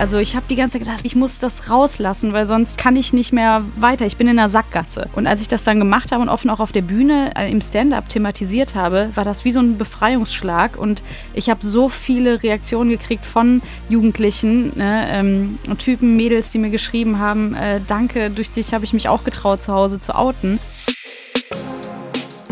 Also 0.00 0.16
ich 0.16 0.34
habe 0.34 0.46
die 0.48 0.56
ganze 0.56 0.78
Zeit 0.78 0.86
gedacht, 0.86 1.00
ich 1.02 1.14
muss 1.14 1.40
das 1.40 1.68
rauslassen, 1.68 2.32
weil 2.32 2.46
sonst 2.46 2.78
kann 2.78 2.96
ich 2.96 3.12
nicht 3.12 3.34
mehr 3.34 3.62
weiter. 3.76 4.06
Ich 4.06 4.16
bin 4.16 4.28
in 4.28 4.38
einer 4.38 4.48
Sackgasse. 4.48 5.10
Und 5.14 5.26
als 5.26 5.42
ich 5.42 5.48
das 5.48 5.64
dann 5.64 5.78
gemacht 5.78 6.10
habe 6.10 6.22
und 6.22 6.30
offen 6.30 6.48
auch 6.48 6.58
auf 6.58 6.72
der 6.72 6.80
Bühne 6.80 7.32
äh, 7.36 7.52
im 7.52 7.60
Stand-up 7.60 8.08
thematisiert 8.08 8.74
habe, 8.74 9.10
war 9.14 9.26
das 9.26 9.44
wie 9.44 9.52
so 9.52 9.60
ein 9.60 9.76
Befreiungsschlag. 9.76 10.78
Und 10.78 11.02
ich 11.34 11.50
habe 11.50 11.62
so 11.62 11.90
viele 11.90 12.42
Reaktionen 12.42 12.88
gekriegt 12.88 13.26
von 13.26 13.60
Jugendlichen, 13.90 14.72
ne, 14.74 15.06
ähm, 15.10 15.58
Typen, 15.76 16.16
Mädels, 16.16 16.50
die 16.50 16.60
mir 16.60 16.70
geschrieben 16.70 17.18
haben, 17.18 17.54
äh, 17.54 17.82
danke, 17.86 18.30
durch 18.30 18.50
dich 18.50 18.72
habe 18.72 18.86
ich 18.86 18.94
mich 18.94 19.06
auch 19.10 19.22
getraut, 19.22 19.62
zu 19.62 19.74
Hause 19.74 20.00
zu 20.00 20.16
outen. 20.16 20.60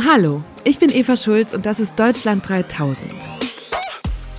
Hallo, 0.07 0.43
ich 0.65 0.79
bin 0.79 0.91
Eva 0.91 1.17
Schulz 1.17 1.55
und 1.55 1.65
das 1.65 1.81
ist 1.81 1.99
Deutschland 1.99 2.47
3000. 2.47 3.38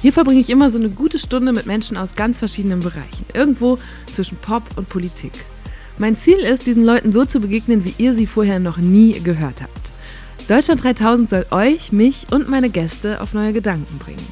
Hier 0.02 0.14
verbringe 0.14 0.40
ich 0.40 0.50
immer 0.50 0.70
so 0.70 0.78
eine 0.78 0.90
gute 0.90 1.20
Stunde 1.20 1.52
mit 1.52 1.66
Menschen 1.66 1.98
aus 1.98 2.16
ganz 2.16 2.40
verschiedenen 2.40 2.80
Bereichen, 2.80 3.26
irgendwo 3.34 3.78
zwischen 4.12 4.38
Pop 4.38 4.64
und 4.78 4.88
Politik. 4.88 5.34
Mein 5.98 6.16
Ziel 6.16 6.38
ist, 6.40 6.68
diesen 6.68 6.86
Leuten 6.86 7.12
so 7.12 7.26
zu 7.26 7.42
begegnen, 7.42 7.84
wie 7.84 7.94
ihr 7.98 8.14
sie 8.14 8.26
vorher 8.26 8.60
noch 8.60 8.78
nie 8.78 9.20
gehört 9.20 9.62
habt. 9.62 9.92
Deutschland 10.48 10.82
3000 10.84 11.30
soll 11.30 11.46
euch, 11.52 11.92
mich 11.92 12.28
und 12.32 12.48
meine 12.48 12.70
Gäste 12.70 13.20
auf 13.20 13.34
neue 13.34 13.52
Gedanken 13.52 13.98
bringen. 13.98 14.26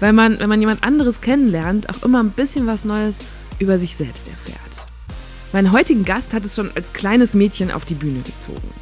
Weil 0.00 0.12
man, 0.12 0.40
wenn 0.40 0.48
man 0.48 0.60
jemand 0.60 0.82
anderes 0.82 1.20
kennenlernt, 1.20 1.88
auch 1.88 2.02
immer 2.02 2.20
ein 2.20 2.30
bisschen 2.30 2.66
was 2.66 2.84
Neues 2.84 3.18
über 3.60 3.78
sich 3.78 3.94
selbst 3.94 4.26
erfährt. 4.26 4.58
Meinen 5.52 5.70
heutigen 5.70 6.04
Gast 6.04 6.34
hat 6.34 6.44
es 6.44 6.56
schon 6.56 6.72
als 6.74 6.92
kleines 6.92 7.34
Mädchen 7.34 7.70
auf 7.70 7.84
die 7.84 7.94
Bühne 7.94 8.22
gezogen. 8.22 8.81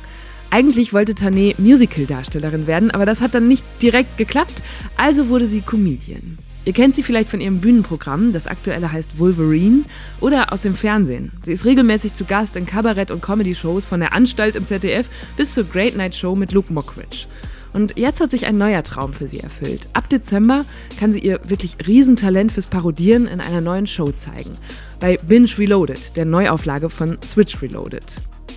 Eigentlich 0.50 0.92
wollte 0.92 1.12
Tané 1.12 1.54
Musical-Darstellerin 1.58 2.66
werden, 2.66 2.90
aber 2.90 3.06
das 3.06 3.20
hat 3.20 3.34
dann 3.34 3.46
nicht 3.46 3.64
direkt 3.80 4.18
geklappt, 4.18 4.62
also 4.96 5.28
wurde 5.28 5.46
sie 5.46 5.60
Comedian. 5.60 6.38
Ihr 6.64 6.72
kennt 6.72 6.94
sie 6.94 7.02
vielleicht 7.02 7.30
von 7.30 7.40
ihrem 7.40 7.60
Bühnenprogramm, 7.60 8.32
das 8.32 8.46
aktuelle 8.46 8.92
heißt 8.92 9.18
Wolverine, 9.18 9.84
oder 10.20 10.52
aus 10.52 10.60
dem 10.60 10.74
Fernsehen. 10.74 11.32
Sie 11.42 11.52
ist 11.52 11.64
regelmäßig 11.64 12.14
zu 12.14 12.24
Gast 12.24 12.56
in 12.56 12.66
Kabarett- 12.66 13.10
und 13.10 13.22
Comedy-Shows 13.22 13.86
von 13.86 14.00
der 14.00 14.12
Anstalt 14.12 14.56
im 14.56 14.66
ZDF 14.66 15.08
bis 15.36 15.54
zur 15.54 15.64
Great 15.64 15.96
Night 15.96 16.14
Show 16.14 16.34
mit 16.34 16.52
Luke 16.52 16.72
Mockridge. 16.72 17.26
Und 17.72 17.96
jetzt 17.96 18.20
hat 18.20 18.32
sich 18.32 18.46
ein 18.46 18.58
neuer 18.58 18.82
Traum 18.82 19.12
für 19.12 19.28
sie 19.28 19.40
erfüllt. 19.40 19.88
Ab 19.92 20.08
Dezember 20.10 20.64
kann 20.98 21.12
sie 21.12 21.20
ihr 21.20 21.40
wirklich 21.44 21.76
Riesentalent 21.86 22.52
fürs 22.52 22.66
Parodieren 22.66 23.26
in 23.26 23.40
einer 23.40 23.60
neuen 23.60 23.86
Show 23.86 24.12
zeigen. 24.12 24.56
Bei 24.98 25.16
Binge 25.16 25.48
Reloaded, 25.56 26.16
der 26.16 26.24
Neuauflage 26.24 26.90
von 26.90 27.18
Switch 27.22 27.62
Reloaded. 27.62 28.16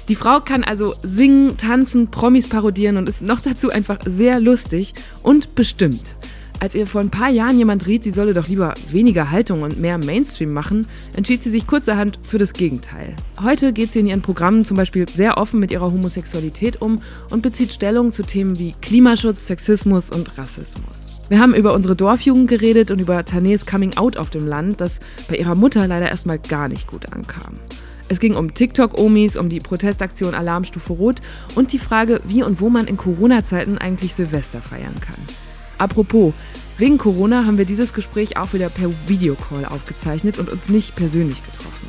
Die 0.09 0.15
Frau 0.15 0.41
kann 0.41 0.65
also 0.65 0.95
singen, 1.01 1.57
tanzen, 1.57 2.11
Promis 2.11 2.49
parodieren 2.49 2.97
und 2.97 3.07
ist 3.07 3.21
noch 3.21 3.39
dazu 3.39 3.69
einfach 3.69 3.99
sehr 4.05 4.41
lustig 4.41 4.93
und 5.21 5.55
bestimmt. 5.55 6.15
Als 6.59 6.75
ihr 6.75 6.87
vor 6.87 7.01
ein 7.01 7.09
paar 7.09 7.29
Jahren 7.29 7.57
jemand 7.57 7.87
riet, 7.87 8.03
sie 8.03 8.11
solle 8.11 8.33
doch 8.33 8.47
lieber 8.47 8.73
weniger 8.89 9.31
Haltung 9.31 9.63
und 9.63 9.79
mehr 9.79 9.97
Mainstream 9.97 10.53
machen, 10.53 10.87
entschied 11.15 11.43
sie 11.43 11.49
sich 11.49 11.67
kurzerhand 11.67 12.19
für 12.23 12.37
das 12.37 12.53
Gegenteil. 12.53 13.15
Heute 13.41 13.73
geht 13.73 13.91
sie 13.91 13.99
in 13.99 14.07
ihren 14.07 14.21
Programmen 14.21 14.65
zum 14.65 14.77
Beispiel 14.77 15.07
sehr 15.07 15.37
offen 15.37 15.59
mit 15.59 15.71
ihrer 15.71 15.91
Homosexualität 15.91 16.81
um 16.81 17.01
und 17.29 17.41
bezieht 17.41 17.73
Stellung 17.73 18.13
zu 18.13 18.23
Themen 18.23 18.59
wie 18.59 18.75
Klimaschutz, 18.81 19.47
Sexismus 19.47 20.09
und 20.09 20.37
Rassismus. 20.37 21.21
Wir 21.29 21.39
haben 21.39 21.55
über 21.55 21.73
unsere 21.73 21.95
Dorfjugend 21.95 22.49
geredet 22.49 22.91
und 22.91 22.99
über 22.99 23.19
Tanés 23.19 23.69
Coming 23.69 23.97
Out 23.97 24.17
auf 24.17 24.29
dem 24.29 24.45
Land, 24.47 24.81
das 24.81 24.99
bei 25.29 25.37
ihrer 25.37 25.55
Mutter 25.55 25.87
leider 25.87 26.09
erstmal 26.09 26.39
gar 26.39 26.67
nicht 26.67 26.87
gut 26.87 27.11
ankam. 27.11 27.55
Es 28.13 28.19
ging 28.19 28.35
um 28.35 28.53
TikTok-Omis, 28.53 29.37
um 29.37 29.49
die 29.49 29.59
Protestaktion 29.59 30.35
Alarmstufe 30.35 30.93
Rot 30.93 31.19
und 31.55 31.73
die 31.73 31.79
Frage, 31.79 32.21
wie 32.25 32.43
und 32.43 32.61
wo 32.61 32.69
man 32.69 32.85
in 32.85 32.95
Corona-Zeiten 32.95 33.79
eigentlich 33.79 34.13
Silvester 34.13 34.61
feiern 34.61 34.93
kann. 35.01 35.17
Apropos, 35.79 36.31
wegen 36.77 36.99
Corona 36.99 37.47
haben 37.47 37.57
wir 37.57 37.65
dieses 37.65 37.91
Gespräch 37.91 38.37
auch 38.37 38.53
wieder 38.53 38.69
per 38.69 38.91
Videocall 39.07 39.65
aufgezeichnet 39.65 40.37
und 40.37 40.51
uns 40.51 40.69
nicht 40.69 40.95
persönlich 40.95 41.43
getroffen. 41.43 41.87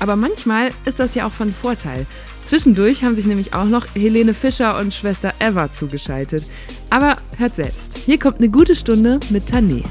Aber 0.00 0.16
manchmal 0.16 0.70
ist 0.84 1.00
das 1.00 1.14
ja 1.14 1.26
auch 1.26 1.32
von 1.32 1.54
Vorteil. 1.54 2.04
Zwischendurch 2.44 3.02
haben 3.02 3.14
sich 3.14 3.24
nämlich 3.24 3.54
auch 3.54 3.64
noch 3.64 3.86
Helene 3.94 4.34
Fischer 4.34 4.78
und 4.78 4.92
Schwester 4.92 5.32
Eva 5.40 5.72
zugeschaltet. 5.72 6.44
Aber 6.90 7.16
hört 7.38 7.56
selbst. 7.56 7.96
Hier 8.04 8.18
kommt 8.18 8.36
eine 8.36 8.50
gute 8.50 8.76
Stunde 8.76 9.18
mit 9.30 9.50
Tané. 9.50 9.82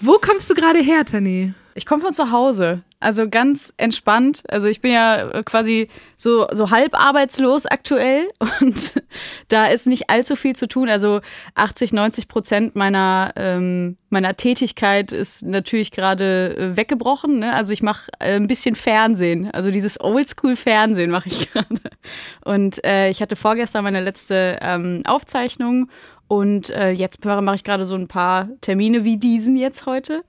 Wo 0.00 0.18
kommst 0.18 0.48
du 0.48 0.54
gerade 0.54 0.78
her, 0.78 1.02
Tané? 1.04 1.54
Ich 1.74 1.86
komme 1.86 2.02
von 2.02 2.12
zu 2.12 2.32
Hause, 2.32 2.82
also 2.98 3.28
ganz 3.28 3.72
entspannt. 3.76 4.42
Also 4.48 4.66
ich 4.66 4.80
bin 4.80 4.92
ja 4.92 5.30
äh, 5.30 5.42
quasi 5.44 5.86
so, 6.16 6.48
so 6.50 6.70
halb 6.72 6.98
arbeitslos 6.98 7.66
aktuell 7.66 8.28
und 8.60 8.94
da 9.48 9.66
ist 9.66 9.86
nicht 9.86 10.10
allzu 10.10 10.34
viel 10.34 10.56
zu 10.56 10.66
tun. 10.66 10.88
Also 10.88 11.20
80, 11.54 11.92
90 11.92 12.26
Prozent 12.26 12.74
meiner, 12.74 13.32
ähm, 13.36 13.96
meiner 14.10 14.36
Tätigkeit 14.36 15.12
ist 15.12 15.42
natürlich 15.42 15.92
gerade 15.92 16.56
äh, 16.56 16.76
weggebrochen. 16.76 17.38
Ne? 17.38 17.52
Also 17.52 17.72
ich 17.72 17.82
mache 17.82 18.10
äh, 18.18 18.34
ein 18.34 18.48
bisschen 18.48 18.74
Fernsehen, 18.74 19.50
also 19.52 19.70
dieses 19.70 20.00
Oldschool-Fernsehen 20.00 21.10
mache 21.12 21.28
ich 21.28 21.52
gerade. 21.52 21.80
Und 22.44 22.84
äh, 22.84 23.10
ich 23.10 23.22
hatte 23.22 23.36
vorgestern 23.36 23.84
meine 23.84 24.00
letzte 24.00 24.58
ähm, 24.62 25.02
Aufzeichnung 25.06 25.88
und 26.28 26.68
äh, 26.70 26.90
jetzt 26.90 27.24
mache 27.24 27.56
ich 27.56 27.64
gerade 27.64 27.86
so 27.86 27.94
ein 27.94 28.06
paar 28.06 28.48
Termine 28.60 29.04
wie 29.04 29.16
diesen 29.16 29.56
jetzt 29.56 29.86
heute. 29.86 30.22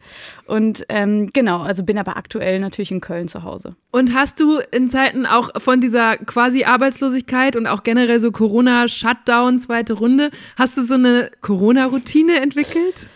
Und 0.45 0.85
ähm, 0.87 1.29
genau, 1.33 1.61
also 1.61 1.83
bin 1.83 1.97
aber 1.97 2.15
aktuell 2.15 2.59
natürlich 2.59 2.91
in 2.91 3.01
Köln 3.01 3.27
zu 3.27 3.43
Hause. 3.43 3.75
Und 3.91 4.13
hast 4.13 4.39
du 4.39 4.59
in 4.71 4.87
Zeiten 4.87 5.25
auch 5.25 5.61
von 5.61 5.81
dieser 5.81 6.15
quasi 6.17 6.63
Arbeitslosigkeit 6.63 7.57
und 7.57 7.67
auch 7.67 7.83
generell 7.83 8.21
so 8.21 8.31
Corona-Shutdown, 8.31 9.59
zweite 9.59 9.93
Runde, 9.93 10.31
hast 10.57 10.77
du 10.77 10.83
so 10.83 10.93
eine 10.93 11.31
Corona-Routine 11.41 12.39
entwickelt? 12.41 13.09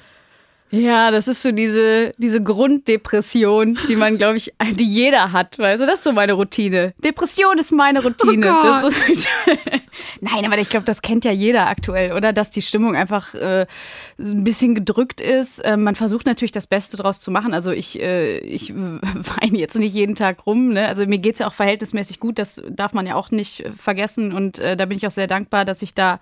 Ja, 0.73 1.11
das 1.11 1.27
ist 1.27 1.44
so 1.44 1.51
diese, 1.51 2.13
diese 2.17 2.41
Grunddepression, 2.41 3.77
die 3.88 3.95
man, 3.95 4.17
glaube 4.17 4.38
ich, 4.38 4.51
die 4.73 4.91
jeder 4.91 5.31
hat. 5.31 5.59
Weißt 5.59 5.83
du, 5.83 5.85
das 5.85 6.00
ist 6.00 6.03
so 6.03 6.11
meine 6.11 6.33
Routine. 6.33 6.94
Depression 6.97 7.59
ist 7.59 7.71
meine 7.71 8.01
Routine. 8.01 8.51
Oh 8.83 8.88
ist 8.88 9.27
Nein, 10.21 10.45
aber 10.45 10.57
ich 10.57 10.69
glaube, 10.69 10.85
das 10.85 11.01
kennt 11.01 11.25
ja 11.25 11.31
jeder 11.31 11.67
aktuell, 11.67 12.13
oder? 12.13 12.33
Dass 12.33 12.49
die 12.49 12.61
Stimmung 12.61 12.95
einfach 12.95 13.33
äh, 13.35 13.65
ein 14.19 14.43
bisschen 14.43 14.75
gedrückt 14.75 15.21
ist. 15.21 15.59
Äh, 15.59 15.77
man 15.77 15.95
versucht 15.95 16.25
natürlich 16.25 16.51
das 16.51 16.67
Beste 16.67 16.97
draus 16.97 17.19
zu 17.19 17.31
machen. 17.31 17.53
Also 17.53 17.71
ich, 17.71 18.01
äh, 18.01 18.37
ich 18.39 18.73
weine 18.75 19.57
jetzt 19.57 19.77
nicht 19.77 19.93
jeden 19.93 20.15
Tag 20.15 20.45
rum. 20.45 20.69
Ne? 20.69 20.87
Also 20.87 21.05
mir 21.05 21.19
geht's 21.19 21.39
ja 21.39 21.47
auch 21.47 21.53
verhältnismäßig 21.53 22.19
gut. 22.19 22.39
Das 22.39 22.61
darf 22.69 22.93
man 22.93 23.05
ja 23.05 23.15
auch 23.15 23.31
nicht 23.31 23.63
vergessen. 23.75 24.33
Und 24.33 24.59
äh, 24.59 24.75
da 24.75 24.85
bin 24.85 24.97
ich 24.97 25.05
auch 25.07 25.11
sehr 25.11 25.27
dankbar, 25.27 25.65
dass 25.65 25.81
ich 25.81 25.93
da 25.93 26.19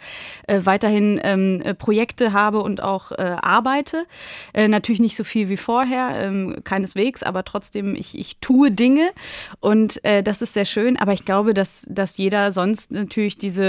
äh, 0.47 0.61
weiterhin 0.63 1.19
ähm, 1.23 1.63
Projekte 1.77 2.33
habe 2.33 2.61
und 2.61 2.81
auch 2.81 3.11
äh, 3.11 3.35
arbeite. 3.41 4.05
Äh, 4.53 4.67
natürlich 4.67 5.01
nicht 5.01 5.15
so 5.15 5.23
viel 5.23 5.49
wie 5.49 5.57
vorher, 5.57 6.11
ähm, 6.15 6.61
keineswegs, 6.63 7.23
aber 7.23 7.43
trotzdem, 7.43 7.95
ich, 7.95 8.17
ich 8.17 8.37
tue 8.37 8.71
Dinge 8.71 9.11
und 9.59 10.03
äh, 10.03 10.23
das 10.23 10.41
ist 10.41 10.53
sehr 10.53 10.65
schön. 10.65 10.97
Aber 10.97 11.13
ich 11.13 11.25
glaube, 11.25 11.53
dass, 11.53 11.85
dass 11.89 12.17
jeder 12.17 12.51
sonst 12.51 12.91
natürlich 12.91 13.37
diese 13.37 13.60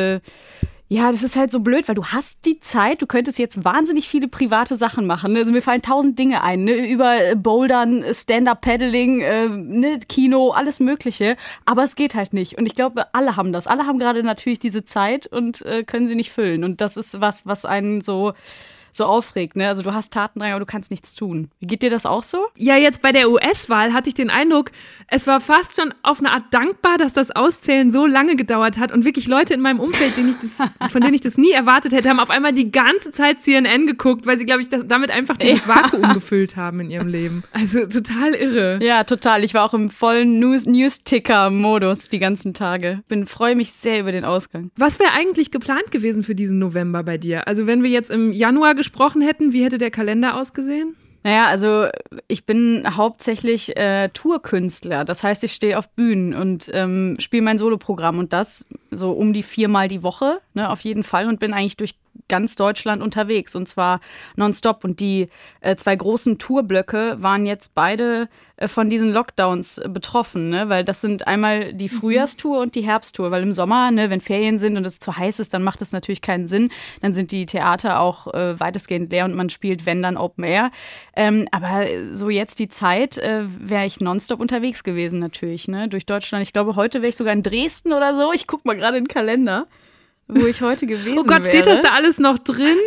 ja, 0.93 1.11
das 1.11 1.23
ist 1.23 1.37
halt 1.37 1.51
so 1.51 1.61
blöd, 1.61 1.89
weil 1.89 1.95
du 1.95 2.05
hast 2.05 2.45
die 2.45 2.61
Zeit, 2.61 3.01
du 3.01 3.07
könntest 3.07 3.39
jetzt 3.39 3.65
wahnsinnig 3.65 4.11
viele 4.11 4.29
private 4.29 4.77
Sachen 4.77 5.07
machen. 5.07 5.33
Ne? 5.33 5.39
Also 5.39 5.51
mir 5.51 5.63
fallen 5.63 5.81
tausend 5.81 6.19
Dinge 6.19 6.43
ein, 6.43 6.65
ne? 6.65 6.87
über 6.87 7.31
äh, 7.31 7.35
Bouldern, 7.35 8.05
Stand-up-Paddling, 8.13 9.21
äh, 9.23 9.49
ne? 9.49 10.01
Kino, 10.07 10.51
alles 10.51 10.81
Mögliche. 10.81 11.39
Aber 11.65 11.83
es 11.83 11.95
geht 11.95 12.15
halt 12.15 12.35
nicht. 12.35 12.59
Und 12.59 12.67
ich 12.67 12.75
glaube, 12.75 13.07
alle 13.15 13.37
haben 13.37 13.55
das. 13.55 13.67
Alle 13.67 13.87
haben 13.87 13.99
gerade 13.99 14.23
natürlich 14.23 14.59
diese 14.59 14.85
Zeit 14.85 15.27
und 15.27 15.63
äh, 15.63 15.83
können 15.83 16.07
sie 16.07 16.15
nicht 16.15 16.31
füllen. 16.31 16.63
Und 16.63 16.83
das 16.83 16.99
ist 16.99 17.23
was, 17.23 17.47
was 17.47 17.65
einen 17.65 18.03
so 18.03 18.35
so 18.93 19.05
aufregt. 19.05 19.57
Ne? 19.57 19.69
Also 19.69 19.83
du 19.83 19.93
hast 19.93 20.13
Tatendrang, 20.13 20.53
aber 20.53 20.61
du 20.61 20.67
kannst 20.67 20.91
nichts 20.91 21.15
tun. 21.15 21.49
Wie 21.59 21.67
geht 21.67 21.83
dir 21.83 21.91
das 21.91 22.07
auch 22.07 22.23
so? 22.23 22.47
Ja, 22.57 22.77
jetzt 22.77 23.03
bei 23.03 23.13
der 23.13 23.31
US-Wahl 23.31 23.93
hatte 23.93 24.09
ich 24.09 24.15
den 24.15 24.31
Eindruck, 24.31 24.71
es 25.09 25.27
war 25.27 25.41
fast 25.41 25.77
schon 25.77 25.95
auf 26.03 26.21
eine 26.21 26.31
Art 26.31 26.45
dankbar, 26.51 26.99
dass 26.99 27.13
das 27.13 27.31
Auszählen 27.31 27.91
so 27.91 28.07
lange 28.07 28.37
gedauert 28.37 28.79
hat 28.79 28.93
und 28.93 29.05
wirklich 29.05 29.27
Leute 29.27 29.55
in 29.55 29.61
meinem 29.61 29.81
Umfeld, 29.81 30.17
denen 30.17 30.37
das, 30.41 30.59
von 30.93 31.01
denen 31.01 31.15
ich 31.15 31.21
das 31.21 31.37
nie 31.37 31.53
erwartet 31.53 31.93
hätte, 31.93 32.09
haben 32.09 32.21
auf 32.21 32.31
einmal 32.31 32.53
die 32.53 32.71
ganze 32.71 33.13
Zeit 33.13 33.41
CNN 33.41 33.87
geguckt, 33.87 34.27
weil 34.27 34.39
sie, 34.39 34.45
glaube 34.45 34.63
ich, 34.63 34.69
das, 34.69 34.87
damit 34.87 35.11
einfach 35.11 35.37
dieses 35.37 35.67
ja. 35.67 35.75
Vakuum 35.75 36.15
gefüllt 36.15 36.57
haben 36.57 36.81
in 36.81 36.91
ihrem 36.91 37.09
Leben. 37.09 37.43
Also 37.53 37.87
total 37.87 38.35
irre. 38.35 38.79
Ja, 38.83 39.05
total. 39.05 39.45
Ich 39.45 39.55
war 39.55 39.65
auch 39.65 39.75
im 39.75 39.89
vollen 39.89 40.39
News-Ticker-Modus 40.39 42.09
die 42.09 42.19
ganzen 42.19 42.55
Tage. 42.55 43.03
Bin 43.09 43.27
freue 43.27 43.57
mich 43.57 43.73
sehr 43.73 44.01
über 44.01 44.13
den 44.13 44.25
Ausgang. 44.25 44.71
Was 44.77 44.99
wäre 44.99 45.13
eigentlich 45.13 45.51
geplant 45.51 45.91
gewesen 45.91 46.25
für 46.25 46.35
diesen 46.35 46.59
November 46.59 47.03
bei 47.03 47.19
dir? 47.19 47.47
Also 47.47 47.67
wenn 47.67 47.83
wir 47.83 47.91
jetzt 47.91 48.11
im 48.11 48.33
Januar 48.33 48.75
gesprochen 48.83 49.23
hätten, 49.23 49.53
wie 49.53 49.65
hätte 49.65 49.79
der 49.79 49.91
Kalender 49.91 50.37
ausgesehen? 50.37 50.97
Naja, 51.23 51.47
also 51.47 51.87
ich 52.27 52.47
bin 52.47 52.85
hauptsächlich 52.97 53.77
äh, 53.77 54.09
Tourkünstler. 54.09 55.05
Das 55.05 55.23
heißt, 55.23 55.45
ich 55.45 55.53
stehe 55.53 55.79
auf 55.79 55.89
Bühnen 55.91 56.35
und 56.35 56.69
ähm, 56.73 57.15
spiele 57.21 57.43
mein 57.43 57.59
Soloprogramm 57.59 58.19
und 58.19 58.33
das 58.33 58.67
so 58.93 59.13
um 59.13 59.33
die 59.33 59.43
viermal 59.43 59.89
die 59.89 60.03
Woche, 60.03 60.41
ne, 60.55 60.71
auf 60.71 60.81
jeden 60.81 61.03
Fall. 61.03 61.27
Und 61.29 61.41
bin 61.41 61.53
eigentlich 61.53 61.77
durch 61.77 61.95
ganz 62.29 62.57
Deutschland 62.57 63.03
unterwegs 63.03 63.55
und 63.55 63.69
zwar 63.69 64.01
nonstop. 64.37 64.85
Und 64.85 65.01
die 65.01 65.29
äh, 65.61 65.77
zwei 65.77 65.97
großen 65.97 66.39
Tourblöcke 66.39 67.17
waren 67.19 67.47
jetzt 67.47 67.75
beide 67.75 68.29
äh, 68.57 68.69
von 68.69 68.89
diesen 68.89 69.13
Lockdowns 69.13 69.79
äh, 69.79 69.89
betroffen, 69.89 70.51
ne? 70.51 70.69
weil 70.69 70.85
das 70.85 71.01
sind 71.01 71.27
einmal 71.27 71.73
die 71.75 71.89
mhm. 71.89 71.97
Frühjahrstour 71.99 72.61
und 72.61 72.75
die 72.75 72.83
Herbsttour, 72.83 73.31
weil 73.31 73.43
im 73.43 73.53
Sommer, 73.53 73.91
ne, 73.91 74.11
wenn 74.11 74.21
Ferien 74.21 74.59
sind 74.59 74.77
und 74.77 74.87
es 74.87 74.99
zu 74.99 75.17
heiß 75.17 75.41
ist, 75.41 75.55
dann 75.55 75.63
macht 75.63 75.81
das 75.81 75.93
natürlich 75.93 76.23
keinen 76.23 76.47
Sinn. 76.47 76.71
Dann 77.01 77.13
sind 77.13 77.33
die 77.33 77.47
Theater 77.47 78.01
auch 78.01 78.33
äh, 78.33 78.59
weitestgehend 78.59 79.11
leer 79.11 79.25
und 79.25 79.35
man 79.35 79.51
spielt, 79.51 79.87
wenn 79.87 80.03
dann 80.03 80.17
Open 80.17 80.45
Air. 80.45 80.71
Ähm, 81.17 81.49
aber 81.51 81.87
so 82.13 82.31
jetzt 82.31 82.59
die 82.59 82.69
Zeit, 82.69 83.19
äh, 83.19 83.43
wäre 83.45 83.87
ich 83.87 84.01
nonstop 84.01 84.41
unterwegs 84.41 84.85
gewesen 84.85 85.19
natürlich, 85.19 85.69
ne? 85.69 85.89
durch 85.89 86.07
Deutschland. 86.07 86.43
Ich 86.43 86.53
glaube, 86.53 86.77
heute 86.77 87.01
wäre 87.03 87.11
ich 87.11 87.17
sogar 87.17 87.33
in 87.33 87.43
Dresden 87.43 87.93
oder 87.93 88.15
so. 88.15 88.33
Ich 88.33 88.47
gucke 88.47 88.67
mal 88.67 88.77
gerade 88.83 88.99
in 88.99 89.05
den 89.05 89.09
Kalender 89.09 89.67
wo 90.35 90.47
ich 90.47 90.61
heute 90.63 90.87
gewesen 90.87 91.07
wäre. 91.07 91.21
Oh 91.21 91.25
Gott, 91.25 91.43
wäre. 91.43 91.49
steht 91.49 91.67
das 91.67 91.81
da 91.81 91.91
alles 91.91 92.19
noch 92.19 92.39
drin? 92.39 92.79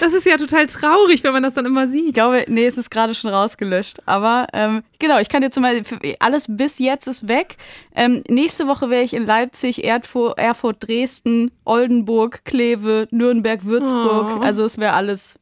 Das 0.00 0.12
ist 0.12 0.26
ja 0.26 0.36
total 0.36 0.66
traurig, 0.66 1.22
wenn 1.22 1.32
man 1.32 1.42
das 1.42 1.54
dann 1.54 1.66
immer 1.66 1.86
sieht. 1.86 2.06
Ich 2.08 2.14
glaube, 2.14 2.44
nee, 2.48 2.66
es 2.66 2.76
ist 2.76 2.90
gerade 2.90 3.14
schon 3.14 3.30
rausgelöscht. 3.30 4.00
Aber 4.06 4.46
ähm, 4.52 4.82
genau, 4.98 5.18
ich 5.18 5.28
kann 5.28 5.42
dir 5.42 5.50
zum 5.50 5.62
Beispiel, 5.62 6.16
alles 6.18 6.46
bis 6.48 6.78
jetzt 6.78 7.06
ist 7.06 7.28
weg. 7.28 7.56
Ähm, 7.94 8.22
nächste 8.28 8.66
Woche 8.66 8.90
wäre 8.90 9.02
ich 9.02 9.14
in 9.14 9.24
Leipzig, 9.24 9.84
Erfurt, 9.84 10.38
Erfurt, 10.38 10.86
Dresden, 10.86 11.52
Oldenburg, 11.64 12.44
Kleve, 12.44 13.06
Nürnberg, 13.10 13.64
Würzburg. 13.64 14.38
Oh. 14.38 14.40
Also 14.40 14.64
es 14.64 14.78
wäre 14.78 14.94
alles 14.94 15.38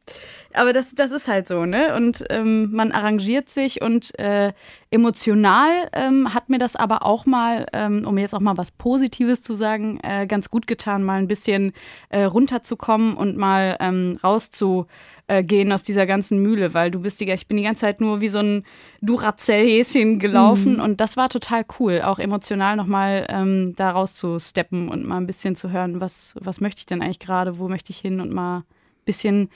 aber 0.54 0.72
das, 0.72 0.94
das 0.94 1.12
ist 1.12 1.28
halt 1.28 1.46
so, 1.46 1.64
ne? 1.64 1.94
Und 1.94 2.24
ähm, 2.28 2.72
man 2.72 2.92
arrangiert 2.92 3.48
sich 3.48 3.82
und 3.82 4.18
äh, 4.18 4.52
emotional 4.90 5.88
ähm, 5.92 6.34
hat 6.34 6.48
mir 6.48 6.58
das 6.58 6.74
aber 6.74 7.06
auch 7.06 7.24
mal, 7.24 7.66
ähm, 7.72 8.04
um 8.06 8.18
jetzt 8.18 8.34
auch 8.34 8.40
mal 8.40 8.56
was 8.56 8.72
Positives 8.72 9.42
zu 9.42 9.54
sagen, 9.54 10.00
äh, 10.02 10.26
ganz 10.26 10.50
gut 10.50 10.66
getan, 10.66 11.04
mal 11.04 11.18
ein 11.18 11.28
bisschen 11.28 11.72
äh, 12.08 12.24
runterzukommen 12.24 13.16
und 13.16 13.36
mal 13.36 13.76
ähm, 13.78 14.18
rauszugehen 14.24 15.72
aus 15.72 15.84
dieser 15.84 16.06
ganzen 16.06 16.42
Mühle, 16.42 16.74
weil 16.74 16.90
du 16.90 17.00
bist 17.00 17.20
die, 17.20 17.30
ich 17.30 17.46
bin 17.46 17.56
die 17.56 17.62
ganze 17.62 17.82
Zeit 17.82 18.00
nur 18.00 18.20
wie 18.20 18.28
so 18.28 18.40
ein 18.40 18.64
Duracell-Häschen 19.02 20.18
gelaufen 20.18 20.74
mhm. 20.74 20.80
und 20.80 21.00
das 21.00 21.16
war 21.16 21.28
total 21.28 21.64
cool, 21.78 22.02
auch 22.02 22.18
emotional 22.18 22.74
nochmal 22.74 23.26
ähm, 23.28 23.74
da 23.76 23.92
rauszusteppen 23.92 24.88
und 24.88 25.06
mal 25.06 25.18
ein 25.18 25.26
bisschen 25.28 25.54
zu 25.54 25.70
hören, 25.70 26.00
was, 26.00 26.34
was 26.40 26.60
möchte 26.60 26.80
ich 26.80 26.86
denn 26.86 27.02
eigentlich 27.02 27.20
gerade, 27.20 27.60
wo 27.60 27.68
möchte 27.68 27.92
ich 27.92 27.98
hin 27.98 28.20
und 28.20 28.32
mal 28.32 28.64
bisschen 29.10 29.50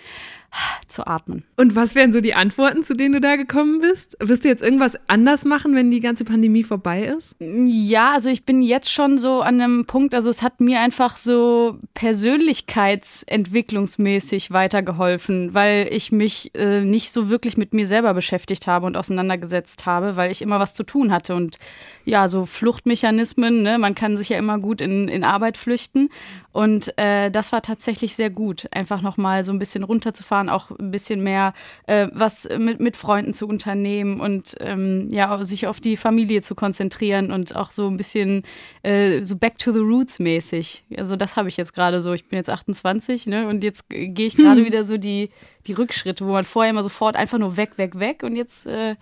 zu 0.88 1.06
atmen. 1.06 1.44
Und 1.56 1.74
was 1.74 1.94
wären 1.94 2.12
so 2.12 2.20
die 2.20 2.34
Antworten, 2.34 2.84
zu 2.84 2.94
denen 2.94 3.14
du 3.14 3.20
da 3.20 3.36
gekommen 3.36 3.80
bist? 3.80 4.16
Wirst 4.20 4.44
du 4.44 4.48
jetzt 4.48 4.62
irgendwas 4.62 4.98
anders 5.08 5.44
machen, 5.44 5.74
wenn 5.74 5.90
die 5.90 6.00
ganze 6.00 6.24
Pandemie 6.24 6.62
vorbei 6.62 7.06
ist? 7.06 7.34
Ja, 7.40 8.12
also 8.12 8.30
ich 8.30 8.44
bin 8.44 8.62
jetzt 8.62 8.92
schon 8.92 9.18
so 9.18 9.40
an 9.40 9.60
einem 9.60 9.86
Punkt, 9.86 10.14
also 10.14 10.30
es 10.30 10.42
hat 10.42 10.60
mir 10.60 10.80
einfach 10.80 11.16
so 11.16 11.78
persönlichkeitsentwicklungsmäßig 11.94 14.52
weitergeholfen, 14.52 15.54
weil 15.54 15.88
ich 15.90 16.12
mich 16.12 16.54
äh, 16.54 16.82
nicht 16.82 17.10
so 17.10 17.28
wirklich 17.28 17.56
mit 17.56 17.74
mir 17.74 17.86
selber 17.86 18.14
beschäftigt 18.14 18.66
habe 18.66 18.86
und 18.86 18.96
auseinandergesetzt 18.96 19.86
habe, 19.86 20.16
weil 20.16 20.30
ich 20.30 20.42
immer 20.42 20.60
was 20.60 20.74
zu 20.74 20.84
tun 20.84 21.12
hatte 21.12 21.34
und 21.34 21.58
ja, 22.04 22.28
so 22.28 22.46
Fluchtmechanismen, 22.46 23.62
ne? 23.62 23.78
man 23.78 23.94
kann 23.94 24.16
sich 24.16 24.28
ja 24.28 24.38
immer 24.38 24.58
gut 24.58 24.80
in, 24.80 25.08
in 25.08 25.24
Arbeit 25.24 25.56
flüchten 25.56 26.10
und 26.52 26.96
äh, 26.98 27.30
das 27.30 27.52
war 27.52 27.62
tatsächlich 27.62 28.14
sehr 28.14 28.30
gut, 28.30 28.68
einfach 28.70 29.02
nochmal 29.02 29.44
so 29.44 29.52
ein 29.52 29.58
bisschen 29.58 29.82
runterzufahren, 29.82 30.43
auch 30.48 30.70
ein 30.70 30.90
bisschen 30.90 31.22
mehr 31.22 31.52
äh, 31.86 32.08
was 32.12 32.48
mit, 32.58 32.80
mit 32.80 32.96
Freunden 32.96 33.32
zu 33.32 33.46
unternehmen 33.46 34.20
und 34.20 34.54
ähm, 34.60 35.08
ja, 35.10 35.42
sich 35.44 35.66
auf 35.66 35.80
die 35.80 35.96
Familie 35.96 36.42
zu 36.42 36.54
konzentrieren 36.54 37.30
und 37.30 37.56
auch 37.56 37.70
so 37.70 37.88
ein 37.88 37.96
bisschen 37.96 38.42
äh, 38.82 39.24
so 39.24 39.36
back 39.36 39.58
to 39.58 39.72
the 39.72 39.80
roots 39.80 40.18
mäßig. 40.18 40.84
Also 40.96 41.16
das 41.16 41.36
habe 41.36 41.48
ich 41.48 41.56
jetzt 41.56 41.74
gerade 41.74 42.00
so. 42.00 42.12
Ich 42.12 42.28
bin 42.28 42.36
jetzt 42.36 42.50
28 42.50 43.26
ne, 43.26 43.48
und 43.48 43.64
jetzt 43.64 43.88
gehe 43.88 44.26
ich 44.26 44.36
gerade 44.36 44.60
hm. 44.60 44.66
wieder 44.66 44.84
so 44.84 44.96
die, 44.96 45.30
die 45.66 45.72
Rückschritte, 45.72 46.26
wo 46.26 46.32
man 46.32 46.44
vorher 46.44 46.70
immer 46.70 46.82
sofort 46.82 47.16
einfach 47.16 47.38
nur 47.38 47.56
weg, 47.56 47.78
weg, 47.78 47.98
weg 47.98 48.22
und 48.22 48.36
jetzt 48.36 48.66
äh, 48.66 48.96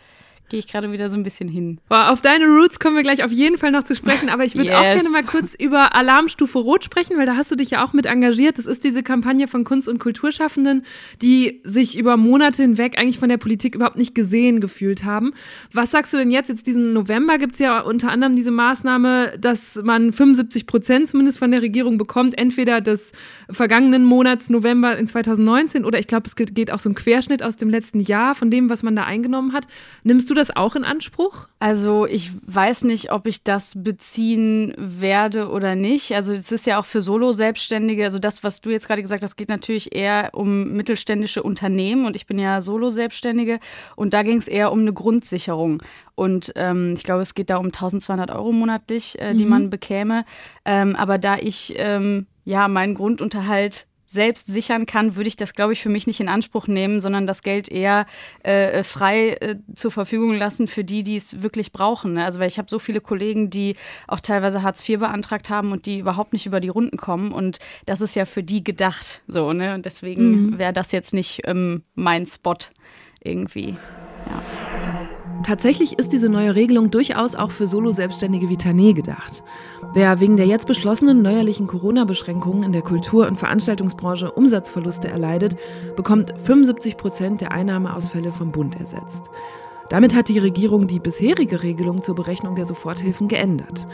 gehe 0.53 0.59
ich 0.59 0.67
gerade 0.67 0.93
wieder 0.93 1.09
so 1.09 1.17
ein 1.17 1.23
bisschen 1.23 1.49
hin. 1.49 1.81
Boah, 1.89 2.11
auf 2.11 2.21
deine 2.21 2.45
Roots 2.45 2.79
kommen 2.79 2.95
wir 2.95 3.03
gleich 3.03 3.25
auf 3.25 3.33
jeden 3.33 3.57
Fall 3.57 3.71
noch 3.71 3.85
zu 3.85 3.95
sprechen, 3.95 4.29
aber 4.29 4.45
ich 4.45 4.55
würde 4.55 4.69
yes. 4.69 4.77
auch 4.77 4.83
gerne 4.83 5.09
mal 5.09 5.23
kurz 5.23 5.55
über 5.55 5.95
Alarmstufe 5.95 6.59
Rot 6.59 6.85
sprechen, 6.85 7.17
weil 7.17 7.25
da 7.25 7.37
hast 7.37 7.51
du 7.51 7.57
dich 7.57 7.71
ja 7.71 7.83
auch 7.83 7.95
mit 7.95 8.05
engagiert. 8.05 8.59
Das 8.59 8.67
ist 8.67 8.85
diese 8.85 9.03
Kampagne 9.03 9.49
von 9.49 9.65
Kunst- 9.65 9.89
und 9.89 9.99
Kulturschaffenden, 9.99 10.85
die 11.23 11.63
sich 11.65 11.97
über 11.97 12.19
Monate 12.19 12.61
hinweg 12.61 12.99
eigentlich 12.99 13.19
von 13.19 13.31
der 13.31 13.39
Politik 13.39 13.75
überhaupt 13.75 13.97
nicht 13.97 14.15
gesehen 14.15 14.61
gefühlt 14.61 15.05
haben. 15.05 15.33
Was 15.73 15.91
sagst 15.91 16.13
du 16.13 16.19
denn 16.19 16.31
jetzt? 16.31 16.51
Jetzt 16.51 16.67
diesen 16.67 16.93
November 16.93 17.39
gibt 17.39 17.55
es 17.55 17.59
ja 17.59 17.81
unter 17.81 18.11
anderem 18.11 18.37
diese 18.37 18.51
Maßnahme, 18.51 19.39
dass 19.39 19.81
man 19.83 20.13
75 20.13 20.67
Prozent 20.67 21.09
zumindest 21.09 21.39
von 21.39 21.51
der 21.51 21.63
Regierung 21.63 21.97
bekommt, 21.97 22.37
entweder 22.37 22.83
des 22.83 23.13
vergangenen 23.51 24.05
Monats 24.05 24.51
November 24.51 24.99
in 24.99 25.07
2019 25.07 25.87
oder 25.87 25.99
ich 25.99 26.09
glaube, 26.09 26.27
es 26.27 26.37
geht 26.37 26.71
auch 26.71 26.79
so 26.79 26.91
ein 26.91 26.95
Querschnitt 26.95 27.43
aus 27.43 27.57
dem 27.57 27.71
letzten 27.71 28.01
Jahr 28.01 28.35
von 28.35 28.51
dem, 28.51 28.69
was 28.69 28.83
man 28.83 28.95
da 28.95 29.05
eingenommen 29.05 29.55
hat. 29.55 29.67
Nimmst 30.05 30.29
du 30.29 30.35
das 30.35 30.42
das 30.43 30.56
auch 30.56 30.75
in 30.75 30.85
Anspruch? 30.85 31.49
Also 31.59 32.06
ich 32.06 32.31
weiß 32.47 32.85
nicht, 32.85 33.12
ob 33.12 33.27
ich 33.27 33.44
das 33.44 33.75
beziehen 33.77 34.75
werde 34.77 35.49
oder 35.49 35.75
nicht. 35.75 36.15
Also 36.15 36.33
es 36.33 36.50
ist 36.50 36.67
ja 36.67 36.81
auch 36.81 36.85
für 36.85 37.00
Solo-Selbstständige, 37.00 38.05
also 38.05 38.19
das, 38.19 38.43
was 38.43 38.61
du 38.61 38.71
jetzt 38.71 38.89
gerade 38.89 39.03
gesagt 39.03 39.23
hast, 39.23 39.37
geht 39.37 39.49
natürlich 39.49 39.94
eher 39.94 40.31
um 40.33 40.73
mittelständische 40.73 41.43
Unternehmen 41.43 42.06
und 42.06 42.17
ich 42.17 42.27
bin 42.27 42.39
ja 42.39 42.61
Solo-Selbstständige 42.61 43.61
und 43.97 44.15
da 44.15 44.23
ging 44.23 44.39
es 44.39 44.49
eher 44.49 44.73
um 44.73 44.81
eine 44.81 44.93
Grundsicherung. 44.93 45.83
Und 46.15 46.53
ähm, 46.56 46.94
ich 46.97 47.05
glaube, 47.05 47.23
es 47.23 47.35
geht 47.35 47.50
da 47.50 47.56
um 47.56 47.67
1200 47.67 48.31
Euro 48.31 48.53
monatlich, 48.53 49.19
äh, 49.21 49.35
die 49.35 49.44
mhm. 49.44 49.50
man 49.50 49.71
bekäme. 49.71 50.25
Ähm, 50.65 50.97
aber 50.97 51.19
da 51.19 51.37
ich 51.39 51.75
ähm, 51.77 52.27
ja 52.44 52.69
meinen 52.69 52.94
Grundunterhalt 52.94 53.87
selbst 54.12 54.47
sichern 54.47 54.87
kann, 54.87 55.17
würde 55.17 55.29
ich 55.29 55.37
das, 55.37 55.55
glaube 55.55 55.73
ich, 55.73 55.82
für 55.82 55.88
mich 55.88 56.06
nicht 56.06 56.20
in 56.20 56.29
Anspruch 56.29 56.67
nehmen, 56.67 57.00
sondern 57.00 57.26
das 57.26 57.43
Geld 57.43 57.69
eher 57.69 58.06
äh, 58.43 58.82
frei 58.82 59.31
äh, 59.41 59.56
zur 59.75 59.91
Verfügung 59.91 60.35
lassen 60.35 60.69
für 60.69 60.85
die, 60.85 61.03
die 61.03 61.17
es 61.17 61.43
wirklich 61.43 61.73
brauchen. 61.73 62.14
Ne? 62.14 62.25
Also 62.25 62.41
weil 62.41 62.49
ich 62.49 62.59
habe 62.59 62.69
so 62.70 62.79
viele 62.79 63.00
Kollegen, 63.00 63.50
die 63.50 63.76
auch 64.06 64.20
teilweise 64.20 64.62
Hartz 64.62 64.87
IV 64.88 65.00
beantragt 65.00 65.50
haben 65.50 65.73
und 65.73 65.87
die 65.87 65.99
überhaupt 65.99 66.32
nicht 66.32 66.47
über 66.47 66.61
die 66.61 66.69
Runden 66.69 66.97
kommen 66.97 67.32
und 67.32 67.59
das 67.87 68.00
ist 68.00 68.14
ja 68.14 68.25
für 68.25 68.43
die 68.43 68.62
gedacht. 68.62 69.23
So, 69.29 69.53
ne? 69.53 69.75
Und 69.75 69.87
deswegen 69.87 70.47
mhm. 70.47 70.58
wäre 70.58 70.73
das 70.73 70.93
jetzt 70.93 71.15
nicht 71.15 71.43
ähm, 71.44 71.82
mein 71.94 72.26
Spot 72.26 72.56
irgendwie. 73.23 73.76
Ja. 74.26 74.62
Tatsächlich 75.44 75.99
ist 75.99 76.12
diese 76.12 76.29
neue 76.29 76.55
Regelung 76.55 76.91
durchaus 76.91 77.35
auch 77.35 77.50
für 77.50 77.67
Solo-Selbstständige 77.67 78.49
wie 78.49 78.56
Tané 78.56 78.94
gedacht. 78.94 79.43
Wer 79.93 80.21
wegen 80.21 80.37
der 80.37 80.47
jetzt 80.47 80.67
beschlossenen 80.67 81.23
neuerlichen 81.23 81.67
Corona-Beschränkungen 81.67 82.62
in 82.62 82.73
der 82.73 82.83
Kultur- 82.83 83.27
und 83.27 83.39
Veranstaltungsbranche 83.39 84.31
Umsatzverluste 84.31 85.09
erleidet, 85.09 85.56
bekommt 85.97 86.33
75 86.43 86.97
Prozent 86.97 87.41
der 87.41 87.53
Einnahmeausfälle 87.53 88.33
vom 88.33 88.53
Bund 88.53 88.79
ersetzt. 88.79 89.31
Damit 89.89 90.15
hat 90.15 90.29
die 90.29 90.39
Regierung 90.39 90.87
die 90.87 91.00
bisherige 91.00 91.62
Regelung 91.62 92.03
zur 92.03 92.15
Berechnung 92.15 92.55
der 92.55 92.65
Soforthilfen 92.65 93.29
geändert. 93.29 93.87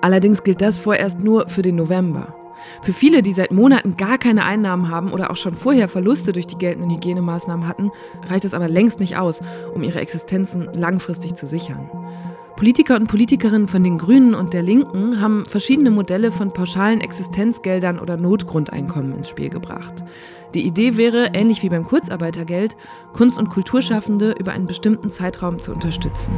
Allerdings 0.00 0.44
gilt 0.44 0.60
das 0.60 0.78
vorerst 0.78 1.20
nur 1.20 1.48
für 1.48 1.62
den 1.62 1.76
November. 1.76 2.39
Für 2.82 2.92
viele, 2.92 3.22
die 3.22 3.32
seit 3.32 3.52
Monaten 3.52 3.96
gar 3.96 4.18
keine 4.18 4.44
Einnahmen 4.44 4.90
haben 4.90 5.12
oder 5.12 5.30
auch 5.30 5.36
schon 5.36 5.56
vorher 5.56 5.88
Verluste 5.88 6.32
durch 6.32 6.46
die 6.46 6.58
geltenden 6.58 6.90
Hygienemaßnahmen 6.90 7.66
hatten, 7.66 7.90
reicht 8.28 8.44
es 8.44 8.54
aber 8.54 8.68
längst 8.68 9.00
nicht 9.00 9.16
aus, 9.16 9.42
um 9.74 9.82
ihre 9.82 10.00
Existenzen 10.00 10.68
langfristig 10.74 11.34
zu 11.34 11.46
sichern. 11.46 11.90
Politiker 12.60 12.96
und 12.96 13.06
Politikerinnen 13.06 13.68
von 13.68 13.82
den 13.82 13.96
Grünen 13.96 14.34
und 14.34 14.52
der 14.52 14.62
Linken 14.62 15.22
haben 15.22 15.46
verschiedene 15.46 15.90
Modelle 15.90 16.30
von 16.30 16.52
pauschalen 16.52 17.00
Existenzgeldern 17.00 17.98
oder 17.98 18.18
Notgrundeinkommen 18.18 19.14
ins 19.14 19.30
Spiel 19.30 19.48
gebracht. 19.48 20.04
Die 20.54 20.66
Idee 20.66 20.98
wäre, 20.98 21.30
ähnlich 21.32 21.62
wie 21.62 21.70
beim 21.70 21.84
Kurzarbeitergeld, 21.84 22.76
Kunst- 23.14 23.38
und 23.38 23.48
Kulturschaffende 23.48 24.34
über 24.38 24.52
einen 24.52 24.66
bestimmten 24.66 25.10
Zeitraum 25.10 25.60
zu 25.60 25.72
unterstützen. 25.72 26.34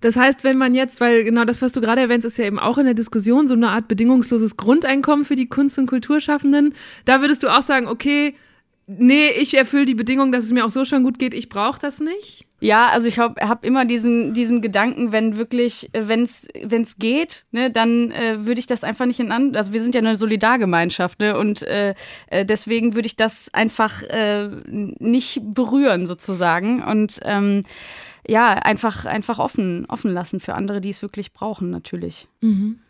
Das 0.00 0.16
heißt, 0.16 0.44
wenn 0.44 0.58
man 0.58 0.74
jetzt, 0.74 1.00
weil 1.00 1.24
genau 1.24 1.44
das, 1.44 1.60
was 1.62 1.72
du 1.72 1.80
gerade 1.80 2.00
erwähnst, 2.00 2.26
ist 2.26 2.38
ja 2.38 2.46
eben 2.46 2.58
auch 2.58 2.78
in 2.78 2.86
der 2.86 2.94
Diskussion 2.94 3.46
so 3.46 3.54
eine 3.54 3.68
Art 3.68 3.88
bedingungsloses 3.88 4.56
Grundeinkommen 4.56 5.24
für 5.24 5.36
die 5.36 5.48
Kunst- 5.48 5.78
und 5.78 5.86
Kulturschaffenden, 5.86 6.74
da 7.04 7.20
würdest 7.20 7.42
du 7.42 7.48
auch 7.48 7.62
sagen, 7.62 7.86
okay, 7.86 8.34
nee, 8.86 9.28
ich 9.30 9.56
erfülle 9.56 9.84
die 9.84 9.94
Bedingung, 9.94 10.32
dass 10.32 10.44
es 10.44 10.52
mir 10.52 10.64
auch 10.64 10.70
so 10.70 10.84
schon 10.84 11.04
gut 11.04 11.18
geht, 11.18 11.34
ich 11.34 11.48
brauche 11.48 11.78
das 11.78 12.00
nicht? 12.00 12.46
Ja, 12.62 12.88
also 12.88 13.08
ich 13.08 13.18
habe 13.18 13.40
hab 13.48 13.64
immer 13.64 13.86
diesen, 13.86 14.34
diesen 14.34 14.60
Gedanken, 14.60 15.12
wenn 15.12 15.38
wirklich, 15.38 15.88
wenn 15.94 16.22
es 16.22 16.98
geht, 16.98 17.46
ne, 17.52 17.70
dann 17.70 18.10
äh, 18.10 18.44
würde 18.44 18.60
ich 18.60 18.66
das 18.66 18.84
einfach 18.84 19.06
nicht 19.06 19.18
in 19.18 19.32
an. 19.32 19.56
Also 19.56 19.72
wir 19.72 19.80
sind 19.80 19.94
ja 19.94 20.00
eine 20.00 20.14
Solidargemeinschaft, 20.14 21.20
ne? 21.20 21.38
Und 21.38 21.62
äh, 21.62 21.94
äh, 22.26 22.44
deswegen 22.44 22.94
würde 22.94 23.06
ich 23.06 23.16
das 23.16 23.48
einfach 23.54 24.02
äh, 24.02 24.50
nicht 24.68 25.40
berühren, 25.42 26.04
sozusagen. 26.04 26.82
Und 26.82 27.20
ähm, 27.22 27.62
ja, 28.26 28.50
einfach, 28.52 29.06
einfach 29.06 29.38
offen, 29.38 29.86
offen 29.86 30.12
lassen 30.12 30.40
für 30.40 30.54
andere, 30.54 30.80
die 30.80 30.90
es 30.90 31.02
wirklich 31.02 31.32
brauchen, 31.32 31.70
natürlich. 31.70 32.28
Mhm. 32.40 32.80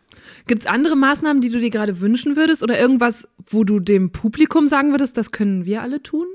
Gibt 0.46 0.62
es 0.62 0.66
andere 0.68 0.96
Maßnahmen, 0.96 1.40
die 1.40 1.50
du 1.50 1.58
dir 1.58 1.70
gerade 1.70 2.00
wünschen 2.00 2.36
würdest 2.36 2.62
oder 2.62 2.78
irgendwas, 2.78 3.28
wo 3.46 3.64
du 3.64 3.80
dem 3.80 4.10
Publikum 4.10 4.68
sagen 4.68 4.90
würdest, 4.90 5.16
das 5.16 5.30
können 5.30 5.64
wir 5.64 5.82
alle 5.82 6.02
tun? 6.02 6.26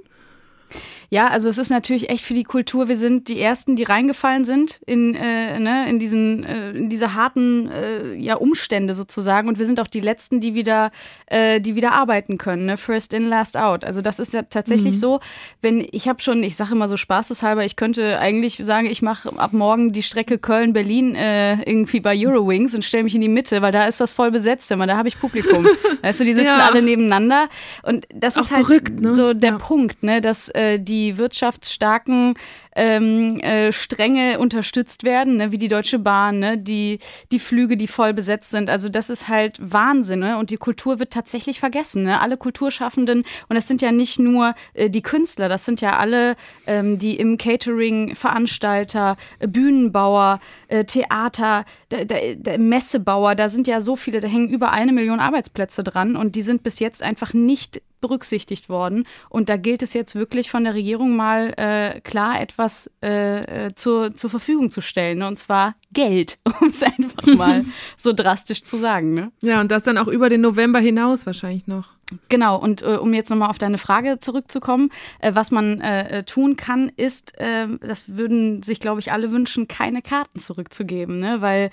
Ja, 1.10 1.28
also 1.28 1.50
es 1.50 1.58
ist 1.58 1.70
natürlich 1.70 2.10
echt 2.10 2.26
für 2.26 2.34
die 2.34 2.44
Kultur. 2.44 2.88
Wir 2.88 2.98
sind 2.98 3.28
die 3.28 3.40
Ersten, 3.40 3.76
die 3.76 3.84
reingefallen 3.84 4.44
sind 4.44 4.82
in, 4.86 5.14
äh, 5.16 5.60
ne, 5.60 5.88
in, 5.90 6.00
diesen, 6.00 6.44
äh, 6.44 6.72
in 6.72 6.90
diese 6.90 7.14
harten 7.14 7.70
äh, 7.70 8.16
ja, 8.16 8.36
Umstände 8.36 8.94
sozusagen. 8.94 9.48
Und 9.48 9.60
wir 9.60 9.66
sind 9.66 9.80
auch 9.80 9.88
die 9.88 10.00
Letzten, 10.00 10.40
die 10.40 10.56
wieder, 10.56 10.92
äh, 11.28 11.62
die 11.62 11.76
wieder 11.76 11.94
arbeiten 11.94 12.38
können. 12.38 12.66
Ne? 12.66 12.78
First 12.78 13.14
in, 13.14 13.28
last 13.28 13.58
out. 13.58 13.86
Also 13.86 14.02
das 14.02 14.20
ist 14.20 14.34
ja 14.34 14.44
tatsächlich 14.44 14.96
mhm. 14.96 15.00
so, 15.00 15.20
wenn 15.62 15.88
ich 15.92 16.08
habe 16.08 16.22
schon, 16.22 16.44
ich 16.44 16.56
sage 16.56 16.74
immer 16.74 16.88
so 16.88 16.98
spaßeshalber, 16.98 17.64
ich 17.66 17.76
könnte 17.76 18.20
eigentlich 18.20 18.58
sagen, 18.64 18.88
ich 18.88 19.02
mache 19.02 19.38
ab 19.38 19.54
morgen 19.54 19.92
die 19.94 20.04
Strecke 20.04 20.38
Köln-Berlin 20.38 21.16
äh, 21.16 21.62
irgendwie 21.64 22.00
bei 22.00 22.16
Eurowings 22.18 22.74
und 22.76 22.84
stelle 22.84 23.04
mich 23.04 23.16
in 23.16 23.22
die 23.22 23.30
Mitte, 23.30 23.62
weil 23.62 23.72
da 23.72 23.86
ist 23.86 24.02
das 24.02 24.12
voll 24.12 24.32
besetzt 24.32 24.72
immer, 24.72 24.88
da 24.88 24.98
habe 24.98 25.08
ich 25.08 25.20
Publikum. 25.20 25.68
weißt 26.02 26.20
du, 26.20 26.24
die 26.24 26.34
sitzen 26.34 26.60
ja. 26.60 26.66
alle 26.66 26.82
nebeneinander. 26.82 27.48
Und 27.84 28.08
das 28.14 28.38
auch 28.38 28.42
ist 28.42 28.52
halt 28.52 28.66
verrückt, 28.66 29.00
ne? 29.00 29.16
so 29.16 29.34
der 29.34 29.52
ja. 29.52 29.58
Punkt, 29.58 30.04
ne, 30.04 30.22
dass 30.22 30.50
äh, 30.56 30.80
die 30.80 31.18
wirtschaftsstarken 31.18 32.36
ähm, 32.76 33.40
äh, 33.40 33.72
Stränge 33.72 34.40
unterstützt 34.40 35.04
werden, 35.04 35.38
ne, 35.38 35.52
wie 35.52 35.58
die 35.58 35.70
Deutsche 35.70 35.98
Bahn, 35.98 36.40
ne, 36.40 36.58
die, 36.58 37.00
die 37.32 37.40
Flüge, 37.40 37.78
die 37.78 37.88
voll 37.88 38.14
besetzt 38.14 38.52
sind. 38.52 38.70
Also 38.70 38.90
das 38.90 39.10
ist 39.10 39.28
halt 39.28 39.58
Wahnsinn. 39.62 40.20
Ne? 40.20 40.38
Und 40.38 40.50
die 40.50 40.58
Kultur 40.58 41.00
wird 41.00 41.14
tatsächlich 41.14 41.60
vergessen. 41.60 42.04
Ne? 42.04 42.20
Alle 42.20 42.38
Kulturschaffenden, 42.38 43.24
und 43.48 43.56
das 43.56 43.68
sind 43.68 43.82
ja 43.82 43.92
nicht 43.92 44.20
nur 44.20 44.54
äh, 44.74 44.90
die 44.90 45.02
Künstler, 45.02 45.48
das 45.48 45.66
sind 45.66 45.82
ja 45.82 45.98
alle, 45.98 46.36
ähm, 46.68 47.00
die 47.00 47.16
im 47.16 47.38
Catering, 47.38 48.16
Veranstalter, 48.16 49.16
äh, 49.40 49.48
Bühnenbauer, 49.48 50.40
äh, 50.68 50.84
Theater, 50.84 51.64
der, 51.92 52.06
der, 52.06 52.36
der 52.36 52.60
Messebauer, 52.60 53.36
da 53.36 53.48
sind 53.48 53.68
ja 53.68 53.80
so 53.80 53.96
viele, 53.96 54.20
da 54.20 54.28
hängen 54.28 54.50
über 54.50 54.72
eine 54.72 54.92
Million 54.92 55.20
Arbeitsplätze 55.20 55.84
dran 55.84 56.18
und 56.18 56.36
die 56.36 56.42
sind 56.42 56.64
bis 56.64 56.80
jetzt 56.80 57.02
einfach 57.02 57.34
nicht 57.34 57.82
berücksichtigt 58.06 58.70
worden. 58.70 59.08
Und 59.30 59.50
da 59.50 59.58
gilt 59.58 59.82
es 59.82 59.96
jetzt 59.96 60.14
wirklich 60.14 60.52
von 60.52 60.64
der 60.64 60.76
Regierung 60.76 61.16
mal 61.16 61.54
äh, 61.58 62.02
klar 62.02 62.40
etwas 62.40 62.90
äh, 63.02 63.66
äh 63.68 63.76
zur, 63.76 64.14
zur 64.14 64.30
Verfügung 64.30 64.70
zu 64.70 64.82
stellen. 64.82 65.20
Ne? 65.20 65.28
Und 65.28 65.38
zwar 65.38 65.76
Geld, 65.92 66.38
um 66.62 66.68
es 66.68 66.84
einfach 66.84 67.26
mal 67.26 67.66
so 67.98 68.14
drastisch 68.14 68.64
zu 68.64 68.78
sagen. 68.78 69.16
Ne? 69.16 69.32
Ja, 69.42 69.60
und 69.60 69.72
das 69.72 69.82
dann 69.82 69.98
auch 69.98 70.08
über 70.08 70.30
den 70.30 70.42
November 70.42 70.80
hinaus 70.80 71.26
wahrscheinlich 71.26 71.66
noch. 71.66 71.96
Genau, 72.30 72.60
und 72.60 72.84
äh, 72.84 72.98
um 72.98 73.16
jetzt 73.16 73.32
nochmal 73.32 73.50
auf 73.50 73.58
deine 73.58 73.80
Frage 73.80 74.20
zurückzukommen, 74.20 74.92
äh, 75.20 75.32
was 75.34 75.50
man 75.50 75.82
äh, 75.82 76.20
äh 76.20 76.24
tun 76.24 76.56
kann, 76.56 76.92
ist, 76.96 77.36
äh, 77.40 77.68
das 77.82 78.16
würden 78.16 78.62
sich, 78.62 78.80
glaube 78.80 79.00
ich, 79.00 79.12
alle 79.12 79.32
wünschen, 79.32 79.68
keine 79.68 80.04
Karten 80.04 80.38
zurückzugeben, 80.38 81.20
ne? 81.20 81.42
weil 81.42 81.72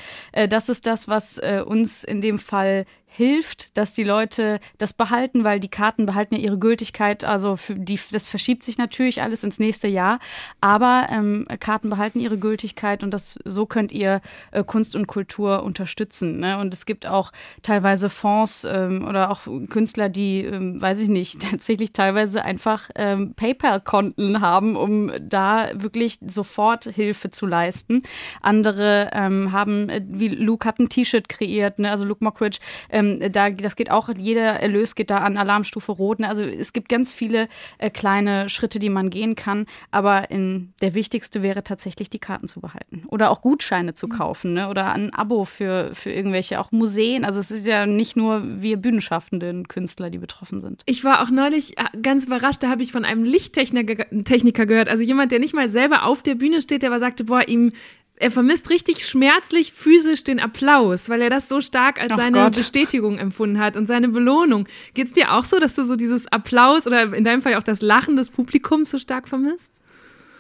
das 0.49 0.69
ist 0.69 0.87
das, 0.87 1.09
was 1.09 1.41
uns 1.67 2.05
in 2.05 2.21
dem 2.21 2.39
Fall 2.39 2.87
hilft, 3.15 3.77
dass 3.77 3.93
die 3.93 4.05
Leute 4.05 4.59
das 4.79 4.95
behalten, 4.95 5.45
weil 5.45 5.61
die 5.61 5.69
Karten 5.69 6.07
behalten 6.07 6.35
ja 6.35 6.41
ihre 6.41 6.59
Gültigkeit. 6.59 7.25
Also 7.25 7.59
die, 7.69 8.01
das 8.11 8.27
verschiebt 8.27 8.65
sich 8.65 8.79
natürlich 8.79 9.21
alles 9.21 9.45
ins 9.45 9.59
nächste 9.59 9.87
Jahr, 9.87 10.19
aber 10.63 11.09
ähm, 11.11 11.45
Karten 11.61 11.91
behalten 11.91 12.21
ihre 12.21 12.39
Gültigkeit 12.39 13.03
und 13.03 13.11
das 13.11 13.39
so 13.45 13.67
könnt 13.67 13.93
ihr 13.93 14.23
äh, 14.51 14.65
Kunst 14.65 14.97
und 14.97 15.09
Kultur 15.09 15.63
unterstützen. 15.63 16.41
Ne? 16.41 16.59
Und 16.59 16.73
es 16.73 16.87
gibt 16.87 17.07
auch 17.07 17.33
teilweise 17.63 18.09
Fonds 18.09 18.65
ähm, 18.65 19.07
oder 19.07 19.31
auch 19.31 19.43
Künstler, 19.69 20.09
die, 20.09 20.45
ähm, 20.45 20.81
weiß 20.81 21.01
ich 21.01 21.09
nicht, 21.09 21.43
tatsächlich 21.51 21.93
teilweise 21.93 22.43
einfach 22.43 22.89
ähm, 22.95 23.35
PayPal-Konten 23.35 24.41
haben, 24.41 24.75
um 24.75 25.13
da 25.21 25.69
wirklich 25.75 26.19
sofort 26.27 26.85
Hilfe 26.85 27.31
zu 27.31 27.45
leisten. 27.45 28.05
Andere 28.41 29.11
ähm, 29.13 29.53
haben, 29.53 29.91
äh, 29.91 30.01
wie 30.07 30.29
Luke 30.29 30.67
hat 30.67 30.79
ein 30.79 30.89
T-Shirt 30.89 31.29
kreiert, 31.29 31.79
ne? 31.79 31.91
also 31.91 32.07
Luke 32.07 32.25
Mockridge, 32.25 32.59
äh, 32.89 33.02
ähm, 33.03 33.33
da, 33.33 33.51
das 33.51 33.77
geht 33.77 33.91
auch, 33.91 34.09
jeder 34.17 34.61
Erlös 34.61 34.95
geht 34.95 35.11
da 35.11 35.19
an 35.19 35.37
Alarmstufe 35.37 35.93
Rot. 35.93 36.21
Ne? 36.21 36.29
Also 36.29 36.43
es 36.43 36.73
gibt 36.73 36.89
ganz 36.89 37.13
viele 37.13 37.49
äh, 37.79 37.91
kleine 37.91 38.49
Schritte, 38.49 38.79
die 38.79 38.89
man 38.89 39.11
gehen 39.11 39.35
kann. 39.35 39.67
Aber 39.91 40.31
in, 40.31 40.73
der 40.81 40.95
wichtigste 40.95 41.43
wäre 41.43 41.63
tatsächlich, 41.63 42.11
die 42.11 42.19
Karten 42.19 42.49
zu 42.49 42.61
behalten. 42.61 43.05
Oder 43.09 43.31
auch 43.31 43.41
Gutscheine 43.41 43.95
zu 43.95 44.07
mhm. 44.07 44.13
kaufen. 44.13 44.53
Ne? 44.55 44.69
Oder 44.69 44.93
ein 44.93 45.13
Abo 45.15 45.45
für, 45.45 45.91
für 45.95 46.11
irgendwelche, 46.11 46.61
auch 46.61 46.73
Museen. 46.73 47.25
Also 47.25 47.41
es 47.41 47.51
ist 47.51 47.67
ja 47.67 47.87
nicht 47.87 48.17
nur 48.17 48.43
wir 48.63 48.77
Bühnenschaffenden 48.77 49.69
Künstler, 49.69 50.11
die 50.11 50.19
betroffen 50.19 50.61
sind. 50.61 50.83
Ich 50.87 51.05
war 51.05 51.23
auch 51.23 51.31
neulich 51.31 51.79
äh, 51.79 51.85
ganz 52.01 52.27
überrascht, 52.27 52.63
da 52.63 52.69
habe 52.69 52.83
ich 52.83 52.93
von 52.93 53.05
einem 53.05 53.25
Lichttechniker 53.25 54.07
Techniker 54.25 54.67
gehört. 54.67 54.89
Also 54.89 55.03
jemand, 55.03 55.33
der 55.33 55.39
nicht 55.39 55.55
mal 55.55 55.69
selber 55.69 56.05
auf 56.05 56.23
der 56.23 56.35
Bühne 56.35 56.63
steht, 56.63 56.83
der 56.83 56.91
aber 56.91 56.99
sagte, 56.99 57.25
boah, 57.25 57.47
ihm 57.47 57.73
er 58.17 58.31
vermisst 58.31 58.71
richtig 58.71 59.07
schmerzlich 59.07 59.73
physisch 59.73 60.23
den 60.23 60.39
Applaus, 60.39 61.09
weil 61.09 61.23
er 61.23 61.31
das 61.31 61.49
so 61.49 61.61
stark 61.61 62.01
als 62.01 62.13
Ach 62.13 62.17
seine 62.17 62.45
Gott. 62.45 62.57
Bestätigung 62.57 63.19
empfunden 63.19 63.59
hat 63.59 63.77
und 63.77 63.89
seine 63.89 64.09
Belohnung. 64.09 64.69
Geht 64.95 65.09
es 65.09 65.13
dir 65.13 65.33
auch 65.33 65.45
so, 65.45 65.59
dass 65.59 65.75
du 65.75 65.85
so 65.85 65.97
dieses 65.97 66.27
Applaus 66.29 66.87
oder 66.87 67.15
in 67.15 67.25
deinem 67.25 67.43
Fall 67.43 67.57
auch 67.57 67.63
das 67.63 67.83
Lachen 67.83 68.17
des 68.17 68.31
Publikums 68.31 68.91
so 68.91 68.99
stark 68.99 69.29
vermisst? 69.29 69.82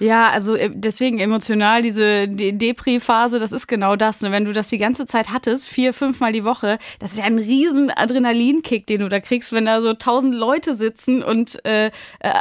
Ja, 0.02 0.30
also 0.30 0.56
äh, 0.56 0.68
deswegen 0.74 1.20
emotional, 1.20 1.80
diese 1.80 2.26
Depri-Phase, 2.26 3.38
das 3.38 3.52
ist 3.52 3.68
genau 3.68 3.94
das. 3.94 4.20
Ne? 4.20 4.32
Wenn 4.32 4.44
du 4.44 4.52
das 4.52 4.66
die 4.66 4.78
ganze 4.78 5.06
Zeit 5.06 5.30
hattest, 5.30 5.68
vier, 5.68 5.94
fünfmal 5.94 6.32
die 6.32 6.42
Woche, 6.42 6.78
das 6.98 7.12
ist 7.12 7.18
ja 7.18 7.24
ein 7.24 7.38
riesen 7.38 7.88
Adrenalinkick, 7.88 8.84
den 8.88 9.02
du 9.02 9.08
da 9.08 9.20
kriegst, 9.20 9.52
wenn 9.52 9.64
da 9.64 9.80
so 9.80 9.94
tausend 9.94 10.34
Leute 10.34 10.74
sitzen 10.74 11.22
und 11.22 11.64
äh, 11.64 11.86
äh, 11.86 11.90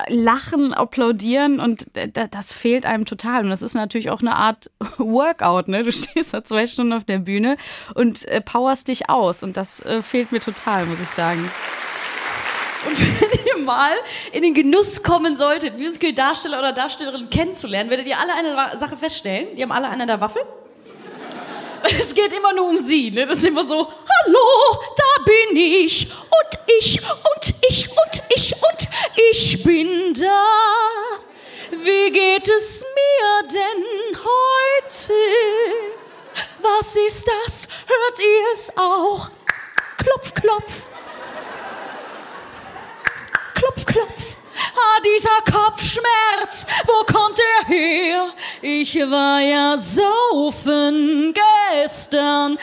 lachen, 0.07 0.73
applaudieren 0.73 1.59
und 1.59 1.85
äh, 1.95 2.09
das 2.31 2.51
fehlt 2.51 2.87
einem 2.87 3.05
total. 3.05 3.43
Und 3.43 3.51
das 3.51 3.61
ist 3.61 3.75
natürlich 3.75 4.09
auch 4.09 4.21
eine 4.21 4.35
Art 4.37 4.71
Workout, 4.97 5.67
ne? 5.67 5.83
Du 5.83 5.91
stehst 5.91 6.33
da 6.33 6.43
zwei 6.43 6.65
Stunden 6.65 6.93
auf 6.93 7.03
der 7.03 7.19
Bühne 7.19 7.57
und 7.93 8.27
äh, 8.27 8.41
powerst 8.41 8.87
dich 8.87 9.07
aus 9.11 9.43
und 9.43 9.55
das 9.55 9.85
äh, 9.85 10.01
fehlt 10.01 10.31
mir 10.31 10.41
total, 10.41 10.87
muss 10.87 10.99
ich 10.99 11.09
sagen. 11.09 11.47
Und 12.85 13.00
wenn 13.21 13.45
ihr 13.45 13.57
mal 13.63 13.93
in 14.31 14.43
den 14.43 14.53
Genuss 14.53 15.01
kommen 15.03 15.35
solltet, 15.35 15.77
Musical-Darsteller 15.77 16.59
oder 16.59 16.71
Darstellerin 16.71 17.29
kennenzulernen, 17.29 17.89
werdet 17.89 18.07
ihr 18.07 18.17
alle 18.17 18.33
eine 18.33 18.77
Sache 18.77 18.97
feststellen. 18.97 19.55
Die 19.55 19.61
haben 19.61 19.71
alle 19.71 19.88
einen 19.89 20.01
an 20.01 20.07
der 20.07 20.21
Waffel. 20.21 20.41
Es 21.83 22.13
geht 22.13 22.31
immer 22.31 22.53
nur 22.53 22.69
um 22.69 22.77
sie. 22.77 23.09
Ne? 23.09 23.25
Das 23.25 23.39
ist 23.39 23.45
immer 23.45 23.65
so, 23.65 23.88
hallo, 23.88 24.83
da 24.95 25.23
bin 25.25 25.57
ich 25.57 26.07
und 26.11 26.75
ich 26.79 27.01
und 27.01 27.55
ich 27.67 27.89
und 27.89 28.23
ich 28.29 28.53
und 28.53 28.88
ich 29.31 29.63
bin 29.63 30.13
da. 30.13 30.45
Wie 31.71 32.11
geht 32.11 32.50
es 32.50 32.83
mir 32.83 33.47
denn 33.50 34.17
heute? 34.17 35.13
Was 36.61 36.95
ist 36.95 37.27
das? 37.27 37.67
Hört 37.88 38.19
ihr 38.19 38.53
es 38.53 38.77
auch? 38.77 39.29
Klopf, 39.97 40.33
klopf. 40.35 40.89
Klopf, 43.61 43.85
klopf. 43.85 44.35
Ah, 44.75 44.99
dieser 45.05 45.39
Kopfschmerz, 45.45 46.65
wo 46.87 47.05
kommt 47.13 47.39
er 47.39 47.67
her? 47.67 48.33
Ich 48.63 48.95
war 48.95 49.39
ja 49.39 49.77
saufen 49.77 51.31
gestern 51.31 52.53
Nacht. 52.53 52.61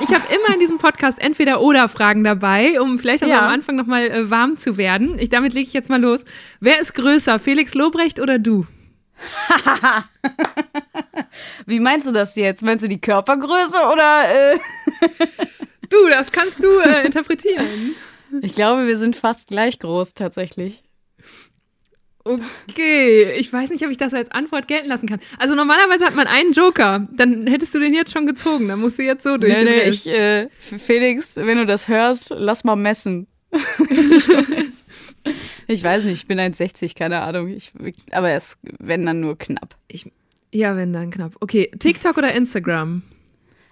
Ich 0.00 0.14
habe 0.14 0.24
immer 0.34 0.52
in 0.52 0.60
diesem 0.60 0.76
Podcast 0.76 1.18
entweder 1.18 1.62
oder 1.62 1.88
Fragen 1.88 2.24
dabei, 2.24 2.78
um 2.78 2.98
vielleicht 2.98 3.22
also 3.22 3.34
ja. 3.34 3.46
am 3.46 3.50
Anfang 3.50 3.76
nochmal 3.76 4.10
äh, 4.10 4.30
warm 4.30 4.58
zu 4.58 4.76
werden. 4.76 5.18
Ich, 5.18 5.30
damit 5.30 5.54
lege 5.54 5.66
ich 5.66 5.72
jetzt 5.72 5.88
mal 5.88 5.98
los. 5.98 6.26
Wer 6.60 6.78
ist 6.78 6.92
größer, 6.94 7.38
Felix 7.38 7.72
Lobrecht 7.72 8.20
oder 8.20 8.38
du? 8.38 8.66
Wie 11.64 11.80
meinst 11.80 12.06
du 12.06 12.12
das 12.12 12.36
jetzt? 12.36 12.62
Meinst 12.62 12.84
du 12.84 12.88
die 12.88 13.00
Körpergröße 13.00 13.78
oder? 13.90 14.52
Äh 14.52 14.58
Du, 15.88 16.08
das 16.08 16.32
kannst 16.32 16.62
du 16.62 16.68
äh, 16.80 17.04
interpretieren. 17.06 17.94
Ich 18.42 18.52
glaube, 18.52 18.86
wir 18.86 18.98
sind 18.98 19.16
fast 19.16 19.48
gleich 19.48 19.78
groß 19.78 20.12
tatsächlich. 20.12 20.82
Okay, 22.24 23.32
ich 23.38 23.50
weiß 23.50 23.70
nicht, 23.70 23.82
ob 23.84 23.90
ich 23.90 23.96
das 23.96 24.12
als 24.12 24.30
Antwort 24.30 24.68
gelten 24.68 24.88
lassen 24.88 25.06
kann. 25.06 25.20
Also 25.38 25.54
normalerweise 25.54 26.04
hat 26.04 26.14
man 26.14 26.26
einen 26.26 26.52
Joker, 26.52 27.08
dann 27.10 27.46
hättest 27.46 27.74
du 27.74 27.78
den 27.78 27.94
jetzt 27.94 28.12
schon 28.12 28.26
gezogen, 28.26 28.68
dann 28.68 28.80
musst 28.80 28.98
du 28.98 29.02
jetzt 29.02 29.22
so 29.22 29.38
durch. 29.38 29.54
Nee, 29.54 29.64
nee, 29.64 29.88
ich, 29.88 30.06
äh, 30.06 30.50
Felix, 30.58 31.36
wenn 31.36 31.56
du 31.56 31.64
das 31.64 31.88
hörst, 31.88 32.28
lass 32.36 32.64
mal 32.64 32.76
messen. 32.76 33.28
ich 35.66 35.82
weiß 35.82 36.04
nicht, 36.04 36.22
ich 36.22 36.26
bin 36.26 36.38
1,60, 36.38 36.94
keine 36.94 37.22
Ahnung. 37.22 37.48
Ich, 37.48 37.72
aber 38.10 38.30
es, 38.32 38.58
wenn 38.78 39.06
dann 39.06 39.20
nur 39.20 39.38
knapp. 39.38 39.74
Ich, 39.86 40.10
ja, 40.52 40.76
wenn 40.76 40.92
dann 40.92 41.10
knapp. 41.10 41.32
Okay, 41.40 41.70
TikTok 41.78 42.18
oder 42.18 42.34
Instagram? 42.34 43.02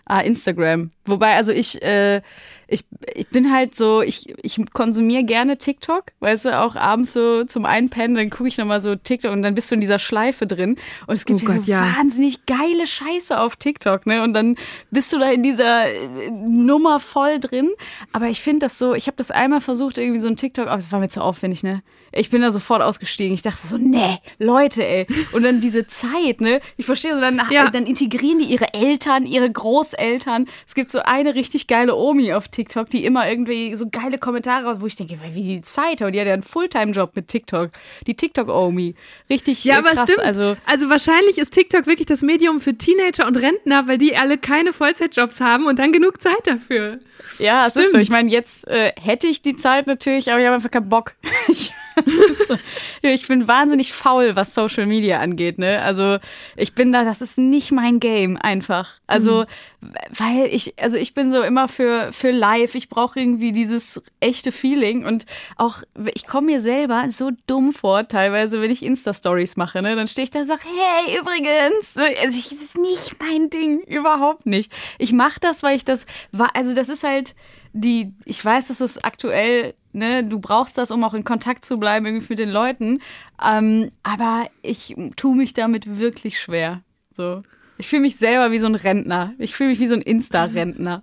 Ah, 0.08 0.20
Instagram. 0.20 0.90
Wobei, 1.04 1.34
also 1.34 1.50
ich, 1.50 1.82
äh, 1.82 2.22
ich, 2.68 2.84
ich 3.14 3.28
bin 3.28 3.52
halt 3.52 3.75
so, 3.75 4.02
ich, 4.02 4.32
ich 4.42 4.60
konsumiere 4.72 5.25
gerne 5.25 5.58
TikTok, 5.58 6.12
weißt 6.20 6.46
du, 6.46 6.60
auch 6.60 6.76
abends 6.76 7.12
so 7.12 7.44
zum 7.44 7.64
Einpennen, 7.64 8.16
dann 8.16 8.30
gucke 8.30 8.48
ich 8.48 8.56
nochmal 8.56 8.80
so 8.80 8.94
TikTok 8.94 9.32
und 9.32 9.42
dann 9.42 9.56
bist 9.56 9.70
du 9.70 9.75
in 9.75 9.80
dieser 9.80 9.98
Schleife 9.98 10.46
drin. 10.46 10.76
Und 11.08 11.14
es 11.14 11.25
gibt 11.25 11.42
oh 11.42 11.46
Gott, 11.46 11.64
so 11.64 11.72
ja. 11.72 11.96
wahnsinnig 11.96 12.46
geile 12.46 12.86
Scheiße 12.86 13.38
auf 13.38 13.56
TikTok, 13.56 14.06
ne? 14.06 14.22
Und 14.22 14.32
dann 14.34 14.56
bist 14.92 15.12
du 15.12 15.18
da 15.18 15.30
in 15.30 15.42
dieser 15.42 15.86
äh, 15.86 16.30
Nummer 16.30 17.00
voll 17.00 17.40
drin. 17.40 17.70
Aber 18.12 18.28
ich 18.28 18.40
finde 18.40 18.60
das 18.60 18.78
so, 18.78 18.94
ich 18.94 19.08
habe 19.08 19.16
das 19.16 19.32
einmal 19.32 19.60
versucht, 19.60 19.98
irgendwie 19.98 20.20
so 20.20 20.28
ein 20.28 20.36
TikTok, 20.36 20.68
aber 20.68 20.78
es 20.78 20.90
war 20.92 21.00
mir 21.00 21.08
zu 21.08 21.20
aufwendig, 21.20 21.62
ne? 21.64 21.82
Ich 22.16 22.30
bin 22.30 22.42
da 22.42 22.52
sofort 22.52 22.82
ausgestiegen. 22.82 23.35
Ich 23.35 23.42
dachte 23.42 23.66
so, 23.66 23.76
nee, 23.78 24.18
Leute, 24.38 24.87
ey. 24.87 25.06
Und 25.32 25.44
dann 25.44 25.61
diese 25.61 25.87
Zeit, 25.87 26.40
ne? 26.40 26.61
Ich 26.76 26.87
verstehe 26.87 27.14
so, 27.14 27.20
dann, 27.20 27.40
ja. 27.50 27.68
dann 27.68 27.87
integrieren 27.87 28.38
die 28.38 28.46
ihre 28.46 28.75
Eltern, 28.75 29.26
ihre 29.26 29.50
Großeltern. 29.50 30.46
Es 30.66 30.75
gibt 30.75 30.90
so 30.90 31.00
eine 31.00 31.35
richtig 31.35 31.66
geile 31.66 31.94
Omi 31.94 32.32
auf 32.32 32.49
TikTok, 32.49 32.90
die 32.90 33.04
immer 33.04 33.28
irgendwie 33.28 33.76
so 33.76 33.87
geile 33.90 34.18
Kommentare 34.18 34.66
raus, 34.66 34.76
wo 34.80 34.87
ich 34.87 34.96
denke, 34.96 35.18
wie 35.32 35.42
die 35.42 35.62
Zeit 35.62 36.00
hat. 36.00 36.14
Die 36.14 36.20
hat 36.20 36.26
ja 36.26 36.32
einen 36.32 36.42
Fulltime-Job 36.42 37.14
mit 37.14 37.28
TikTok. 37.28 37.70
Die 38.06 38.14
TikTok-Omi. 38.14 38.94
Richtig 39.30 39.64
ja, 39.64 39.78
aber 39.78 39.90
krass. 39.90 40.11
Stimmt. 40.11 40.26
Also, 40.26 40.56
also 40.66 40.88
wahrscheinlich 40.88 41.38
ist 41.38 41.52
TikTok 41.52 41.87
wirklich 41.87 42.06
das 42.06 42.23
Medium 42.23 42.61
für 42.61 42.76
Teenager 42.76 43.26
und 43.26 43.37
Rentner, 43.37 43.87
weil 43.87 43.99
die 43.99 44.16
alle 44.16 44.38
keine 44.38 44.73
Vollzeitjobs 44.73 45.40
haben 45.40 45.66
und 45.66 45.78
dann 45.78 45.92
genug 45.92 46.20
Zeit 46.20 46.46
dafür. 46.46 46.99
Ja, 47.38 47.66
es 47.66 47.76
ist 47.76 47.92
so. 47.92 47.99
Ich 47.99 48.11
meine, 48.11 48.30
jetzt 48.30 48.66
äh, 48.68 48.92
hätte 49.00 49.26
ich 49.26 49.42
die 49.42 49.56
Zeit 49.56 49.87
natürlich, 49.87 50.30
aber 50.30 50.40
ich 50.40 50.46
habe 50.46 50.56
einfach 50.56 50.70
keinen 50.70 50.88
Bock. 50.88 51.14
ich 52.05 52.38
so. 52.38 52.59
Ich 53.03 53.29
bin 53.29 53.49
wahnsinnig 53.49 53.93
faul, 53.93 54.37
was 54.37 54.55
Social 54.55 54.87
Media 54.87 55.21
angeht, 55.21 55.59
ne? 55.59 55.81
Also 55.83 56.19
ich 56.57 56.75
bin 56.75 56.93
da, 56.93 57.05
das 57.05 57.23
ist 57.23 57.38
nicht 57.38 57.73
mein 57.73 58.00
Game 58.00 58.37
einfach. 58.37 58.95
Also, 59.07 59.47
mhm. 59.81 59.95
weil 60.17 60.47
ich, 60.47 60.75
also 60.79 60.97
ich 60.97 61.15
bin 61.15 61.31
so 61.31 61.43
immer 61.43 61.69
für, 61.69 62.12
für 62.12 62.31
live. 62.31 62.75
Ich 62.75 62.88
brauche 62.88 63.19
irgendwie 63.19 63.53
dieses 63.53 64.03
echte 64.21 64.53
Feeling 64.53 65.05
und 65.05 65.26
auch, 65.57 65.83
ich 66.15 66.26
komme 66.26 66.47
mir 66.47 66.61
selber 66.61 67.05
so 67.11 67.31
dumm 67.47 67.73
vor, 67.73 68.09
teilweise, 68.09 68.61
wenn 68.61 68.71
ich 68.71 68.83
Insta-Stories 68.83 69.57
mache, 69.57 69.83
ne? 69.83 69.97
Dann 69.97 70.09
stehe 70.09 70.25
ich 70.25 70.31
da 70.31 70.41
und 70.41 70.47
sage, 70.47 70.62
hey, 70.65 71.19
übrigens, 71.19 71.97
also 71.97 72.38
ich, 72.38 72.50
das 72.50 72.61
ist 72.61 72.79
nicht 72.79 73.17
mein 73.21 73.50
Ding, 73.50 73.81
überhaupt 73.83 74.47
nicht. 74.47 74.73
Ich 74.99 75.12
mache 75.12 75.41
das, 75.41 75.62
weil 75.62 75.76
ich 75.76 75.85
das, 75.85 76.07
also 76.55 76.75
das 76.75 76.88
ist 76.88 77.05
halt 77.05 77.35
die, 77.73 78.12
ich 78.25 78.43
weiß, 78.43 78.69
dass 78.69 78.81
es 78.81 79.03
aktuell, 79.05 79.75
ne, 79.97 80.23
du 80.23 80.38
brauchst 80.38 80.79
das, 80.79 80.91
um 80.91 81.03
auch 81.03 81.15
in 81.15 81.25
Kontakt 81.25 81.65
zu 81.65 81.79
bleiben, 81.79 82.07
irgendwie 82.07 82.26
mit 82.29 82.38
den 82.38 82.50
Leuten. 82.50 83.00
Ähm, 83.43 83.91
aber 84.03 84.47
ich 84.62 84.95
tue 85.17 85.35
mich 85.35 85.55
damit 85.55 85.99
wirklich 85.99 86.38
schwer. 86.38 86.83
So. 87.11 87.43
Ich 87.79 87.88
fühle 87.88 88.03
mich 88.03 88.17
selber 88.17 88.53
wie 88.53 88.59
so 88.59 88.67
ein 88.67 88.75
Rentner. 88.75 89.35
Ich 89.38 89.55
fühle 89.55 89.71
mich 89.71 89.81
wie 89.81 89.87
so 89.87 89.95
ein 89.95 90.03
Insta-Rentner. 90.03 91.03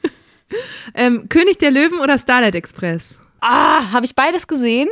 ähm, 0.94 1.28
König 1.28 1.58
der 1.58 1.70
Löwen 1.70 2.00
oder 2.00 2.18
Starlight 2.18 2.54
Express? 2.54 3.20
Ah, 3.40 3.92
habe 3.92 4.04
ich 4.04 4.14
beides 4.14 4.46
gesehen. 4.46 4.88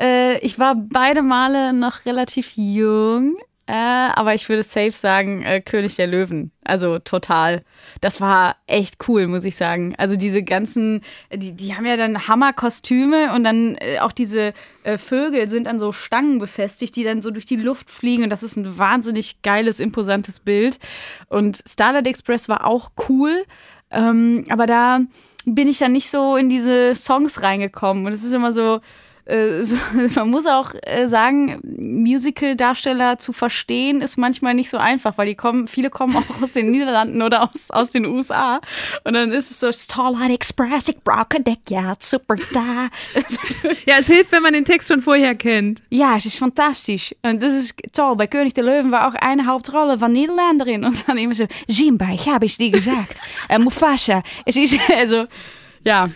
Äh, 0.00 0.38
ich 0.38 0.58
war 0.58 0.74
beide 0.76 1.22
Male 1.22 1.72
noch 1.72 2.06
relativ 2.06 2.52
jung. 2.56 3.36
Äh, 3.66 3.72
aber 3.72 4.34
ich 4.34 4.48
würde 4.50 4.62
safe 4.62 4.90
sagen, 4.90 5.42
äh, 5.42 5.62
König 5.62 5.96
der 5.96 6.06
Löwen. 6.06 6.52
Also 6.64 6.98
total. 6.98 7.62
Das 8.02 8.20
war 8.20 8.56
echt 8.66 9.08
cool, 9.08 9.26
muss 9.26 9.44
ich 9.44 9.56
sagen. 9.56 9.94
Also 9.96 10.16
diese 10.16 10.42
ganzen, 10.42 11.00
die, 11.32 11.52
die 11.52 11.74
haben 11.74 11.86
ja 11.86 11.96
dann 11.96 12.28
Hammerkostüme 12.28 13.32
und 13.32 13.42
dann 13.42 13.76
äh, 13.76 14.00
auch 14.00 14.12
diese 14.12 14.52
äh, 14.82 14.98
Vögel 14.98 15.48
sind 15.48 15.66
an 15.66 15.78
so 15.78 15.92
Stangen 15.92 16.38
befestigt, 16.38 16.94
die 16.96 17.04
dann 17.04 17.22
so 17.22 17.30
durch 17.30 17.46
die 17.46 17.56
Luft 17.56 17.90
fliegen 17.90 18.24
und 18.24 18.30
das 18.30 18.42
ist 18.42 18.56
ein 18.56 18.76
wahnsinnig 18.78 19.40
geiles, 19.40 19.80
imposantes 19.80 20.40
Bild. 20.40 20.78
Und 21.28 21.62
Starlight 21.66 22.06
Express 22.06 22.50
war 22.50 22.66
auch 22.66 22.90
cool, 23.08 23.44
ähm, 23.90 24.44
aber 24.50 24.66
da 24.66 25.00
bin 25.46 25.68
ich 25.68 25.78
dann 25.78 25.92
nicht 25.92 26.10
so 26.10 26.36
in 26.36 26.50
diese 26.50 26.94
Songs 26.94 27.42
reingekommen 27.42 28.04
und 28.04 28.12
es 28.12 28.24
ist 28.24 28.32
immer 28.34 28.52
so, 28.52 28.76
äh, 28.76 28.80
so, 29.26 29.76
man 30.16 30.30
muss 30.30 30.46
auch 30.46 30.74
äh, 30.82 31.06
sagen, 31.06 31.60
Musical-Darsteller 31.62 33.18
zu 33.18 33.32
verstehen 33.32 34.02
ist 34.02 34.18
manchmal 34.18 34.54
nicht 34.54 34.68
so 34.68 34.76
einfach, 34.76 35.16
weil 35.16 35.26
die 35.26 35.34
kommen, 35.34 35.66
viele 35.66 35.88
kommen 35.88 36.16
auch 36.16 36.42
aus 36.42 36.52
den 36.52 36.70
Niederlanden 36.70 37.22
oder 37.22 37.44
aus, 37.44 37.70
aus 37.70 37.90
den 37.90 38.04
USA. 38.04 38.60
Und 39.04 39.14
dann 39.14 39.32
ist 39.32 39.50
es 39.50 39.60
so 39.60 39.72
Starlight 39.72 40.30
Express, 40.30 40.88
ich 40.88 40.98
brauche 40.98 41.40
Deck, 41.40 41.60
ja, 41.70 41.94
super 41.98 42.36
da. 42.52 42.88
ja, 43.86 43.98
es 43.98 44.06
hilft, 44.06 44.32
wenn 44.32 44.42
man 44.42 44.52
den 44.52 44.64
Text 44.64 44.88
schon 44.88 45.00
vorher 45.00 45.34
kennt. 45.34 45.82
Ja, 45.90 46.16
es 46.16 46.26
ist 46.26 46.36
fantastisch. 46.36 47.14
Und 47.22 47.42
das 47.42 47.54
ist 47.54 47.74
toll. 47.92 48.16
Bei 48.16 48.26
König 48.26 48.54
der 48.54 48.64
Löwen 48.64 48.90
war 48.90 49.08
auch 49.08 49.14
eine 49.14 49.46
Hauptrolle 49.46 49.98
von 49.98 50.12
Niederländerin. 50.12 50.84
Und 50.84 51.08
dann 51.08 51.16
immer 51.16 51.34
so, 51.34 51.46
Simba, 51.66 52.08
ich 52.12 52.28
habe 52.28 52.46
es 52.46 52.58
dir 52.58 52.70
gesagt. 52.70 53.20
äh, 53.48 53.58
Mufasa. 53.58 54.22
Es 54.44 54.56
ist, 54.56 54.78
also, 54.90 55.24
ja. 55.82 56.10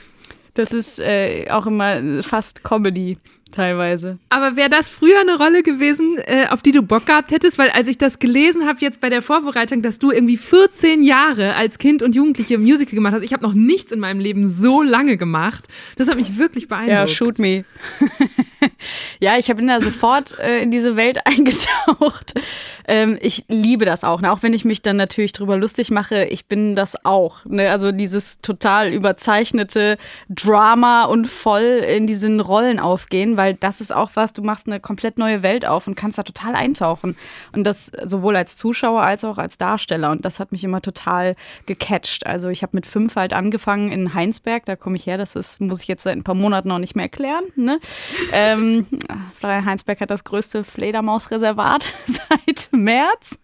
Das 0.58 0.72
ist 0.72 0.98
äh, 0.98 1.46
auch 1.50 1.66
immer 1.66 2.20
fast 2.24 2.64
Comedy 2.64 3.16
teilweise. 3.52 4.18
Aber 4.28 4.56
wäre 4.56 4.68
das 4.68 4.88
früher 4.88 5.20
eine 5.20 5.36
Rolle 5.36 5.62
gewesen, 5.62 6.18
äh, 6.18 6.46
auf 6.48 6.62
die 6.62 6.72
du 6.72 6.82
Bock 6.82 7.06
gehabt 7.06 7.30
hättest? 7.30 7.58
Weil 7.58 7.70
als 7.70 7.88
ich 7.88 7.98
das 7.98 8.18
gelesen 8.18 8.66
habe 8.66 8.78
jetzt 8.80 9.00
bei 9.00 9.08
der 9.08 9.22
Vorbereitung, 9.22 9.82
dass 9.82 9.98
du 9.98 10.10
irgendwie 10.10 10.36
14 10.36 11.02
Jahre 11.02 11.54
als 11.54 11.78
Kind 11.78 12.02
und 12.02 12.14
Jugendliche 12.14 12.58
Musical 12.58 12.94
gemacht 12.94 13.14
hast, 13.14 13.22
ich 13.22 13.32
habe 13.32 13.42
noch 13.42 13.54
nichts 13.54 13.92
in 13.92 14.00
meinem 14.00 14.20
Leben 14.20 14.48
so 14.48 14.82
lange 14.82 15.16
gemacht. 15.16 15.66
Das 15.96 16.08
hat 16.08 16.16
mich 16.16 16.38
wirklich 16.38 16.68
beeindruckt. 16.68 16.92
Ja, 16.92 17.06
shoot 17.06 17.38
me. 17.38 17.64
ja, 19.20 19.38
ich 19.38 19.46
bin 19.46 19.66
da 19.66 19.80
sofort 19.80 20.38
äh, 20.38 20.62
in 20.62 20.70
diese 20.70 20.96
Welt 20.96 21.18
eingetaucht. 21.24 22.34
Ähm, 22.86 23.18
ich 23.20 23.44
liebe 23.48 23.84
das 23.84 24.04
auch, 24.04 24.20
ne? 24.20 24.32
auch 24.32 24.42
wenn 24.42 24.54
ich 24.54 24.64
mich 24.64 24.82
dann 24.82 24.96
natürlich 24.96 25.32
drüber 25.32 25.56
lustig 25.56 25.90
mache. 25.90 26.24
Ich 26.24 26.46
bin 26.46 26.74
das 26.74 27.04
auch. 27.04 27.44
Ne? 27.44 27.70
Also 27.70 27.92
dieses 27.92 28.40
total 28.40 28.92
überzeichnete 28.92 29.98
Drama 30.28 31.04
und 31.04 31.26
voll 31.26 31.62
in 31.62 32.06
diesen 32.06 32.40
Rollen 32.40 32.78
aufgehen, 32.78 33.36
weil 33.38 33.54
das 33.54 33.80
ist 33.80 33.94
auch 33.94 34.10
was, 34.14 34.32
du 34.32 34.42
machst 34.42 34.66
eine 34.66 34.80
komplett 34.80 35.16
neue 35.16 35.42
Welt 35.42 35.64
auf 35.64 35.86
und 35.86 35.94
kannst 35.94 36.18
da 36.18 36.24
total 36.24 36.56
eintauchen. 36.56 37.16
Und 37.52 37.64
das 37.64 37.92
sowohl 38.04 38.36
als 38.36 38.56
Zuschauer 38.56 39.00
als 39.00 39.24
auch 39.24 39.38
als 39.38 39.56
Darsteller. 39.58 40.10
Und 40.10 40.24
das 40.24 40.40
hat 40.40 40.50
mich 40.50 40.64
immer 40.64 40.82
total 40.82 41.36
gecatcht. 41.64 42.26
Also 42.26 42.48
ich 42.48 42.62
habe 42.62 42.76
mit 42.76 42.84
fünf 42.84 43.14
halt 43.14 43.32
angefangen 43.32 43.92
in 43.92 44.12
Heinsberg, 44.12 44.66
da 44.66 44.74
komme 44.74 44.96
ich 44.96 45.06
her, 45.06 45.16
das 45.16 45.36
ist, 45.36 45.60
muss 45.60 45.82
ich 45.82 45.88
jetzt 45.88 46.02
seit 46.02 46.16
ein 46.16 46.24
paar 46.24 46.34
Monaten 46.34 46.68
noch 46.68 46.80
nicht 46.80 46.96
mehr 46.96 47.04
erklären. 47.04 47.44
Ne? 47.54 47.78
Ähm, 48.32 48.86
Florian 49.38 49.64
Heinsberg 49.64 50.00
hat 50.00 50.10
das 50.10 50.24
größte 50.24 50.64
Fledermausreservat 50.64 51.94
seit 52.06 52.70
März 52.72 53.38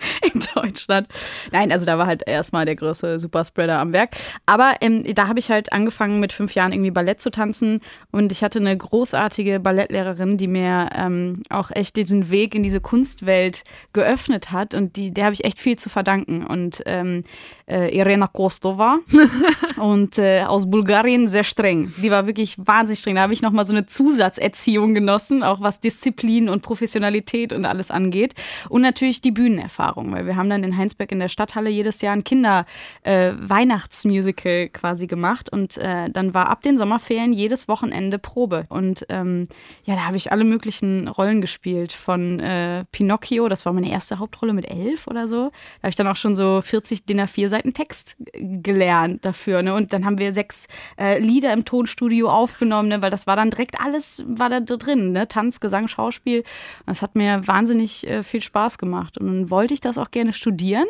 in 0.32 0.42
Deutschland. 0.54 1.08
Nein, 1.50 1.72
also 1.72 1.86
da 1.86 1.98
war 1.98 2.06
halt 2.06 2.26
erstmal 2.26 2.64
der 2.64 2.76
größte 2.76 3.18
Superspreader 3.18 3.78
am 3.78 3.92
Werk. 3.92 4.16
Aber 4.46 4.74
ähm, 4.80 5.02
da 5.14 5.28
habe 5.28 5.38
ich 5.38 5.50
halt 5.50 5.72
angefangen 5.72 6.20
mit 6.20 6.32
fünf 6.32 6.54
Jahren 6.54 6.72
irgendwie 6.72 6.90
Ballett 6.90 7.20
zu 7.20 7.30
tanzen 7.30 7.80
und 8.10 8.32
ich 8.32 8.42
hatte 8.42 8.58
eine 8.58 8.76
großartige 8.76 9.29
Ballettlehrerin, 9.60 10.36
die 10.36 10.48
mir 10.48 10.90
ähm, 10.94 11.42
auch 11.48 11.70
echt 11.70 11.96
diesen 11.96 12.30
Weg 12.30 12.54
in 12.54 12.62
diese 12.62 12.80
Kunstwelt 12.80 13.62
geöffnet 13.92 14.52
hat 14.52 14.74
und 14.74 14.96
die, 14.96 15.12
der 15.12 15.26
habe 15.26 15.34
ich 15.34 15.44
echt 15.44 15.60
viel 15.60 15.78
zu 15.78 15.88
verdanken. 15.88 16.46
Und 16.46 16.82
ähm, 16.86 17.24
äh, 17.70 17.96
Irena 17.96 18.26
Kostova 18.26 18.98
und 19.76 20.18
äh, 20.18 20.42
aus 20.42 20.68
Bulgarien 20.68 21.28
sehr 21.28 21.44
streng. 21.44 21.92
Die 22.02 22.10
war 22.10 22.26
wirklich 22.26 22.56
wahnsinnig 22.58 22.98
streng. 22.98 23.14
Da 23.14 23.22
habe 23.22 23.32
ich 23.32 23.42
nochmal 23.42 23.64
so 23.64 23.74
eine 23.74 23.86
Zusatzerziehung 23.86 24.94
genossen, 24.94 25.42
auch 25.42 25.60
was 25.60 25.80
Disziplin 25.80 26.48
und 26.48 26.62
Professionalität 26.62 27.52
und 27.52 27.64
alles 27.64 27.90
angeht. 27.90 28.34
Und 28.68 28.82
natürlich 28.82 29.20
die 29.20 29.30
Bühnenerfahrung, 29.30 30.12
weil 30.12 30.26
wir 30.26 30.36
haben 30.36 30.50
dann 30.50 30.64
in 30.64 30.76
Heinsberg 30.76 31.12
in 31.12 31.20
der 31.20 31.28
Stadthalle 31.28 31.70
jedes 31.70 32.02
Jahr 32.02 32.14
ein 32.14 32.24
Kinder-Weihnachtsmusical 32.24 34.52
äh, 34.52 34.68
quasi 34.68 35.06
gemacht 35.06 35.52
und 35.52 35.78
äh, 35.78 36.10
dann 36.10 36.34
war 36.34 36.48
ab 36.48 36.62
den 36.62 36.76
Sommerferien 36.76 37.32
jedes 37.32 37.68
Wochenende 37.68 38.18
Probe. 38.18 38.64
Und 38.68 39.08
ähm, 39.20 39.48
ja, 39.84 39.94
da 39.94 40.06
habe 40.06 40.16
ich 40.16 40.32
alle 40.32 40.44
möglichen 40.44 41.08
Rollen 41.08 41.40
gespielt. 41.40 41.92
Von 41.92 42.40
äh, 42.40 42.84
Pinocchio, 42.92 43.48
das 43.48 43.66
war 43.66 43.72
meine 43.72 43.90
erste 43.90 44.18
Hauptrolle 44.18 44.52
mit 44.52 44.68
elf 44.70 45.06
oder 45.06 45.28
so. 45.28 45.50
Da 45.50 45.82
habe 45.82 45.90
ich 45.90 45.96
dann 45.96 46.06
auch 46.06 46.16
schon 46.16 46.34
so 46.34 46.60
40 46.62 47.04
DIN 47.04 47.20
A4 47.20 47.48
Seiten 47.48 47.74
Text 47.74 48.16
gelernt 48.32 49.24
dafür. 49.24 49.62
Ne? 49.62 49.74
Und 49.74 49.92
dann 49.92 50.04
haben 50.04 50.18
wir 50.18 50.32
sechs 50.32 50.68
äh, 50.98 51.18
Lieder 51.18 51.52
im 51.52 51.64
Tonstudio 51.64 52.28
aufgenommen, 52.28 52.88
ne? 52.88 53.02
weil 53.02 53.10
das 53.10 53.26
war 53.26 53.36
dann 53.36 53.50
direkt 53.50 53.80
alles 53.80 54.24
war 54.26 54.48
da 54.48 54.60
drin. 54.60 55.12
Ne? 55.12 55.28
Tanz, 55.28 55.60
Gesang, 55.60 55.88
Schauspiel. 55.88 56.44
Das 56.86 57.02
hat 57.02 57.14
mir 57.14 57.46
wahnsinnig 57.46 58.06
äh, 58.06 58.22
viel 58.22 58.42
Spaß 58.42 58.78
gemacht. 58.78 59.18
Und 59.18 59.26
dann 59.26 59.50
wollte 59.50 59.74
ich 59.74 59.80
das 59.80 59.98
auch 59.98 60.10
gerne 60.10 60.32
studieren 60.32 60.86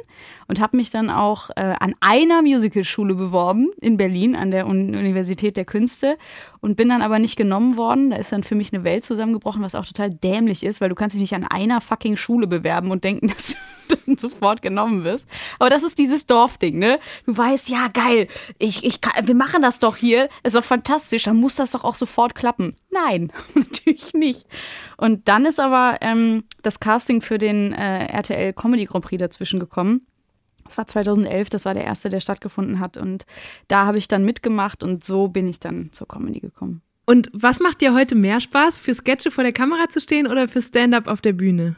und 0.49 0.61
habe 0.61 0.77
mich 0.77 0.91
dann 0.91 1.11
auch 1.11 1.51
äh, 1.51 1.75
an 1.79 1.95
einer 2.01 2.43
Musicalschule 2.43 3.15
beworben 3.15 3.71
in 3.81 3.97
Berlin, 3.97 4.37
an 4.37 4.51
der 4.51 4.67
Universität 4.67 5.57
der 5.57 5.65
Künste 5.65 6.17
und 6.61 6.77
bin 6.77 6.89
dann 6.89 7.03
aber 7.03 7.19
nicht 7.19 7.37
genommen 7.37 7.77
worden. 7.77 8.11
Da 8.11 8.17
ist 8.17 8.33
dann 8.33 8.43
für 8.43 8.55
mich 8.55 8.73
eine 8.73 8.85
Welt 8.85 9.05
zusammengebrochen, 9.05 9.63
was 9.63 9.75
auch 9.75 9.87
total 9.87 10.11
dämlich 10.11 10.63
ist, 10.63 10.81
weil 10.81 10.89
du 10.89 10.95
kannst 10.95 11.15
dich 11.15 11.21
nicht 11.21 11.35
an 11.35 11.45
einer 11.45 11.81
fucking 11.81 12.17
Schule 12.17 12.47
bewerben 12.47 12.91
und 12.91 13.05
denken, 13.05 13.29
dass 13.35 13.57
du 13.89 13.97
dann 14.07 14.17
sofort 14.17 14.63
genommen 14.63 15.05
wirst. 15.05 15.29
Aber 15.59 15.71
das 15.71 15.83
ist 15.83 15.99
dieses 15.99 16.27
Dorfding, 16.27 16.79
ne? 16.79 16.99
Du 17.27 17.37
weißt, 17.37 17.69
ja, 17.69 17.89
geil, 17.89 18.29
ich, 18.59 18.85
ich 18.85 19.01
wir 19.23 19.35
machen 19.35 19.63
das 19.63 19.79
doch 19.79 19.97
hier, 19.97 20.29
ist 20.43 20.55
doch 20.55 20.65
fantastisch, 20.65 21.25
dann 21.25 21.37
muss 21.37 21.57
das 21.57 21.73
doch 21.73 21.85
auch 21.85 21.95
sofort 21.95 22.35
klappen. 22.35 22.77
Nein, 22.91 23.33
natürlich 23.55 24.15
nicht. 24.15 24.47
Und 24.97 25.29
dann 25.29 25.47
ist 25.47 25.61
aber 25.61 25.99
ähm, 26.01 26.45
das 26.63 26.81
Casting 26.81 27.21
für 27.21 27.39
den 27.39 27.73
äh, 27.73 28.07
RTL 28.07 28.53
Comedy 28.53 28.85
Grand 28.85 29.05
Prix 29.05 29.19
dazwischen 29.19 29.61
gekommen. 29.61 30.07
Das 30.71 30.79
war 30.79 30.87
2011, 30.87 31.51
das 31.51 31.65
war 31.65 31.75
der 31.75 31.85
erste, 31.85 32.11
der 32.11 32.21
stattgefunden 32.21 32.79
hat. 32.79 32.97
Und 32.97 33.27
da 33.67 33.87
habe 33.87 33.99
ich 33.99 34.07
dann 34.07 34.25
mitgemacht 34.25 34.85
und 34.85 35.03
so 35.03 35.27
bin 35.27 35.49
ich 35.49 35.59
dann 35.59 35.91
zur 35.91 36.07
Comedy 36.07 36.39
gekommen. 36.39 36.81
Und 37.07 37.29
was 37.33 37.59
macht 37.59 37.81
dir 37.81 37.93
heute 37.93 38.15
mehr 38.15 38.39
Spaß, 38.39 38.77
für 38.77 38.95
Sketche 38.95 39.33
vor 39.33 39.43
der 39.43 39.53
Kamera 39.53 39.89
zu 39.89 40.01
stehen 40.01 40.29
oder 40.29 40.47
für 40.47 40.63
Stand-up 40.63 41.09
auf 41.09 41.21
der 41.21 41.33
Bühne? 41.33 41.75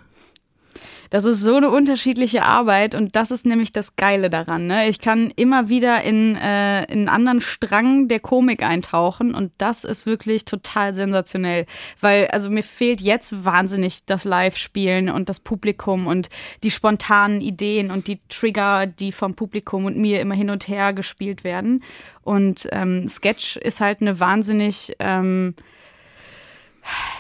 Das 1.13 1.27
ist 1.27 1.43
so 1.43 1.57
eine 1.57 1.69
unterschiedliche 1.69 2.43
Arbeit 2.43 2.95
und 2.95 3.15
das 3.17 3.31
ist 3.31 3.45
nämlich 3.45 3.71
das 3.71 3.97
Geile 3.97 4.31
daran. 4.31 4.67
Ne? 4.67 4.89
Ich 4.89 4.99
kann 4.99 5.31
immer 5.37 5.69
wieder 5.69 6.03
in, 6.03 6.37
äh, 6.37 6.85
in 6.85 7.01
einen 7.01 7.09
anderen 7.11 7.43
Strang 7.43 8.09
der 8.09 8.19
Komik 8.19 8.63
eintauchen 8.63 9.35
und 9.35 9.53
das 9.59 9.85
ist 9.85 10.07
wirklich 10.07 10.47
total 10.47 10.95
sensationell. 10.95 11.67
Weil, 12.01 12.29
also 12.29 12.49
mir 12.49 12.63
fehlt 12.63 13.03
jetzt 13.03 13.45
wahnsinnig 13.45 14.07
das 14.07 14.25
Live-Spielen 14.25 15.11
und 15.11 15.29
das 15.29 15.39
Publikum 15.39 16.07
und 16.07 16.31
die 16.63 16.71
spontanen 16.71 17.43
Ideen 17.43 17.91
und 17.91 18.09
die 18.09 18.19
Trigger, 18.31 18.87
die 18.87 19.13
vom 19.13 19.35
Publikum 19.35 19.85
und 19.85 19.99
mir 19.99 20.19
immer 20.23 20.35
hin 20.35 20.49
und 20.49 20.67
her 20.67 20.95
gespielt 20.95 21.45
werden. 21.45 21.85
Und 22.23 22.67
ähm, 22.73 23.07
Sketch 23.07 23.59
ist 23.59 23.83
halt 23.83 24.01
eine 24.01 24.19
wahnsinnig 24.19 24.97
ähm, 24.99 25.57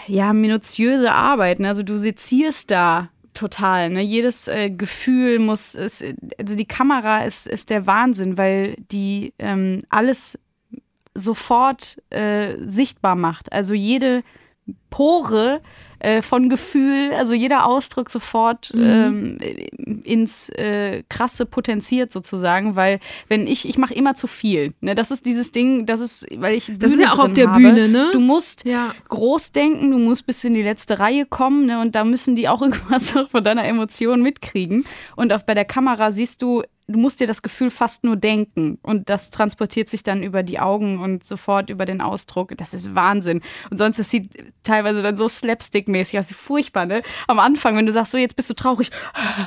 ja, 0.07 0.33
minutiöse 0.33 1.12
Arbeit. 1.12 1.61
Ne? 1.61 1.68
Also 1.68 1.83
du 1.83 1.98
sezierst 1.98 2.70
da 2.70 3.11
total. 3.35 3.90
Ne? 3.90 4.01
Jedes 4.03 4.49
äh, 4.49 4.71
Gefühl 4.71 5.38
muss, 5.38 5.75
ist, 5.75 6.05
also 6.38 6.57
die 6.57 6.66
Kamera 6.66 7.25
ist, 7.25 7.47
ist 7.47 7.71
der 7.71 7.87
Wahnsinn, 7.87 8.38
weil 8.38 8.77
die 8.90 9.33
ähm, 9.38 9.81
alles 9.88 10.38
sofort 11.14 12.01
äh, 12.11 12.57
sichtbar 12.66 13.16
macht. 13.16 13.53
Also 13.53 13.75
jede 13.75 14.23
Pore 14.90 15.61
äh, 16.03 16.21
von 16.21 16.49
Gefühl, 16.49 17.12
also 17.17 17.33
jeder 17.33 17.65
Ausdruck 17.65 18.11
sofort 18.11 18.75
mhm. 18.75 19.38
ähm, 19.38 20.01
ins 20.03 20.49
äh, 20.49 21.05
Krasse 21.09 21.47
potenziert 21.47 22.11
sozusagen, 22.11 22.75
weil 22.75 22.99
wenn 23.29 23.47
ich, 23.47 23.69
ich 23.69 23.79
mache 23.79 23.95
immer 23.95 24.17
zu 24.17 24.27
viel. 24.27 24.75
Ne? 24.81 24.97
Das 24.97 25.12
ist 25.12 25.27
dieses 25.27 25.53
Ding, 25.53 25.87
das 25.87 26.01
ist, 26.01 26.27
weil 26.35 26.57
ich 26.57 26.67
Bühne 26.67 26.79
das 26.79 26.93
ist 26.93 27.01
ja 27.01 27.12
auch 27.12 27.21
auf 27.21 27.33
der 27.33 27.51
habe. 27.51 27.62
Bühne, 27.62 27.88
ne? 27.88 28.11
Du 28.12 28.19
musst 28.19 28.65
Ja. 28.65 28.95
groß 29.09 29.53
denken, 29.53 29.93
du 29.93 29.99
musst 29.99 30.27
bis 30.27 30.43
in 30.43 30.55
die 30.55 30.62
letzte 30.62 30.99
Reihe 30.99 31.25
kommen 31.25 31.67
ne? 31.67 31.81
und 31.81 31.95
da 31.95 32.05
müssen 32.05 32.35
die 32.35 32.49
auch 32.49 32.62
irgendwas 32.62 33.12
von 33.12 33.45
deiner 33.45 33.65
Emotion 33.65 34.23
mitkriegen. 34.23 34.85
Und 35.15 35.33
auch 35.33 35.43
bei 35.43 35.55
der 35.55 35.65
Kamera 35.65 36.11
siehst 36.11 36.43
du, 36.43 36.62
du 36.87 36.99
musst 36.99 37.21
dir 37.21 37.27
das 37.27 37.42
Gefühl 37.42 37.71
fast 37.71 38.05
nur 38.05 38.16
denken 38.16 38.79
und 38.83 39.09
das 39.09 39.31
transportiert 39.31 39.88
sich 39.88 40.03
dann 40.03 40.23
über 40.23 40.42
die 40.42 40.61
Augen 40.61 40.99
und 40.99 41.25
sofort 41.25 41.71
über 41.71 41.85
den 41.85 42.01
Ausdruck. 42.01 42.57
Das 42.57 42.75
ist 42.75 42.95
Wahnsinn. 42.95 43.40
Und 43.71 43.79
sonst, 43.79 43.99
das 43.99 44.11
sieht 44.11 44.53
teilweise 44.62 45.03
dann 45.03 45.16
so 45.16 45.27
slapstick-mäßig 45.29 46.18
aus, 46.18 46.33
furchtbar, 46.33 46.87
ne? 46.87 47.03
Am 47.27 47.38
Anfang, 47.38 47.77
wenn 47.77 47.87
du 47.87 47.92
sagst, 47.92 48.12
so 48.12 48.18
jetzt 48.18 48.37
bist 48.37 48.51
du 48.51 48.55
traurig, 48.55 48.90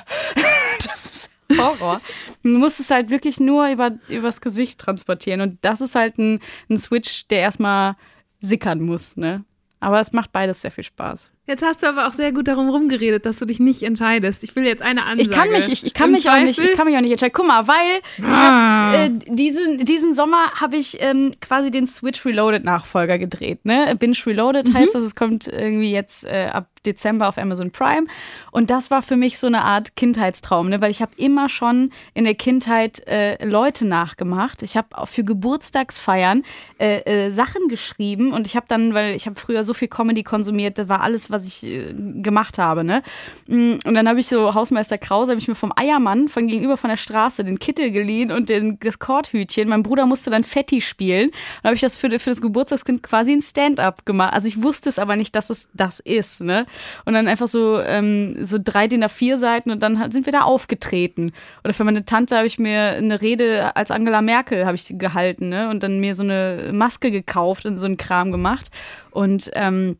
das 0.85 1.05
ist 1.05 1.29
Horror. 1.57 2.01
Du 2.43 2.57
musst 2.57 2.79
es 2.79 2.89
halt 2.89 3.09
wirklich 3.09 3.39
nur 3.39 3.67
über, 3.69 3.91
übers 4.09 4.41
Gesicht 4.41 4.79
transportieren 4.79 5.41
und 5.41 5.59
das 5.61 5.81
ist 5.81 5.95
halt 5.95 6.17
ein, 6.17 6.39
ein 6.69 6.77
Switch, 6.77 7.27
der 7.27 7.39
erstmal 7.39 7.95
sickern 8.39 8.81
muss, 8.81 9.17
ne? 9.17 9.45
Aber 9.79 9.99
es 9.99 10.11
macht 10.11 10.31
beides 10.31 10.61
sehr 10.61 10.71
viel 10.71 10.83
Spaß. 10.83 11.31
Jetzt 11.47 11.63
hast 11.63 11.83
du 11.83 11.87
aber 11.87 12.07
auch 12.07 12.13
sehr 12.13 12.31
gut 12.31 12.47
darum 12.47 12.69
rumgeredet, 12.69 13.25
dass 13.25 13.37
du 13.37 13.45
dich 13.45 13.59
nicht 13.59 13.83
entscheidest. 13.83 14.43
Ich 14.43 14.55
will 14.55 14.65
jetzt 14.65 14.81
eine 14.81 15.03
Ansage. 15.05 15.21
Ich 15.21 15.31
kann 15.31 15.49
mich, 15.51 15.69
ich, 15.69 15.85
ich 15.85 15.93
kann 15.93 16.07
Im 16.07 16.13
mich 16.13 16.27
auch 16.29 16.39
nicht, 16.39 16.57
ich 16.59 16.73
kann 16.73 16.87
mich 16.87 16.95
auch 16.97 17.01
nicht 17.01 17.11
entscheiden. 17.11 17.33
Guck 17.35 17.47
mal, 17.47 17.67
weil 17.67 18.01
ich 18.17 18.23
Ah. 18.23 18.91
hab, 18.91 18.95
äh, 18.95 19.09
diesen, 19.27 19.85
diesen 19.85 20.13
Sommer 20.15 20.51
habe 20.59 20.75
ich 20.77 20.97
ähm, 21.01 21.31
quasi 21.41 21.69
den 21.69 21.85
Switch 21.85 22.25
Reloaded 22.25 22.63
Nachfolger 22.63 23.19
gedreht. 23.19 23.63
Ne? 23.63 23.95
Binge 23.99 24.17
Reloaded 24.25 24.69
Mhm. 24.69 24.73
heißt 24.73 24.95
das, 24.95 25.03
es 25.03 25.15
kommt 25.15 25.47
irgendwie 25.47 25.91
jetzt 25.91 26.25
äh, 26.25 26.49
ab 26.51 26.67
Dezember 26.85 27.27
auf 27.27 27.37
Amazon 27.39 27.71
Prime. 27.71 28.05
Und 28.51 28.69
das 28.69 28.91
war 28.91 29.01
für 29.01 29.15
mich 29.15 29.37
so 29.39 29.47
eine 29.47 29.63
Art 29.63 29.95
Kindheitstraum, 29.95 30.69
ne? 30.69 30.81
weil 30.81 30.91
ich 30.91 31.01
habe 31.01 31.11
immer 31.17 31.49
schon 31.49 31.91
in 32.13 32.25
der 32.25 32.35
Kindheit 32.35 33.01
äh, 33.07 33.43
Leute 33.45 33.87
nachgemacht. 33.87 34.61
Ich 34.63 34.77
habe 34.77 34.87
auch 34.97 35.07
für 35.07 35.23
Geburtstagsfeiern 35.23 36.43
äh, 36.79 36.99
äh, 37.25 37.31
Sachen 37.31 37.67
geschrieben 37.69 38.31
und 38.31 38.45
ich 38.47 38.55
habe 38.55 38.65
dann, 38.67 38.93
weil 38.93 39.15
ich 39.15 39.25
habe 39.25 39.39
früher 39.39 39.63
so 39.63 39.73
viel 39.73 39.87
Comedy 39.87 40.23
konsumiert, 40.23 40.77
das 40.77 40.87
war 40.89 41.01
alles, 41.01 41.31
was 41.35 41.47
ich 41.47 41.63
äh, 41.63 41.93
gemacht 41.93 42.57
habe. 42.57 42.83
Ne? 42.83 43.01
Mm, 43.47 43.73
Und 43.85 43.93
dann 43.93 44.07
habe 44.07 44.19
ich 44.19 44.27
so 44.27 44.53
Hausmeister 44.53 44.97
Krause, 44.97 45.31
habe 45.31 45.39
ich 45.39 45.47
mir 45.47 45.55
vom 45.55 45.73
Eiermann 45.75 46.27
von 46.27 46.47
gegenüber 46.47 46.77
von 46.77 46.89
der 46.89 46.97
Straße 46.97 47.43
den 47.43 47.59
Kittel 47.59 47.91
geliehen 47.91 48.31
und 48.31 48.49
den, 48.49 48.79
das 48.79 48.99
Kordhütchen. 48.99 49.69
Mein 49.69 49.83
Bruder 49.83 50.05
musste 50.05 50.29
dann 50.29 50.43
Fetti 50.43 50.81
spielen. 50.81 51.31
Dann 51.61 51.69
habe 51.69 51.75
ich 51.75 51.81
das 51.81 51.95
für, 51.95 52.09
für 52.19 52.29
das 52.29 52.41
Geburtstagskind 52.41 53.03
quasi 53.03 53.31
ein 53.31 53.41
Stand-up 53.41 54.05
gemacht. 54.05 54.33
Also 54.33 54.47
ich 54.47 54.61
wusste 54.61 54.89
es 54.89 54.99
aber 54.99 55.15
nicht, 55.15 55.35
dass 55.35 55.49
es 55.49 55.69
das 55.73 55.99
ist. 55.99 56.41
Ne? 56.41 56.65
Und 57.05 57.13
dann 57.13 57.27
einfach 57.27 57.47
so, 57.47 57.79
ähm, 57.79 58.43
so 58.43 58.57
drei 58.61 58.87
DIN 58.87 59.03
A4 59.03 59.37
Seiten 59.37 59.71
und 59.71 59.83
dann 59.83 59.99
halt 59.99 60.13
sind 60.13 60.25
wir 60.25 60.33
da 60.33 60.41
aufgetreten. 60.41 61.31
Oder 61.63 61.73
für 61.73 61.83
meine 61.83 62.05
Tante 62.05 62.37
habe 62.37 62.47
ich 62.47 62.59
mir 62.59 62.91
eine 62.91 63.21
Rede 63.21 63.75
als 63.75 63.91
Angela 63.91 64.21
Merkel 64.21 64.65
habe 64.65 64.75
ich 64.75 64.93
gehalten 64.97 65.49
ne? 65.49 65.69
und 65.69 65.83
dann 65.83 65.99
mir 65.99 66.15
so 66.15 66.23
eine 66.23 66.71
Maske 66.73 67.11
gekauft 67.11 67.65
und 67.65 67.77
so 67.77 67.85
einen 67.85 67.97
Kram 67.97 68.31
gemacht. 68.31 68.71
Und 69.11 69.51
ähm, 69.53 69.97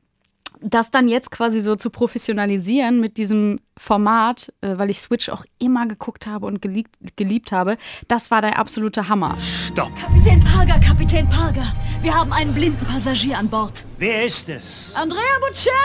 das 0.62 0.92
dann 0.92 1.08
jetzt 1.08 1.32
quasi 1.32 1.62
so 1.62 1.76
zu 1.76 1.90
professionalisieren 1.90 3.00
mit 3.00 3.18
diesem 3.18 3.60
Format, 3.78 4.54
äh, 4.62 4.78
weil 4.78 4.90
ich 4.90 5.00
Switch 5.00 5.30
auch 5.30 5.46
immer 5.60 5.88
geguckt 5.88 6.28
habe 6.28 6.46
und 6.46 6.62
geliebt, 6.62 6.96
geliebt 7.16 7.52
habe, 7.52 7.78
das 8.08 8.32
war 8.32 8.42
der 8.42 8.58
absolute 8.58 9.10
Hammer. 9.10 9.38
Stopp. 9.42 9.92
Kapitän 10.00 10.44
Parger, 10.44 10.80
Kapitän 10.80 11.28
Parger. 11.30 11.74
Wir 12.02 12.14
haben 12.14 12.32
einen 12.32 12.54
blinden 12.54 12.86
Passagier 12.86 13.38
an 13.38 13.50
Bord. 13.50 13.86
Wer 13.98 14.26
ist 14.26 14.50
es? 14.50 14.94
Andrea 14.96 15.22
Bocelli! 15.42 15.76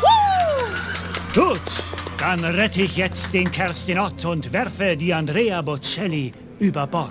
Woo! 0.00 1.48
Gut, 1.48 1.84
dann 2.18 2.44
rette 2.44 2.82
ich 2.82 2.96
jetzt 2.96 3.34
den 3.34 3.50
Kerstinott 3.50 4.24
und 4.24 4.52
werfe 4.52 4.96
die 4.96 5.12
Andrea 5.12 5.60
Bocelli 5.62 6.32
über 6.60 6.86
Bord. 6.86 7.10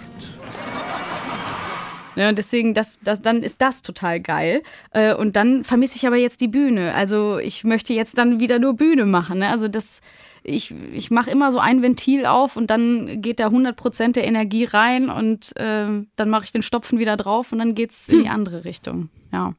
Ne, 2.16 2.30
und 2.30 2.38
deswegen, 2.38 2.74
das, 2.74 3.00
das, 3.04 3.22
dann 3.22 3.44
ist 3.44 3.62
das 3.62 3.82
total 3.82 4.20
geil. 4.20 4.62
Äh, 4.92 5.14
und 5.14 5.36
dann 5.36 5.64
vermisse 5.64 5.96
ich 5.98 6.08
aber 6.08 6.18
jetzt 6.18 6.42
die 6.42 6.48
Bühne. 6.48 6.94
Also 6.94 7.38
ich 7.38 7.64
möchte 7.64 7.94
jetzt 7.94 8.18
dann 8.18 8.40
wieder 8.40 8.60
nur 8.60 8.76
Bühne 8.76 9.06
machen. 9.06 9.40
Ne? 9.40 9.50
Also 9.50 9.68
das, 9.68 10.02
ich, 10.44 10.74
ich 10.94 11.12
mache 11.12 11.32
immer 11.32 11.52
so 11.52 11.60
ein 11.60 11.82
Ventil 11.82 12.26
auf 12.26 12.56
und 12.56 12.70
dann 12.70 13.22
geht 13.22 13.40
da 13.40 13.48
100% 13.48 14.14
der 14.14 14.26
Energie 14.26 14.66
rein 14.66 15.10
und 15.10 15.56
äh, 15.58 15.88
dann 16.16 16.30
mache 16.30 16.46
ich 16.46 16.52
den 16.52 16.62
Stopfen 16.62 17.00
wieder 17.00 17.18
drauf 17.18 17.52
und 17.52 17.60
dann 17.60 17.76
geht's 17.76 18.10
in 18.10 18.24
die 18.24 18.30
andere 18.30 18.66
Richtung. 18.66 19.10
Ja. 19.32 19.54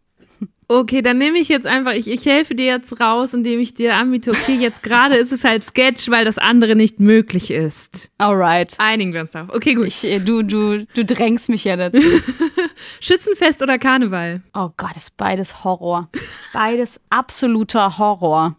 Okay, 0.66 1.02
dann 1.02 1.18
nehme 1.18 1.38
ich 1.38 1.48
jetzt 1.48 1.66
einfach, 1.66 1.92
ich, 1.92 2.08
ich 2.08 2.24
helfe 2.24 2.54
dir 2.54 2.66
jetzt 2.66 2.98
raus, 3.00 3.34
indem 3.34 3.60
ich 3.60 3.74
dir 3.74 3.94
anbiete, 3.94 4.30
okay, 4.30 4.54
jetzt 4.54 4.82
gerade 4.82 5.16
ist 5.16 5.32
es 5.32 5.44
halt 5.44 5.64
Sketch, 5.64 6.08
weil 6.08 6.24
das 6.24 6.38
andere 6.38 6.74
nicht 6.74 7.00
möglich 7.00 7.50
ist. 7.50 8.10
Alright. 8.18 8.74
Einigen 8.78 9.12
wir 9.12 9.20
uns 9.20 9.32
darauf. 9.32 9.54
Okay, 9.54 9.74
gut. 9.74 9.86
Ich, 9.86 10.04
äh, 10.04 10.20
du, 10.20 10.42
du, 10.42 10.86
du 10.86 11.04
drängst 11.04 11.48
mich 11.48 11.64
ja 11.64 11.76
dazu. 11.76 12.00
Schützenfest 13.00 13.62
oder 13.62 13.78
Karneval? 13.78 14.42
Oh 14.54 14.70
Gott, 14.76 14.96
ist 14.96 15.16
beides 15.16 15.64
Horror. 15.64 16.08
Beides 16.52 17.00
absoluter 17.10 17.98
Horror. 17.98 18.56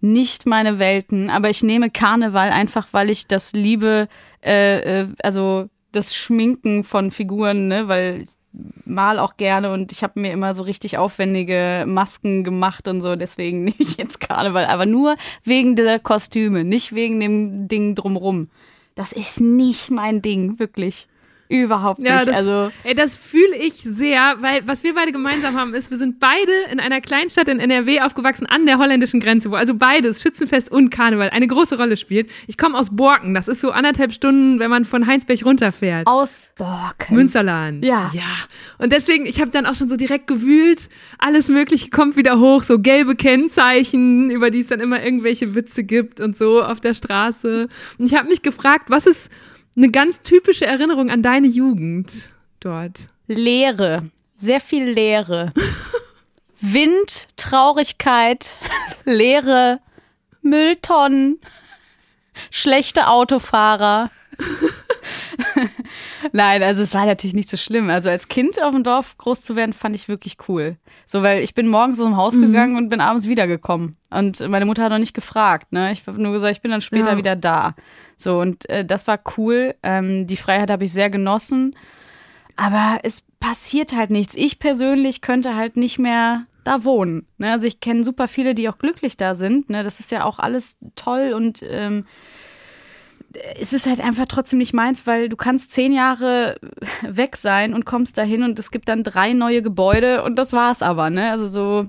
Nicht 0.00 0.46
meine 0.46 0.78
Welten, 0.78 1.30
aber 1.30 1.50
ich 1.50 1.62
nehme 1.62 1.90
Karneval 1.90 2.50
einfach, 2.50 2.88
weil 2.92 3.10
ich 3.10 3.26
das 3.26 3.54
liebe, 3.54 4.08
äh, 4.44 5.02
äh, 5.02 5.08
also 5.22 5.68
das 5.92 6.14
Schminken 6.14 6.84
von 6.84 7.10
Figuren, 7.10 7.68
ne, 7.68 7.88
weil 7.88 8.20
ich 8.22 8.28
mal 8.84 9.18
auch 9.18 9.36
gerne 9.36 9.72
und 9.72 9.92
ich 9.92 10.02
habe 10.02 10.20
mir 10.20 10.32
immer 10.32 10.54
so 10.54 10.62
richtig 10.62 10.98
aufwendige 10.98 11.84
Masken 11.86 12.44
gemacht 12.44 12.88
und 12.88 13.02
so, 13.02 13.16
deswegen 13.16 13.68
ich 13.78 13.96
jetzt 13.96 14.20
Karneval, 14.20 14.66
aber 14.66 14.86
nur 14.86 15.16
wegen 15.42 15.76
der 15.76 15.98
Kostüme, 15.98 16.64
nicht 16.64 16.94
wegen 16.94 17.20
dem 17.20 17.68
Ding 17.68 17.94
drumrum. 17.94 18.48
Das 18.94 19.12
ist 19.12 19.40
nicht 19.40 19.90
mein 19.90 20.22
Ding, 20.22 20.58
wirklich. 20.58 21.08
Überhaupt 21.48 22.00
nicht. 22.00 22.10
Ja, 22.10 22.24
das, 22.24 22.36
also 22.36 22.72
ey, 22.84 22.94
das 22.94 23.16
fühle 23.16 23.56
ich 23.56 23.74
sehr, 23.74 24.36
weil 24.40 24.66
was 24.66 24.82
wir 24.82 24.94
beide 24.94 25.12
gemeinsam 25.12 25.56
haben, 25.56 25.74
ist, 25.74 25.90
wir 25.90 25.98
sind 25.98 26.18
beide 26.18 26.52
in 26.72 26.80
einer 26.80 27.00
Kleinstadt 27.00 27.48
in 27.48 27.60
NRW 27.60 28.00
aufgewachsen 28.00 28.46
an 28.46 28.64
der 28.64 28.78
holländischen 28.78 29.20
Grenze, 29.20 29.50
wo 29.50 29.54
also 29.54 29.74
beides, 29.74 30.22
Schützenfest 30.22 30.70
und 30.70 30.90
Karneval, 30.90 31.30
eine 31.30 31.46
große 31.46 31.76
Rolle 31.76 31.96
spielt. 31.96 32.30
Ich 32.46 32.56
komme 32.56 32.78
aus 32.78 32.96
Borken, 32.96 33.34
das 33.34 33.48
ist 33.48 33.60
so 33.60 33.70
anderthalb 33.72 34.12
Stunden, 34.12 34.58
wenn 34.58 34.70
man 34.70 34.84
von 34.84 35.06
Heinsberg 35.06 35.44
runterfährt. 35.44 36.06
aus 36.06 36.54
Borken. 36.56 37.14
Münsterland. 37.14 37.84
Ja. 37.84 38.10
Ja. 38.14 38.22
Und 38.78 38.92
deswegen, 38.92 39.26
ich 39.26 39.40
habe 39.40 39.50
dann 39.50 39.66
auch 39.66 39.74
schon 39.74 39.88
so 39.88 39.96
direkt 39.96 40.26
gewühlt, 40.26 40.88
alles 41.18 41.48
Mögliche 41.48 41.90
kommt 41.90 42.16
wieder 42.16 42.38
hoch, 42.38 42.62
so 42.62 42.78
gelbe 42.78 43.16
Kennzeichen, 43.16 44.30
über 44.30 44.50
die 44.50 44.60
es 44.60 44.68
dann 44.68 44.80
immer 44.80 45.02
irgendwelche 45.02 45.54
Witze 45.54 45.84
gibt 45.84 46.20
und 46.20 46.38
so 46.38 46.62
auf 46.62 46.80
der 46.80 46.94
Straße. 46.94 47.68
Und 47.98 48.06
ich 48.06 48.14
habe 48.16 48.28
mich 48.28 48.42
gefragt, 48.42 48.86
was 48.88 49.06
ist 49.06 49.30
eine 49.76 49.90
ganz 49.90 50.22
typische 50.22 50.66
Erinnerung 50.66 51.10
an 51.10 51.22
deine 51.22 51.46
Jugend 51.46 52.28
dort? 52.60 53.08
Leere. 53.26 54.10
Sehr 54.36 54.60
viel 54.60 54.84
Leere. 54.84 55.52
Wind, 56.60 57.28
Traurigkeit, 57.36 58.56
Leere, 59.04 59.80
Mülltonnen, 60.42 61.38
schlechte 62.50 63.08
Autofahrer. 63.08 64.10
Nein, 66.32 66.62
also 66.62 66.82
es 66.82 66.94
war 66.94 67.06
natürlich 67.06 67.34
nicht 67.34 67.48
so 67.48 67.56
schlimm. 67.56 67.90
Also 67.90 68.08
als 68.08 68.28
Kind 68.28 68.62
auf 68.62 68.72
dem 68.74 68.82
Dorf 68.82 69.16
groß 69.18 69.42
zu 69.42 69.56
werden, 69.56 69.72
fand 69.72 69.94
ich 69.94 70.08
wirklich 70.08 70.36
cool. 70.48 70.76
So, 71.06 71.22
weil 71.22 71.42
ich 71.42 71.54
bin 71.54 71.68
morgens 71.68 72.00
aus 72.00 72.06
dem 72.06 72.16
Haus 72.16 72.34
gegangen 72.34 72.76
und 72.76 72.88
bin 72.88 73.00
abends 73.00 73.28
wiedergekommen. 73.28 73.96
Und 74.10 74.40
meine 74.48 74.66
Mutter 74.66 74.84
hat 74.84 74.90
noch 74.90 74.98
nicht 74.98 75.14
gefragt. 75.14 75.72
Ne? 75.72 75.92
Ich 75.92 76.06
habe 76.06 76.20
nur 76.20 76.32
gesagt, 76.32 76.52
ich 76.52 76.62
bin 76.62 76.70
dann 76.70 76.80
später 76.80 77.12
Ja. 77.12 77.16
wieder 77.16 77.36
da. 77.36 77.74
So, 78.16 78.40
und 78.40 78.68
äh, 78.68 78.84
das 78.84 79.06
war 79.06 79.20
cool. 79.36 79.74
Ähm, 79.82 80.26
die 80.26 80.36
Freiheit 80.36 80.70
habe 80.70 80.84
ich 80.84 80.92
sehr 80.92 81.10
genossen. 81.10 81.76
Aber 82.56 83.00
es 83.02 83.22
passiert 83.40 83.94
halt 83.94 84.10
nichts. 84.10 84.34
Ich 84.34 84.58
persönlich 84.58 85.20
könnte 85.20 85.56
halt 85.56 85.76
nicht 85.76 85.98
mehr 85.98 86.46
da 86.62 86.84
wohnen. 86.84 87.26
Ne? 87.36 87.50
Also 87.50 87.66
ich 87.66 87.80
kenne 87.80 88.04
super 88.04 88.28
viele, 88.28 88.54
die 88.54 88.68
auch 88.68 88.78
glücklich 88.78 89.16
da 89.16 89.34
sind. 89.34 89.68
Ne? 89.68 89.82
Das 89.82 90.00
ist 90.00 90.10
ja 90.10 90.24
auch 90.24 90.38
alles 90.38 90.78
toll 90.96 91.32
und 91.34 91.60
ähm, 91.62 92.06
es 93.60 93.72
ist 93.72 93.86
halt 93.86 94.00
einfach 94.00 94.26
trotzdem 94.28 94.58
nicht 94.58 94.74
meins, 94.74 95.06
weil 95.06 95.28
du 95.28 95.36
kannst 95.36 95.70
zehn 95.70 95.92
Jahre 95.92 96.56
weg 97.02 97.36
sein 97.36 97.74
und 97.74 97.84
kommst 97.84 98.18
dahin 98.18 98.42
und 98.42 98.58
es 98.58 98.70
gibt 98.70 98.88
dann 98.88 99.02
drei 99.02 99.32
neue 99.32 99.62
Gebäude 99.62 100.22
und 100.22 100.36
das 100.36 100.52
war's 100.52 100.82
aber, 100.82 101.10
ne? 101.10 101.30
Also 101.30 101.46
so, 101.46 101.86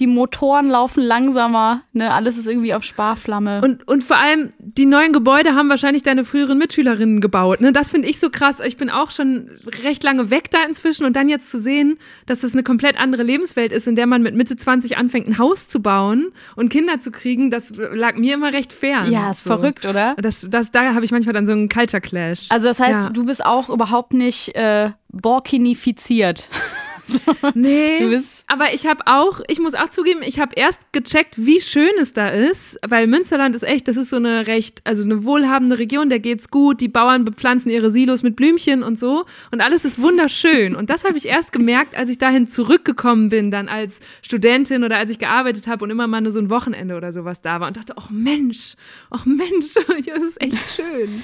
die 0.00 0.08
Motoren 0.08 0.68
laufen 0.70 1.04
langsamer, 1.04 1.82
ne? 1.92 2.12
Alles 2.12 2.36
ist 2.36 2.48
irgendwie 2.48 2.74
auf 2.74 2.82
Sparflamme. 2.82 3.60
Und, 3.62 3.86
und 3.86 4.02
vor 4.02 4.16
allem, 4.16 4.50
die 4.58 4.86
neuen 4.86 5.12
Gebäude 5.12 5.54
haben 5.54 5.68
wahrscheinlich 5.68 6.02
deine 6.02 6.24
früheren 6.24 6.58
Mitschülerinnen 6.58 7.20
gebaut. 7.20 7.60
Ne? 7.60 7.70
Das 7.72 7.90
finde 7.90 8.08
ich 8.08 8.18
so 8.18 8.28
krass. 8.28 8.58
Ich 8.58 8.76
bin 8.76 8.90
auch 8.90 9.12
schon 9.12 9.50
recht 9.84 10.02
lange 10.02 10.30
weg 10.30 10.50
da 10.50 10.64
inzwischen 10.66 11.04
und 11.04 11.14
dann 11.14 11.28
jetzt 11.28 11.48
zu 11.48 11.60
sehen, 11.60 11.98
dass 12.26 12.40
das 12.40 12.54
eine 12.54 12.64
komplett 12.64 12.98
andere 12.98 13.22
Lebenswelt 13.22 13.72
ist, 13.72 13.86
in 13.86 13.94
der 13.94 14.06
man 14.08 14.22
mit 14.22 14.34
Mitte 14.34 14.56
20 14.56 14.96
anfängt, 14.96 15.28
ein 15.28 15.38
Haus 15.38 15.68
zu 15.68 15.80
bauen 15.80 16.32
und 16.56 16.70
Kinder 16.70 17.00
zu 17.00 17.12
kriegen, 17.12 17.50
das 17.52 17.72
lag 17.76 18.16
mir 18.16 18.34
immer 18.34 18.52
recht 18.52 18.72
fern. 18.72 19.12
ja, 19.12 19.30
ist 19.30 19.44
so. 19.44 19.50
verrückt, 19.50 19.86
oder? 19.86 20.16
Das, 20.18 20.44
das, 20.50 20.72
da 20.72 20.94
habe 20.94 21.04
ich 21.04 21.12
manchmal 21.12 21.34
dann 21.34 21.46
so 21.46 21.52
einen 21.52 21.68
Culture 21.68 22.00
Clash. 22.00 22.46
Also 22.48 22.66
das 22.66 22.80
heißt, 22.80 23.04
Ja. 23.04 23.10
du 23.10 23.24
bist 23.24 23.46
auch 23.46 23.68
überhaupt 23.70 24.12
nicht 24.12 24.56
äh, 24.56 24.90
borkinifiziert. 25.12 26.48
So. 27.06 27.20
Nee, 27.54 28.00
Du 28.00 28.10
bist 28.10 28.44
aber 28.48 28.74
ich 28.74 28.86
habe 28.86 29.06
auch, 29.06 29.40
ich 29.48 29.60
muss 29.60 29.74
auch 29.74 29.88
zugeben, 29.88 30.20
ich 30.22 30.40
habe 30.40 30.54
erst 30.56 30.80
gecheckt, 30.92 31.34
wie 31.38 31.60
schön 31.60 31.90
es 32.00 32.12
da 32.12 32.28
ist, 32.28 32.78
weil 32.86 33.06
Münsterland 33.06 33.54
ist 33.54 33.62
echt, 33.62 33.88
das 33.88 33.96
ist 33.96 34.10
so 34.10 34.16
eine 34.16 34.46
recht, 34.46 34.80
also 34.84 35.02
eine 35.02 35.24
wohlhabende 35.24 35.78
Region, 35.78 36.08
der 36.08 36.20
geht's 36.20 36.50
gut, 36.50 36.80
die 36.80 36.88
Bauern 36.88 37.24
bepflanzen 37.24 37.70
ihre 37.70 37.90
Silos 37.90 38.22
mit 38.22 38.36
Blümchen 38.36 38.82
und 38.82 38.98
so 38.98 39.24
und 39.50 39.60
alles 39.60 39.84
ist 39.84 40.00
wunderschön 40.00 40.74
und 40.74 40.90
das 40.90 41.04
habe 41.04 41.16
ich 41.16 41.26
erst 41.26 41.52
gemerkt, 41.52 41.96
als 41.96 42.10
ich 42.10 42.18
dahin 42.18 42.48
zurückgekommen 42.48 43.28
bin, 43.28 43.50
dann 43.50 43.68
als 43.68 44.00
Studentin 44.22 44.84
oder 44.84 44.98
als 44.98 45.10
ich 45.10 45.18
gearbeitet 45.18 45.66
habe 45.66 45.84
und 45.84 45.90
immer 45.90 46.06
mal 46.06 46.20
nur 46.20 46.32
so 46.32 46.38
ein 46.40 46.50
Wochenende 46.50 46.96
oder 46.96 47.12
sowas 47.12 47.40
da 47.40 47.60
war 47.60 47.68
und 47.68 47.76
dachte, 47.76 47.94
ach 47.96 48.10
Mensch, 48.10 48.74
ach 49.10 49.24
Mensch, 49.26 49.74
hier 50.04 50.16
ist 50.16 50.40
echt 50.40 50.56
schön. 50.76 51.22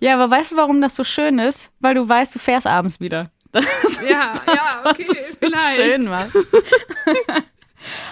Ja, 0.00 0.14
aber 0.14 0.30
weißt 0.30 0.52
du, 0.52 0.56
warum 0.56 0.80
das 0.80 0.96
so 0.96 1.04
schön 1.04 1.38
ist? 1.38 1.70
Weil 1.78 1.94
du 1.94 2.08
weißt, 2.08 2.34
du 2.34 2.40
fährst 2.40 2.66
abends 2.66 2.98
wieder. 2.98 3.30
Das 3.82 4.00
Ja, 4.08 4.20
ist 4.20 4.42
das, 4.46 4.54
ja, 4.54 4.90
okay, 4.90 5.04
was 5.08 5.16
es 5.16 5.32
so 5.32 5.38
vielleicht. 5.40 5.76
schön 5.76 6.04
macht. 6.04 6.30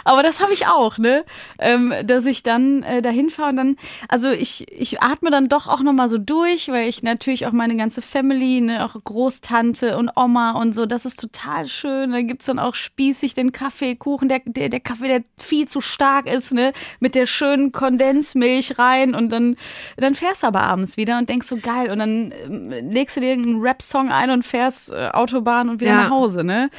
Aber 0.05 0.23
das 0.23 0.41
habe 0.41 0.53
ich 0.53 0.67
auch, 0.67 0.99
ne? 0.99 1.25
Ähm, 1.59 1.93
dass 2.05 2.27
ich 2.27 2.43
dann 2.43 2.83
äh, 2.83 3.03
dahin 3.03 3.31
fahre 3.31 3.51
und 3.51 3.57
dann, 3.57 3.77
also 4.09 4.31
ich, 4.31 4.71
ich 4.73 5.03
atme 5.03 5.31
dann 5.31 5.49
doch 5.49 5.69
auch 5.69 5.81
nochmal 5.83 6.09
so 6.09 6.19
durch, 6.19 6.69
weil 6.69 6.89
ich 6.89 7.03
natürlich 7.03 7.47
auch 7.47 7.53
meine 7.53 7.77
ganze 7.77 8.03
Family, 8.03 8.61
ne, 8.61 8.85
auch 8.85 8.97
Großtante 9.03 9.97
und 9.97 10.11
Oma 10.17 10.53
und 10.53 10.73
so, 10.75 10.87
das 10.87 11.05
ist 11.05 11.21
total 11.21 11.67
schön. 11.67 12.13
Da 12.13 12.23
gibt's 12.23 12.47
dann 12.47 12.59
auch 12.59 12.75
spießig 12.75 13.35
den 13.35 13.53
Kaffee, 13.53 13.95
Kuchen, 13.97 14.29
der, 14.29 14.41
der, 14.45 14.69
der 14.69 14.81
Kaffee, 14.81 15.09
der 15.09 15.23
viel 15.39 15.69
zu 15.69 15.81
stark 15.81 16.27
ist, 16.27 16.53
ne? 16.53 16.73
Mit 17.01 17.15
der 17.15 17.27
schönen 17.27 17.73
Kondensmilch 17.73 18.79
rein 18.79 19.15
und 19.15 19.31
dann, 19.31 19.57
dann 19.97 20.15
fährst 20.15 20.43
du 20.43 20.47
aber 20.47 20.63
abends 20.63 20.97
wieder 20.97 21.19
und 21.19 21.29
denkst 21.29 21.47
so 21.47 21.57
geil 21.57 21.91
und 21.91 21.99
dann 21.99 22.33
ähm, 22.45 22.91
legst 22.91 23.17
du 23.17 23.21
dir 23.21 23.31
irgendeinen 23.31 23.61
Rap-Song 23.61 24.11
ein 24.11 24.31
und 24.31 24.45
fährst 24.45 24.93
äh, 24.93 25.09
Autobahn 25.13 25.69
und 25.69 25.81
wieder 25.81 25.91
Ja. 25.93 26.03
nach 26.05 26.11
Hause, 26.11 26.45
ne? 26.45 26.71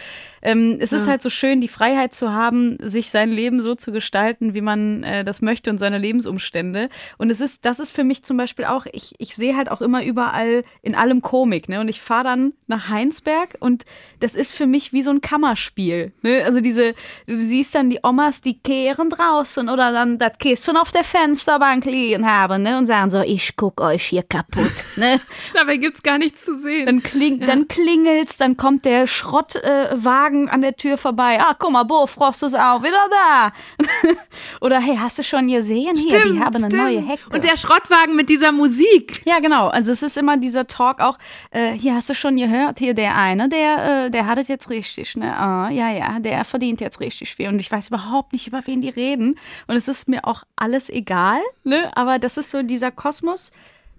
Ähm, 0.42 0.78
es 0.80 0.92
ist 0.92 1.06
Ja. 1.06 1.12
halt 1.12 1.22
so 1.22 1.30
schön, 1.30 1.62
die 1.62 1.68
Freiheit 1.68 2.14
zu 2.16 2.32
haben, 2.34 2.78
sich 2.82 3.10
sein 3.12 3.30
Leben 3.32 3.62
so 3.62 3.76
zu 3.76 3.92
gestalten, 3.92 4.54
wie 4.56 4.62
man 4.62 5.04
äh, 5.04 5.24
das 5.24 5.42
möchte 5.42 5.70
und 5.70 5.78
seine 5.78 5.98
Lebensumstände. 5.98 6.90
Und 7.18 7.30
es 7.32 7.42
ist, 7.42 7.66
das 7.66 7.80
ist 7.80 7.92
für 7.96 8.04
mich 8.04 8.24
zum 8.24 8.38
Beispiel 8.38 8.66
auch, 8.66 8.86
ich, 8.92 9.14
ich 9.18 9.36
sehe 9.36 9.56
halt 9.56 9.70
auch 9.70 9.82
immer 9.82 10.04
überall 10.04 10.64
in 10.82 10.96
allem 10.96 11.22
Komik, 11.22 11.70
ne? 11.70 11.80
Und 11.80 11.88
ich 11.90 12.02
fahre 12.02 12.24
dann 12.24 12.54
nach 12.68 12.90
Heinsberg 12.90 13.56
und 13.60 13.84
das 14.20 14.36
ist 14.36 14.54
für 14.54 14.66
mich 14.68 14.94
wie 14.94 15.02
so 15.04 15.12
ein 15.12 15.22
Kammerspiel. 15.22 16.14
Ne? 16.22 16.44
Also 16.44 16.60
diese, 16.62 16.94
du 17.28 17.38
siehst 17.38 17.76
dann 17.76 17.90
die 17.90 18.00
Omas, 18.04 18.42
die 18.42 18.58
kehren 18.60 19.10
draußen 19.10 19.70
oder 19.70 19.92
dann 19.92 20.18
das 20.18 20.38
Kissen 20.40 20.78
auf 20.78 20.92
der 20.92 21.04
Fensterbank 21.04 21.86
liegen 21.86 22.26
haben, 22.30 22.64
ne? 22.64 22.78
Und 22.78 22.86
sagen 22.86 23.12
so, 23.12 23.22
ich 23.22 23.56
guck 23.56 23.82
euch 23.82 24.04
hier 24.06 24.24
kaputt. 24.24 24.72
Ne? 24.98 25.20
Dabei 25.54 25.78
gibt's 25.78 26.04
gar 26.04 26.18
nichts 26.18 26.44
zu 26.46 26.56
sehen. 26.60 26.86
Dann, 26.86 27.02
kling, 27.02 27.40
dann 27.40 27.68
klingelt's, 27.68 28.38
dann 28.38 28.58
kommt 28.58 28.86
der 28.86 29.08
Schrottwagen 29.08 30.31
äh, 30.31 30.31
Wagen 30.32 30.50
an 30.50 30.62
der 30.62 30.76
Tür 30.76 30.98
vorbei. 30.98 31.40
Ah, 31.40 31.56
guck 31.58 31.72
mal, 31.72 31.84
Bo, 31.84 32.08
Frost 32.08 32.44
ist 32.44 32.56
auch 32.56 32.82
wieder 32.82 32.98
da. 33.10 33.52
Oder 34.62 34.80
hey, 34.80 34.98
hast 34.98 35.20
du 35.20 35.24
schon 35.24 35.48
gesehen 35.48 35.96
hier? 35.96 36.24
die 36.24 36.40
haben 36.40 36.56
eine 36.56 36.68
stimmt. 36.68 36.74
neue 36.74 37.02
Hecke. 37.02 37.24
Und 37.34 37.44
der 37.44 37.58
Schrottwagen 37.58 38.16
mit 38.16 38.30
dieser 38.30 38.52
Musik. 38.52 39.22
ja, 39.26 39.40
genau. 39.40 39.68
Also 39.68 39.92
es 39.92 40.04
ist 40.04 40.18
immer 40.18 40.38
dieser 40.38 40.68
Talk 40.68 41.02
auch, 41.02 41.18
äh, 41.52 41.72
hier 41.72 41.96
hast 41.96 42.10
du 42.10 42.16
schon 42.16 42.38
gehört, 42.38 42.80
hier 42.80 42.94
der 42.94 43.16
eine, 43.16 43.50
der, 43.50 44.06
äh, 44.06 44.12
der 44.12 44.26
hat 44.26 44.38
es 44.38 44.48
jetzt 44.48 44.70
richtig, 44.70 45.16
ne? 45.16 45.38
Ah, 45.38 45.70
ja, 45.70 45.90
ja, 45.92 46.20
der 46.20 46.44
verdient 46.46 46.82
jetzt 46.82 47.00
richtig 47.00 47.36
viel. 47.36 47.50
Und 47.50 47.60
ich 47.60 47.72
weiß 47.72 47.90
überhaupt 47.90 48.34
nicht, 48.34 48.48
über 48.48 48.62
wen 48.66 48.82
die 48.82 48.90
reden. 48.90 49.38
Und 49.68 49.76
es 49.76 49.88
ist 49.88 50.08
mir 50.08 50.26
auch 50.26 50.44
alles 50.56 50.90
egal, 50.90 51.40
ne? 51.64 51.92
Aber 51.96 52.20
das 52.20 52.38
ist 52.38 52.52
so 52.52 52.64
dieser 52.64 52.92
Kosmos, 52.92 53.52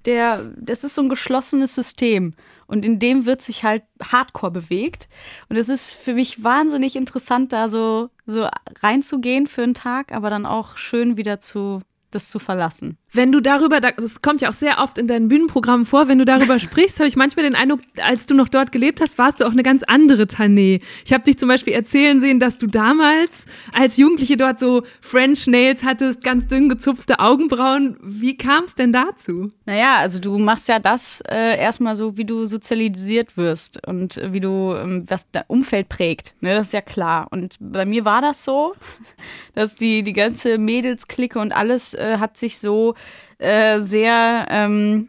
der, 0.04 0.50
das 0.56 0.84
ist 0.84 0.94
so 0.94 1.02
ein 1.02 1.08
geschlossenes 1.08 1.74
System. 1.74 2.34
Und 2.66 2.84
in 2.84 2.98
dem 2.98 3.26
wird 3.26 3.42
sich 3.42 3.64
halt 3.64 3.82
Hardcore 4.02 4.52
bewegt. 4.52 5.08
Und 5.48 5.56
es 5.56 5.68
ist 5.68 5.92
für 5.92 6.14
mich 6.14 6.42
wahnsinnig 6.42 6.96
interessant, 6.96 7.52
da 7.52 7.68
so, 7.68 8.10
so 8.26 8.48
reinzugehen 8.82 9.46
für 9.46 9.62
einen 9.62 9.74
Tag, 9.74 10.12
aber 10.12 10.30
dann 10.30 10.46
auch 10.46 10.76
schön 10.76 11.16
wieder 11.16 11.40
zu, 11.40 11.82
das 12.14 12.28
zu 12.28 12.38
verlassen. 12.38 12.96
Wenn 13.12 13.30
du 13.30 13.40
darüber, 13.40 13.80
das 13.80 14.22
kommt 14.22 14.40
ja 14.40 14.48
auch 14.48 14.54
sehr 14.54 14.78
oft 14.78 14.96
in 14.96 15.06
deinen 15.06 15.28
Bühnenprogrammen 15.28 15.84
vor, 15.84 16.08
wenn 16.08 16.18
du 16.18 16.24
darüber 16.24 16.58
sprichst, 16.60 16.98
habe 16.98 17.08
ich 17.08 17.16
manchmal 17.16 17.44
den 17.44 17.54
Eindruck, 17.54 17.80
als 18.02 18.26
du 18.26 18.34
noch 18.34 18.48
dort 18.48 18.72
gelebt 18.72 19.00
hast, 19.00 19.18
warst 19.18 19.40
du 19.40 19.46
auch 19.46 19.52
eine 19.52 19.62
ganz 19.62 19.82
andere 19.82 20.22
Tané. 20.24 20.80
Ich 21.04 21.12
habe 21.12 21.24
dich 21.24 21.38
zum 21.38 21.48
Beispiel 21.48 21.74
erzählen 21.74 22.20
sehen, 22.20 22.40
dass 22.40 22.56
du 22.56 22.66
damals 22.66 23.46
als 23.72 23.96
Jugendliche 23.96 24.36
dort 24.36 24.60
so 24.60 24.82
French 25.00 25.46
Nails 25.46 25.84
hattest, 25.84 26.24
ganz 26.24 26.46
dünn 26.46 26.68
gezupfte 26.68 27.18
Augenbrauen. 27.18 27.96
Wie 28.02 28.36
kam 28.36 28.64
es 28.64 28.74
denn 28.74 28.92
dazu? 28.92 29.50
Naja, 29.66 29.96
also 29.98 30.18
du 30.18 30.38
machst 30.38 30.68
ja 30.68 30.78
das 30.78 31.22
äh, 31.28 31.58
erstmal 31.58 31.96
so, 31.96 32.16
wie 32.16 32.24
du 32.24 32.46
sozialisiert 32.46 33.36
wirst 33.36 33.86
und 33.86 34.16
äh, 34.16 34.32
wie 34.32 34.40
du, 34.40 34.74
ähm, 34.74 35.04
was 35.06 35.30
dein 35.30 35.44
Umfeld 35.48 35.88
prägt. 35.88 36.34
Ne, 36.40 36.54
das 36.54 36.68
ist 36.68 36.72
ja 36.72 36.80
klar. 36.80 37.28
Und 37.30 37.56
bei 37.60 37.84
mir 37.84 38.04
war 38.04 38.22
das 38.22 38.44
so, 38.44 38.74
dass 39.54 39.74
die, 39.74 40.02
die 40.02 40.12
ganze 40.12 40.58
Mädelsklicke 40.58 41.38
und 41.38 41.52
alles 41.52 41.94
äh, 42.02 42.18
hat 42.18 42.36
sich 42.36 42.58
so 42.58 42.94
äh, 43.38 43.78
sehr 43.80 44.46
ähm, 44.50 45.08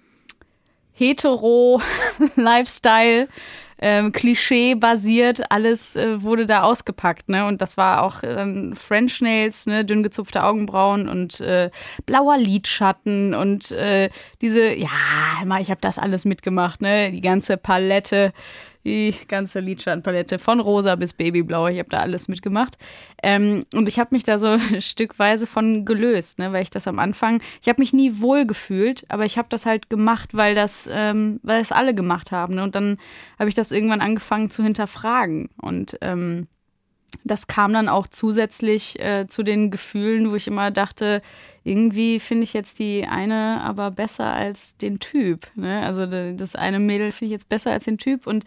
hetero 0.94 1.82
Lifestyle 2.36 3.28
ähm, 3.86 4.14
Klischee 4.14 4.76
basiert, 4.76 5.52
alles 5.52 5.98
äh, 5.98 6.24
wurde 6.24 6.46
da 6.46 6.64
ausgepackt, 6.64 7.28
ne? 7.28 7.46
Und 7.46 7.62
das 7.62 7.76
war 7.76 8.04
auch 8.04 8.24
ähm, 8.24 8.78
French 8.78 9.20
Nails, 9.20 9.66
ne, 9.66 9.84
dünn 9.84 10.04
gezupfte 10.04 10.46
Augenbrauen 10.46 11.10
und 11.10 11.42
äh, 11.42 11.70
blauer 12.06 12.38
Lidschatten 12.38 13.34
und 13.34 13.72
äh, 13.72 14.10
diese, 14.42 14.74
ja, 14.74 14.88
ich 15.60 15.70
habe 15.70 15.82
das 15.82 16.00
alles 16.00 16.24
mitgemacht, 16.24 16.82
ne? 16.82 17.12
Die 17.12 17.20
ganze 17.20 17.58
Palette, 17.58 18.32
die 18.84 19.16
ganze 19.28 19.60
Lidschattenpalette 19.60 20.40
von 20.40 20.60
rosa 20.60 20.96
bis 20.96 21.14
babyblau, 21.14 21.68
ich 21.68 21.80
habe 21.80 21.90
da 21.90 22.00
alles 22.00 22.28
mitgemacht. 22.28 22.78
Ähm, 23.22 23.66
und 23.74 23.88
ich 23.88 24.00
habe 24.00 24.10
mich 24.12 24.24
da 24.24 24.38
so 24.38 24.58
stückweise 24.80 25.48
von 25.48 25.86
gelöst, 25.86 26.40
ne, 26.40 26.52
weil 26.52 26.64
ich 26.64 26.70
das 26.70 26.88
am 26.88 27.00
Anfang, 27.00 27.42
ich 27.62 27.70
habe 27.70 27.82
mich 27.82 27.94
nie 27.94 28.20
wohl 28.20 28.46
gefühlt, 28.46 29.06
aber 29.10 29.26
ich 29.26 29.38
habe 29.38 29.48
das 29.50 29.66
halt 29.66 29.90
gemacht, 29.90 30.32
weil 30.34 30.56
das, 30.56 30.90
ähm, 30.92 31.40
weil 31.44 31.62
es 31.62 31.72
alle 31.72 31.94
gemacht 31.94 32.32
haben. 32.32 32.56
Ne? 32.56 32.64
Und 32.64 32.76
dann 32.76 32.98
habe 33.40 33.50
ich 33.50 33.56
das 33.56 33.72
irgendwann 33.72 34.02
angefangen 34.02 34.50
zu 34.50 34.64
hinterfragen. 34.64 35.50
Und 35.62 35.98
ähm, 36.02 36.48
das 37.24 37.48
kam 37.48 37.74
dann 37.74 37.90
auch 37.90 38.08
zusätzlich 38.08 39.00
äh, 39.00 39.28
zu 39.28 39.44
den 39.44 39.72
Gefühlen, 39.72 40.32
wo 40.32 40.36
ich 40.36 40.48
immer 40.48 40.72
dachte, 40.72 41.22
irgendwie 41.64 42.20
finde 42.20 42.44
ich 42.44 42.54
jetzt 42.54 42.80
die 42.80 43.06
eine 43.06 43.62
aber 43.62 43.92
besser 43.92 44.34
als 44.34 44.76
den 44.78 45.00
Typ. 45.00 45.48
Ne? 45.56 45.82
Also 45.84 46.06
das 46.06 46.56
eine 46.56 46.80
Mädel 46.80 47.12
finde 47.12 47.28
ich 47.28 47.32
jetzt 47.32 47.50
besser 47.50 47.72
als 47.72 47.86
den 47.86 47.98
Typ. 47.98 48.28
Und 48.28 48.44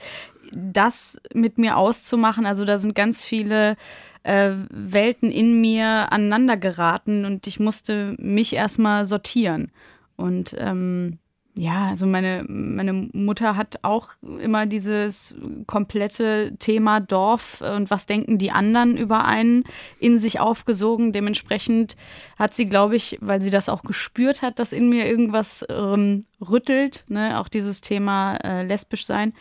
das 0.52 1.18
mit 1.33 1.59
mir 1.59 1.76
auszumachen, 1.76 2.46
also 2.46 2.64
da 2.64 2.79
sind 2.79 2.94
ganz 2.94 3.22
viele 3.22 3.76
äh, 4.22 4.52
Welten 4.70 5.31
in 5.31 5.61
mir 5.61 6.12
aneinander 6.12 6.57
geraten 6.57 7.24
und 7.24 7.46
ich 7.46 7.59
musste 7.59 8.14
mich 8.18 8.55
erstmal 8.55 9.05
sortieren. 9.05 9.72
Und 10.16 10.55
ähm, 10.59 11.18
ja, 11.59 11.88
also 11.88 12.07
meine, 12.07 12.45
meine 12.49 12.92
Mutter 12.92 13.57
hat 13.57 13.79
auch 13.81 14.11
immer 14.23 14.66
dieses 14.66 15.35
komplette 15.66 16.55
Thema 16.59 17.01
Dorf 17.01 17.62
und 17.62 17.90
was 17.90 18.05
denken 18.05 18.37
die 18.37 18.51
anderen 18.51 18.99
über 18.99 19.25
einen 19.25 19.64
in 19.99 20.19
sich 20.19 20.38
aufgesogen. 20.38 21.14
Dementsprechend 21.14 21.97
hat 22.38 22.53
sie, 22.53 22.66
glaube 22.66 22.97
ich, 22.97 23.16
weil 23.23 23.40
sie 23.40 23.49
das 23.49 23.71
auch 23.71 23.83
gespürt 23.83 24.42
hat, 24.42 24.59
dass 24.59 24.75
in 24.75 24.90
mir 24.90 25.07
irgendwas 25.07 25.64
ähm, 25.71 26.27
rüttelt, 26.47 27.07
ne? 27.09 27.40
auch 27.40 27.49
dieses 27.49 27.81
Thema 27.81 28.37
äh, 28.37 28.62
lesbisch 28.62 29.07
sein, 29.07 29.33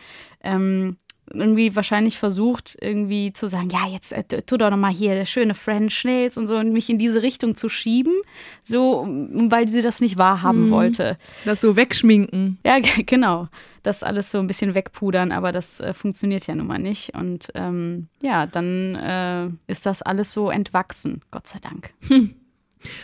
ähm, 0.41 0.95
irgendwie 1.31 1.75
wahrscheinlich 1.75 2.17
versucht, 2.17 2.77
irgendwie 2.79 3.33
zu 3.33 3.47
sagen, 3.47 3.69
ja, 3.69 3.87
jetzt 3.87 4.13
äh, 4.13 4.23
tu 4.23 4.57
doch 4.57 4.69
noch 4.69 4.77
mal 4.77 4.91
hier 4.91 5.15
der 5.15 5.25
schöne 5.25 5.53
French 5.53 6.03
Nails 6.03 6.37
und 6.37 6.47
so 6.47 6.57
und 6.57 6.71
mich 6.71 6.89
in 6.89 6.97
diese 6.97 7.21
Richtung 7.21 7.55
zu 7.55 7.69
schieben, 7.69 8.13
so, 8.61 9.07
weil 9.07 9.67
sie 9.67 9.81
das 9.81 10.01
nicht 10.01 10.17
wahrhaben 10.17 10.67
mhm. 10.67 10.71
wollte. 10.71 11.17
Das 11.45 11.61
so 11.61 11.75
wegschminken. 11.75 12.59
Ja, 12.65 12.77
genau. 13.05 13.47
Das 13.83 14.01
alles 14.01 14.31
so 14.31 14.39
ein 14.39 14.47
bisschen 14.47 14.73
wegpudern, 14.73 15.31
aber 15.31 15.51
das 15.51 15.79
äh, 15.79 15.93
funktioniert 15.93 16.47
ja 16.47 16.55
nun 16.55 16.67
mal 16.67 16.79
nicht. 16.79 17.13
Und 17.15 17.51
ähm, 17.53 18.07
ja, 18.21 18.47
dann 18.47 18.95
äh, 18.95 19.71
ist 19.71 19.85
das 19.85 20.01
alles 20.01 20.31
so 20.31 20.49
entwachsen, 20.49 21.21
Gott 21.31 21.47
sei 21.47 21.59
Dank. 21.59 21.91
Hm. 22.07 22.35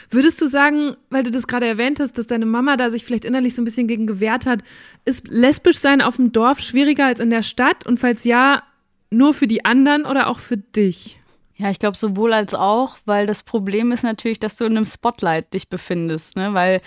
Würdest 0.10 0.42
du 0.42 0.48
sagen, 0.48 0.96
weil 1.10 1.24
du 1.24 1.32
das 1.32 1.48
gerade 1.48 1.66
erwähnt 1.66 2.00
hast, 2.00 2.18
dass 2.18 2.28
deine 2.28 2.46
Mama 2.46 2.78
da 2.78 2.90
sich 2.90 3.06
vielleicht 3.06 3.26
innerlich 3.26 3.56
so 3.56 3.62
ein 3.62 3.66
bisschen 3.66 3.88
gegen 3.88 4.08
gewehrt 4.08 4.46
hat, 4.46 4.62
ist 5.06 5.28
lesbisch 5.28 5.78
sein 5.78 6.02
auf 6.02 6.16
dem 6.16 6.32
Dorf 6.32 6.60
schwieriger 6.60 7.06
als 7.06 7.20
in 7.20 7.30
der 7.30 7.44
Stadt? 7.44 7.86
Und 7.86 8.00
falls 8.00 8.24
ja, 8.24 8.64
nur 9.10 9.34
für 9.34 9.48
die 9.48 9.66
anderen 9.66 10.06
oder 10.06 10.28
auch 10.28 10.40
für 10.40 10.58
dich? 10.58 11.18
Ja, 11.58 11.70
ich 11.70 11.80
glaube 11.80 11.98
sowohl 11.98 12.34
als 12.34 12.56
auch, 12.56 12.98
weil 13.06 13.28
das 13.28 13.44
Problem 13.44 13.92
ist 13.92 14.04
natürlich, 14.04 14.40
dass 14.40 14.56
du 14.56 14.66
in 14.66 14.76
einem 14.76 14.86
Spotlight 14.86 15.54
dich 15.54 15.70
befindest, 15.70 16.36
ne? 16.36 16.54
Weil 16.54 16.82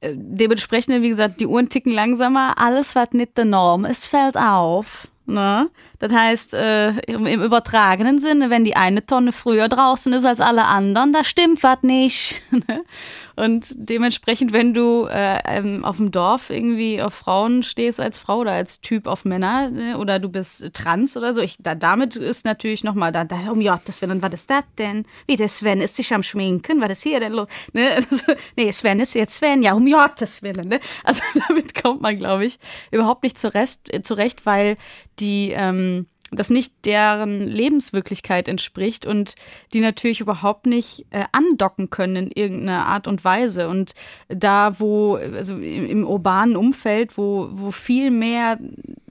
äh, 0.00 0.14
dementsprechend, 0.16 1.02
wie 1.02 1.08
gesagt, 1.08 1.40
die 1.40 1.46
Uhren 1.46 1.68
ticken 1.68 1.92
langsamer, 1.92 2.58
alles 2.58 2.94
was 2.94 3.12
nicht 3.12 3.36
der 3.36 3.44
Norm 3.44 3.84
ist, 3.84 4.06
fällt 4.06 4.36
auf. 4.36 5.08
Ne? 5.26 5.70
Das 5.98 6.12
heißt, 6.12 6.54
äh, 6.54 6.90
im, 7.06 7.26
im, 7.26 7.42
übertragenen 7.42 8.18
Sinne, 8.18 8.50
wenn 8.50 8.64
die 8.64 8.76
eine 8.76 9.04
Tonne 9.04 9.32
früher 9.32 9.68
draußen 9.68 10.12
ist 10.12 10.24
als 10.24 10.40
alle 10.40 10.64
anderen, 10.64 11.12
da 11.12 11.24
stimmt 11.24 11.62
was 11.62 11.82
nicht. 11.82 12.42
Ne? 12.68 12.84
Und 13.36 13.74
dementsprechend, 13.76 14.52
wenn 14.52 14.72
du 14.72 15.06
äh, 15.06 15.40
ähm, 15.44 15.84
auf 15.84 15.98
dem 15.98 16.10
Dorf 16.10 16.48
irgendwie 16.48 17.02
auf 17.02 17.12
Frauen 17.12 17.62
stehst 17.62 18.00
als 18.00 18.18
Frau 18.18 18.38
oder 18.38 18.52
als 18.52 18.80
Typ 18.80 19.06
auf 19.06 19.26
Männer 19.26 19.68
ne? 19.68 19.98
oder 19.98 20.18
du 20.18 20.30
bist 20.30 20.72
trans 20.72 21.18
oder 21.18 21.34
so, 21.34 21.42
ich, 21.42 21.56
da, 21.60 21.74
damit 21.74 22.16
ist 22.16 22.46
natürlich 22.46 22.82
nochmal, 22.82 23.12
da, 23.12 23.24
da, 23.24 23.50
um 23.50 23.62
Gottes 23.62 24.00
Willen, 24.00 24.22
was 24.22 24.32
ist 24.32 24.50
das 24.50 24.64
denn? 24.78 25.04
Wie 25.26 25.36
der 25.36 25.48
Sven 25.48 25.82
ist 25.82 25.96
sich 25.96 26.14
am 26.14 26.22
Schminken, 26.22 26.80
was 26.80 26.92
ist 26.92 27.02
hier 27.02 27.20
denn 27.20 27.32
los? 27.32 27.48
Ne? 27.72 27.90
Also, 28.10 28.34
nee, 28.56 28.70
Sven 28.72 29.00
ist 29.00 29.14
jetzt 29.14 29.36
Sven, 29.36 29.62
ja, 29.62 29.74
um 29.74 29.84
Gottes 29.84 30.42
Willen. 30.42 30.68
Ne? 30.68 30.80
Also 31.04 31.22
damit 31.48 31.80
kommt 31.80 32.00
man, 32.00 32.18
glaube 32.18 32.46
ich, 32.46 32.58
überhaupt 32.90 33.22
nicht 33.22 33.38
zurecht, 33.38 33.80
zurecht 34.02 34.46
weil 34.46 34.76
die 35.18 35.52
ähm, 35.52 35.95
das 36.32 36.50
nicht 36.50 36.72
deren 36.84 37.46
Lebenswirklichkeit 37.46 38.48
entspricht 38.48 39.06
und 39.06 39.34
die 39.72 39.80
natürlich 39.80 40.20
überhaupt 40.20 40.66
nicht 40.66 41.06
äh, 41.10 41.24
andocken 41.32 41.90
können 41.90 42.16
in 42.16 42.30
irgendeiner 42.32 42.86
Art 42.86 43.06
und 43.06 43.24
Weise. 43.24 43.68
Und 43.68 43.94
da, 44.28 44.80
wo, 44.80 45.16
also 45.16 45.54
im, 45.54 45.86
im 45.86 46.06
urbanen 46.06 46.56
Umfeld, 46.56 47.16
wo, 47.16 47.48
wo 47.52 47.70
viel 47.70 48.10
mehr 48.10 48.58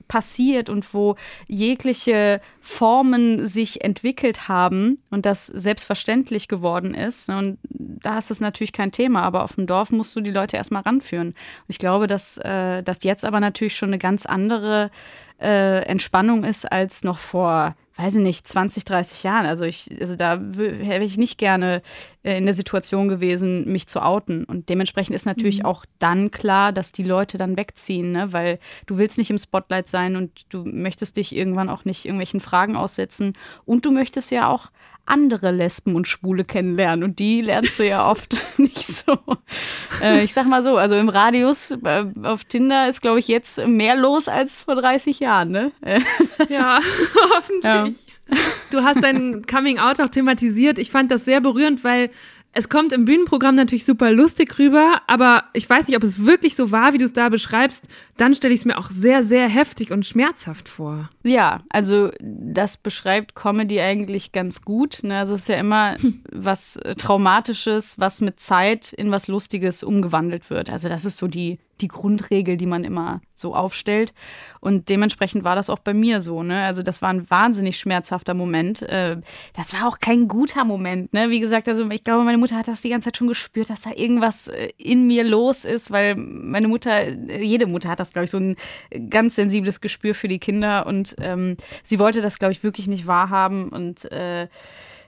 passiert 0.07 0.69
und 0.69 0.93
wo 0.93 1.15
jegliche 1.47 2.41
Formen 2.61 3.45
sich 3.45 3.83
entwickelt 3.83 4.47
haben 4.47 4.99
und 5.09 5.25
das 5.25 5.47
selbstverständlich 5.47 6.47
geworden 6.47 6.93
ist. 6.93 7.29
Und 7.29 7.57
da 7.69 8.17
ist 8.17 8.31
es 8.31 8.39
natürlich 8.39 8.73
kein 8.73 8.91
Thema, 8.91 9.23
aber 9.23 9.43
auf 9.43 9.55
dem 9.55 9.67
Dorf 9.67 9.91
musst 9.91 10.15
du 10.15 10.21
die 10.21 10.31
Leute 10.31 10.57
erstmal 10.57 10.83
ranführen. 10.83 11.29
Und 11.29 11.35
ich 11.67 11.79
glaube, 11.79 12.07
dass 12.07 12.37
äh, 12.37 12.83
das 12.83 13.03
jetzt 13.03 13.25
aber 13.25 13.39
natürlich 13.39 13.75
schon 13.75 13.89
eine 13.89 13.97
ganz 13.97 14.25
andere 14.25 14.91
äh, 15.39 15.81
Entspannung 15.83 16.43
ist 16.43 16.71
als 16.71 17.03
noch 17.03 17.17
vor, 17.17 17.75
weiß 17.97 18.15
ich 18.15 18.21
nicht, 18.21 18.47
20, 18.47 18.85
30 18.85 19.23
Jahren. 19.23 19.45
Also 19.45 19.63
ich, 19.63 19.89
also 19.99 20.15
da 20.15 20.39
wäre 20.39 21.03
ich 21.03 21.17
nicht 21.17 21.37
gerne 21.37 21.81
äh, 22.23 22.37
in 22.37 22.45
der 22.45 22.53
Situation 22.53 23.07
gewesen, 23.07 23.71
mich 23.71 23.87
zu 23.87 24.01
outen. 24.01 24.45
Und 24.45 24.69
dementsprechend 24.69 25.15
ist 25.15 25.25
natürlich 25.25 25.59
mhm. 25.59 25.65
auch 25.65 25.85
dann 25.99 26.31
klar, 26.31 26.71
dass 26.71 26.91
die 26.91 27.03
Leute 27.03 27.37
dann 27.37 27.57
wegziehen, 27.57 28.11
ne? 28.11 28.33
weil 28.33 28.59
du 28.85 28.97
willst 28.97 29.17
nicht 29.17 29.29
im 29.29 29.37
Spotlight 29.37 29.87
sein 29.87 30.15
und 30.15 30.45
du 30.49 30.63
möchtest 30.63 31.17
dich 31.17 31.35
irgendwann 31.35 31.69
auch 31.69 31.85
nicht 31.85 32.05
irgendwelchen 32.05 32.39
Fragen 32.39 32.75
aussetzen. 32.75 33.33
Und 33.65 33.85
du 33.85 33.91
möchtest 33.91 34.31
ja 34.31 34.49
auch 34.49 34.71
andere 35.05 35.51
Lesben 35.51 35.95
und 35.95 36.07
Schwule 36.07 36.43
kennenlernen. 36.43 37.03
Und 37.03 37.19
die 37.19 37.41
lernst 37.41 37.79
du 37.79 37.87
ja 37.87 38.09
oft 38.09 38.35
nicht 38.57 38.83
so. 38.83 39.17
Äh, 40.01 40.23
ich 40.23 40.33
sag 40.33 40.47
mal 40.47 40.63
so, 40.63 40.77
also 40.77 40.95
im 40.95 41.09
Radius 41.09 41.71
äh, 41.71 42.05
auf 42.23 42.43
Tinder 42.45 42.89
ist, 42.89 43.01
glaube 43.01 43.19
ich, 43.19 43.27
jetzt 43.27 43.65
mehr 43.67 43.95
los 43.95 44.27
als 44.27 44.61
vor 44.61 44.75
30 44.75 45.19
Jahren, 45.19 45.51
ne? 45.51 45.71
ja, 46.49 46.79
hoffentlich. 47.35 48.07
Ja. 48.07 48.37
Du 48.71 48.83
hast 48.83 49.03
dein 49.03 49.43
Coming 49.45 49.77
Out 49.77 50.01
auch 50.01 50.09
thematisiert. 50.09 50.79
Ich 50.79 50.89
fand 50.89 51.11
das 51.11 51.25
sehr 51.25 51.41
berührend, 51.41 51.83
weil 51.83 52.09
es 52.57 52.69
kommt 52.69 52.93
im 52.93 53.03
Bühnenprogramm 53.03 53.55
natürlich 53.55 53.83
super 53.83 54.11
lustig 54.11 54.57
rüber, 54.57 55.01
aber 55.07 55.43
ich 55.51 55.69
weiß 55.69 55.89
nicht, 55.89 55.97
ob 55.97 56.03
es 56.03 56.25
wirklich 56.25 56.55
so 56.55 56.71
war, 56.71 56.93
wie 56.93 56.97
du 56.97 57.03
es 57.03 57.11
da 57.11 57.27
beschreibst. 57.27 57.89
Dann 58.17 58.33
stelle 58.33 58.53
ich 58.53 58.61
es 58.61 58.65
mir 58.65 58.77
auch 58.77 58.89
sehr, 58.89 59.23
sehr 59.23 59.49
heftig 59.49 59.91
und 59.91 60.05
schmerzhaft 60.05 60.69
vor. 60.69 61.09
Ja, 61.23 61.63
also 61.69 62.11
das 62.19 62.77
beschreibt 62.77 63.35
Comedy 63.35 63.81
eigentlich 63.81 64.31
ganz 64.31 64.61
gut. 64.61 64.99
Ne? 65.03 65.17
Also 65.17 65.33
es 65.33 65.41
ist 65.41 65.49
ja 65.49 65.57
immer 65.57 65.97
was 66.31 66.79
Traumatisches, 66.97 67.99
was 67.99 68.21
mit 68.21 68.39
Zeit 68.39 68.93
in 68.93 69.11
was 69.11 69.27
Lustiges 69.27 69.83
umgewandelt 69.83 70.49
wird. 70.49 70.69
Also 70.69 70.87
das 70.87 71.03
ist 71.03 71.17
so 71.17 71.27
die 71.27 71.59
die 71.81 71.87
Grundregel, 71.87 72.57
die 72.57 72.65
man 72.65 72.83
immer 72.83 73.21
so 73.33 73.53
aufstellt. 73.53 74.13
Und 74.61 74.87
dementsprechend 74.87 75.43
war 75.43 75.55
das 75.55 75.69
auch 75.69 75.79
bei 75.79 75.93
mir 75.93 76.21
so. 76.21 76.41
Ne? 76.41 76.63
Also 76.63 76.83
das 76.83 77.01
war 77.01 77.09
ein 77.09 77.29
wahnsinnig 77.29 77.77
schmerzhafter 77.77 78.33
Moment. 78.33 78.81
Äh, 78.81 79.17
das 79.53 79.73
war 79.73 79.87
auch 79.87 79.99
kein 79.99 80.27
guter 80.27 80.63
Moment. 80.63 81.13
Ne? 81.13 81.29
Wie 81.29 81.41
gesagt, 81.41 81.67
also 81.67 81.89
ich 81.89 82.03
glaube, 82.03 82.23
meine 82.23 82.37
Mutter 82.37 82.55
hat 82.55 82.67
das 82.67 82.81
die 82.81 82.89
ganze 82.89 83.07
Zeit 83.07 83.17
schon 83.17 83.27
gespürt, 83.27 83.69
dass 83.69 83.81
da 83.81 83.91
irgendwas 83.91 84.47
äh, 84.47 84.69
in 84.77 85.05
mir 85.05 85.23
los 85.23 85.65
ist, 85.65 85.91
weil 85.91 86.15
meine 86.15 86.69
Mutter, 86.69 86.91
äh, 86.97 87.43
jede 87.43 87.67
Mutter 87.67 87.89
hat 87.89 87.99
das, 87.99 88.04
glaube 88.13 88.25
ich, 88.25 88.31
so 88.31 88.37
ein 88.37 88.55
ganz 89.09 89.35
sensibles 89.35 89.81
Gespür 89.81 90.15
für 90.15 90.27
die 90.27 90.39
Kinder. 90.39 90.85
Und 90.85 91.15
ähm, 91.19 91.57
sie 91.83 91.99
wollte 91.99 92.21
das, 92.21 92.39
glaube 92.39 92.51
ich, 92.51 92.63
wirklich 92.63 92.87
nicht 92.87 93.07
wahrhaben. 93.07 93.69
Und 93.69 94.11
äh, 94.11 94.47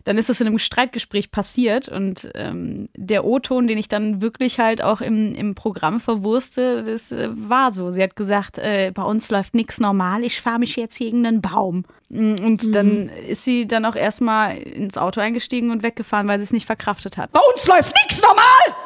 dann 0.07 0.17
ist 0.17 0.29
das 0.29 0.39
in 0.39 0.47
einem 0.47 0.57
Streitgespräch 0.57 1.31
passiert 1.31 1.89
und 1.89 2.31
ähm, 2.33 2.87
der 2.95 3.25
O-Ton, 3.25 3.67
den 3.67 3.77
ich 3.77 3.89
dann 3.89 4.21
wirklich 4.21 4.57
halt 4.57 4.81
auch 4.81 5.01
im, 5.01 5.35
im 5.35 5.53
Programm 5.53 5.99
verwurste, 5.99 6.83
das 6.83 7.11
äh, 7.11 7.27
war 7.33 7.73
so. 7.73 7.91
Sie 7.91 8.01
hat 8.01 8.15
gesagt, 8.15 8.57
äh, 8.57 8.91
bei 8.93 9.03
uns 9.03 9.29
läuft 9.29 9.53
nichts 9.53 9.81
normal, 9.81 10.23
ich 10.23 10.39
fahre 10.39 10.59
mich 10.59 10.77
jetzt 10.77 10.97
gegen 10.97 11.25
einen 11.25 11.41
Baum. 11.41 11.83
Mm, 12.07 12.35
und 12.41 12.67
mhm. 12.67 12.71
dann 12.71 13.09
ist 13.09 13.43
sie 13.43 13.67
dann 13.67 13.83
auch 13.83 13.97
erstmal 13.97 14.57
ins 14.57 14.97
Auto 14.97 15.19
eingestiegen 15.19 15.71
und 15.71 15.83
weggefahren, 15.83 16.25
weil 16.29 16.39
sie 16.39 16.45
es 16.45 16.53
nicht 16.53 16.67
verkraftet 16.67 17.17
hat. 17.17 17.33
Bei 17.33 17.41
uns 17.53 17.67
läuft 17.67 17.93
nichts 17.95 18.21
normal! 18.21 18.77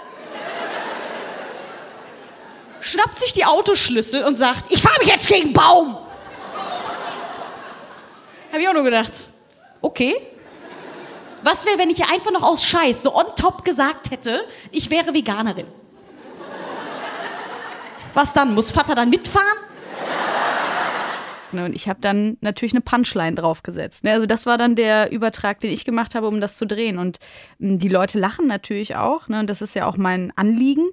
Schnappt 2.81 3.17
sich 3.17 3.31
die 3.31 3.45
Autoschlüssel 3.45 4.23
und 4.23 4.37
sagt, 4.37 4.71
ich 4.71 4.81
fahre 4.81 4.97
mich 4.99 5.07
jetzt 5.07 5.27
gegen 5.27 5.45
einen 5.45 5.53
Baum! 5.53 5.97
Hab 8.51 8.59
ich 8.59 8.67
auch 8.67 8.73
nur 8.73 8.83
gedacht, 8.83 9.27
okay, 9.81 10.15
was 11.43 11.65
wäre, 11.65 11.77
wenn 11.77 11.89
ich 11.89 11.99
ihr 11.99 12.09
einfach 12.09 12.31
noch 12.31 12.43
aus 12.43 12.65
Scheiß 12.65 13.03
so 13.03 13.15
on 13.15 13.25
top 13.35 13.63
gesagt 13.63 14.11
hätte, 14.11 14.41
ich 14.71 14.89
wäre 14.89 15.13
Veganerin? 15.13 15.67
Was 18.13 18.33
dann? 18.33 18.53
Muss 18.53 18.71
Vater 18.71 18.95
dann 18.95 19.09
mitfahren? 19.09 19.57
Und 21.53 21.75
ich 21.75 21.89
habe 21.89 21.99
dann 21.99 22.37
natürlich 22.41 22.73
eine 22.73 22.81
Punchline 22.81 23.35
draufgesetzt. 23.35 24.03
Ne? 24.03 24.13
Also 24.13 24.25
das 24.25 24.45
war 24.45 24.57
dann 24.57 24.75
der 24.75 25.11
Übertrag, 25.11 25.59
den 25.59 25.71
ich 25.71 25.83
gemacht 25.83 26.15
habe, 26.15 26.27
um 26.27 26.39
das 26.39 26.55
zu 26.55 26.65
drehen. 26.65 26.97
Und 26.97 27.19
hm, 27.59 27.77
die 27.77 27.89
Leute 27.89 28.19
lachen 28.19 28.47
natürlich 28.47 28.95
auch. 28.95 29.27
Ne? 29.27 29.41
Und 29.41 29.49
das 29.49 29.61
ist 29.61 29.73
ja 29.73 29.85
auch 29.85 29.97
mein 29.97 30.31
Anliegen. 30.35 30.89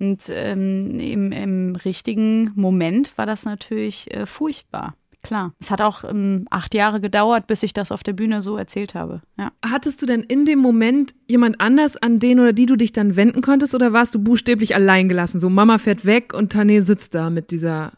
Und 0.00 0.22
ähm, 0.30 0.98
im, 0.98 1.30
im, 1.30 1.76
richtigen 1.76 2.52
Moment 2.54 3.16
war 3.18 3.26
das 3.26 3.44
natürlich 3.44 4.12
äh, 4.14 4.26
furchtbar 4.26 4.94
klar. 5.22 5.52
Es 5.60 5.70
hat 5.70 5.80
auch 5.80 6.04
ähm, 6.04 6.46
acht 6.50 6.74
Jahre 6.74 7.00
gedauert, 7.00 7.46
bis 7.46 7.62
ich 7.62 7.72
das 7.72 7.92
auf 7.92 8.02
der 8.02 8.12
Bühne 8.12 8.42
so 8.42 8.56
erzählt 8.56 8.94
habe. 8.94 9.20
Ja. 9.38 9.52
Hattest 9.64 10.02
du 10.02 10.06
denn 10.06 10.22
in 10.22 10.44
dem 10.44 10.58
Moment 10.58 11.14
jemand 11.28 11.60
anders, 11.60 11.96
an 11.96 12.18
den 12.18 12.40
oder 12.40 12.52
die 12.52 12.66
du 12.66 12.76
dich 12.76 12.92
dann 12.92 13.16
wenden 13.16 13.42
konntest, 13.42 13.74
oder 13.74 13.92
warst 13.92 14.14
du 14.14 14.18
buchstäblich 14.18 14.74
allein 14.74 15.08
gelassen? 15.08 15.40
So, 15.40 15.48
Mama 15.48 15.78
fährt 15.78 16.04
weg 16.04 16.32
und 16.34 16.52
Tane 16.52 16.82
sitzt 16.82 17.14
da 17.14 17.30
mit 17.30 17.50
dieser 17.50 17.92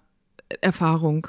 Erfahrung. 0.60 1.28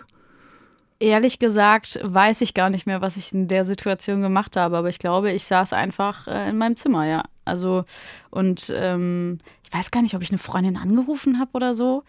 Ehrlich 0.99 1.39
gesagt 1.39 1.99
weiß 2.01 2.41
ich 2.41 2.53
gar 2.53 2.69
nicht 2.69 2.85
mehr, 2.85 3.01
was 3.01 3.17
ich 3.17 3.33
in 3.33 3.47
der 3.47 3.65
Situation 3.65 4.21
gemacht 4.21 4.55
habe, 4.55 4.77
aber 4.77 4.89
ich 4.89 4.99
glaube, 4.99 5.31
ich 5.31 5.43
saß 5.43 5.73
einfach 5.73 6.27
äh, 6.27 6.49
in 6.49 6.57
meinem 6.57 6.75
Zimmer, 6.75 7.05
ja. 7.05 7.23
Also, 7.45 7.85
und 8.29 8.71
ähm, 8.75 9.37
ich 9.65 9.73
weiß 9.73 9.91
gar 9.91 10.01
nicht, 10.01 10.15
ob 10.15 10.21
ich 10.21 10.29
eine 10.29 10.37
Freundin 10.37 10.77
angerufen 10.77 11.39
habe 11.39 11.51
oder 11.53 11.73
so. 11.75 12.03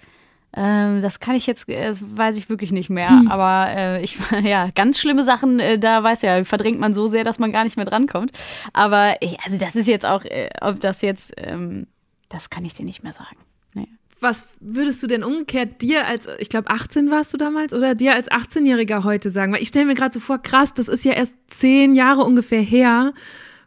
Ähm, 0.57 1.01
das 1.01 1.18
kann 1.18 1.35
ich 1.35 1.47
jetzt, 1.47 1.68
das 1.68 2.03
weiß 2.16 2.37
ich 2.37 2.49
wirklich 2.49 2.70
nicht 2.70 2.90
mehr. 2.90 3.11
Hm. 3.11 3.29
Aber 3.29 3.70
äh, 3.70 4.03
ich, 4.03 4.18
ja, 4.42 4.70
ganz 4.75 4.99
schlimme 4.99 5.25
Sachen, 5.25 5.59
äh, 5.59 5.79
da 5.79 6.03
weiß 6.03 6.23
ja, 6.23 6.44
verdrängt 6.44 6.79
man 6.79 6.94
so 6.94 7.07
sehr, 7.07 7.25
dass 7.25 7.38
man 7.38 7.53
gar 7.53 7.64
nicht 7.64 7.77
mehr 7.77 7.87
drankommt. 7.87 8.33
Aber 8.73 9.16
ich, 9.20 9.40
also 9.40 9.59
das 9.59 9.77
ist 9.77 9.88
jetzt 9.88 10.07
auch, 10.07 10.25
äh, 10.25 10.51
ob 10.61 10.81
das 10.81 11.03
jetzt, 11.03 11.33
ähm, 11.37 11.87
das 12.29 12.51
kann 12.51 12.64
ich 12.64 12.75
dir 12.75 12.85
nicht 12.85 13.03
mehr 13.03 13.12
sagen. 13.12 13.37
Nee. 13.75 13.88
Was 14.20 14.47
würdest 14.61 15.03
du 15.03 15.09
denn 15.09 15.25
umgekehrt 15.25 15.83
dir 15.83 16.07
als, 16.07 16.29
ich 16.38 16.49
glaube 16.49 16.70
18 16.70 17.11
warst 17.11 17.33
du 17.33 17.37
damals, 17.37 17.75
oder 17.75 17.97
dir 17.97 18.14
als 18.14 18.31
18-Jähriger 18.31 19.03
heute 19.03 19.31
sagen? 19.31 19.53
Weil 19.53 19.62
ich 19.62 19.68
stelle 19.68 19.87
mir 19.87 19.94
gerade 19.94 20.14
so 20.14 20.20
vor, 20.20 20.38
krass, 20.38 20.73
das 20.73 20.87
ist 20.87 21.05
ja 21.05 21.14
erst 21.14 21.35
zehn 21.49 21.97
Jahre 21.97 22.23
ungefähr 22.23 22.62
her 22.62 23.12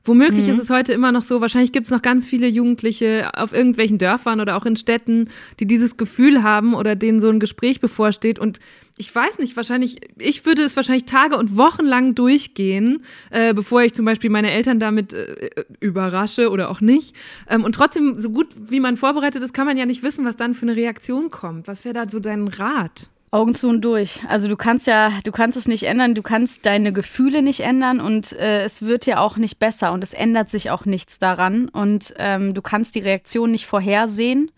Womöglich 0.07 0.45
mhm. 0.45 0.51
ist 0.51 0.59
es 0.59 0.69
heute 0.69 0.93
immer 0.93 1.11
noch 1.11 1.21
so, 1.21 1.41
wahrscheinlich 1.41 1.73
gibt 1.73 1.87
es 1.87 1.91
noch 1.91 2.01
ganz 2.01 2.27
viele 2.27 2.47
Jugendliche 2.47 3.29
auf 3.33 3.51
irgendwelchen 3.51 3.97
Dörfern 3.97 4.39
oder 4.39 4.55
auch 4.55 4.65
in 4.65 4.77
Städten, 4.77 5.29
die 5.59 5.67
dieses 5.67 5.97
Gefühl 5.97 6.43
haben 6.43 6.73
oder 6.73 6.95
denen 6.95 7.19
so 7.19 7.29
ein 7.29 7.41
Gespräch 7.41 7.81
bevorsteht. 7.81 8.39
Und 8.39 8.59
ich 8.97 9.13
weiß 9.13 9.37
nicht, 9.39 9.57
wahrscheinlich, 9.57 9.97
ich 10.17 10.45
würde 10.45 10.63
es 10.63 10.77
wahrscheinlich 10.77 11.05
Tage 11.05 11.37
und 11.37 11.57
Wochen 11.57 11.85
lang 11.85 12.15
durchgehen, 12.15 13.03
äh, 13.31 13.53
bevor 13.53 13.83
ich 13.83 13.93
zum 13.93 14.05
Beispiel 14.05 14.29
meine 14.29 14.49
Eltern 14.51 14.79
damit 14.79 15.13
äh, 15.13 15.49
überrasche 15.81 16.51
oder 16.51 16.69
auch 16.71 16.79
nicht. 16.79 17.13
Ähm, 17.49 17.65
und 17.65 17.75
trotzdem, 17.75 18.19
so 18.19 18.29
gut 18.29 18.47
wie 18.55 18.79
man 18.79 18.95
vorbereitet 18.95 19.43
ist, 19.43 19.53
kann 19.53 19.67
man 19.67 19.77
ja 19.77 19.85
nicht 19.85 20.03
wissen, 20.03 20.23
was 20.23 20.37
dann 20.37 20.53
für 20.53 20.63
eine 20.63 20.77
Reaktion 20.77 21.31
kommt. 21.31 21.67
Was 21.67 21.83
wäre 21.83 21.93
da 21.93 22.09
so 22.09 22.21
dein 22.21 22.47
Rat? 22.47 23.09
Augen 23.37 23.53
zu 23.53 23.69
und 23.69 23.81
durch. 23.81 24.21
Also 24.27 24.47
du 24.47 24.55
kannst 24.57 24.87
ja, 24.87 25.11
du 25.23 25.31
kannst 25.31 25.57
es 25.57 25.67
nicht 25.67 25.83
ändern, 25.83 26.15
du 26.15 26.23
kannst 26.23 26.65
deine 26.65 26.91
Gefühle 26.91 27.43
nicht 27.43 27.59
ändern 27.59 27.99
und 27.99 28.33
äh, 28.33 28.63
es 28.63 28.81
wird 28.81 29.05
ja 29.05 29.19
auch 29.19 29.37
nicht 29.37 29.59
besser 29.59 29.93
und 29.93 30.03
es 30.03 30.13
ändert 30.13 30.49
sich 30.49 30.71
auch 30.71 30.85
nichts 30.85 31.19
daran 31.19 31.69
und 31.69 32.15
ähm, 32.17 32.55
du 32.55 32.63
kannst 32.63 32.95
die 32.95 32.99
Reaktion 32.99 33.51
nicht 33.51 33.67
vorhersehen. 33.67 34.49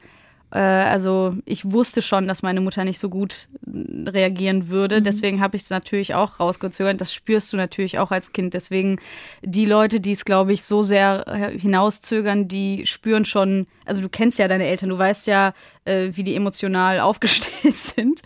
Äh, 0.52 0.60
also 0.60 1.36
ich 1.46 1.72
wusste 1.72 2.02
schon, 2.02 2.28
dass 2.28 2.42
meine 2.42 2.62
Mutter 2.62 2.84
nicht 2.84 3.00
so 3.00 3.10
gut 3.10 3.48
reagieren 3.66 4.70
würde. 4.70 5.00
Mhm. 5.00 5.04
Deswegen 5.04 5.42
habe 5.42 5.56
ich 5.58 5.64
es 5.64 5.70
natürlich 5.70 6.16
auch 6.16 6.40
rausgezögert. 6.40 7.00
Das 7.00 7.14
spürst 7.14 7.54
du 7.54 7.58
natürlich 7.58 8.00
auch 8.00 8.12
als 8.12 8.34
Kind. 8.34 8.54
Deswegen 8.54 9.00
die 9.44 9.66
Leute, 9.66 10.00
die 10.00 10.12
es, 10.12 10.26
glaube 10.26 10.54
ich, 10.54 10.64
so 10.64 10.82
sehr 10.82 11.26
äh, 11.28 11.58
hinauszögern, 11.58 12.48
die 12.48 12.86
spüren 12.86 13.26
schon, 13.26 13.68
also 13.86 14.02
du 14.02 14.10
kennst 14.10 14.40
ja 14.40 14.48
deine 14.48 14.66
Eltern, 14.66 14.90
du 14.90 14.98
weißt 14.98 15.28
ja, 15.28 15.54
äh, 15.86 16.10
wie 16.14 16.24
die 16.24 16.36
emotional 16.36 17.00
aufgestellt 17.00 17.78
sind. 17.78 18.22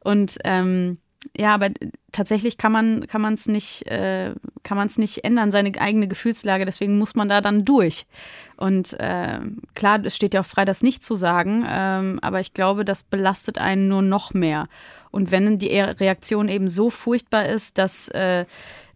Und 0.00 0.38
ähm, 0.44 0.98
ja, 1.36 1.54
aber 1.54 1.70
tatsächlich 2.12 2.58
kann 2.58 2.72
man 2.72 3.06
kann 3.06 3.20
man 3.20 3.34
es 3.34 3.46
nicht 3.46 3.86
äh, 3.86 4.34
kann 4.62 4.76
man 4.76 4.86
es 4.86 4.98
nicht 4.98 5.24
ändern 5.24 5.50
seine 5.50 5.72
eigene 5.80 6.08
Gefühlslage. 6.08 6.64
Deswegen 6.64 6.98
muss 6.98 7.14
man 7.14 7.28
da 7.28 7.40
dann 7.40 7.64
durch. 7.64 8.06
Und 8.56 8.98
äh, 8.98 9.40
klar, 9.74 10.04
es 10.04 10.16
steht 10.16 10.34
ja 10.34 10.40
auch 10.40 10.46
frei, 10.46 10.64
das 10.64 10.82
nicht 10.82 11.04
zu 11.04 11.14
sagen. 11.14 11.64
Ähm, 11.68 12.18
aber 12.22 12.40
ich 12.40 12.54
glaube, 12.54 12.84
das 12.84 13.02
belastet 13.02 13.58
einen 13.58 13.88
nur 13.88 14.02
noch 14.02 14.34
mehr. 14.34 14.68
Und 15.10 15.30
wenn 15.30 15.58
die 15.58 15.78
Reaktion 15.78 16.48
eben 16.48 16.68
so 16.68 16.90
furchtbar 16.90 17.46
ist, 17.46 17.78
dass 17.78 18.08
äh, 18.08 18.44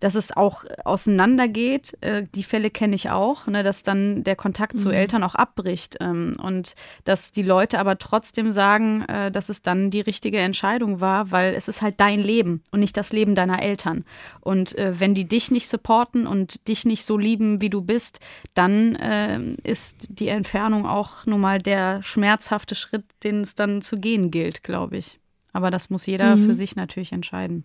dass 0.03 0.17
es 0.17 0.37
auch 0.37 0.65
auseinandergeht. 0.85 1.97
Äh, 2.01 2.25
die 2.35 2.43
Fälle 2.43 2.71
kenne 2.71 2.97
ich 2.97 3.11
auch, 3.11 3.47
ne, 3.47 3.63
dass 3.63 3.85
dann 3.85 4.25
der 4.25 4.35
Kontakt 4.35 4.75
mhm. 4.75 4.79
zu 4.79 4.91
Eltern 4.91 5.23
auch 5.23 5.37
abbricht 5.37 5.97
ähm, 6.01 6.35
und 6.43 6.75
dass 7.05 7.31
die 7.31 7.45
Leute 7.45 7.79
aber 7.79 7.99
trotzdem 7.99 8.51
sagen, 8.51 9.03
äh, 9.03 9.31
dass 9.31 9.49
es 9.49 9.63
dann 9.63 9.91
die 9.91 10.01
richtige 10.01 10.41
Entscheidung 10.41 11.01
war, 11.01 11.31
weil 11.31 11.55
es 11.55 11.69
ist 11.69 11.83
halt 11.83 12.01
dein 12.01 12.19
Leben 12.19 12.65
und 12.73 12.81
nicht 12.81 12.97
das 12.97 13.13
Leben 13.13 13.37
deiner 13.37 13.63
Eltern. 13.63 14.05
Und 14.41 14.77
äh, 14.77 14.99
wenn 14.99 15.15
die 15.15 15.29
dich 15.29 15.53
nicht 15.53 15.69
supporten 15.69 16.27
und 16.27 16.67
dich 16.67 16.85
nicht 16.85 17.05
so 17.05 17.17
lieben, 17.17 17.61
wie 17.61 17.71
du 17.71 17.81
bist, 17.81 18.19
dann 18.55 18.97
äh, 18.97 19.39
ist 19.63 20.09
die 20.09 20.29
Entfernung 20.29 20.85
auch 20.85 21.27
nun 21.27 21.41
mal 21.41 21.59
der 21.59 22.03
schmerzhafte 22.03 22.75
Schritt, 22.75 23.05
den 23.23 23.43
es 23.43 23.55
dann 23.55 23.83
zu 23.83 23.97
gehen 23.97 24.33
gilt, 24.33 24.65
glaube 24.65 24.97
ich. 24.97 25.22
Aber 25.53 25.71
das 25.71 25.91
muss 25.91 26.07
jeder 26.07 26.37
mhm. 26.37 26.47
für 26.47 26.55
sich 26.55 26.77
natürlich 26.77 27.13
entscheiden. 27.13 27.65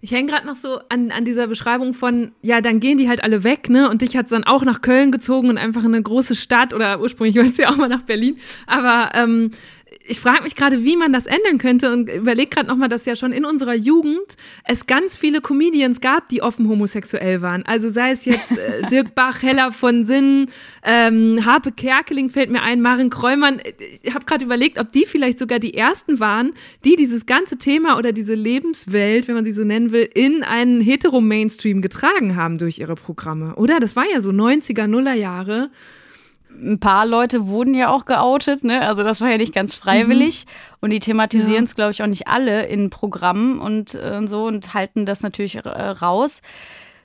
Ich 0.00 0.12
hänge 0.12 0.30
gerade 0.30 0.46
noch 0.46 0.56
so 0.56 0.80
an, 0.88 1.10
an 1.10 1.24
dieser 1.24 1.46
Beschreibung 1.46 1.92
von, 1.92 2.32
ja, 2.42 2.60
dann 2.60 2.80
gehen 2.80 2.96
die 2.96 3.08
halt 3.08 3.22
alle 3.22 3.44
weg, 3.44 3.68
ne? 3.68 3.90
Und 3.90 4.02
dich 4.02 4.16
hat 4.16 4.26
es 4.26 4.30
dann 4.30 4.44
auch 4.44 4.64
nach 4.64 4.80
Köln 4.80 5.12
gezogen 5.12 5.50
und 5.50 5.58
einfach 5.58 5.84
in 5.84 5.94
eine 5.94 6.02
große 6.02 6.36
Stadt 6.36 6.72
oder 6.72 7.00
ursprünglich 7.00 7.36
wolltest 7.36 7.58
du 7.58 7.62
ja 7.62 7.70
auch 7.70 7.76
mal 7.76 7.88
nach 7.88 8.02
Berlin. 8.02 8.36
Aber 8.66 9.10
ähm, 9.14 9.50
ich 10.08 10.20
frage 10.20 10.42
mich 10.42 10.56
gerade, 10.56 10.84
wie 10.84 10.96
man 10.96 11.12
das 11.12 11.26
ändern 11.26 11.58
könnte 11.58 11.92
und 11.92 12.08
überlege 12.10 12.48
gerade 12.48 12.68
nochmal, 12.68 12.88
dass 12.88 13.04
ja 13.04 13.14
schon 13.14 13.32
in 13.32 13.44
unserer 13.44 13.74
Jugend 13.74 14.36
es 14.64 14.86
ganz 14.86 15.16
viele 15.16 15.40
Comedians 15.40 16.00
gab, 16.00 16.28
die 16.28 16.42
offen 16.42 16.68
homosexuell 16.68 17.42
waren. 17.42 17.64
Also 17.66 17.90
sei 17.90 18.10
es 18.10 18.24
jetzt 18.24 18.52
äh, 18.52 18.86
Dirk 18.90 19.14
Bach, 19.14 19.42
Hella 19.42 19.70
von 19.70 20.04
Sinn, 20.04 20.46
ähm, 20.82 21.44
Harpe 21.44 21.72
Kerkeling 21.72 22.30
fällt 22.30 22.50
mir 22.50 22.62
ein, 22.62 22.80
Maren 22.80 23.10
Kräumann. 23.10 23.60
Ich 24.02 24.14
habe 24.14 24.24
gerade 24.24 24.44
überlegt, 24.44 24.78
ob 24.78 24.92
die 24.92 25.04
vielleicht 25.04 25.38
sogar 25.38 25.58
die 25.58 25.74
ersten 25.74 26.20
waren, 26.20 26.52
die 26.84 26.96
dieses 26.96 27.26
ganze 27.26 27.58
Thema 27.58 27.98
oder 27.98 28.12
diese 28.12 28.34
Lebenswelt, 28.34 29.28
wenn 29.28 29.34
man 29.34 29.44
sie 29.44 29.52
so 29.52 29.64
nennen 29.64 29.92
will, 29.92 30.08
in 30.14 30.42
einen 30.42 30.80
Hetero-Mainstream 30.80 31.82
getragen 31.82 32.34
haben 32.34 32.58
durch 32.58 32.78
ihre 32.78 32.94
Programme. 32.94 33.56
Oder? 33.56 33.78
Das 33.78 33.94
war 33.94 34.04
ja 34.10 34.20
so 34.20 34.30
90er, 34.30 34.86
Nuller 34.86 35.14
Jahre 35.14 35.70
ein 36.50 36.80
paar 36.80 37.06
Leute 37.06 37.46
wurden 37.46 37.74
ja 37.74 37.90
auch 37.90 38.04
geoutet, 38.04 38.64
ne? 38.64 38.82
Also 38.82 39.02
das 39.02 39.20
war 39.20 39.30
ja 39.30 39.36
nicht 39.36 39.52
ganz 39.52 39.74
freiwillig. 39.74 40.46
Mhm. 40.46 40.76
Und 40.80 40.90
die 40.90 41.00
thematisieren 41.00 41.64
es, 41.64 41.70
ja. 41.70 41.74
glaube 41.74 41.90
ich, 41.92 42.02
auch 42.02 42.06
nicht 42.06 42.28
alle 42.28 42.66
in 42.66 42.90
Programmen 42.90 43.58
und, 43.58 43.94
äh, 43.94 44.16
und 44.16 44.28
so 44.28 44.46
und 44.46 44.74
halten 44.74 45.06
das 45.06 45.22
natürlich 45.22 45.56
äh, 45.56 45.68
raus. 45.68 46.42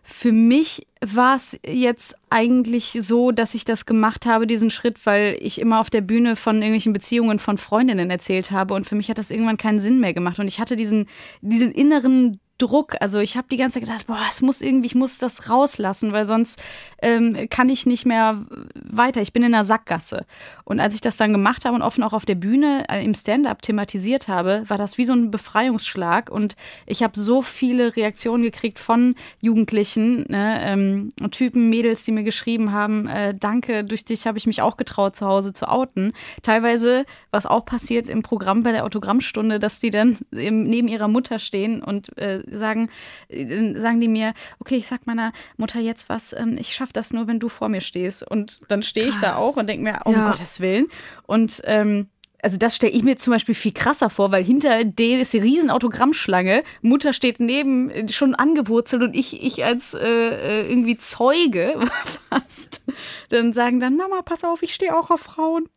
Für 0.06 0.34
mich 0.34 0.86
war 1.00 1.36
es 1.36 1.58
jetzt 1.66 2.18
eigentlich 2.30 2.98
so, 3.00 3.32
dass 3.32 3.56
ich 3.56 3.64
das 3.64 3.86
gemacht 3.86 4.26
habe, 4.26 4.48
diesen 4.48 4.70
Schritt, 4.70 5.06
weil 5.06 5.38
ich 5.40 5.62
immer 5.62 5.80
auf 5.80 5.90
der 5.90 6.02
Bühne 6.02 6.36
von 6.36 6.58
irgendwelchen 6.58 6.92
Beziehungen 6.92 7.40
von 7.40 7.58
Freundinnen 7.58 8.10
erzählt 8.10 8.52
habe 8.52 8.74
und 8.74 8.86
für 8.86 8.96
mich 8.96 9.10
hat 9.10 9.18
das 9.18 9.32
irgendwann 9.32 9.58
keinen 9.58 9.80
Sinn 9.80 10.02
mehr 10.02 10.14
gemacht 10.14 10.40
und 10.40 10.50
ich 10.50 10.60
hatte 10.60 10.76
diesen, 10.76 11.08
diesen 11.42 11.72
inneren 11.72 12.40
Druck. 12.64 12.96
Also 13.02 13.20
ich 13.20 13.36
habe 13.36 13.48
die 13.52 13.58
ganze 13.58 13.80
Zeit 13.80 13.90
gedacht, 13.90 14.08
boah, 14.08 14.26
es 14.30 14.42
muss 14.42 14.62
irgendwie, 14.62 14.88
ich 14.88 14.96
muss 14.96 15.18
das 15.18 15.50
rauslassen, 15.50 16.14
weil 16.14 16.24
sonst 16.24 16.62
ähm, 17.02 17.48
kann 17.50 17.68
ich 17.68 17.86
nicht 17.86 18.06
mehr 18.06 18.46
weiter. 18.74 19.22
Ich 19.22 19.34
bin 19.34 19.44
in 19.44 19.54
einer 19.54 19.66
Sackgasse. 19.66 20.26
Und 20.64 20.80
als 20.80 20.96
ich 20.96 21.02
das 21.02 21.18
dann 21.18 21.34
gemacht 21.34 21.66
habe 21.66 21.76
und 21.76 21.82
offen 21.82 22.04
auch 22.04 22.14
auf 22.14 22.26
der 22.26 22.36
Bühne 22.36 22.86
äh, 22.90 23.04
im 23.04 23.14
Stand-up 23.16 23.62
thematisiert 23.62 24.30
habe, 24.30 24.64
war 24.68 24.78
das 24.78 24.98
wie 24.98 25.04
so 25.04 25.12
ein 25.12 25.30
Befreiungsschlag. 25.30 26.32
Und 26.32 26.56
ich 26.86 27.04
habe 27.04 27.20
so 27.20 27.42
viele 27.42 27.98
Reaktionen 27.98 28.44
gekriegt 28.44 28.80
von 28.80 29.16
Jugendlichen, 29.42 30.26
ne, 30.30 30.60
ähm, 30.62 31.10
Typen, 31.32 31.70
Mädels, 31.70 32.06
die 32.06 32.14
mir 32.14 32.24
geschrieben 32.24 32.72
haben, 32.72 33.08
äh, 33.08 33.36
danke, 33.38 33.84
durch 33.84 34.06
dich 34.06 34.26
habe 34.26 34.38
ich 34.38 34.48
mich 34.48 34.62
auch 34.62 34.78
getraut, 34.78 35.18
zu 35.18 35.26
Hause 35.26 35.52
zu 35.52 35.68
outen. 35.68 36.14
Teilweise, 36.44 37.06
was 37.32 37.46
auch 37.46 37.66
passiert 37.66 38.08
im 38.08 38.24
Programm 38.24 38.64
bei 38.64 38.72
der 38.72 38.86
Autogrammstunde, 38.86 39.60
dass 39.60 39.80
die 39.80 39.90
dann 39.90 40.18
neben 40.32 40.88
ihrer 40.88 41.10
Mutter 41.10 41.40
stehen 41.40 41.84
und 41.84 42.18
äh, 42.18 42.44
sagen, 42.58 42.90
äh, 43.30 43.78
sagen 43.80 44.00
die 44.00 44.08
mir, 44.08 44.34
okay, 44.60 44.76
ich 44.76 44.88
sag 44.88 45.06
meiner 45.06 45.34
Mutter 45.58 45.80
jetzt 45.80 46.10
was, 46.10 46.34
ähm, 46.34 46.58
ich 46.60 46.74
schaffe 46.74 46.94
das 46.94 47.14
nur, 47.14 47.28
wenn 47.28 47.40
du 47.40 47.50
vor 47.50 47.70
mir 47.70 47.82
stehst. 47.82 48.30
Und 48.30 48.62
dann 48.68 48.84
stehe 48.84 49.08
ich 49.08 49.18
da 49.18 49.36
auch 49.36 49.58
und 49.58 49.68
denke 49.68 49.84
mir, 49.84 50.00
um 50.06 50.14
ja. 50.14 50.30
Gottes 50.30 50.60
Willen. 50.60 50.88
Und 51.26 51.62
ähm, 51.66 52.08
also 52.44 52.58
das 52.58 52.76
stelle 52.76 52.92
ich 52.92 53.04
mir 53.04 53.18
zum 53.18 53.32
Beispiel 53.32 53.56
viel 53.56 53.72
krasser 53.72 54.10
vor, 54.10 54.32
weil 54.32 54.44
hinter 54.44 54.84
denen 54.84 55.22
ist 55.22 55.32
die 55.32 55.40
riesen 55.40 55.70
Autogrammschlange. 55.70 56.64
Mutter 56.82 57.14
steht 57.14 57.40
neben, 57.40 57.90
äh, 57.90 58.10
schon 58.10 58.36
angewurzelt 58.36 59.02
und 59.02 59.16
ich, 59.16 59.42
ich 59.42 59.64
als 59.64 59.94
äh, 59.94 60.00
äh 60.00 60.70
irgendwie 60.70 60.98
Zeuge 60.98 61.76
fast. 62.30 62.82
Dann 63.30 63.54
sagen 63.54 63.80
dann, 63.80 63.96
Mama, 63.96 64.22
pass 64.24 64.44
auf, 64.44 64.62
ich 64.62 64.74
stehe 64.74 64.96
auch 64.96 65.10
auf 65.10 65.22
Frauen. 65.22 65.70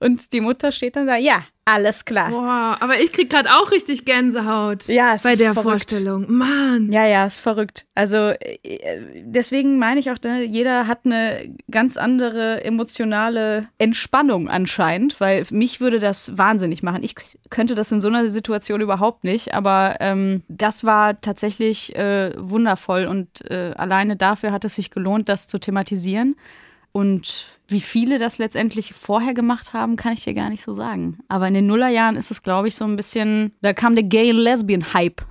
Und 0.00 0.32
die 0.32 0.40
Mutter 0.40 0.72
steht 0.72 0.96
dann 0.96 1.06
da, 1.06 1.16
ja, 1.16 1.44
alles 1.66 2.04
klar. 2.04 2.30
Boah, 2.30 2.78
aber 2.80 2.98
ich 3.00 3.12
krieg 3.12 3.30
gerade 3.30 3.50
auch 3.54 3.70
richtig 3.70 4.04
Gänsehaut. 4.04 4.88
Ja, 4.88 5.14
es 5.14 5.22
bei 5.22 5.36
der 5.36 5.52
verrückt. 5.52 5.90
Vorstellung. 5.90 6.24
Mann. 6.26 6.90
Ja, 6.90 7.06
ja, 7.06 7.26
ist 7.26 7.38
verrückt. 7.38 7.86
Also 7.94 8.30
äh, 8.30 8.58
deswegen 9.24 9.78
meine 9.78 10.00
ich 10.00 10.10
auch, 10.10 10.16
ne, 10.24 10.42
jeder 10.42 10.86
hat 10.86 11.00
eine 11.04 11.54
ganz 11.70 11.96
andere 11.96 12.64
emotionale 12.64 13.68
Entspannung 13.78 14.48
anscheinend, 14.48 15.20
weil 15.20 15.46
mich 15.50 15.80
würde 15.80 15.98
das 15.98 16.36
wahnsinnig 16.36 16.82
machen. 16.82 17.04
Ich 17.04 17.14
könnte 17.50 17.74
das 17.74 17.92
in 17.92 18.00
so 18.00 18.08
einer 18.08 18.30
Situation 18.30 18.80
überhaupt 18.80 19.22
nicht, 19.22 19.54
aber 19.54 19.96
ähm, 20.00 20.42
das 20.48 20.82
war 20.82 21.20
tatsächlich 21.20 21.94
äh, 21.94 22.32
wundervoll 22.36 23.04
und 23.04 23.48
äh, 23.48 23.74
alleine 23.76 24.16
dafür 24.16 24.50
hat 24.50 24.64
es 24.64 24.76
sich 24.76 24.90
gelohnt, 24.90 25.28
das 25.28 25.46
zu 25.46 25.58
thematisieren. 25.58 26.36
Und 26.92 27.58
wie 27.68 27.80
viele 27.80 28.18
das 28.18 28.38
letztendlich 28.38 28.94
vorher 28.94 29.32
gemacht 29.32 29.72
haben, 29.72 29.96
kann 29.96 30.12
ich 30.12 30.24
dir 30.24 30.34
gar 30.34 30.50
nicht 30.50 30.64
so 30.64 30.74
sagen. 30.74 31.18
Aber 31.28 31.46
in 31.46 31.54
den 31.54 31.66
Nullerjahren 31.66 32.16
ist 32.16 32.30
es, 32.30 32.42
glaube 32.42 32.68
ich, 32.68 32.74
so 32.74 32.84
ein 32.84 32.96
bisschen, 32.96 33.52
da 33.62 33.72
kam 33.72 33.94
der 33.94 34.04
Gay- 34.04 34.30
und 34.32 34.38
Lesbian-Hype. 34.38 35.22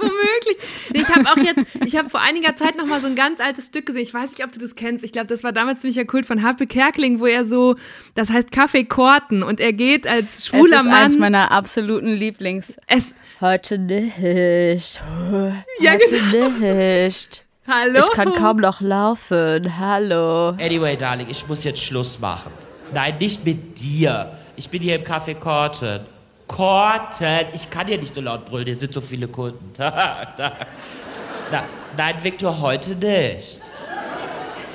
Womöglich. 0.00 0.58
Ich 0.92 1.08
habe 1.14 1.28
auch 1.28 1.36
jetzt, 1.36 1.60
ich 1.84 1.96
habe 1.96 2.08
vor 2.10 2.20
einiger 2.20 2.54
Zeit 2.54 2.76
noch 2.76 2.86
mal 2.86 3.00
so 3.00 3.06
ein 3.06 3.14
ganz 3.14 3.40
altes 3.40 3.66
Stück 3.66 3.86
gesehen. 3.86 4.02
Ich 4.02 4.14
weiß 4.14 4.30
nicht, 4.30 4.44
ob 4.44 4.52
du 4.52 4.58
das 4.58 4.74
kennst. 4.74 5.04
Ich 5.04 5.12
glaube, 5.12 5.26
das 5.26 5.42
war 5.42 5.52
damals 5.52 5.80
ziemlich 5.80 5.96
der 5.96 6.06
Kult 6.06 6.26
von 6.26 6.42
Happe 6.42 6.66
Kerkeling, 6.66 7.20
wo 7.20 7.26
er 7.26 7.44
so, 7.44 7.76
das 8.14 8.30
heißt 8.30 8.50
Kaffee 8.50 8.84
Korten 8.84 9.42
und 9.42 9.60
er 9.60 9.72
geht 9.72 10.06
als 10.06 10.46
schwuler 10.46 10.76
es 10.76 10.82
ist 10.82 10.86
Mann. 10.86 10.94
eins 10.94 11.18
meiner 11.18 11.50
absoluten 11.50 12.08
Lieblings. 12.08 12.76
Es 12.86 13.14
heute 13.40 13.78
nicht. 13.78 14.18
Heute 14.18 15.64
ja, 15.80 15.96
genau. 15.96 16.48
nicht. 16.58 17.45
Hallo? 17.68 17.98
Ich 17.98 18.12
kann 18.12 18.32
kaum 18.34 18.58
noch 18.58 18.80
laufen. 18.80 19.78
Hallo. 19.78 20.50
Anyway, 20.50 20.96
Darling, 20.96 21.28
ich 21.28 21.46
muss 21.48 21.64
jetzt 21.64 21.82
Schluss 21.82 22.18
machen. 22.18 22.52
Nein, 22.92 23.16
nicht 23.18 23.44
mit 23.44 23.78
dir. 23.80 24.30
Ich 24.54 24.70
bin 24.70 24.80
hier 24.80 24.96
im 24.96 25.02
Café 25.02 25.34
Korten. 25.34 26.00
Korten! 26.46 27.46
Ich 27.52 27.68
kann 27.68 27.88
hier 27.88 27.98
nicht 27.98 28.14
so 28.14 28.20
laut 28.20 28.44
brüllen, 28.44 28.66
hier 28.66 28.76
sind 28.76 28.92
so 28.92 29.00
viele 29.00 29.26
Kunden. 29.26 29.72
Na, 29.78 31.64
nein, 31.96 32.14
Viktor, 32.22 32.60
heute 32.60 32.94
nicht. 32.94 33.60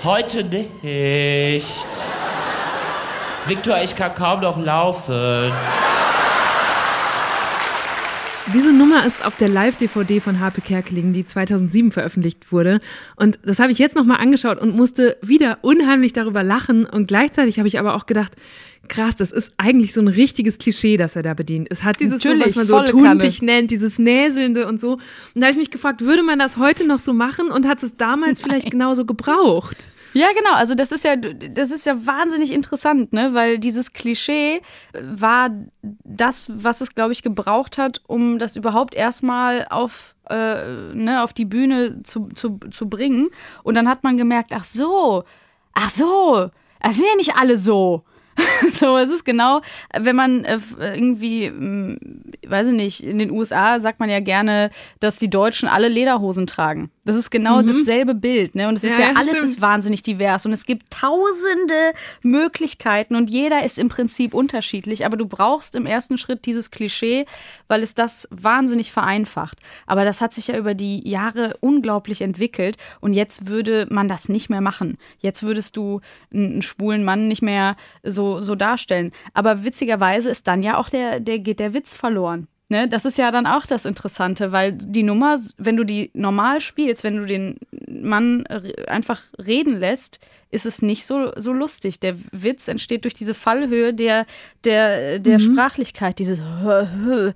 Heute 0.04 0.44
nicht. 0.44 1.76
Viktor, 3.46 3.82
ich 3.82 3.96
kann 3.96 4.14
kaum 4.14 4.42
noch 4.42 4.58
laufen. 4.58 5.54
Diese 8.54 8.74
Nummer 8.74 9.06
ist 9.06 9.24
auf 9.24 9.36
der 9.38 9.50
Live-DVD 9.50 10.20
von 10.20 10.39
Harpe 10.39 10.62
Kerkeling, 10.62 11.14
die 11.14 11.26
2007 11.26 11.92
veröffentlicht 11.92 12.52
wurde. 12.52 12.82
Und 13.16 13.39
das 13.46 13.60
habe 13.60 13.72
ich 13.72 13.78
jetzt 13.78 13.96
nochmal 13.96 14.18
angeschaut 14.18 14.60
und 14.60 14.76
musste 14.76 15.18
wieder 15.22 15.60
unheimlich 15.62 16.12
darüber 16.12 16.42
lachen. 16.42 16.86
Und 16.86 17.08
gleichzeitig 17.08 17.60
habe 17.60 17.68
ich 17.68 17.80
aber 17.80 17.94
auch 17.94 18.08
gedacht, 18.08 18.34
krass, 18.88 19.16
das 19.16 19.32
ist 19.32 19.54
eigentlich 19.58 19.94
so 19.94 20.02
ein 20.02 20.08
richtiges 20.08 20.58
Klischee, 20.58 20.98
das 20.98 21.16
er 21.16 21.22
da 21.22 21.36
bedient. 21.36 21.68
Es 21.70 21.84
hat 21.84 22.00
dieses, 22.00 22.22
so, 22.22 22.30
was 22.30 22.56
man 22.56 22.66
so 22.66 22.82
tuntig 22.84 23.44
nennt, 23.44 23.70
dieses 23.70 24.00
Näselnde 24.00 24.68
und 24.68 24.82
so. 24.82 24.94
Und 24.94 25.02
da 25.36 25.42
habe 25.42 25.52
ich 25.52 25.58
mich 25.58 25.72
gefragt, 25.72 26.02
würde 26.02 26.24
man 26.24 26.39
das 26.39 26.58
heute 26.58 26.88
noch 26.88 27.00
so 27.00 27.14
machen 27.14 27.52
und 27.52 27.68
hat 27.68 27.84
es 27.84 27.96
damals 27.96 28.42
vielleicht 28.42 28.72
genauso 28.72 29.06
gebraucht? 29.06 29.92
Ja, 30.14 30.28
genau. 30.36 30.53
Also 30.53 30.76
das 30.76 30.91
ist 30.91 31.05
ja, 31.05 31.16
das 31.16 31.72
ist 31.72 31.86
ja 31.86 32.05
wahnsinnig 32.05 32.51
interessant, 32.51 33.14
ne? 33.14 33.34
Weil 33.34 33.59
dieses 33.59 33.93
Klischee 33.93 34.62
war 34.93 35.49
das, 36.03 36.51
was 36.53 36.82
es, 36.82 36.95
glaube 36.95 37.14
ich, 37.14 37.24
gebraucht 37.24 37.78
hat, 37.78 38.01
um 38.07 38.39
das 38.39 38.55
überhaupt 38.55 38.95
erstmal 38.95 39.68
auf 39.70 40.16
äh, 40.30 40.93
ne, 40.93 41.24
auf 41.24 41.34
die 41.34 41.45
Bühne 41.45 42.03
zu, 42.03 42.26
zu, 42.36 42.59
zu 42.72 42.89
bringen. 42.89 43.30
Und 43.64 43.76
dann 43.76 43.88
hat 43.89 44.03
man 44.03 44.18
gemerkt, 44.18 44.51
ach 44.53 44.66
so, 44.66 45.24
ach 45.74 45.89
so, 45.89 46.49
es 46.80 46.97
sind 46.97 47.07
ja 47.07 47.16
nicht 47.16 47.36
alle 47.36 47.57
so. 47.57 48.03
so, 48.70 48.97
es 48.97 49.09
ist 49.09 49.26
genau, 49.26 49.62
wenn 49.97 50.16
man 50.16 50.45
äh, 50.45 50.59
irgendwie, 50.80 51.47
hm, 51.47 51.99
weiß 52.47 52.68
ich 52.68 52.74
nicht, 52.74 53.03
in 53.03 53.20
den 53.20 53.30
USA 53.30 53.80
sagt 53.80 53.99
man 53.99 54.09
ja 54.09 54.20
gerne, 54.20 54.70
dass 54.99 55.18
die 55.18 55.30
Deutschen 55.30 55.68
alle 55.68 55.89
Lederhosen 55.89 56.47
tragen. 56.47 56.91
Das 57.04 57.16
ist 57.16 57.32
genau 57.32 57.62
mhm. 57.62 57.68
dasselbe 57.68 58.14
Bild, 58.14 58.54
ne? 58.54 58.68
Und 58.68 58.78
es 58.78 58.84
ist 58.84 58.99
ja, 58.99 59.06
ja 59.06 59.14
alles 59.16 59.38
stimmt. 59.38 59.43
ist 59.43 59.62
wahnsinnig 59.62 60.04
divers 60.04 60.45
und 60.45 60.54
es 60.54 60.68
gibt 60.68 60.91
tausende 60.91 61.93
Möglichkeiten 62.22 63.16
und 63.16 63.32
jeder 63.32 63.64
ist 63.64 63.80
im 63.80 63.89
Prinzip 63.89 64.36
unterschiedlich, 64.36 65.04
aber 65.04 65.18
du 65.18 65.26
brauchst 65.26 65.76
im 65.76 65.88
ersten 65.88 66.20
Schritt 66.20 66.45
dieses 66.45 66.70
Klischee, 66.70 67.26
weil 67.68 67.82
es 67.82 67.95
das 67.95 68.28
wahnsinnig 68.30 68.91
vereinfacht. 68.91 69.58
Aber 69.88 70.06
das 70.06 70.22
hat 70.22 70.34
sich 70.34 70.47
ja 70.47 70.58
über 70.58 70.76
die 70.76 71.08
Jahre 71.10 71.58
unglaublich 71.60 72.22
entwickelt 72.22 72.78
und 72.99 73.14
jetzt 73.14 73.47
würde 73.47 73.88
man 73.89 74.08
das 74.08 74.30
nicht 74.30 74.52
mehr 74.52 74.62
machen. 74.62 74.99
Jetzt 75.18 75.41
würdest 75.41 75.78
du 75.78 76.02
einen 76.32 76.62
schwulen 76.62 77.04
Mann 77.04 77.28
nicht 77.28 77.41
mehr 77.41 77.78
so, 78.04 78.41
so 78.41 78.54
darstellen. 78.54 79.12
Aber 79.34 79.64
witzigerweise 79.64 80.30
ist 80.30 80.47
dann 80.47 80.62
ja 80.62 80.78
auch 80.78 80.89
der, 80.89 81.20
der 81.20 81.39
geht 81.39 81.60
der 81.60 81.74
Witz 81.74 81.95
verloren. 81.95 82.47
Ne, 82.72 82.88
das 82.88 83.04
ist 83.04 83.18
ja 83.18 83.32
dann 83.32 83.48
auch 83.48 83.66
das 83.66 83.84
Interessante, 83.84 84.54
weil 84.54 84.72
die 84.72 85.04
Nummer, 85.04 85.38
wenn 85.58 85.76
du 85.76 85.84
die 85.84 86.10
normal 86.14 86.62
spielst, 86.62 87.04
wenn 87.04 87.18
du 87.18 87.26
den 87.26 87.58
Mann 88.04 88.45
einfach 88.88 89.22
reden 89.38 89.80
lässt, 89.80 90.20
ist 90.52 90.66
es 90.66 90.82
nicht 90.82 91.06
so, 91.06 91.32
so 91.38 91.54
lustig. 91.54 91.99
Der 91.99 92.16
Witz 92.32 92.68
entsteht 92.68 93.06
durch 93.06 93.14
diese 93.14 93.34
Fallhöhe 93.34 93.93
der, 93.93 94.26
der, 94.64 95.20
der 95.20 95.39
mhm. 95.39 95.54
Sprachlichkeit, 95.54 96.20
dieses 96.20 96.39
ne, 96.39 97.34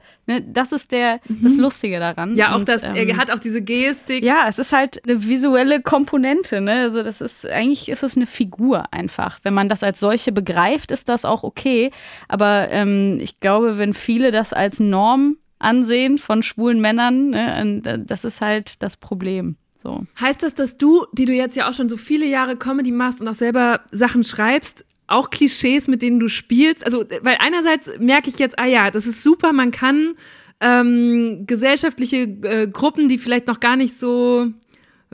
Das 0.47 0.72
ist 0.72 0.91
der, 0.91 1.20
mhm. 1.28 1.41
das 1.41 1.57
Lustige 1.57 1.99
daran. 1.99 2.36
Ja, 2.36 2.53
auch 2.53 2.59
Und, 2.59 2.70
das, 2.70 2.84
ähm, 2.84 2.95
er 2.95 3.18
hat 3.18 3.32
auch 3.32 3.39
diese 3.39 3.61
Gestik. 3.61 4.24
Ja, 4.24 4.45
es 4.49 4.59
ist 4.59 4.74
halt 4.74 5.01
eine 5.07 5.24
visuelle 5.24 5.82
Komponente. 5.82 6.61
Ne? 6.61 6.82
Also 6.82 7.03
das 7.03 7.22
ist, 7.22 7.47
eigentlich 7.49 7.89
ist 7.89 8.03
es 8.03 8.18
eine 8.18 8.28
Figur 8.28 8.93
einfach. 8.93 9.39
Wenn 9.43 9.53
man 9.53 9.70
das 9.70 9.82
als 9.82 9.99
solche 9.99 10.32
begreift, 10.32 10.91
ist 10.91 11.07
das 11.07 11.24
auch 11.24 11.43
okay. 11.43 11.91
Aber 12.28 12.68
ähm, 12.70 13.18
ich 13.22 13.39
glaube, 13.39 13.78
wenn 13.78 13.93
viele 13.93 14.32
das 14.32 14.51
als 14.51 14.80
Norm 14.80 15.38
ansehen 15.57 16.18
von 16.18 16.43
schwulen 16.43 16.82
Männern, 16.82 17.30
ne, 17.30 18.03
das 18.05 18.26
ist 18.26 18.41
halt 18.41 18.84
das 18.84 18.97
Problem. 18.97 19.55
So. 19.86 20.04
Heißt 20.20 20.42
das, 20.42 20.56
dass 20.56 20.78
du, 20.78 21.06
die 21.14 21.26
du 21.26 21.34
jetzt 21.34 21.56
ja 21.56 21.70
auch 21.70 21.74
schon 21.74 21.90
so 21.90 21.98
viele 21.98 22.26
Jahre 22.26 22.58
Comedy 22.58 22.92
machst 22.92 23.22
und 23.22 23.28
auch 23.28 23.36
selber 23.36 23.82
Sachen 23.92 24.24
schreibst, 24.24 24.84
auch 25.06 25.30
Klischees, 25.30 25.88
mit 25.88 26.02
denen 26.02 26.20
du 26.20 26.28
spielst? 26.28 26.84
Also, 26.84 27.06
weil 27.22 27.38
einerseits 27.40 27.92
merke 28.00 28.30
ich 28.30 28.40
jetzt, 28.40 28.58
ah 28.58 28.66
ja, 28.66 28.90
das 28.90 29.06
ist 29.06 29.22
super, 29.22 29.54
man 29.54 29.70
kann 29.70 30.16
ähm, 30.60 31.44
gesellschaftliche 31.46 32.24
äh, 32.24 32.68
Gruppen, 32.68 33.10
die 33.10 33.20
vielleicht 33.20 33.46
noch 33.46 33.60
gar 33.60 33.76
nicht 33.76 34.00
so 34.00 34.48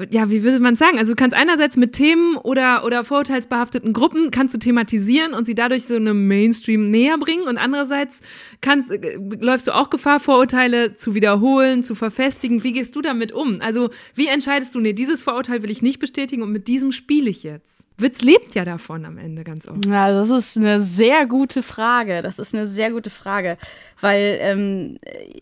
ja, 0.10 0.30
wie 0.30 0.44
würde 0.44 0.60
man 0.60 0.76
sagen? 0.76 0.98
Also 0.98 1.12
du 1.12 1.16
kannst 1.16 1.36
einerseits 1.36 1.76
mit 1.76 1.94
Themen 1.94 2.38
oder, 2.38 2.86
oder 2.86 3.04
vorurteilsbehafteten 3.04 3.94
Gruppen 3.94 4.32
kannst 4.32 4.54
du 4.54 4.58
thematisieren 4.58 5.34
und 5.34 5.46
sie 5.46 5.54
dadurch 5.54 5.84
so 5.84 5.96
einem 5.96 6.28
Mainstream 6.28 6.89
näher 6.89 7.18
bringen 7.18 7.44
und 7.44 7.58
andererseits 7.58 8.22
kannst, 8.62 8.89
äh, 8.92 9.20
läufst 9.39 9.68
du 9.68 9.76
auch 9.76 9.89
Gefahr, 9.89 10.20
Vorurteile 10.20 10.96
zu 10.96 11.14
wiederholen, 11.14 11.84
zu 11.84 11.94
verfestigen. 11.94 12.64
Wie 12.64 12.72
gehst 12.72 12.96
du 12.96 13.02
damit 13.02 13.32
um? 13.32 13.60
Also 13.60 13.89
wie 14.16 14.28
entscheidest 14.28 14.74
du, 14.76 14.80
nee, 14.80 14.94
dieses 14.94 15.22
Vorurteil 15.22 15.62
will 15.62 15.70
ich 15.70 15.82
nicht 15.82 16.00
bestätigen 16.00 16.42
und 16.42 16.52
mit 16.52 16.68
diesem 16.68 16.92
spiele 16.92 17.30
ich 17.30 17.44
jetzt? 17.44 17.86
Witz 17.98 18.22
lebt 18.22 18.56
ja 18.56 18.66
davon 18.66 19.06
am 19.06 19.18
Ende 19.18 19.44
ganz 19.44 19.68
oft. 19.68 19.86
Ja, 19.86 20.12
das 20.12 20.32
ist 20.32 20.58
eine 20.58 20.80
sehr 20.80 21.28
gute 21.28 21.62
Frage. 21.62 22.22
Das 22.22 22.39
ist 22.39 22.56
eine 22.56 22.66
sehr 22.66 22.92
gute 22.92 23.10
Frage, 23.10 23.58
weil 24.00 24.38
ähm, 24.42 24.98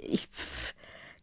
ich 0.09 0.27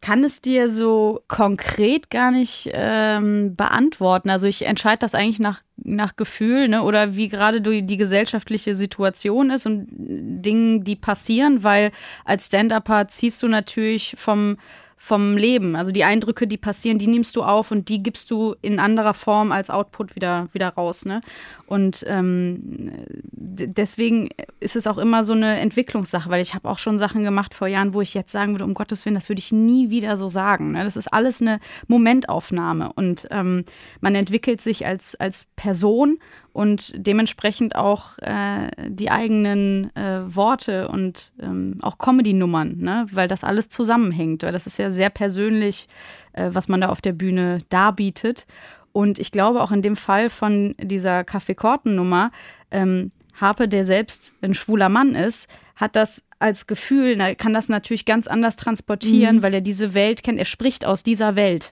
kann 0.07 0.23
es 0.23 0.41
dir 0.41 0.69
so 0.69 1.21
konkret 1.27 2.09
gar 2.09 2.31
nicht 2.31 2.69
ähm, 2.71 3.57
beantworten. 3.57 4.29
Also 4.29 4.47
ich 4.47 4.65
entscheide 4.65 4.99
das 4.99 5.15
eigentlich 5.15 5.39
nach, 5.39 5.61
nach 5.75 6.15
Gefühl 6.15 6.69
ne? 6.69 6.83
oder 6.83 7.17
wie 7.17 7.27
gerade 7.27 7.59
die 7.59 7.97
gesellschaftliche 7.97 8.73
Situation 8.73 9.49
ist 9.49 9.65
und 9.65 9.89
Dingen, 9.91 10.85
die 10.85 10.95
passieren, 10.95 11.65
weil 11.65 11.91
als 12.23 12.45
Stand-Upper 12.45 13.09
ziehst 13.09 13.43
du 13.43 13.49
natürlich 13.49 14.15
vom 14.17 14.55
vom 14.99 15.37
Leben. 15.37 15.75
Also 15.75 15.91
die 15.91 16.03
Eindrücke, 16.03 16.47
die 16.47 16.57
passieren, 16.57 16.97
die 16.97 17.07
nimmst 17.07 17.35
du 17.35 17.43
auf 17.43 17.71
und 17.71 17.87
die 17.87 18.01
gibst 18.01 18.31
du 18.31 18.55
in 18.61 18.79
anderer 18.79 19.13
Form 19.13 19.51
als 19.51 19.69
Output 19.69 20.15
wieder, 20.15 20.47
wieder 20.53 20.69
raus. 20.69 21.05
Ne? 21.05 21.21
Und 21.67 22.03
ähm, 22.07 22.91
deswegen 23.31 24.29
ist 24.59 24.75
es 24.75 24.87
auch 24.87 24.97
immer 24.97 25.23
so 25.23 25.33
eine 25.33 25.59
Entwicklungssache, 25.59 26.31
weil 26.31 26.41
ich 26.41 26.55
habe 26.55 26.67
auch 26.67 26.79
schon 26.79 26.97
Sachen 26.97 27.23
gemacht 27.23 27.53
vor 27.53 27.67
Jahren, 27.67 27.93
wo 27.93 28.01
ich 28.01 28.15
jetzt 28.15 28.31
sagen 28.31 28.53
würde, 28.53 28.65
um 28.65 28.73
Gottes 28.73 29.05
Willen, 29.05 29.15
das 29.15 29.29
würde 29.29 29.39
ich 29.39 29.51
nie 29.51 29.91
wieder 29.91 30.17
so 30.17 30.27
sagen. 30.27 30.71
Ne? 30.71 30.83
Das 30.83 30.97
ist 30.97 31.13
alles 31.13 31.41
eine 31.41 31.59
Momentaufnahme 31.87 32.91
und 32.93 33.27
ähm, 33.29 33.65
man 34.01 34.15
entwickelt 34.15 34.61
sich 34.61 34.85
als, 34.85 35.15
als 35.15 35.45
Person 35.55 36.17
und 36.57 36.91
dementsprechend 36.95 37.75
auch 37.75 38.17
äh, 38.17 38.71
die 38.87 39.11
eigenen 39.11 39.95
äh, 39.95 40.21
Worte 40.25 40.87
und 40.87 41.31
ähm, 41.39 41.77
auch 41.83 41.99
Comedy-Nummern, 41.99 42.79
ne? 42.79 43.05
weil 43.11 43.27
das 43.27 43.43
alles 43.43 43.69
zusammenhängt. 43.69 44.41
Weil 44.41 44.53
das 44.53 44.65
ist 44.65 44.79
ja 44.79 44.89
sehr 44.89 45.11
persönlich, 45.11 45.87
äh, 46.33 46.49
was 46.51 46.67
man 46.67 46.81
da 46.81 46.89
auf 46.89 46.99
der 46.99 47.13
Bühne 47.13 47.61
darbietet. 47.69 48.47
Und 48.91 49.19
ich 49.19 49.31
glaube 49.31 49.61
auch 49.61 49.71
in 49.71 49.83
dem 49.83 49.95
Fall 49.95 50.31
von 50.31 50.73
dieser 50.81 51.23
Kaffeekorten-Nummer, 51.23 52.31
ähm, 52.71 53.11
Harpe, 53.35 53.67
der 53.67 53.83
selbst 53.83 54.33
ein 54.41 54.55
schwuler 54.55 54.89
Mann 54.89 55.13
ist, 55.13 55.51
hat 55.75 55.95
das 55.95 56.23
als 56.39 56.65
Gefühl, 56.65 57.35
kann 57.35 57.53
das 57.53 57.69
natürlich 57.69 58.05
ganz 58.05 58.25
anders 58.25 58.55
transportieren, 58.55 59.35
mhm. 59.37 59.43
weil 59.43 59.53
er 59.53 59.61
diese 59.61 59.93
Welt 59.93 60.23
kennt. 60.23 60.39
Er 60.39 60.45
spricht 60.45 60.85
aus 60.85 61.03
dieser 61.03 61.35
Welt. 61.35 61.71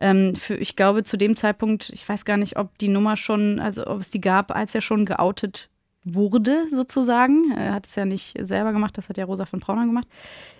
Ähm, 0.00 0.34
für, 0.34 0.54
ich 0.56 0.76
glaube, 0.76 1.04
zu 1.04 1.16
dem 1.16 1.36
Zeitpunkt, 1.36 1.90
ich 1.90 2.08
weiß 2.08 2.24
gar 2.24 2.36
nicht, 2.36 2.58
ob 2.58 2.76
die 2.78 2.88
Nummer 2.88 3.16
schon, 3.16 3.58
also 3.60 3.86
ob 3.86 4.00
es 4.00 4.10
die 4.10 4.20
gab, 4.20 4.54
als 4.54 4.74
er 4.74 4.80
schon 4.80 5.06
geoutet 5.06 5.70
wurde, 6.06 6.66
sozusagen. 6.70 7.52
Er 7.52 7.74
hat 7.74 7.86
es 7.86 7.96
ja 7.96 8.04
nicht 8.04 8.34
selber 8.40 8.72
gemacht, 8.72 8.96
das 8.96 9.08
hat 9.08 9.16
ja 9.16 9.24
Rosa 9.24 9.44
von 9.44 9.60
Braunern 9.60 9.88
gemacht, 9.88 10.06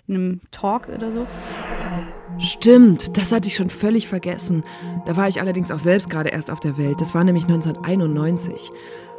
in 0.07 0.15
einem 0.15 0.41
Talk 0.51 0.89
oder 0.89 1.11
so. 1.11 1.25
Stimmt, 2.37 3.17
das 3.17 3.31
hatte 3.31 3.47
ich 3.47 3.55
schon 3.55 3.69
völlig 3.69 4.07
vergessen. 4.07 4.63
Da 5.05 5.15
war 5.15 5.27
ich 5.27 5.39
allerdings 5.39 5.71
auch 5.71 5.79
selbst 5.79 6.09
gerade 6.09 6.29
erst 6.29 6.51
auf 6.51 6.59
der 6.59 6.77
Welt. 6.77 6.99
Das 6.99 7.15
war 7.15 7.23
nämlich 7.23 7.45
1991. 7.45 8.71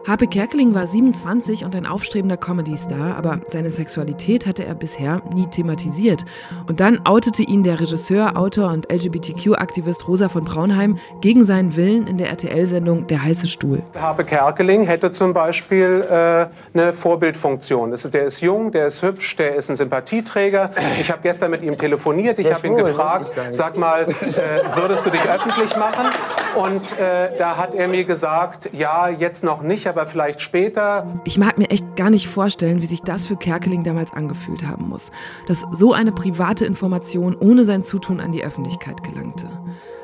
Harpe 0.07 0.26
Kerkeling 0.26 0.74
war 0.74 0.86
27 0.86 1.64
und 1.64 1.74
ein 1.74 1.84
aufstrebender 1.84 2.38
Comedy-Star, 2.38 3.16
aber 3.16 3.40
seine 3.49 3.68
Sexualität 3.68 4.46
hatte 4.46 4.64
er 4.64 4.74
bisher 4.74 5.20
nie 5.34 5.46
thematisiert. 5.46 6.24
Und 6.66 6.80
dann 6.80 7.05
outete 7.05 7.42
ihn 7.42 7.62
der 7.62 7.78
Regisseur, 7.80 8.36
Autor 8.36 8.70
und 8.70 8.90
LGBTQ-Aktivist 8.90 10.09
Rosa 10.09 10.30
von 10.30 10.44
Braunheim 10.44 10.99
gegen 11.20 11.44
seinen 11.44 11.76
Willen 11.76 12.07
in 12.07 12.16
der 12.16 12.30
RTL-Sendung 12.30 13.07
Der 13.07 13.22
heiße 13.22 13.49
Stuhl. 13.49 13.82
Harpe 14.01 14.24
Kerkeling 14.24 14.84
hätte 14.84 15.11
zum 15.11 15.34
Beispiel 15.34 16.07
äh, 16.09 16.46
eine 16.72 16.92
Vorbildfunktion. 16.94 17.94
Der 18.12 18.24
ist 18.24 18.40
jung, 18.40 18.72
der 18.72 18.86
ist 18.86 19.03
hübsch, 19.03 19.36
der 19.36 19.57
ist 19.57 19.68
ein 19.68 19.76
Sympathieträger. 19.76 20.70
Ich 21.01 21.11
habe 21.11 21.20
gestern 21.22 21.51
mit 21.51 21.62
ihm 21.62 21.76
telefoniert, 21.76 22.38
ich 22.38 22.53
habe 22.53 22.66
ihn 22.66 22.76
gefragt, 22.76 23.30
sag 23.51 23.76
mal, 23.76 24.05
äh, 24.05 24.76
würdest 24.76 25.05
du 25.05 25.11
dich 25.11 25.22
öffentlich 25.22 25.76
machen? 25.76 26.07
Und 26.55 26.99
äh, 26.99 27.36
da 27.38 27.57
hat 27.57 27.74
er 27.74 27.88
mir 27.88 28.05
gesagt, 28.05 28.70
ja, 28.72 29.09
jetzt 29.09 29.44
noch 29.44 29.62
nicht, 29.62 29.86
aber 29.89 30.07
vielleicht 30.07 30.41
später. 30.41 31.20
Ich 31.24 31.39
mag 31.39 31.59
mir 31.59 31.70
echt 31.70 31.97
gar 31.97 32.11
nicht 32.11 32.28
vorstellen, 32.28 32.82
wie 32.82 32.86
sich 32.86 33.03
das 33.03 33.26
für 33.26 33.36
Kerkeling 33.36 33.84
damals 33.84 34.12
angefühlt 34.12 34.66
haben 34.66 34.89
muss, 34.89 35.11
dass 35.47 35.66
so 35.72 35.93
eine 35.93 36.12
private 36.12 36.64
Information 36.64 37.36
ohne 37.39 37.64
sein 37.64 37.84
Zutun 37.84 38.20
an 38.20 38.32
die 38.32 38.45
Öffentlichkeit 38.45 39.03
gelangte. 39.03 39.49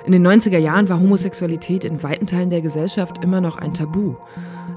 In 0.07 0.13
den 0.13 0.27
90er 0.27 0.59
Jahren 0.59 0.89
war 0.89 1.01
Homosexualität 1.01 1.85
in 1.85 2.03
weiten 2.03 2.27
Teilen 2.27 2.51
der 2.51 2.61
Gesellschaft 2.61 3.25
immer 3.25 3.41
noch 3.41 3.57
ein 3.57 3.73
Tabu. 3.73 4.17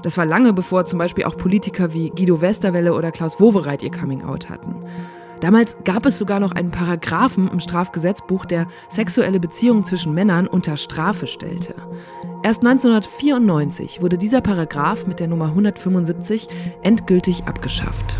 Das 0.02 0.16
war 0.16 0.24
lange 0.24 0.52
bevor 0.52 0.86
zum 0.86 0.98
Beispiel 0.98 1.24
auch 1.24 1.36
Politiker 1.36 1.92
wie 1.92 2.10
Guido 2.10 2.40
Westerwelle 2.40 2.94
oder 2.94 3.12
Klaus 3.12 3.40
Wowereit 3.40 3.82
ihr 3.82 3.90
Coming-out 3.90 4.48
hatten. 4.48 4.76
Damals 5.40 5.76
gab 5.84 6.04
es 6.06 6.18
sogar 6.18 6.40
noch 6.40 6.52
einen 6.52 6.70
Paragraphen 6.70 7.48
im 7.48 7.60
Strafgesetzbuch, 7.60 8.44
der 8.44 8.66
sexuelle 8.88 9.38
Beziehungen 9.38 9.84
zwischen 9.84 10.12
Männern 10.12 10.48
unter 10.48 10.76
Strafe 10.76 11.26
stellte. 11.26 11.74
Erst 12.48 12.64
1994 12.64 14.00
wurde 14.00 14.16
dieser 14.16 14.40
Paragraph 14.40 15.06
mit 15.06 15.20
der 15.20 15.28
Nummer 15.28 15.48
175 15.48 16.48
endgültig 16.82 17.44
abgeschafft. 17.44 18.16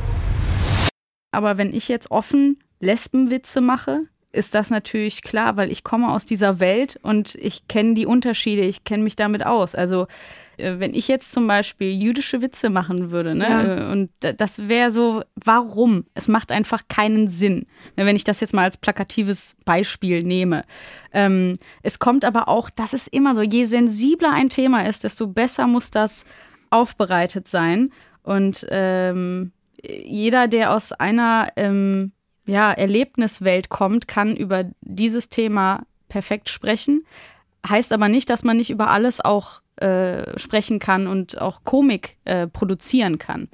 Aber 1.32 1.56
wenn 1.56 1.72
ich 1.72 1.88
jetzt 1.88 2.10
offen 2.10 2.58
Lesbenwitze 2.78 3.62
mache, 3.62 4.02
ist 4.30 4.54
das 4.54 4.68
natürlich 4.68 5.22
klar, 5.22 5.56
weil 5.56 5.72
ich 5.72 5.82
komme 5.82 6.12
aus 6.12 6.26
dieser 6.26 6.60
Welt 6.60 7.00
und 7.02 7.36
ich 7.36 7.68
kenne 7.68 7.94
die 7.94 8.04
Unterschiede, 8.04 8.60
ich 8.66 8.84
kenne 8.84 9.02
mich 9.02 9.16
damit 9.16 9.46
aus. 9.46 9.74
Also 9.74 10.06
wenn 10.58 10.94
ich 10.94 11.08
jetzt 11.08 11.32
zum 11.32 11.46
Beispiel 11.46 11.92
jüdische 12.02 12.42
Witze 12.42 12.70
machen 12.70 13.10
würde, 13.10 13.34
ne, 13.34 13.48
Ja. 13.48 13.88
äh, 13.88 13.92
und 13.92 14.10
da- 14.20 14.32
das 14.32 14.68
wäre 14.68 14.90
so, 14.90 15.22
warum? 15.36 16.04
Es 16.14 16.28
macht 16.28 16.52
einfach 16.52 16.82
keinen 16.88 17.28
Sinn, 17.28 17.66
ne, 17.96 18.04
wenn 18.06 18.16
ich 18.16 18.24
das 18.24 18.40
jetzt 18.40 18.54
mal 18.54 18.64
als 18.64 18.76
plakatives 18.76 19.56
Beispiel 19.64 20.22
nehme. 20.22 20.64
Ähm, 21.12 21.54
es 21.82 21.98
kommt 21.98 22.24
aber 22.24 22.48
auch, 22.48 22.70
das 22.70 22.92
ist 22.92 23.08
immer 23.08 23.34
so, 23.34 23.42
je 23.42 23.64
sensibler 23.64 24.32
ein 24.32 24.48
Thema 24.48 24.86
ist, 24.86 25.04
desto 25.04 25.26
besser 25.26 25.66
muss 25.66 25.90
das 25.90 26.24
aufbereitet 26.70 27.48
sein. 27.48 27.90
Und 28.22 28.66
ähm, 28.70 29.52
jeder, 29.82 30.48
der 30.48 30.74
aus 30.74 30.92
einer 30.92 31.48
ähm, 31.56 32.12
ja, 32.46 32.72
Erlebniswelt 32.72 33.68
kommt, 33.68 34.08
kann 34.08 34.36
über 34.36 34.64
dieses 34.80 35.28
Thema 35.28 35.84
perfekt 36.08 36.48
sprechen. 36.48 37.06
Heißt 37.68 37.92
aber 37.92 38.08
nicht, 38.08 38.28
dass 38.30 38.44
man 38.44 38.56
nicht 38.56 38.70
über 38.70 38.88
alles 38.90 39.20
auch 39.20 39.60
äh, 39.80 40.38
sprechen 40.38 40.78
kann 40.78 41.06
und 41.06 41.40
auch 41.40 41.64
Komik 41.64 42.16
äh, 42.24 42.46
produzieren 42.46 43.18
kann. 43.18 43.48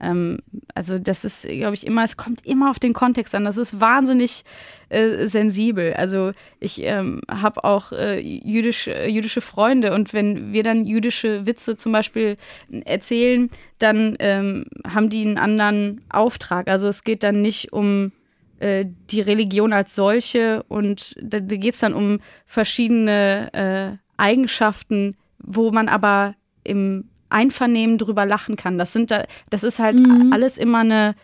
Ähm, 0.00 0.38
also 0.74 0.98
das 0.98 1.24
ist, 1.24 1.46
glaube 1.48 1.74
ich, 1.74 1.86
immer, 1.86 2.04
es 2.04 2.16
kommt 2.16 2.44
immer 2.44 2.70
auf 2.70 2.78
den 2.78 2.92
Kontext 2.92 3.34
an. 3.34 3.44
Das 3.44 3.56
ist 3.56 3.80
wahnsinnig 3.80 4.44
äh, 4.88 5.26
sensibel. 5.26 5.94
Also 5.94 6.32
ich 6.60 6.82
ähm, 6.82 7.20
habe 7.30 7.64
auch 7.64 7.92
äh, 7.92 8.20
jüdisch, 8.20 8.88
äh, 8.88 9.08
jüdische 9.08 9.40
Freunde 9.40 9.94
und 9.94 10.12
wenn 10.12 10.52
wir 10.52 10.62
dann 10.62 10.84
jüdische 10.84 11.46
Witze 11.46 11.76
zum 11.76 11.92
Beispiel 11.92 12.36
erzählen, 12.84 13.50
dann 13.78 14.16
ähm, 14.18 14.66
haben 14.86 15.10
die 15.10 15.22
einen 15.22 15.38
anderen 15.38 16.02
Auftrag. 16.10 16.68
Also 16.68 16.88
es 16.88 17.04
geht 17.04 17.22
dann 17.22 17.40
nicht 17.40 17.72
um 17.72 18.12
äh, 18.58 18.84
die 19.10 19.20
Religion 19.20 19.72
als 19.72 19.94
solche 19.94 20.62
und 20.68 21.16
da, 21.20 21.40
da 21.40 21.56
geht 21.56 21.74
es 21.74 21.80
dann 21.80 21.94
um 21.94 22.20
verschiedene 22.46 23.50
äh, 23.52 23.96
Eigenschaften, 24.16 25.16
wo 25.46 25.70
man 25.70 25.88
aber 25.88 26.34
im 26.62 27.08
Einvernehmen 27.28 27.98
drüber 27.98 28.26
lachen 28.26 28.56
kann. 28.56 28.78
Das 28.78 28.92
sind 28.92 29.10
da, 29.10 29.24
das 29.50 29.64
ist 29.64 29.78
halt 29.78 30.00
alles 30.30 30.58
immer 30.58 30.78
eine, 30.80 31.14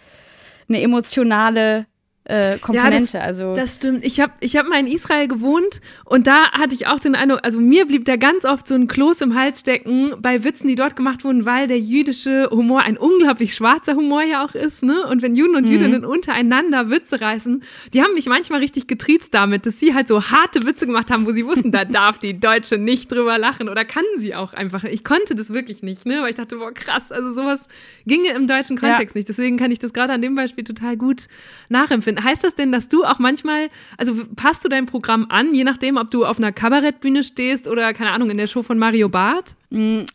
eine 0.69 0.81
emotionale 0.81 1.87
äh, 2.31 2.59
Komponente. 2.59 3.21
also 3.21 3.55
Das 3.55 3.75
stimmt. 3.77 4.05
Ich 4.05 4.21
habe 4.21 4.33
ich 4.41 4.57
hab 4.57 4.69
mal 4.69 4.79
in 4.79 4.87
Israel 4.87 5.27
gewohnt 5.27 5.81
und 6.05 6.27
da 6.27 6.53
hatte 6.53 6.75
ich 6.75 6.87
auch 6.87 7.01
den 7.01 7.15
Eindruck, 7.15 7.41
also 7.43 7.61
mir 7.61 7.87
blieb 7.87 8.05
da 8.05 8.17
ganz 8.17 8.45
oft 8.45 8.69
so 8.69 8.75
ein 8.75 8.87
Kloß 8.87 9.21
im 9.23 9.35
Hals 9.35 9.61
stecken 9.61 10.13
bei 10.21 10.45
Witzen, 10.45 10.69
die 10.69 10.77
dort 10.77 10.95
gemacht 10.95 11.25
wurden, 11.25 11.45
weil 11.45 11.67
der 11.67 11.79
jüdische 11.79 12.49
Humor 12.51 12.83
ein 12.83 12.97
unglaublich 12.97 13.55
schwarzer 13.55 13.97
Humor 13.97 14.23
ja 14.23 14.45
auch 14.45 14.55
ist, 14.55 14.83
ne? 14.83 15.07
Und 15.07 15.23
wenn 15.23 15.35
Juden 15.35 15.57
und 15.57 15.69
Jüdinnen 15.69 16.05
untereinander 16.05 16.89
Witze 16.91 17.21
reißen, 17.21 17.63
die 17.93 18.03
haben 18.03 18.15
mich 18.15 18.27
manchmal 18.27 18.61
richtig 18.61 18.87
getriezt 18.87 19.35
damit, 19.35 19.67
dass 19.67 19.81
sie 19.81 19.95
halt 19.95 20.07
so 20.07 20.23
harte 20.23 20.65
Witze 20.65 20.87
gemacht 20.87 21.11
haben, 21.11 21.27
wo 21.27 21.33
sie 21.33 21.47
wussten, 21.47 21.73
da 21.73 21.85
darf 22.01 22.19
die 22.19 22.39
Deutsche 22.39 22.79
nicht 22.79 23.11
drüber 23.11 23.39
lachen 23.39 23.69
oder 23.69 23.85
kann 23.85 24.05
sie 24.19 24.35
auch 24.35 24.53
einfach. 24.53 24.85
Ich 24.85 25.03
konnte 25.03 25.35
das 25.35 25.53
wirklich 25.53 25.83
nicht, 25.83 26.07
ne? 26.07 26.23
Weil 26.23 26.31
ich 26.31 26.37
dachte, 26.37 26.57
boah, 26.57 26.73
krass, 26.73 27.11
also 27.11 27.33
sowas 27.33 27.67
ginge 28.07 28.31
im 28.31 28.47
deutschen 28.47 28.79
Kontext 28.79 29.17
nicht. 29.17 29.29
Deswegen 29.29 29.57
kann 29.57 29.71
ich 29.71 29.79
das 29.79 29.93
gerade 29.93 30.13
an 30.13 30.23
dem 30.23 30.35
Beispiel 30.37 30.65
total 30.65 30.97
gut 30.97 31.27
nachempfinden. 31.69 32.20
Heißt 32.23 32.45
das 32.45 32.55
denn, 32.55 32.73
dass 32.73 32.89
du 32.89 33.05
auch 33.05 33.19
manchmal, 33.19 33.69
also 33.97 34.15
passt 34.37 34.65
du 34.65 34.69
dein 34.69 34.87
Programm 34.87 35.27
an, 35.29 35.55
je 35.55 35.65
nachdem, 35.65 35.97
ob 35.97 36.11
du 36.11 36.25
auf 36.25 36.39
einer 36.39 36.53
Kabarettbühne 36.53 37.23
stehst 37.23 37.69
oder, 37.69 37.93
keine 37.95 38.13
Ahnung, 38.13 38.31
in 38.31 38.39
der 38.39 38.47
Show 38.47 38.63
von 38.63 38.79
Mario 38.79 39.09
Barth? 39.09 39.57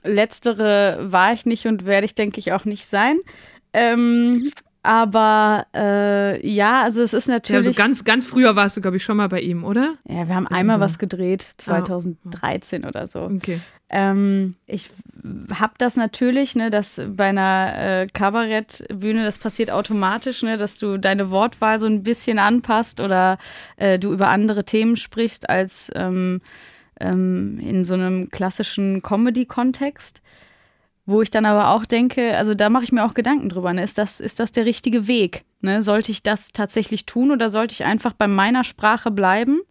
Letztere 0.03 0.99
war 1.11 1.33
ich 1.33 1.45
nicht 1.45 1.65
und 1.65 1.85
werde 1.85 2.05
ich, 2.05 2.15
denke 2.15 2.39
ich, 2.39 2.51
auch 2.51 2.65
nicht 2.65 2.85
sein. 2.87 3.19
Ähm, 3.73 4.51
aber 4.85 5.65
äh, 5.75 6.47
ja, 6.47 6.83
also 6.83 7.01
es 7.01 7.13
ist 7.13 7.27
Ja, 7.27 7.35
natürlich. 7.35 7.67
also 7.67 7.81
ganz, 7.81 8.03
ganz 8.03 8.25
früher 8.25 8.55
warst 8.55 8.77
du, 8.77 8.81
glaube 8.81 8.97
ich, 8.97 9.03
schon 9.03 9.17
mal 9.17 9.27
bei 9.29 9.41
ihm, 9.41 9.63
oder? 9.63 9.95
ja, 10.07 10.27
wir 10.27 10.35
haben 10.35 10.47
einmal 10.47 10.79
was 10.79 10.99
gedreht, 10.99 11.45
Ah, 11.51 11.83
2013 11.83 12.85
oder 12.85 13.07
so. 13.07 13.21
Okay. 13.23 13.59
Ähm, 13.89 14.55
ich 14.65 14.89
habe 15.53 15.73
das 15.77 15.95
natürlich, 15.95 16.55
ne, 16.55 16.69
dass 16.69 17.01
bei 17.07 17.25
einer 17.25 17.73
äh, 17.75 18.07
Kabarettbühne, 18.11 19.23
das 19.23 19.37
passiert 19.39 19.71
automatisch, 19.71 20.43
ne, 20.43 20.57
dass 20.57 20.77
du 20.77 20.97
deine 20.97 21.29
Wortwahl 21.29 21.79
so 21.79 21.85
ein 21.85 22.03
bisschen 22.03 22.39
anpasst 22.39 22.99
oder 22.99 23.37
äh, 23.77 23.99
du 23.99 24.11
über 24.13 24.29
andere 24.29 24.65
Themen 24.65 24.95
sprichst 24.97 25.49
als 25.49 25.91
ähm, 25.95 26.41
ähm, 26.99 27.59
in 27.59 27.83
so 27.85 27.93
einem 27.93 28.29
klassischen 28.29 29.01
Comedy-Kontext. 29.01 30.21
Wo 31.05 31.21
ich 31.21 31.29
dann 31.29 31.45
aber 31.45 31.69
auch 31.69 31.85
denke, 31.85 32.35
also 32.35 32.55
da 32.55 32.69
mache 32.69 32.83
ich 32.83 32.91
mir 32.91 33.05
auch 33.05 33.13
Gedanken 33.13 33.49
drüber, 33.49 33.73
ne? 33.73 33.83
ist, 33.83 33.97
das, 33.97 34.19
ist 34.19 34.39
das 34.39 34.51
der 34.51 34.65
richtige 34.65 35.07
Weg? 35.07 35.43
Ne? 35.61 35.81
Sollte 35.81 36.11
ich 36.11 36.23
das 36.23 36.51
tatsächlich 36.51 37.05
tun 37.05 37.31
oder 37.31 37.49
sollte 37.49 37.73
ich 37.73 37.83
einfach 37.83 38.13
bei 38.13 38.27
meiner 38.27 38.63
Sprache 38.63 39.11
bleiben 39.11 39.61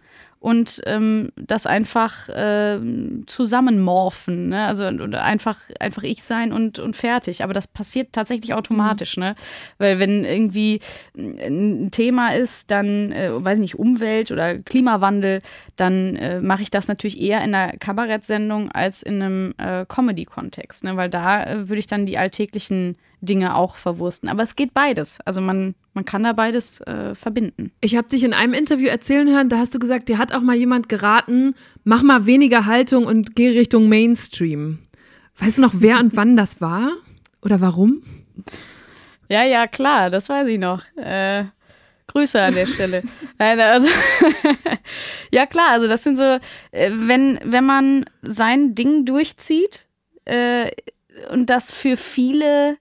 und 0.45 0.83
ähm, 0.85 1.33
das 1.37 1.67
einfach 1.67 2.29
äh, 2.29 2.79
zusammenmorphen, 3.25 4.51
ne? 4.51 4.67
Also 4.67 4.85
oder 4.85 5.25
einfach, 5.25 5.59
einfach 5.81 6.03
ich 6.03 6.23
sein 6.23 6.53
und, 6.53 6.79
und 6.79 6.99
fertig. 6.99 7.43
Aber 7.43 7.55
das 7.55 7.67
passiert 7.67 8.13
tatsächlich 8.13 8.53
automatisch, 8.53 9.17
ne? 9.17 9.37
Weil 9.79 9.99
wenn 9.99 10.27
irgendwie 10.27 10.81
ein 11.17 11.91
Thema 11.91 12.35
ist, 12.35 12.71
dann, 12.71 13.11
äh, 13.13 13.31
weiß 13.33 13.59
nicht, 13.59 13.79
Umwelt 13.79 14.33
oder 14.33 14.59
Klimawandel, 14.59 15.41
dann 15.77 16.17
äh, 16.17 16.43
mache 16.43 16.61
ich 16.61 16.69
das 16.69 16.89
natürlich 16.89 17.19
eher 17.19 17.43
in 17.43 17.55
einer 17.55 17.79
Kabarettsendung 17.79 18.71
als 18.71 19.03
in 19.03 19.23
einem 19.23 19.55
äh, 19.57 19.87
Comedy-Kontext, 19.87 20.85
ne? 20.85 20.95
Weil 20.99 21.09
da 21.09 21.43
äh, 21.43 21.69
würde 21.71 21.79
ich 21.79 21.87
dann 21.87 22.05
die 22.05 22.19
alltäglichen 22.19 22.99
Dinge 23.23 23.57
auch 23.57 23.77
verwursten. 23.77 24.29
Aber 24.29 24.43
es 24.43 24.57
geht 24.57 24.75
beides. 24.75 25.21
Also 25.25 25.41
man, 25.41 25.75
man 25.95 26.05
kann 26.05 26.25
da 26.25 26.33
beides 26.33 26.81
äh, 26.83 27.15
verbinden. 27.15 27.73
Ich 27.81 27.97
habe 27.97 28.09
dich 28.09 28.25
in 28.25 28.35
einem 28.35 28.53
Interview 28.53 28.89
erzählen 28.89 29.29
hören, 29.29 29.49
da 29.49 29.59
hast 29.59 29.75
du 29.75 29.79
gesagt, 29.79 30.09
dir 30.09 30.19
hat 30.19 30.33
auch 30.33 30.43
mal 30.43 30.57
jemand 30.57 30.89
geraten, 30.89 31.55
mach 31.85 32.03
mal 32.03 32.27
weniger 32.27 32.67
Haltung 32.67 33.07
und 33.07 33.37
geh 33.37 33.49
Richtung 33.51 33.89
Mainstream. 33.89 34.81
Weißt 35.39 35.59
du 35.59 35.63
noch, 35.63 35.75
wer 35.77 36.01
und 36.01 36.17
wann 36.17 36.37
das 36.37 36.61
war? 36.61 36.91
Oder 37.43 37.61
warum? 37.61 38.03
Ja, 39.29 39.45
ja, 39.45 39.67
klar, 39.67 40.11
das 40.11 40.29
weiß 40.29 40.49
ich 40.49 40.59
noch. 40.59 40.83
Äh, 40.97 41.45
Grüße 42.09 42.41
an 42.41 42.55
der 42.55 42.67
Stelle. 42.67 43.03
Nein, 43.39 43.59
also 43.61 43.89
ja 45.33 45.47
klar, 45.47 45.71
also 45.71 45.87
das 45.89 46.03
sind 46.03 46.17
so, 46.17 46.39
äh, 46.73 46.91
wenn, 46.93 47.39
wenn 47.45 47.65
man 47.65 48.05
sein 48.23 48.75
Ding 48.75 49.05
durchzieht 49.05 49.87
äh, 50.25 50.71
und 51.31 51.51
das 51.51 51.73
für 51.73 51.97
viele 51.97 52.79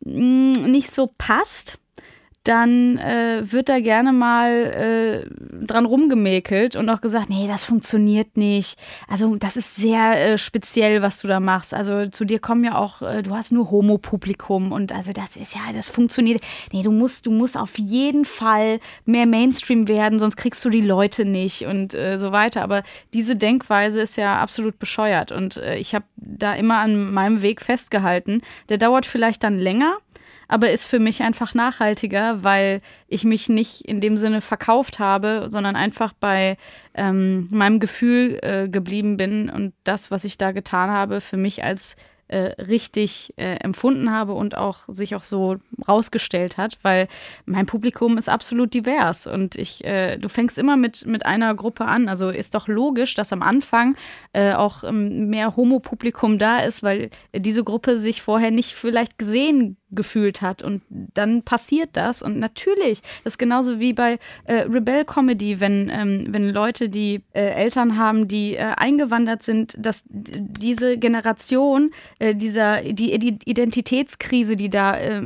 mh, 0.00 0.68
nicht 0.68 0.90
so 0.90 1.10
passt, 1.18 1.78
dann 2.46 2.96
äh, 2.98 3.42
wird 3.44 3.68
da 3.68 3.80
gerne 3.80 4.12
mal 4.12 4.50
äh, 4.50 5.64
dran 5.66 5.84
rumgemäkelt 5.84 6.76
und 6.76 6.88
auch 6.88 7.00
gesagt, 7.00 7.28
nee, 7.28 7.48
das 7.48 7.64
funktioniert 7.64 8.36
nicht. 8.36 8.78
Also 9.08 9.34
das 9.34 9.56
ist 9.56 9.74
sehr 9.74 10.32
äh, 10.32 10.38
speziell, 10.38 11.02
was 11.02 11.18
du 11.18 11.26
da 11.26 11.40
machst. 11.40 11.74
Also 11.74 12.06
zu 12.06 12.24
dir 12.24 12.38
kommen 12.38 12.62
ja 12.62 12.76
auch, 12.76 13.02
äh, 13.02 13.22
du 13.22 13.34
hast 13.34 13.50
nur 13.50 13.70
Homo-Publikum 13.72 14.70
und 14.70 14.92
also 14.92 15.12
das 15.12 15.36
ist 15.36 15.54
ja, 15.56 15.72
das 15.74 15.88
funktioniert. 15.88 16.40
Nee, 16.72 16.82
du 16.82 16.92
musst, 16.92 17.26
du 17.26 17.32
musst 17.32 17.56
auf 17.56 17.78
jeden 17.78 18.24
Fall 18.24 18.78
mehr 19.04 19.26
Mainstream 19.26 19.88
werden, 19.88 20.20
sonst 20.20 20.36
kriegst 20.36 20.64
du 20.64 20.70
die 20.70 20.82
Leute 20.82 21.24
nicht 21.24 21.66
und 21.66 21.94
äh, 21.94 22.16
so 22.16 22.30
weiter. 22.30 22.62
Aber 22.62 22.84
diese 23.12 23.34
Denkweise 23.34 24.00
ist 24.00 24.16
ja 24.16 24.40
absolut 24.40 24.78
bescheuert 24.78 25.32
und 25.32 25.56
äh, 25.56 25.76
ich 25.78 25.96
habe 25.96 26.04
da 26.16 26.54
immer 26.54 26.78
an 26.78 27.12
meinem 27.12 27.42
Weg 27.42 27.60
festgehalten. 27.60 28.42
Der 28.68 28.78
dauert 28.78 29.04
vielleicht 29.04 29.42
dann 29.42 29.58
länger, 29.58 29.96
aber 30.48 30.70
ist 30.70 30.84
für 30.84 30.98
mich 30.98 31.22
einfach 31.22 31.54
nachhaltiger, 31.54 32.42
weil 32.42 32.80
ich 33.08 33.24
mich 33.24 33.48
nicht 33.48 33.82
in 33.82 34.00
dem 34.00 34.16
Sinne 34.16 34.40
verkauft 34.40 34.98
habe, 34.98 35.46
sondern 35.50 35.76
einfach 35.76 36.12
bei 36.12 36.56
ähm, 36.94 37.48
meinem 37.50 37.80
Gefühl 37.80 38.38
äh, 38.42 38.68
geblieben 38.68 39.16
bin 39.16 39.50
und 39.50 39.74
das, 39.84 40.10
was 40.10 40.24
ich 40.24 40.38
da 40.38 40.52
getan 40.52 40.90
habe, 40.90 41.20
für 41.20 41.36
mich 41.36 41.64
als 41.64 41.96
äh, 42.28 42.60
richtig 42.60 43.34
äh, 43.36 43.56
empfunden 43.56 44.10
habe 44.10 44.32
und 44.32 44.56
auch 44.56 44.80
sich 44.88 45.14
auch 45.14 45.22
so 45.22 45.56
rausgestellt 45.86 46.58
hat, 46.58 46.78
weil 46.82 47.08
mein 47.44 47.66
Publikum 47.66 48.18
ist 48.18 48.28
absolut 48.28 48.74
divers 48.74 49.26
und 49.26 49.54
ich, 49.54 49.84
äh, 49.84 50.16
du 50.18 50.28
fängst 50.28 50.58
immer 50.58 50.76
mit, 50.76 51.06
mit 51.06 51.24
einer 51.24 51.54
Gruppe 51.54 51.84
an. 51.84 52.08
Also 52.08 52.30
ist 52.30 52.54
doch 52.54 52.66
logisch, 52.66 53.14
dass 53.14 53.32
am 53.32 53.42
Anfang 53.42 53.96
äh, 54.32 54.54
auch 54.54 54.82
ähm, 54.82 55.28
mehr 55.28 55.54
Homo-Publikum 55.56 56.38
da 56.38 56.58
ist, 56.58 56.82
weil 56.82 57.10
diese 57.34 57.62
Gruppe 57.62 57.96
sich 57.96 58.22
vorher 58.22 58.50
nicht 58.50 58.74
vielleicht 58.74 59.18
gesehen 59.18 59.76
gefühlt 59.90 60.42
hat. 60.42 60.62
Und 60.62 60.82
dann 60.88 61.42
passiert 61.42 61.90
das. 61.92 62.22
Und 62.22 62.38
natürlich 62.38 63.02
das 63.24 63.34
ist 63.34 63.38
genauso 63.38 63.80
wie 63.80 63.92
bei 63.92 64.18
äh, 64.44 64.62
Rebel 64.62 65.04
Comedy, 65.04 65.60
wenn 65.60 65.90
ähm, 65.92 66.26
wenn 66.28 66.50
Leute 66.50 66.88
die 66.88 67.22
äh, 67.32 67.40
Eltern 67.40 67.96
haben, 67.96 68.28
die 68.28 68.54
äh, 68.54 68.72
eingewandert 68.76 69.42
sind, 69.42 69.74
dass 69.78 70.04
diese 70.08 70.98
Generation 70.98 71.92
äh, 72.18 72.34
dieser 72.34 72.82
die, 72.82 73.18
die 73.18 73.38
Identitätskrise, 73.44 74.56
die 74.56 74.70
da 74.70 74.96
äh, 74.96 75.22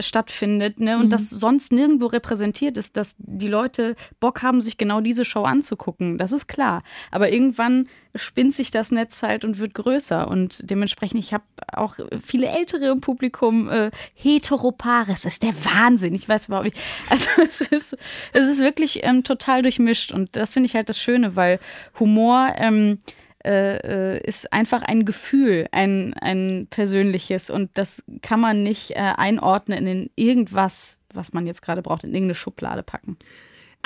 stattfindet, 0.00 0.80
ne 0.80 0.98
und 0.98 1.12
das 1.12 1.30
sonst 1.30 1.72
nirgendwo 1.72 2.06
repräsentiert 2.06 2.76
ist, 2.76 2.96
dass 2.96 3.16
die 3.18 3.48
Leute 3.48 3.94
Bock 4.20 4.42
haben, 4.42 4.60
sich 4.60 4.76
genau 4.76 5.00
diese 5.00 5.24
Show 5.24 5.42
anzugucken, 5.42 6.18
das 6.18 6.32
ist 6.32 6.46
klar. 6.46 6.82
Aber 7.10 7.30
irgendwann 7.30 7.88
spinnt 8.14 8.54
sich 8.54 8.70
das 8.70 8.90
Netz 8.90 9.22
halt 9.22 9.44
und 9.44 9.58
wird 9.58 9.74
größer. 9.74 10.28
Und 10.28 10.58
dementsprechend, 10.62 11.20
ich 11.20 11.32
habe 11.32 11.44
auch 11.72 11.96
viele 12.24 12.48
Ältere 12.48 12.86
im 12.86 13.00
Publikum, 13.00 13.68
äh, 13.68 13.90
Heteropares, 14.14 15.24
ist 15.24 15.42
der 15.42 15.54
Wahnsinn. 15.64 16.14
Ich 16.14 16.28
weiß 16.28 16.48
überhaupt 16.48 16.66
nicht. 16.66 16.78
Also 17.08 17.30
es 17.42 17.60
ist, 17.60 17.96
es 18.32 18.48
ist 18.48 18.60
wirklich 18.60 19.04
ähm, 19.04 19.24
total 19.24 19.62
durchmischt. 19.62 20.12
Und 20.12 20.36
das 20.36 20.52
finde 20.52 20.66
ich 20.66 20.74
halt 20.74 20.88
das 20.88 21.00
Schöne, 21.00 21.36
weil 21.36 21.60
Humor 21.98 22.52
ähm, 22.56 22.98
äh, 23.44 24.16
äh, 24.16 24.26
ist 24.26 24.52
einfach 24.52 24.82
ein 24.82 25.04
Gefühl, 25.04 25.68
ein, 25.70 26.14
ein 26.14 26.66
persönliches. 26.70 27.50
Und 27.50 27.70
das 27.74 28.02
kann 28.22 28.40
man 28.40 28.62
nicht 28.62 28.92
äh, 28.92 29.12
einordnen 29.16 29.86
in 29.86 30.10
irgendwas, 30.16 30.98
was 31.12 31.32
man 31.32 31.46
jetzt 31.46 31.62
gerade 31.62 31.82
braucht, 31.82 32.04
in 32.04 32.10
irgendeine 32.10 32.36
Schublade 32.36 32.82
packen. 32.82 33.18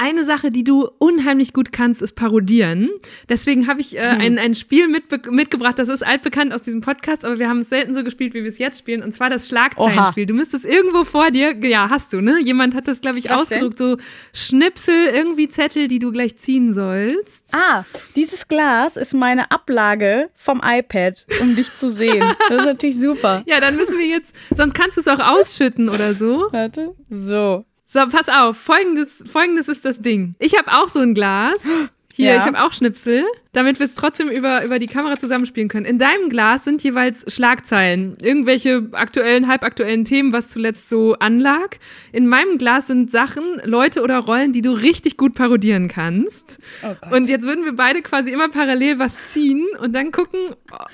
Eine 0.01 0.24
Sache, 0.24 0.51
die 0.51 0.62
du 0.62 0.88
unheimlich 0.99 1.53
gut 1.53 1.72
kannst, 1.72 2.03
ist 2.03 2.12
parodieren. 2.12 2.88
Deswegen 3.28 3.66
habe 3.66 3.80
ich 3.80 3.99
äh, 3.99 4.12
hm. 4.12 4.20
ein, 4.20 4.38
ein 4.38 4.55
Spiel 4.55 4.86
mitbe 4.86 5.20
mitgebracht, 5.28 5.76
das 5.76 5.88
ist 5.88 6.07
altbekannt 6.07 6.53
aus 6.53 6.62
diesem 6.62 6.82
Podcast, 6.82 7.24
aber 7.24 7.40
wir 7.40 7.49
haben 7.49 7.59
es 7.59 7.68
selten 7.68 7.96
so 7.96 8.05
gespielt, 8.05 8.32
wie 8.32 8.44
wir 8.44 8.49
es 8.49 8.59
jetzt 8.59 8.78
spielen, 8.78 9.03
und 9.03 9.12
zwar 9.12 9.28
das 9.28 9.49
Schlagzeilenspiel. 9.49 10.26
Du 10.26 10.34
müsstest 10.34 10.64
irgendwo 10.64 11.03
vor 11.03 11.32
dir, 11.32 11.57
ja, 11.66 11.90
hast 11.90 12.12
du, 12.12 12.20
ne? 12.20 12.38
Jemand 12.40 12.76
hat 12.76 12.86
das, 12.86 13.01
glaube 13.01 13.18
ich, 13.18 13.24
Was 13.28 13.42
ausgedruckt, 13.42 13.80
denn? 13.80 13.96
so 13.96 14.03
Schnipsel, 14.32 15.09
irgendwie 15.12 15.49
Zettel, 15.49 15.88
die 15.88 15.99
du 15.99 16.12
gleich 16.12 16.36
ziehen 16.36 16.72
sollst. 16.72 17.53
Ah, 17.53 17.84
dieses 18.14 18.46
Glas 18.46 18.96
ist 18.96 19.14
meine 19.14 19.51
Ablage 19.51 20.30
vom 20.34 20.62
iPad, 20.64 21.26
um 21.40 21.57
dich 21.57 21.74
zu 21.74 21.90
sehen. 21.90 22.24
Das 22.49 22.61
ist 22.61 22.66
natürlich 22.66 23.01
super. 23.01 23.42
ja, 23.46 23.59
dann 23.59 23.74
müssen 23.74 23.99
wir 23.99 24.07
jetzt, 24.07 24.32
sonst 24.55 24.74
kannst 24.74 24.96
du 24.96 25.01
es 25.01 25.09
auch 25.09 25.18
ausschütten 25.18 25.88
oder 25.88 26.14
so. 26.14 26.46
Warte. 26.53 26.94
So. 27.11 27.64
So, 27.91 28.01
pass 28.07 28.28
auf. 28.28 28.59
Folgendes, 28.59 29.24
folgendes 29.30 29.66
ist 29.66 29.84
das 29.84 30.01
Ding. 30.01 30.34
Ich 30.39 30.57
habe 30.57 30.70
auch 30.70 30.89
so 30.89 31.01
ein 31.01 31.14
Glas. 31.14 31.66
Hier, 32.12 32.32
ja. 32.32 32.39
ich 32.39 32.45
habe 32.45 32.61
auch 32.61 32.72
Schnipsel, 32.72 33.24
damit 33.53 33.78
wir 33.78 33.86
es 33.86 33.95
trotzdem 33.95 34.28
über, 34.28 34.64
über 34.64 34.80
die 34.80 34.89
Kamera 34.89 35.16
zusammenspielen 35.16 35.68
können. 35.68 35.86
In 35.86 35.99
deinem 35.99 36.28
Glas 36.28 36.64
sind 36.64 36.82
jeweils 36.82 37.32
Schlagzeilen, 37.32 38.16
irgendwelche 38.20 38.89
aktuellen, 38.91 39.47
halbaktuellen 39.47 40.05
Themen, 40.05 40.32
was 40.32 40.51
zuletzt 40.51 40.89
so 40.89 41.14
anlag. 41.14 41.78
In 42.11 42.26
meinem 42.26 42.59
Glas 42.59 42.89
sind 42.89 43.12
Sachen, 43.12 43.45
Leute 43.62 44.03
oder 44.03 44.18
Rollen, 44.18 44.53
die 44.53 44.62
du 44.62 44.72
richtig 44.72 45.16
gut 45.16 45.36
parodieren 45.36 45.86
kannst. 45.86 46.59
Oh 46.82 47.14
und 47.14 47.28
jetzt 47.28 47.47
würden 47.47 47.64
wir 47.64 47.76
beide 47.76 48.03
quasi 48.03 48.32
immer 48.32 48.49
parallel 48.49 48.99
was 48.99 49.30
ziehen 49.30 49.64
und 49.80 49.95
dann 49.95 50.11
gucken, 50.11 50.41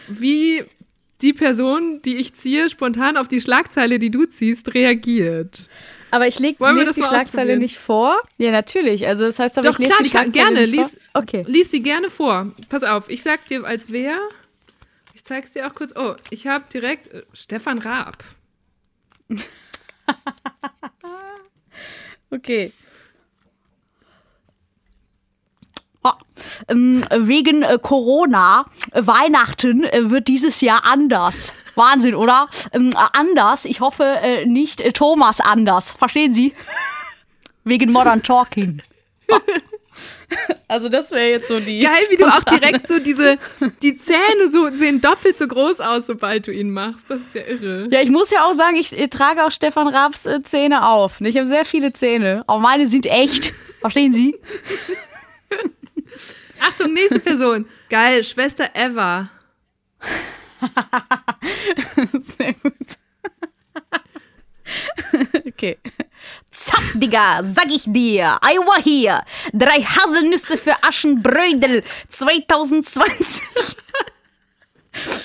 wie 0.08 0.62
die 1.22 1.32
Person, 1.32 2.02
die 2.04 2.16
ich 2.16 2.34
ziehe, 2.34 2.68
spontan 2.68 3.16
auf 3.16 3.28
die 3.28 3.40
Schlagzeile, 3.40 3.98
die 3.98 4.10
du 4.10 4.26
ziehst, 4.26 4.74
reagiert. 4.74 5.70
Aber 6.10 6.26
ich 6.26 6.38
leg, 6.38 6.58
lese 6.60 6.92
die 6.92 7.02
Schlagzeile 7.02 7.56
nicht 7.56 7.78
vor. 7.78 8.20
Ja, 8.38 8.50
natürlich. 8.50 9.06
Also 9.06 9.24
das 9.24 9.38
heißt 9.38 9.58
aber, 9.58 9.68
Doch, 9.68 9.78
ich 9.78 9.86
lese 9.86 9.90
klar, 9.90 10.02
die 10.02 10.10
Schlagzeile 10.10 10.32
gerne. 10.32 10.60
nicht 10.60 10.72
lies, 10.72 10.98
vor. 11.12 11.22
Okay. 11.22 11.44
Lies 11.46 11.70
sie 11.70 11.82
gerne 11.82 12.10
vor. 12.10 12.52
Pass 12.68 12.84
auf, 12.84 13.08
ich 13.08 13.22
sag 13.22 13.46
dir 13.46 13.64
als 13.64 13.90
wer. 13.90 14.18
Ich 15.14 15.24
zeig's 15.24 15.50
dir 15.52 15.66
auch 15.66 15.74
kurz. 15.74 15.92
Oh, 15.96 16.14
ich 16.30 16.46
habe 16.46 16.64
direkt 16.72 17.08
äh, 17.08 17.22
Stefan 17.32 17.78
Raab. 17.78 18.22
okay. 22.30 22.64
Ähm, 22.66 22.72
wegen 26.68 27.62
äh, 27.62 27.78
Corona, 27.80 28.64
äh, 28.92 29.06
Weihnachten 29.06 29.84
äh, 29.84 30.10
wird 30.10 30.28
dieses 30.28 30.60
Jahr 30.60 30.84
anders. 30.84 31.52
Wahnsinn, 31.74 32.14
oder? 32.14 32.48
Ähm, 32.72 32.92
anders, 33.12 33.64
ich 33.64 33.80
hoffe 33.80 34.18
nicht 34.46 34.82
Thomas 34.94 35.40
anders. 35.40 35.90
Verstehen 35.90 36.32
Sie? 36.34 36.54
wegen 37.64 37.90
Modern 37.92 38.22
Talking. 38.22 38.80
Also 40.66 40.88
das 40.88 41.12
wäre 41.12 41.30
jetzt 41.30 41.48
so 41.48 41.60
die. 41.60 41.80
Geil, 41.80 42.02
wie 42.10 42.16
du 42.16 42.26
auch 42.26 42.42
direkt 42.42 42.88
so 42.88 42.98
diese, 42.98 43.38
die 43.82 43.96
Zähne 43.96 44.50
so 44.50 44.68
sehen 44.74 45.00
doppelt 45.00 45.38
so 45.38 45.46
groß 45.46 45.80
aus, 45.80 46.06
sobald 46.06 46.46
du 46.46 46.52
ihn 46.52 46.70
machst. 46.70 47.04
Das 47.08 47.20
ist 47.20 47.34
ja 47.34 47.42
irre. 47.42 47.86
Ja, 47.90 48.00
ich 48.00 48.10
muss 48.10 48.30
ja 48.30 48.44
auch 48.44 48.54
sagen, 48.54 48.76
ich, 48.76 48.92
ich 48.92 49.10
trage 49.10 49.44
auch 49.44 49.50
Stefan 49.50 49.86
Raabs 49.86 50.28
Zähne 50.42 50.88
auf. 50.88 51.20
Ich 51.20 51.36
habe 51.36 51.46
sehr 51.46 51.64
viele 51.64 51.92
Zähne. 51.92 52.42
Aber 52.46 52.58
meine 52.58 52.86
sind 52.86 53.06
echt. 53.06 53.52
Verstehen 53.80 54.12
Sie? 54.12 54.34
Achtung, 56.60 56.92
nächste 56.92 57.20
Person. 57.20 57.66
Geil, 57.88 58.24
Schwester 58.24 58.70
Eva. 58.74 59.30
Sehr 62.18 62.54
gut. 62.54 62.74
okay. 65.46 65.78
Zapp, 66.50 66.82
Digga, 66.94 67.42
sag 67.42 67.66
ich 67.70 67.84
dir. 67.86 68.38
I 68.42 68.58
war 68.58 68.82
hier. 68.82 69.22
Drei 69.52 69.82
Haselnüsse 69.82 70.56
für 70.56 70.82
Aschenbrödel 70.82 71.82
2020 72.08 73.76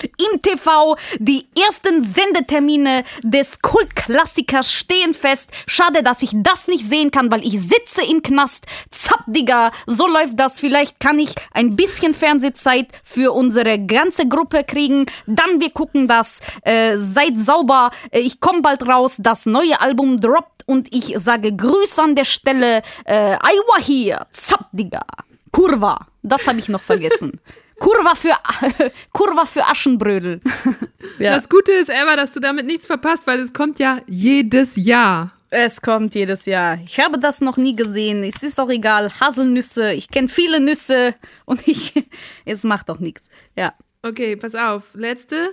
im 0.04 0.42
TV. 0.42 0.96
Die 1.18 1.46
ersten 1.56 2.02
Sendetermine 2.02 3.04
des 3.22 3.60
Kultklassikers 3.62 4.72
stehen 4.72 5.14
fest. 5.14 5.50
Schade, 5.66 6.02
dass 6.02 6.22
ich 6.22 6.30
das 6.34 6.68
nicht 6.68 6.86
sehen 6.86 7.10
kann, 7.10 7.30
weil 7.30 7.44
ich 7.46 7.60
sitze 7.60 8.02
im 8.08 8.22
Knast. 8.22 8.66
Zapp, 8.90 9.24
Digga, 9.26 9.72
so 9.86 10.06
läuft 10.06 10.38
das. 10.38 10.60
Vielleicht 10.60 11.00
kann 11.00 11.18
ich 11.18 11.30
ein 11.52 11.76
bisschen 11.76 12.14
Fernsehzeit 12.14 12.88
für 13.04 13.32
unsere 13.32 13.78
ganze 13.78 14.26
Gruppe 14.28 14.64
kriegen. 14.64 15.06
Dann 15.26 15.60
wir 15.60 15.70
gucken 15.70 16.08
das. 16.08 16.40
Äh, 16.62 16.96
seid 16.96 17.38
sauber. 17.38 17.90
Äh, 18.10 18.20
ich 18.20 18.40
komme 18.40 18.62
bald 18.62 18.86
raus. 18.86 19.16
Das 19.18 19.46
neue 19.46 19.80
Album 19.80 20.20
droppt 20.20 20.66
und 20.66 20.94
ich 20.94 21.14
sage 21.18 21.54
Grüße 21.54 22.02
an 22.02 22.14
der 22.14 22.24
Stelle. 22.24 22.82
Äh, 23.04 23.34
I 23.34 23.58
war 23.68 23.82
hier. 23.82 24.26
Zapp, 24.32 24.68
Digga. 24.72 25.04
Kurva. 25.52 26.06
Das 26.22 26.46
habe 26.46 26.58
ich 26.58 26.68
noch 26.68 26.82
vergessen. 26.82 27.40
Kurva 27.80 28.14
für, 28.14 28.36
Kurva 29.12 29.46
für 29.46 29.64
Aschenbrödel. 29.64 30.40
ja. 31.18 31.34
Das 31.34 31.48
Gute 31.48 31.72
ist, 31.72 31.88
Eva, 31.88 32.14
dass 32.14 32.30
du 32.30 32.38
damit 32.38 32.66
nichts 32.66 32.86
verpasst, 32.86 33.26
weil 33.26 33.40
es 33.40 33.52
kommt 33.52 33.80
ja 33.80 34.02
jedes 34.06 34.76
Jahr. 34.76 35.32
Es 35.48 35.80
kommt 35.80 36.14
jedes 36.14 36.46
Jahr. 36.46 36.78
Ich 36.84 37.00
habe 37.00 37.18
das 37.18 37.40
noch 37.40 37.56
nie 37.56 37.74
gesehen. 37.74 38.22
Es 38.22 38.42
ist 38.44 38.60
auch 38.60 38.68
egal. 38.68 39.10
Haselnüsse. 39.18 39.94
Ich 39.94 40.08
kenne 40.08 40.28
viele 40.28 40.60
Nüsse 40.60 41.14
und 41.46 41.66
ich. 41.66 42.06
Es 42.44 42.62
macht 42.62 42.88
doch 42.88 43.00
nichts. 43.00 43.28
Ja. 43.56 43.74
Okay, 44.02 44.36
pass 44.36 44.54
auf. 44.54 44.84
Letzte. 44.92 45.50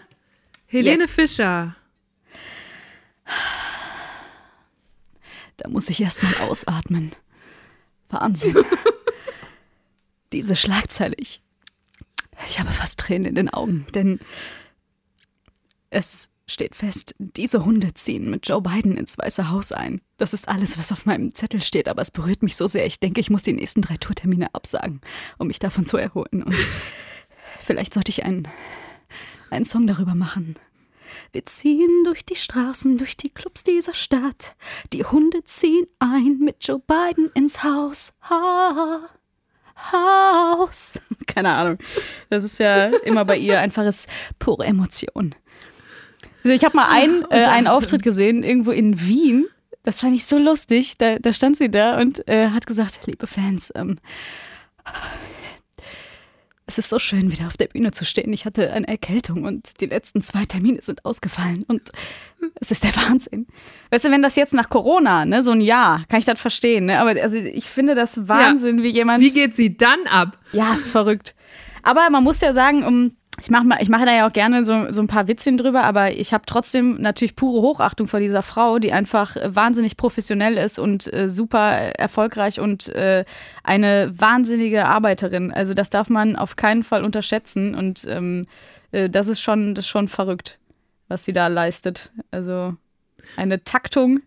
Helene 0.68 1.00
yes. 1.00 1.12
Fischer. 1.12 1.76
Da 5.56 5.70
muss 5.70 5.90
ich 5.90 6.02
erst 6.02 6.22
mal 6.22 6.36
ausatmen. 6.48 7.12
Wahnsinn. 8.10 8.56
Diese 10.34 10.56
Schlagzeile. 10.56 11.16
Ich, 11.18 11.42
ich 12.46 12.60
habe 12.60 12.72
fast 12.72 13.00
Tränen 13.00 13.26
in 13.26 13.36
den 13.36 13.50
Augen, 13.50 13.86
denn 13.94 14.20
es 15.90 16.32
steht 16.48 16.76
fest, 16.76 17.14
diese 17.20 17.66
Hunde 17.66 17.94
ziehen 17.94 18.30
mit 18.30 18.48
Joe 18.48 18.62
Biden 18.62 18.98
ins 18.98 19.18
Weiße 19.18 19.50
Haus 19.50 19.72
ein. 19.72 20.02
Das 20.18 20.34
ist 20.34 20.48
alles, 20.48 20.78
was 20.78 20.92
auf 20.92 21.06
meinem 21.06 21.34
Zettel 21.34 21.62
steht, 21.62 21.90
aber 21.90 22.02
es 22.02 22.12
berührt 22.12 22.42
mich 22.42 22.56
so 22.56 22.68
sehr. 22.68 22.86
Ich 22.86 23.00
denke, 23.00 23.20
ich 23.20 23.30
muss 23.30 23.44
die 23.44 23.54
nächsten 23.54 23.82
drei 23.82 23.98
Tourtermine 23.98 24.54
absagen, 24.54 25.02
um 25.38 25.48
mich 25.48 25.60
davon 25.60 25.86
zu 25.86 25.98
erholen. 25.98 26.44
Und 26.44 26.56
vielleicht 27.60 27.94
sollte 27.94 28.12
ich 28.12 28.24
einen, 28.24 28.48
einen 29.50 29.66
Song 29.66 29.88
darüber 29.88 30.16
machen. 30.16 30.56
Wir 31.32 31.46
ziehen 31.46 32.04
durch 32.06 32.26
die 32.26 32.36
Straßen, 32.36 32.98
durch 32.98 33.18
die 33.18 33.30
Clubs 33.30 33.64
dieser 33.64 33.94
Stadt. 33.94 34.56
Die 34.94 35.04
Hunde 35.04 35.44
ziehen 35.44 35.86
ein 36.00 36.40
mit 36.40 36.66
Joe 36.66 36.80
Biden 36.80 37.30
ins 37.34 37.64
Haus. 37.64 38.14
Ha. 38.30 39.10
Haus. 39.92 41.00
Keine 41.28 41.50
Ahnung. 41.50 41.78
Das 42.30 42.44
ist 42.44 42.60
ja 42.60 42.86
immer 43.04 43.26
bei 43.26 43.38
ihr 43.38 43.60
einfaches 43.60 44.08
pure 44.40 44.66
Emotion. 44.66 45.36
Also 46.44 46.56
ich 46.56 46.64
habe 46.64 46.76
mal 46.76 46.90
einen, 46.90 47.26
äh, 47.30 47.46
einen 47.46 47.68
Auftritt 47.68 48.04
gesehen, 48.04 48.44
irgendwo 48.44 48.72
in 48.72 49.00
Wien. 49.02 49.48
Das 49.84 50.00
fand 50.00 50.16
ich 50.16 50.26
so 50.26 50.38
lustig. 50.38 50.98
Da, 50.98 51.18
da 51.18 51.34
stand 51.34 51.58
sie 51.58 51.70
da 51.70 52.00
und 52.00 52.28
äh, 52.28 52.50
hat 52.50 52.68
gesagt, 52.68 53.02
liebe 53.06 53.28
Fans, 53.28 53.72
ähm, 53.76 54.00
es 56.68 56.78
ist 56.78 56.90
so 56.90 57.00
schön, 57.00 57.32
wieder 57.32 57.48
auf 57.48 57.56
der 57.56 57.68
Bühne 57.68 57.92
zu 57.92 58.04
stehen. 58.04 58.32
Ich 58.34 58.46
hatte 58.46 58.74
eine 58.74 58.88
Erkältung 58.88 59.46
und 59.46 59.80
die 59.80 59.86
letzten 59.86 60.22
zwei 60.22 60.46
Termine 60.46 60.82
sind 60.82 61.06
ausgefallen 61.06 61.64
und 61.68 61.92
es 62.56 62.72
ist 62.72 62.84
der 62.84 62.96
Wahnsinn. 62.96 63.48
Weißt 63.90 64.06
du, 64.06 64.12
wenn 64.12 64.22
das 64.22 64.36
jetzt 64.36 64.54
nach 64.54 64.70
Corona, 64.70 65.26
ne, 65.26 65.44
so 65.44 65.52
ein 65.52 65.62
Jahr, 65.62 66.04
kann 66.10 66.20
ich 66.20 66.26
das 66.26 66.40
verstehen, 66.40 66.86
ne? 66.86 67.00
Aber 67.00 67.20
also 67.22 67.38
ich 67.38 67.70
finde 67.70 67.96
das 67.96 68.28
Wahnsinn, 68.28 68.80
ja. 68.80 68.84
wie 68.84 68.90
jemand. 68.90 69.24
Wie 69.24 69.32
geht 69.32 69.56
sie 69.56 69.78
dann 69.78 70.06
ab? 70.08 70.38
Ja, 70.52 70.74
ist 70.74 70.90
verrückt. 70.90 71.36
Aber 71.84 72.10
man 72.10 72.24
muss 72.24 72.42
ja 72.42 72.52
sagen, 72.52 72.84
um 72.84 73.17
ich 73.40 73.50
mache 73.52 73.68
ich 73.80 73.90
mache 73.90 74.06
da 74.06 74.16
ja 74.16 74.28
auch 74.28 74.34
gerne 74.34 74.66
so, 74.66 74.92
so 74.92 75.02
ein 75.02 75.08
paar 75.08 75.28
Witzchen 75.28 75.58
drüber, 75.58 75.84
aber 75.84 76.12
ich 76.12 76.34
habe 76.34 76.46
trotzdem 76.48 77.00
natürlich 77.00 77.36
pure 77.36 77.62
Hochachtung 77.62 78.08
vor 78.08 78.20
dieser 78.20 78.42
Frau, 78.42 78.80
die 78.80 78.92
einfach 78.92 79.36
wahnsinnig 79.44 79.96
professionell 79.96 80.58
ist 80.58 80.80
und 80.80 81.12
äh, 81.14 81.30
super 81.30 81.72
erfolgreich 81.72 82.60
und 82.60 82.90
äh, 82.90 83.26
eine 83.64 84.12
wahnsinnige 84.18 84.86
Arbeiterin. 84.86 85.52
Also 85.52 85.76
das 85.76 85.92
darf 85.92 86.10
man 86.10 86.36
auf 86.36 86.56
keinen 86.56 86.84
Fall 86.84 87.04
unterschätzen 87.04 87.76
und 87.76 88.06
ähm, 88.10 88.44
äh, 88.92 89.10
das 89.10 89.28
ist 89.28 89.42
schon, 89.42 89.76
das 89.76 89.86
ist 89.86 89.90
schon 89.90 90.08
verrückt, 90.08 90.58
was 91.08 91.24
sie 91.24 91.34
da 91.34 91.48
leistet. 91.48 92.12
Also 92.32 92.76
eine 93.36 93.64
Taktung 93.64 94.22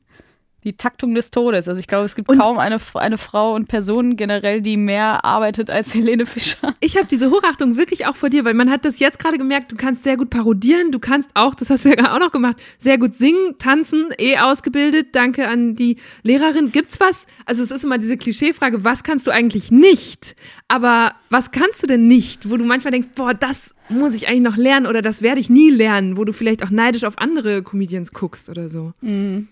die 0.64 0.74
Taktung 0.74 1.14
des 1.14 1.30
Todes. 1.30 1.68
Also 1.68 1.80
ich 1.80 1.86
glaube, 1.86 2.04
es 2.04 2.14
gibt 2.14 2.28
und 2.28 2.38
kaum 2.38 2.58
eine, 2.58 2.78
eine 2.94 3.18
Frau 3.18 3.54
und 3.54 3.68
Person 3.68 4.16
generell, 4.16 4.60
die 4.60 4.76
mehr 4.76 5.24
arbeitet 5.24 5.70
als 5.70 5.94
Helene 5.94 6.26
Fischer. 6.26 6.74
Ich 6.80 6.96
habe 6.96 7.06
diese 7.06 7.30
Hochachtung 7.30 7.76
wirklich 7.76 8.06
auch 8.06 8.16
vor 8.16 8.30
dir, 8.30 8.44
weil 8.44 8.54
man 8.54 8.70
hat 8.70 8.84
das 8.84 8.98
jetzt 8.98 9.18
gerade 9.18 9.38
gemerkt, 9.38 9.72
du 9.72 9.76
kannst 9.76 10.04
sehr 10.04 10.16
gut 10.16 10.30
parodieren, 10.30 10.92
du 10.92 10.98
kannst 10.98 11.30
auch, 11.34 11.54
das 11.54 11.70
hast 11.70 11.84
du 11.84 11.88
ja 11.88 11.94
gerade 11.94 12.14
auch 12.14 12.20
noch 12.20 12.32
gemacht, 12.32 12.56
sehr 12.78 12.98
gut 12.98 13.16
singen, 13.16 13.56
tanzen, 13.58 14.10
eh 14.18 14.38
ausgebildet. 14.38 15.08
Danke 15.12 15.48
an 15.48 15.76
die 15.76 15.96
Lehrerin. 16.22 16.72
Gibt's 16.72 17.00
was? 17.00 17.26
Also 17.46 17.62
es 17.62 17.70
ist 17.70 17.84
immer 17.84 17.98
diese 17.98 18.16
Klischeefrage, 18.16 18.84
was 18.84 19.02
kannst 19.02 19.26
du 19.26 19.30
eigentlich 19.30 19.70
nicht? 19.70 20.36
Aber 20.68 21.14
was 21.30 21.50
kannst 21.50 21.82
du 21.82 21.86
denn 21.86 22.06
nicht, 22.06 22.50
wo 22.50 22.56
du 22.56 22.64
manchmal 22.64 22.92
denkst, 22.92 23.08
boah, 23.14 23.34
das 23.34 23.74
muss 23.88 24.14
ich 24.14 24.28
eigentlich 24.28 24.42
noch 24.42 24.56
lernen 24.56 24.86
oder 24.86 25.02
das 25.02 25.22
werde 25.22 25.40
ich 25.40 25.50
nie 25.50 25.70
lernen, 25.70 26.16
wo 26.16 26.24
du 26.24 26.32
vielleicht 26.32 26.62
auch 26.64 26.70
neidisch 26.70 27.04
auf 27.04 27.18
andere 27.18 27.62
Comedians 27.62 28.12
guckst 28.12 28.48
oder 28.48 28.68
so? 28.68 28.92
Mhm. 29.00 29.48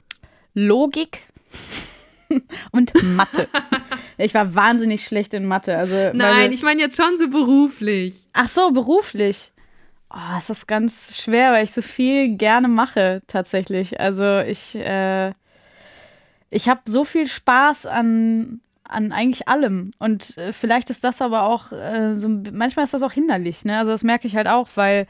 Logik 0.59 1.21
und 2.73 2.93
Mathe. 3.03 3.49
Ich 4.17 4.35
war 4.35 4.55
wahnsinnig 4.55 5.05
schlecht 5.05 5.33
in 5.33 5.47
Mathe. 5.47 5.77
Also 5.77 6.11
Nein, 6.13 6.53
ich 6.53 6.63
meine 6.63 6.81
jetzt 6.81 6.97
schon 6.97 7.17
so 7.19 7.29
beruflich. 7.29 8.27
Ach 8.33 8.49
so, 8.49 8.73
beruflich. 8.73 9.53
Oh, 10.11 10.37
es 10.39 10.51
ist 10.51 10.67
ganz 10.67 11.21
schwer, 11.23 11.53
weil 11.53 11.65
ich 11.65 11.73
so 11.73 11.83
viel 11.83 12.37
gerne 12.37 12.67
mache, 12.67 13.23
tatsächlich. 13.27 14.01
Also 14.01 14.41
ich, 14.41 14.75
äh, 14.75 15.33
ich 16.51 16.69
habe 16.69 16.81
so 16.87 17.05
viel 17.05 17.29
Spaß 17.29 17.87
an, 17.87 18.61
an 18.85 19.13
eigentlich 19.13 19.49
allem. 19.49 19.93
Und 19.99 20.37
äh, 20.39 20.53
vielleicht 20.53 20.91
ist 20.91 21.05
das 21.05 21.23
aber 21.23 21.43
auch 21.43 21.73
äh, 21.73 22.15
so, 22.15 22.29
manchmal 22.29 22.85
ist 22.85 22.95
das 22.95 23.03
auch 23.03 23.13
hinderlich, 23.13 23.65
ne? 23.65 23.79
Also 23.79 23.93
das 23.93 24.03
merke 24.03 24.27
ich 24.27 24.35
halt 24.35 24.49
auch, 24.49 24.69
weil 24.75 25.07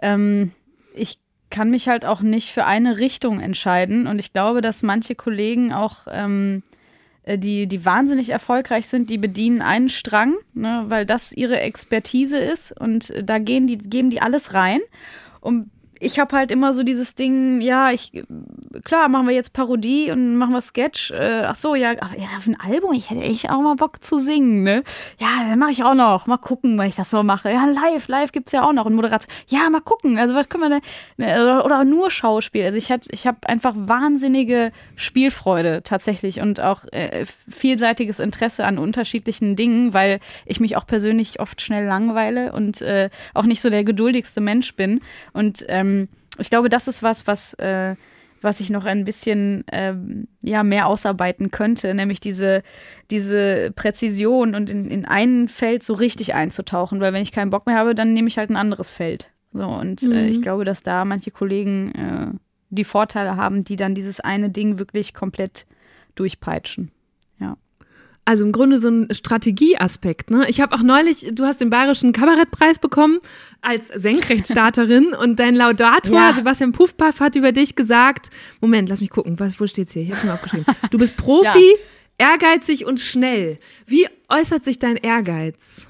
ähm, 0.00 0.52
ich 0.92 1.18
kann 1.52 1.70
mich 1.70 1.88
halt 1.88 2.04
auch 2.04 2.22
nicht 2.22 2.50
für 2.50 2.64
eine 2.64 2.98
Richtung 2.98 3.38
entscheiden. 3.38 4.08
Und 4.08 4.18
ich 4.18 4.32
glaube, 4.32 4.62
dass 4.62 4.82
manche 4.82 5.14
Kollegen 5.14 5.72
auch, 5.72 6.08
ähm, 6.10 6.64
äh, 7.22 7.38
die, 7.38 7.68
die 7.68 7.84
wahnsinnig 7.84 8.30
erfolgreich 8.30 8.88
sind, 8.88 9.10
die 9.10 9.18
bedienen 9.18 9.62
einen 9.62 9.88
Strang, 9.88 10.34
ne, 10.54 10.84
weil 10.88 11.06
das 11.06 11.32
ihre 11.32 11.60
Expertise 11.60 12.38
ist. 12.38 12.72
Und 12.72 13.10
äh, 13.10 13.22
da 13.22 13.38
gehen 13.38 13.68
die, 13.68 13.78
geben 13.78 14.10
die 14.10 14.22
alles 14.22 14.54
rein. 14.54 14.80
Und 15.40 15.70
ich 16.02 16.18
habe 16.18 16.36
halt 16.36 16.50
immer 16.50 16.72
so 16.72 16.82
dieses 16.82 17.14
Ding, 17.14 17.60
ja, 17.60 17.92
ich, 17.92 18.12
klar, 18.84 19.08
machen 19.08 19.28
wir 19.28 19.34
jetzt 19.34 19.52
Parodie 19.52 20.10
und 20.10 20.36
machen 20.36 20.52
wir 20.52 20.60
Sketch. 20.60 21.12
Äh, 21.12 21.44
ach 21.46 21.54
so, 21.54 21.74
ja, 21.74 21.92
ja, 21.92 22.28
auf 22.36 22.46
ein 22.46 22.58
Album, 22.58 22.92
ich 22.92 23.10
hätte 23.10 23.22
echt 23.22 23.48
auch 23.48 23.60
mal 23.60 23.76
Bock 23.76 24.04
zu 24.04 24.18
singen, 24.18 24.64
ne? 24.64 24.82
Ja, 25.20 25.28
dann 25.48 25.58
mache 25.58 25.70
ich 25.70 25.84
auch 25.84 25.94
noch. 25.94 26.26
Mal 26.26 26.38
gucken, 26.38 26.76
wenn 26.76 26.88
ich 26.88 26.96
das 26.96 27.10
so 27.10 27.22
mache. 27.22 27.50
Ja, 27.50 27.66
live, 27.66 28.08
live 28.08 28.32
gibt's 28.32 28.52
ja 28.52 28.66
auch 28.66 28.72
noch. 28.72 28.86
Und 28.86 28.94
Moderation, 28.94 29.32
ja, 29.46 29.70
mal 29.70 29.80
gucken. 29.80 30.18
Also, 30.18 30.34
was 30.34 30.48
können 30.48 30.64
wir 30.64 30.70
denn, 30.70 30.80
ne, 31.18 31.40
oder, 31.40 31.64
oder 31.64 31.84
nur 31.84 32.10
Schauspiel. 32.10 32.64
Also, 32.64 32.76
ich, 32.76 32.90
hat, 32.90 33.06
ich 33.10 33.26
habe 33.26 33.38
einfach 33.46 33.74
wahnsinnige 33.76 34.72
Spielfreude 34.96 35.82
tatsächlich 35.84 36.40
und 36.40 36.60
auch 36.60 36.84
äh, 36.90 37.24
vielseitiges 37.48 38.18
Interesse 38.18 38.64
an 38.64 38.78
unterschiedlichen 38.78 39.54
Dingen, 39.54 39.94
weil 39.94 40.18
ich 40.46 40.58
mich 40.58 40.76
auch 40.76 40.86
persönlich 40.86 41.38
oft 41.38 41.62
schnell 41.62 41.86
langweile 41.86 42.52
und 42.52 42.82
äh, 42.82 43.08
auch 43.34 43.44
nicht 43.44 43.60
so 43.60 43.70
der 43.70 43.84
geduldigste 43.84 44.40
Mensch 44.40 44.74
bin. 44.74 45.00
Und, 45.32 45.64
ähm, 45.68 45.91
ähm, 45.92 46.08
ich 46.38 46.50
glaube, 46.50 46.68
das 46.68 46.88
ist 46.88 47.02
was, 47.02 47.26
was, 47.26 47.54
äh, 47.54 47.94
was 48.40 48.60
ich 48.60 48.70
noch 48.70 48.84
ein 48.84 49.04
bisschen 49.04 49.64
ähm, 49.70 50.26
ja, 50.42 50.62
mehr 50.62 50.86
ausarbeiten 50.86 51.50
könnte, 51.50 51.94
nämlich 51.94 52.20
diese, 52.20 52.62
diese 53.10 53.70
Präzision 53.72 54.54
und 54.54 54.70
in, 54.70 54.90
in 54.90 55.04
ein 55.04 55.48
Feld 55.48 55.82
so 55.82 55.94
richtig 55.94 56.34
einzutauchen, 56.34 57.00
weil 57.00 57.12
wenn 57.12 57.22
ich 57.22 57.32
keinen 57.32 57.50
Bock 57.50 57.66
mehr 57.66 57.76
habe, 57.76 57.94
dann 57.94 58.12
nehme 58.12 58.28
ich 58.28 58.38
halt 58.38 58.50
ein 58.50 58.56
anderes 58.56 58.90
Feld. 58.90 59.30
So, 59.52 59.66
und 59.66 60.02
mhm. 60.02 60.12
äh, 60.12 60.26
ich 60.28 60.38
mhm. 60.38 60.42
glaube, 60.42 60.64
dass 60.64 60.82
da 60.82 61.04
manche 61.04 61.30
Kollegen 61.30 61.92
äh, 61.92 62.38
die 62.70 62.84
Vorteile 62.84 63.36
haben, 63.36 63.64
die 63.64 63.76
dann 63.76 63.94
dieses 63.94 64.20
eine 64.20 64.50
Ding 64.50 64.78
wirklich 64.78 65.14
komplett 65.14 65.66
durchpeitschen. 66.14 66.90
Also 68.24 68.44
im 68.44 68.52
Grunde 68.52 68.78
so 68.78 68.88
ein 68.88 69.08
Strategieaspekt. 69.10 70.30
Ne? 70.30 70.46
Ich 70.48 70.60
habe 70.60 70.76
auch 70.76 70.82
neulich, 70.82 71.30
du 71.32 71.44
hast 71.44 71.60
den 71.60 71.70
Bayerischen 71.70 72.12
Kabarettpreis 72.12 72.78
bekommen 72.78 73.18
als 73.62 73.88
Senkrechtstarterin 73.88 75.12
und 75.20 75.40
dein 75.40 75.56
Laudator 75.56 76.14
ja. 76.14 76.32
Sebastian 76.32 76.70
Puffpaff 76.70 77.18
hat 77.18 77.34
über 77.34 77.50
dich 77.50 77.74
gesagt, 77.74 78.30
Moment, 78.60 78.88
lass 78.88 79.00
mich 79.00 79.10
gucken, 79.10 79.40
was, 79.40 79.58
wo 79.58 79.66
steht's 79.66 79.92
hier? 79.92 80.02
Ich 80.02 80.12
habe 80.12 80.26
mir 80.26 80.34
aufgeschrieben. 80.34 80.66
Du 80.90 80.98
bist 80.98 81.16
Profi, 81.16 81.74
ja. 82.18 82.30
ehrgeizig 82.30 82.86
und 82.86 83.00
schnell. 83.00 83.58
Wie 83.86 84.06
äußert 84.28 84.64
sich 84.64 84.78
dein 84.78 84.96
Ehrgeiz? 84.96 85.88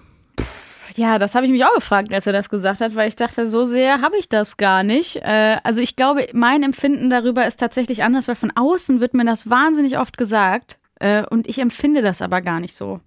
Ja, 0.97 1.19
das 1.19 1.35
habe 1.35 1.47
ich 1.47 1.53
mich 1.53 1.65
auch 1.65 1.75
gefragt, 1.75 2.13
als 2.13 2.27
er 2.27 2.33
das 2.33 2.49
gesagt 2.49 2.81
hat, 2.81 2.95
weil 2.95 3.09
ich 3.09 3.17
dachte, 3.17 3.47
so 3.47 3.65
sehr 3.65 4.01
habe 4.01 4.17
ich 4.19 4.29
das 4.29 4.57
gar 4.57 4.83
nicht. 4.83 5.17
Äh, 5.17 5.59
also 5.65 5.81
ich 5.81 5.97
glaube, 5.97 6.29
mein 6.33 6.63
Empfinden 6.63 7.11
darüber 7.11 7.47
ist 7.47 7.57
tatsächlich 7.57 8.05
anders, 8.05 8.29
weil 8.29 8.37
von 8.37 8.53
außen 8.55 9.01
wird 9.01 9.15
mir 9.15 9.25
das 9.25 9.49
wahnsinnig 9.51 9.99
oft 9.99 10.17
gesagt. 10.17 10.79
Äh, 11.03 11.25
und 11.29 11.49
ich 11.49 11.59
empfinde 11.59 12.01
das 12.01 12.23
aber 12.23 12.41
gar 12.41 12.61
nicht 12.61 12.75
so. 12.75 13.01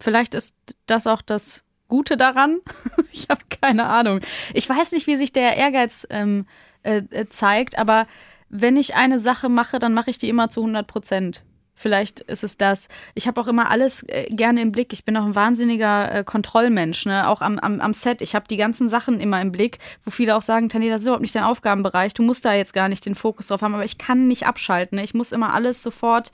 Vielleicht 0.00 0.34
ist 0.34 0.56
das 0.86 1.06
auch 1.06 1.20
das 1.20 1.64
Gute 1.86 2.16
daran. 2.16 2.60
ich 3.12 3.28
habe 3.28 3.42
keine 3.60 3.84
Ahnung. 3.84 4.20
Ich 4.54 4.66
weiß 4.66 4.92
nicht, 4.92 5.06
wie 5.06 5.16
sich 5.16 5.32
der 5.32 5.58
Ehrgeiz 5.58 6.06
ähm, 6.08 6.46
äh, 6.82 7.02
äh 7.10 7.28
zeigt, 7.28 7.78
aber 7.78 8.06
wenn 8.48 8.78
ich 8.78 8.94
eine 8.94 9.18
Sache 9.18 9.50
mache, 9.50 9.78
dann 9.78 9.92
mache 9.92 10.08
ich 10.08 10.18
die 10.18 10.30
immer 10.30 10.48
zu 10.48 10.60
100 10.60 10.86
Prozent. 10.86 11.44
Vielleicht 11.74 12.20
ist 12.20 12.44
es 12.44 12.56
das. 12.56 12.88
Ich 13.14 13.26
habe 13.26 13.40
auch 13.40 13.48
immer 13.48 13.70
alles 13.70 14.04
äh, 14.04 14.28
gerne 14.30 14.60
im 14.60 14.72
Blick. 14.72 14.92
Ich 14.92 15.04
bin 15.04 15.16
auch 15.16 15.24
ein 15.24 15.34
wahnsinniger 15.34 16.14
äh, 16.14 16.24
Kontrollmensch, 16.24 17.06
ne? 17.06 17.28
auch 17.28 17.40
am, 17.40 17.58
am, 17.58 17.80
am 17.80 17.92
Set. 17.92 18.20
Ich 18.22 18.34
habe 18.34 18.46
die 18.48 18.56
ganzen 18.56 18.88
Sachen 18.88 19.20
immer 19.20 19.40
im 19.40 19.50
Blick, 19.50 19.78
wo 20.04 20.10
viele 20.10 20.36
auch 20.36 20.42
sagen, 20.42 20.68
Tanja, 20.68 20.90
das 20.90 21.00
ist 21.00 21.06
überhaupt 21.06 21.22
nicht 21.22 21.34
dein 21.34 21.42
Aufgabenbereich. 21.42 22.14
Du 22.14 22.22
musst 22.22 22.44
da 22.44 22.54
jetzt 22.54 22.72
gar 22.72 22.88
nicht 22.88 23.04
den 23.04 23.14
Fokus 23.14 23.48
drauf 23.48 23.62
haben, 23.62 23.74
aber 23.74 23.84
ich 23.84 23.98
kann 23.98 24.28
nicht 24.28 24.46
abschalten. 24.46 24.96
Ne? 24.96 25.04
Ich 25.04 25.14
muss 25.14 25.32
immer 25.32 25.54
alles 25.54 25.82
sofort, 25.82 26.30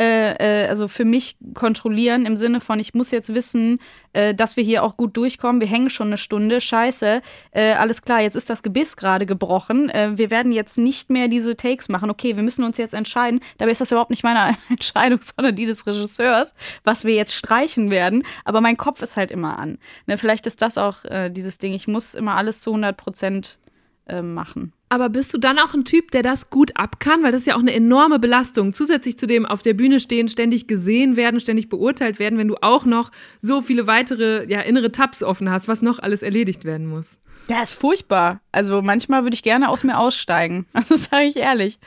äh, 0.00 0.64
äh 0.64 0.68
also 0.68 0.88
für 0.88 1.04
mich 1.04 1.36
kontrollieren, 1.54 2.26
im 2.26 2.36
Sinne 2.36 2.60
von, 2.60 2.80
ich 2.80 2.94
muss 2.94 3.10
jetzt 3.10 3.34
wissen, 3.34 3.78
äh, 4.12 4.34
dass 4.34 4.56
wir 4.56 4.64
hier 4.64 4.82
auch 4.82 4.96
gut 4.96 5.16
durchkommen. 5.16 5.60
Wir 5.60 5.68
hängen 5.68 5.90
schon 5.90 6.08
eine 6.08 6.18
Stunde. 6.18 6.60
Scheiße. 6.60 7.22
Äh, 7.52 7.72
alles 7.72 8.02
klar, 8.02 8.20
jetzt 8.20 8.36
ist 8.36 8.50
das 8.50 8.62
Gebiss 8.62 8.96
gerade 8.96 9.26
gebrochen. 9.26 9.88
Äh, 9.90 10.18
wir 10.18 10.30
werden 10.30 10.52
jetzt 10.52 10.78
nicht 10.78 11.10
mehr 11.10 11.28
diese 11.28 11.56
Takes 11.56 11.88
machen. 11.88 12.10
Okay, 12.10 12.36
wir 12.36 12.42
müssen 12.42 12.64
uns 12.64 12.78
jetzt 12.78 12.94
entscheiden. 12.94 13.40
Dabei 13.58 13.70
ist 13.70 13.80
das 13.80 13.92
überhaupt 13.92 14.10
nicht 14.10 14.24
meine 14.24 14.56
Entscheidung, 14.68 15.20
sondern 15.22 15.54
die 15.54 15.66
des 15.66 15.86
Regisseurs, 15.86 16.54
was 16.84 17.04
wir 17.04 17.14
jetzt 17.14 17.34
streichen 17.34 17.90
werden. 17.90 18.24
Aber 18.44 18.60
mein 18.60 18.76
Kopf 18.76 19.02
ist 19.02 19.16
halt 19.16 19.30
immer 19.30 19.58
an. 19.58 19.78
Ne, 20.06 20.18
vielleicht 20.18 20.46
ist 20.46 20.62
das 20.62 20.78
auch 20.78 21.04
äh, 21.04 21.30
dieses 21.30 21.58
Ding. 21.58 21.72
Ich 21.72 21.86
muss 21.86 22.14
immer 22.14 22.36
alles 22.36 22.60
zu 22.60 22.70
100 22.70 22.96
Prozent 22.96 23.58
äh, 24.06 24.22
machen. 24.22 24.72
Aber 24.88 25.08
bist 25.08 25.32
du 25.32 25.38
dann 25.38 25.58
auch 25.60 25.72
ein 25.72 25.84
Typ, 25.84 26.10
der 26.10 26.22
das 26.22 26.50
gut 26.50 26.76
ab 26.76 26.98
kann? 26.98 27.22
Weil 27.22 27.30
das 27.30 27.42
ist 27.42 27.46
ja 27.46 27.54
auch 27.54 27.60
eine 27.60 27.72
enorme 27.72 28.18
Belastung. 28.18 28.72
Zusätzlich 28.72 29.18
zu 29.18 29.26
dem 29.28 29.46
auf 29.46 29.62
der 29.62 29.74
Bühne 29.74 30.00
stehen, 30.00 30.28
ständig 30.28 30.66
gesehen 30.66 31.16
werden, 31.16 31.38
ständig 31.38 31.68
beurteilt 31.68 32.18
werden, 32.18 32.38
wenn 32.38 32.48
du 32.48 32.56
auch 32.60 32.84
noch 32.84 33.12
so 33.40 33.62
viele 33.62 33.86
weitere 33.86 34.50
ja, 34.50 34.60
innere 34.62 34.90
Tabs 34.90 35.22
offen 35.22 35.48
hast, 35.48 35.68
was 35.68 35.80
noch 35.80 36.00
alles 36.00 36.22
erledigt 36.22 36.64
werden 36.64 36.88
muss. 36.88 37.20
Ja, 37.48 37.62
ist 37.62 37.72
furchtbar. 37.72 38.40
Also 38.52 38.82
manchmal 38.82 39.24
würde 39.24 39.34
ich 39.34 39.42
gerne 39.42 39.68
aus 39.68 39.84
mir 39.84 39.98
aussteigen. 39.98 40.66
Also 40.72 40.96
sage 40.96 41.26
ich 41.26 41.36
ehrlich. 41.36 41.78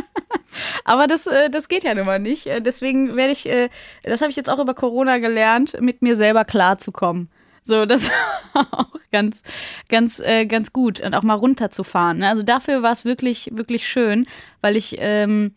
Aber 0.84 1.06
das, 1.06 1.26
äh, 1.26 1.50
das 1.50 1.68
geht 1.68 1.84
ja 1.84 1.94
nun 1.94 2.06
mal 2.06 2.18
nicht. 2.18 2.46
Äh, 2.46 2.60
deswegen 2.60 3.14
werde 3.16 3.32
ich, 3.32 3.48
äh, 3.48 3.68
das 4.02 4.20
habe 4.20 4.30
ich 4.30 4.36
jetzt 4.36 4.48
auch 4.48 4.58
über 4.58 4.74
Corona 4.74 5.18
gelernt, 5.18 5.80
mit 5.80 6.02
mir 6.02 6.16
selber 6.16 6.44
klarzukommen. 6.44 7.28
So, 7.66 7.84
das 7.84 8.10
war 8.54 8.66
auch 8.72 9.00
ganz, 9.12 9.42
ganz, 9.88 10.20
äh, 10.20 10.46
ganz 10.46 10.72
gut. 10.72 11.00
Und 11.00 11.14
auch 11.14 11.22
mal 11.22 11.34
runterzufahren. 11.34 12.18
Ne? 12.18 12.28
Also 12.28 12.42
dafür 12.42 12.82
war 12.82 12.92
es 12.92 13.04
wirklich, 13.04 13.50
wirklich 13.52 13.86
schön, 13.86 14.26
weil 14.62 14.76
ich 14.76 14.96
ähm, 15.00 15.52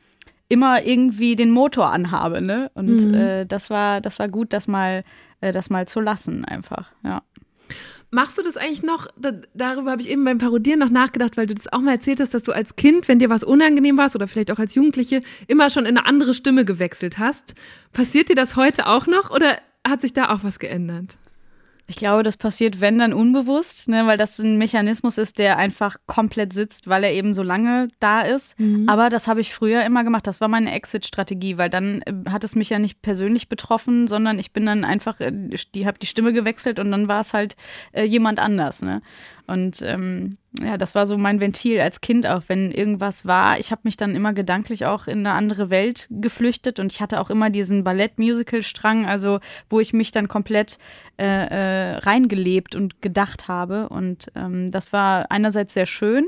immer 0.50 0.84
irgendwie 0.84 1.36
den 1.36 1.52
Motor 1.52 1.92
anhabe. 1.92 2.42
Ne? 2.42 2.72
Und 2.74 3.06
mhm. 3.06 3.14
äh, 3.14 3.46
das 3.46 3.70
war, 3.70 4.02
das 4.02 4.20
war 4.20 4.28
gut, 4.28 4.52
das 4.54 4.68
mal, 4.68 5.04
äh, 5.40 5.52
das 5.52 5.70
mal 5.70 5.88
zu 5.88 6.02
lassen, 6.02 6.44
einfach. 6.46 6.92
Ja. 7.04 7.22
Machst 8.12 8.40
du 8.40 8.42
das 8.42 8.58
eigentlich 8.58 8.82
noch? 8.82 9.06
Da, 9.20 9.34
darüber 9.54 9.92
habe 9.92 10.02
ich 10.02 10.10
eben 10.10 10.26
beim 10.26 10.40
Parodieren 10.40 10.80
noch 10.80 10.90
nachgedacht, 10.90 11.38
weil 11.38 11.46
du 11.46 11.54
das 11.54 11.72
auch 11.72 11.80
mal 11.80 11.92
erzählt 11.92 12.20
hast, 12.20 12.34
dass 12.34 12.42
du 12.42 12.52
als 12.52 12.76
Kind, 12.76 13.08
wenn 13.08 13.20
dir 13.20 13.30
was 13.30 13.44
unangenehm 13.44 13.98
war 13.98 14.10
oder 14.16 14.28
vielleicht 14.28 14.50
auch 14.50 14.58
als 14.58 14.74
Jugendliche, 14.74 15.22
immer 15.46 15.70
schon 15.70 15.86
in 15.86 15.96
eine 15.96 16.08
andere 16.08 16.34
Stimme 16.34 16.66
gewechselt 16.66 17.20
hast. 17.20 17.54
Passiert 17.94 18.30
dir 18.30 18.36
das 18.36 18.56
heute 18.56 18.88
auch 18.88 19.06
noch 19.06 19.30
oder 19.30 19.60
hat 19.88 20.02
sich 20.02 20.14
da 20.14 20.34
auch 20.34 20.40
was 20.42 20.58
geändert? 20.58 21.20
Ich 21.90 21.96
glaube, 21.96 22.22
das 22.22 22.38
passiert, 22.38 22.82
wenn 22.82 23.00
dann 23.00 23.14
unbewusst, 23.14 23.88
ne, 23.88 24.06
weil 24.06 24.16
das 24.16 24.38
ein 24.38 24.60
Mechanismus 24.60 25.18
ist, 25.18 25.40
der 25.40 25.58
einfach 25.58 25.96
komplett 26.06 26.54
sitzt, 26.54 26.88
weil 26.88 27.04
er 27.04 27.12
eben 27.14 27.34
so 27.34 27.42
lange 27.42 27.88
da 28.00 28.22
ist. 28.22 28.60
Mhm. 28.60 28.88
Aber 28.88 29.10
das 29.10 29.28
habe 29.28 29.42
ich 29.42 29.56
früher 29.56 29.84
immer 29.84 30.04
gemacht. 30.04 30.28
Das 30.28 30.40
war 30.40 30.48
meine 30.50 30.72
Exit-Strategie, 30.72 31.58
weil 31.58 31.72
dann 31.72 32.04
äh, 32.04 32.30
hat 32.30 32.44
es 32.44 32.56
mich 32.56 32.70
ja 32.70 32.78
nicht 32.78 33.02
persönlich 33.02 33.50
betroffen, 33.50 34.08
sondern 34.08 34.38
ich 34.38 34.54
bin 34.54 34.68
dann 34.68 34.86
einfach, 34.86 35.20
äh, 35.20 35.32
die 35.74 35.88
habe 35.88 35.98
die 35.98 36.06
Stimme 36.06 36.32
gewechselt 36.32 36.78
und 36.78 36.92
dann 36.92 37.08
war 37.08 37.22
es 37.22 37.34
halt 37.34 37.56
äh, 37.92 38.04
jemand 38.04 38.38
anders. 38.38 38.84
Ne? 38.84 39.02
Und 39.50 39.82
ähm, 39.82 40.38
ja, 40.62 40.78
das 40.78 40.96
war 40.96 41.08
so 41.08 41.18
mein 41.18 41.40
Ventil 41.40 41.80
als 41.80 42.02
Kind 42.02 42.28
auch, 42.28 42.44
wenn 42.48 42.72
irgendwas 42.72 43.26
war. 43.26 43.60
Ich 43.60 43.72
habe 43.72 43.82
mich 43.84 43.98
dann 43.98 44.16
immer 44.16 44.34
gedanklich 44.34 44.86
auch 44.86 45.08
in 45.08 45.20
eine 45.20 45.34
andere 45.34 45.70
Welt 45.70 46.08
geflüchtet 46.10 46.80
und 46.80 46.92
ich 46.92 47.02
hatte 47.02 47.20
auch 47.20 47.30
immer 47.30 47.50
diesen 47.50 47.84
Ballett-Musical-Strang, 47.84 49.06
also 49.06 49.40
wo 49.70 49.80
ich 49.80 49.94
mich 49.94 50.12
dann 50.12 50.28
komplett 50.28 50.78
äh, 51.18 51.26
äh, 51.26 51.98
reingelebt 51.98 52.76
und 52.76 53.02
gedacht 53.02 53.48
habe. 53.48 53.90
Und 53.90 54.32
ähm, 54.36 54.72
das 54.72 54.94
war 54.94 55.32
einerseits 55.32 55.74
sehr 55.74 55.86
schön, 55.86 56.28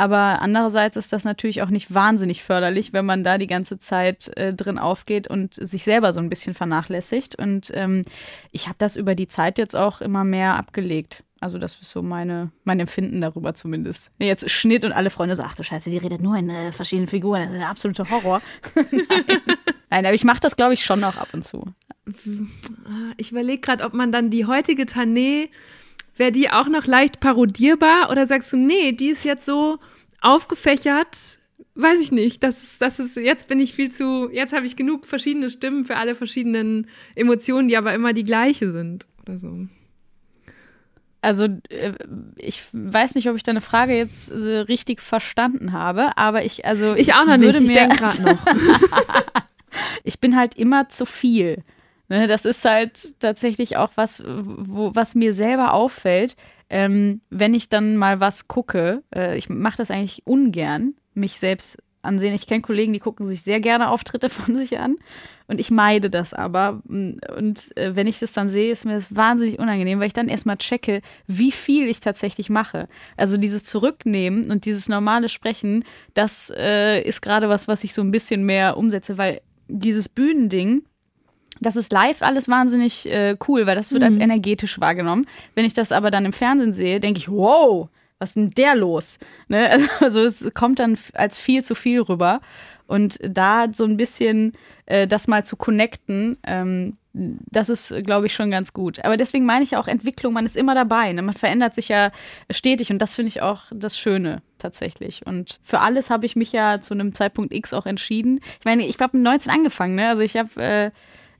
Aber 0.00 0.40
andererseits 0.40 0.96
ist 0.96 1.12
das 1.12 1.24
natürlich 1.24 1.60
auch 1.60 1.68
nicht 1.68 1.92
wahnsinnig 1.92 2.42
förderlich, 2.42 2.94
wenn 2.94 3.04
man 3.04 3.22
da 3.22 3.36
die 3.36 3.46
ganze 3.46 3.78
Zeit 3.78 4.34
äh, 4.38 4.54
drin 4.54 4.78
aufgeht 4.78 5.28
und 5.28 5.52
sich 5.52 5.84
selber 5.84 6.14
so 6.14 6.20
ein 6.20 6.30
bisschen 6.30 6.54
vernachlässigt. 6.54 7.34
Und 7.34 7.70
ähm, 7.74 8.06
ich 8.50 8.64
habe 8.64 8.76
das 8.78 8.96
über 8.96 9.14
die 9.14 9.28
Zeit 9.28 9.58
jetzt 9.58 9.76
auch 9.76 10.00
immer 10.00 10.24
mehr 10.24 10.54
abgelegt. 10.54 11.22
Also 11.40 11.58
das 11.58 11.76
ist 11.82 11.90
so 11.90 12.00
meine, 12.00 12.50
mein 12.64 12.80
Empfinden 12.80 13.20
darüber 13.20 13.52
zumindest. 13.52 14.10
Jetzt 14.18 14.48
Schnitt 14.48 14.86
und 14.86 14.92
alle 14.92 15.10
Freunde 15.10 15.36
so, 15.36 15.42
ach 15.42 15.54
du 15.54 15.62
Scheiße, 15.62 15.90
die 15.90 15.98
redet 15.98 16.22
nur 16.22 16.34
in 16.38 16.48
äh, 16.48 16.72
verschiedenen 16.72 17.06
Figuren. 17.08 17.42
Das 17.42 17.52
ist 17.52 17.58
der 17.58 17.68
absolute 17.68 18.08
Horror. 18.08 18.40
Nein. 18.74 18.86
Nein, 19.90 20.06
aber 20.06 20.14
ich 20.14 20.24
mache 20.24 20.40
das, 20.40 20.56
glaube 20.56 20.72
ich, 20.72 20.82
schon 20.82 21.00
noch 21.00 21.18
ab 21.18 21.28
und 21.34 21.44
zu. 21.44 21.74
Ich 23.18 23.32
überlege 23.32 23.60
gerade, 23.60 23.84
ob 23.84 23.92
man 23.92 24.12
dann 24.12 24.30
die 24.30 24.46
heutige 24.46 24.84
Tané 24.84 25.50
Wäre 26.20 26.32
die 26.32 26.50
auch 26.50 26.68
noch 26.68 26.84
leicht 26.84 27.18
parodierbar 27.20 28.10
oder 28.10 28.26
sagst 28.26 28.52
du, 28.52 28.58
nee, 28.58 28.92
die 28.92 29.08
ist 29.08 29.24
jetzt 29.24 29.46
so 29.46 29.78
aufgefächert, 30.20 31.38
weiß 31.76 31.98
ich 31.98 32.12
nicht. 32.12 32.42
Das 32.42 32.62
ist, 32.62 32.82
das 32.82 32.98
ist, 32.98 33.16
jetzt 33.16 33.48
bin 33.48 33.58
ich 33.58 33.72
viel 33.72 33.90
zu, 33.90 34.28
jetzt 34.30 34.52
habe 34.52 34.66
ich 34.66 34.76
genug 34.76 35.06
verschiedene 35.06 35.48
Stimmen 35.48 35.86
für 35.86 35.96
alle 35.96 36.14
verschiedenen 36.14 36.88
Emotionen, 37.14 37.68
die 37.68 37.76
aber 37.78 37.94
immer 37.94 38.12
die 38.12 38.24
gleiche 38.24 38.70
sind 38.70 39.06
oder 39.22 39.38
so. 39.38 39.66
Also 41.22 41.44
äh, 41.70 41.94
ich 42.36 42.64
weiß 42.74 43.14
nicht, 43.14 43.30
ob 43.30 43.36
ich 43.36 43.42
deine 43.42 43.62
Frage 43.62 43.96
jetzt 43.96 44.30
richtig 44.30 45.00
verstanden 45.00 45.72
habe, 45.72 46.18
aber 46.18 46.44
ich 46.44 46.66
also 46.66 46.92
ich, 46.96 47.08
ich 47.08 47.14
auch 47.14 47.24
noch 47.24 47.38
nicht. 47.38 47.58
Ich 47.58 47.66
denke 47.66 47.96
gerade 47.96 48.22
noch. 48.24 48.46
ich 50.04 50.20
bin 50.20 50.36
halt 50.36 50.54
immer 50.54 50.90
zu 50.90 51.06
viel. 51.06 51.64
Ne, 52.10 52.26
das 52.26 52.44
ist 52.44 52.64
halt 52.64 53.20
tatsächlich 53.20 53.76
auch 53.76 53.92
was, 53.94 54.20
wo, 54.26 54.92
was 54.96 55.14
mir 55.14 55.32
selber 55.32 55.72
auffällt, 55.72 56.34
ähm, 56.68 57.20
wenn 57.30 57.54
ich 57.54 57.68
dann 57.68 57.96
mal 57.96 58.18
was 58.18 58.48
gucke. 58.48 59.04
Äh, 59.14 59.38
ich 59.38 59.48
mache 59.48 59.76
das 59.76 59.92
eigentlich 59.92 60.26
ungern, 60.26 60.94
mich 61.14 61.38
selbst 61.38 61.78
ansehen. 62.02 62.34
Ich 62.34 62.48
kenne 62.48 62.62
Kollegen, 62.62 62.92
die 62.92 62.98
gucken 62.98 63.26
sich 63.26 63.42
sehr 63.42 63.60
gerne 63.60 63.90
Auftritte 63.90 64.28
von 64.28 64.56
sich 64.56 64.80
an 64.80 64.96
und 65.46 65.60
ich 65.60 65.70
meide 65.70 66.10
das 66.10 66.34
aber. 66.34 66.82
Und 66.88 67.76
äh, 67.76 67.94
wenn 67.94 68.08
ich 68.08 68.18
das 68.18 68.32
dann 68.32 68.48
sehe, 68.48 68.72
ist 68.72 68.84
mir 68.84 68.94
das 68.94 69.14
wahnsinnig 69.14 69.60
unangenehm, 69.60 70.00
weil 70.00 70.08
ich 70.08 70.12
dann 70.12 70.28
erstmal 70.28 70.56
checke, 70.56 71.02
wie 71.28 71.52
viel 71.52 71.88
ich 71.88 72.00
tatsächlich 72.00 72.50
mache. 72.50 72.88
Also 73.16 73.36
dieses 73.36 73.62
Zurücknehmen 73.62 74.50
und 74.50 74.64
dieses 74.64 74.88
normale 74.88 75.28
Sprechen, 75.28 75.84
das 76.14 76.52
äh, 76.56 77.00
ist 77.02 77.20
gerade 77.20 77.48
was, 77.48 77.68
was 77.68 77.84
ich 77.84 77.94
so 77.94 78.02
ein 78.02 78.10
bisschen 78.10 78.44
mehr 78.44 78.76
umsetze, 78.76 79.16
weil 79.16 79.42
dieses 79.68 80.08
Bühnending, 80.08 80.82
das 81.60 81.76
ist 81.76 81.92
live 81.92 82.22
alles 82.22 82.48
wahnsinnig 82.48 83.06
äh, 83.06 83.36
cool, 83.46 83.66
weil 83.66 83.76
das 83.76 83.92
wird 83.92 84.02
mhm. 84.02 84.08
als 84.08 84.16
energetisch 84.16 84.80
wahrgenommen. 84.80 85.26
Wenn 85.54 85.64
ich 85.64 85.74
das 85.74 85.92
aber 85.92 86.10
dann 86.10 86.24
im 86.24 86.32
Fernsehen 86.32 86.72
sehe, 86.72 87.00
denke 87.00 87.18
ich, 87.18 87.30
wow, 87.30 87.88
was 88.18 88.30
ist 88.30 88.36
denn 88.36 88.50
der 88.50 88.74
los? 88.74 89.18
Ne? 89.48 89.80
Also 90.00 90.22
es 90.22 90.50
kommt 90.54 90.78
dann 90.78 90.98
als 91.14 91.38
viel 91.38 91.62
zu 91.64 91.74
viel 91.74 92.00
rüber. 92.00 92.40
Und 92.86 93.18
da 93.22 93.66
so 93.72 93.84
ein 93.84 93.96
bisschen 93.96 94.54
äh, 94.86 95.06
das 95.06 95.28
mal 95.28 95.44
zu 95.44 95.56
connecten, 95.56 96.38
ähm, 96.44 96.96
das 97.12 97.68
ist, 97.68 97.94
glaube 98.04 98.26
ich, 98.26 98.34
schon 98.34 98.50
ganz 98.50 98.72
gut. 98.72 99.04
Aber 99.04 99.16
deswegen 99.16 99.44
meine 99.44 99.64
ich 99.64 99.76
auch 99.76 99.88
Entwicklung, 99.88 100.32
man 100.32 100.46
ist 100.46 100.56
immer 100.56 100.74
dabei. 100.74 101.12
Ne? 101.12 101.22
Man 101.22 101.34
verändert 101.34 101.74
sich 101.74 101.88
ja 101.88 102.10
stetig 102.50 102.90
und 102.90 102.98
das 102.98 103.14
finde 103.14 103.28
ich 103.28 103.42
auch 103.42 103.64
das 103.72 103.98
Schöne 103.98 104.42
tatsächlich. 104.58 105.26
Und 105.26 105.60
für 105.62 105.80
alles 105.80 106.10
habe 106.10 106.26
ich 106.26 106.36
mich 106.36 106.52
ja 106.52 106.80
zu 106.80 106.94
einem 106.94 107.14
Zeitpunkt 107.14 107.52
X 107.52 107.74
auch 107.74 107.86
entschieden. 107.86 108.40
Ich 108.58 108.64
meine, 108.64 108.86
ich 108.86 108.98
habe 109.00 109.16
mit 109.16 109.24
19 109.24 109.52
angefangen, 109.52 109.94
ne? 109.94 110.08
Also 110.08 110.22
ich 110.22 110.36
habe 110.36 110.50
äh, 110.56 110.86
äh, 110.86 110.90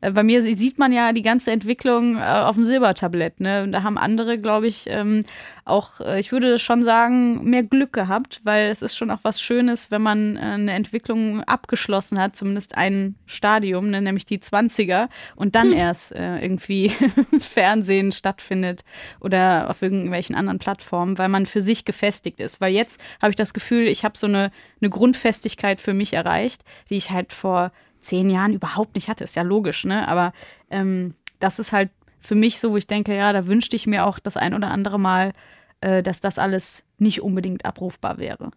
bei 0.01 0.23
mir 0.23 0.43
sieht 0.43 0.79
man 0.79 0.93
ja 0.93 1.13
die 1.13 1.23
ganze 1.23 1.51
Entwicklung 1.51 2.17
äh, 2.17 2.21
auf 2.21 2.57
dem 2.57 2.65
Silbertablett. 2.65 3.41
Ne? 3.41 3.69
Da 3.69 3.83
haben 3.83 3.99
andere, 3.99 4.39
glaube 4.39 4.67
ich, 4.67 4.85
ähm, 4.89 5.25
auch, 5.67 6.01
äh, 6.01 6.19
ich 6.19 6.33
würde 6.33 6.59
schon 6.59 6.83
sagen, 6.83 7.45
mehr 7.45 7.63
Glück 7.63 7.93
gehabt, 7.93 8.41
weil 8.43 8.71
es 8.71 8.81
ist 8.81 8.97
schon 8.97 9.11
auch 9.11 9.19
was 9.23 9.43
Schönes, 9.43 9.91
wenn 9.91 10.01
man 10.01 10.39
eine 10.39 10.73
Entwicklung 10.73 11.45
abgeschlossen 11.45 12.19
hat, 12.19 12.35
zumindest 12.35 12.77
ein 12.77 13.15
Stadium, 13.27 13.91
ne? 13.91 14.01
nämlich 14.01 14.25
die 14.25 14.39
20er, 14.39 15.09
und 15.37 15.55
dann 15.55 15.69
hm. 15.69 15.77
erst 15.77 16.13
irgendwie 16.13 16.93
Fernsehen 17.39 18.13
stattfindet 18.13 18.85
oder 19.21 19.69
auf 19.69 19.83
irgendwelchen 19.83 20.35
anderen 20.35 20.59
Plattformen, 20.59 21.19
weil 21.19 21.29
man 21.29 21.47
für 21.47 21.61
sich 21.61 21.85
gefestigt 21.85 22.41
ist. 22.41 22.61
Weil 22.61 22.73
jetzt 22.73 23.01
habe 23.21 23.31
ich 23.31 23.37
das 23.37 23.55
Gefühl, 23.55 23.87
ich 23.87 24.05
habe 24.05 24.17
so 24.17 24.27
eine, 24.27 24.51
eine 24.81 24.91
Grundfestigkeit 24.91 25.81
für 25.81 25.95
mich 25.95 26.15
erreicht, 26.15 26.63
die 26.89 26.97
ich 26.97 27.11
halt 27.11 27.33
vor 27.33 27.73
zehn 28.01 28.31
Jahren 28.31 28.55
überhaupt 28.55 28.95
nicht 28.95 29.09
hatte. 29.09 29.25
Ist 29.25 29.37
ja 29.37 29.43
logisch, 29.43 29.85
ne? 29.85 30.07
Aber 30.09 30.33
ähm, 30.71 31.15
das 31.39 31.59
ist 31.59 31.73
halt 31.73 31.91
für 32.21 32.35
mich 32.35 32.59
so, 32.61 32.73
wo 32.73 32.77
ich 32.77 32.87
denke, 32.87 33.15
ja, 33.15 33.33
da 33.33 33.47
wünschte 33.47 33.77
ich 33.77 33.87
mir 33.87 34.07
auch 34.07 34.19
das 34.19 34.37
ein 34.37 34.55
oder 34.55 34.71
andere 34.71 35.01
Mal, 35.01 35.33
äh, 35.81 36.03
dass 36.03 36.21
das 36.21 36.39
alles 36.39 36.85
nicht 36.99 37.23
unbedingt 37.23 37.65
abrufbar 37.65 38.19
wäre. 38.19 38.51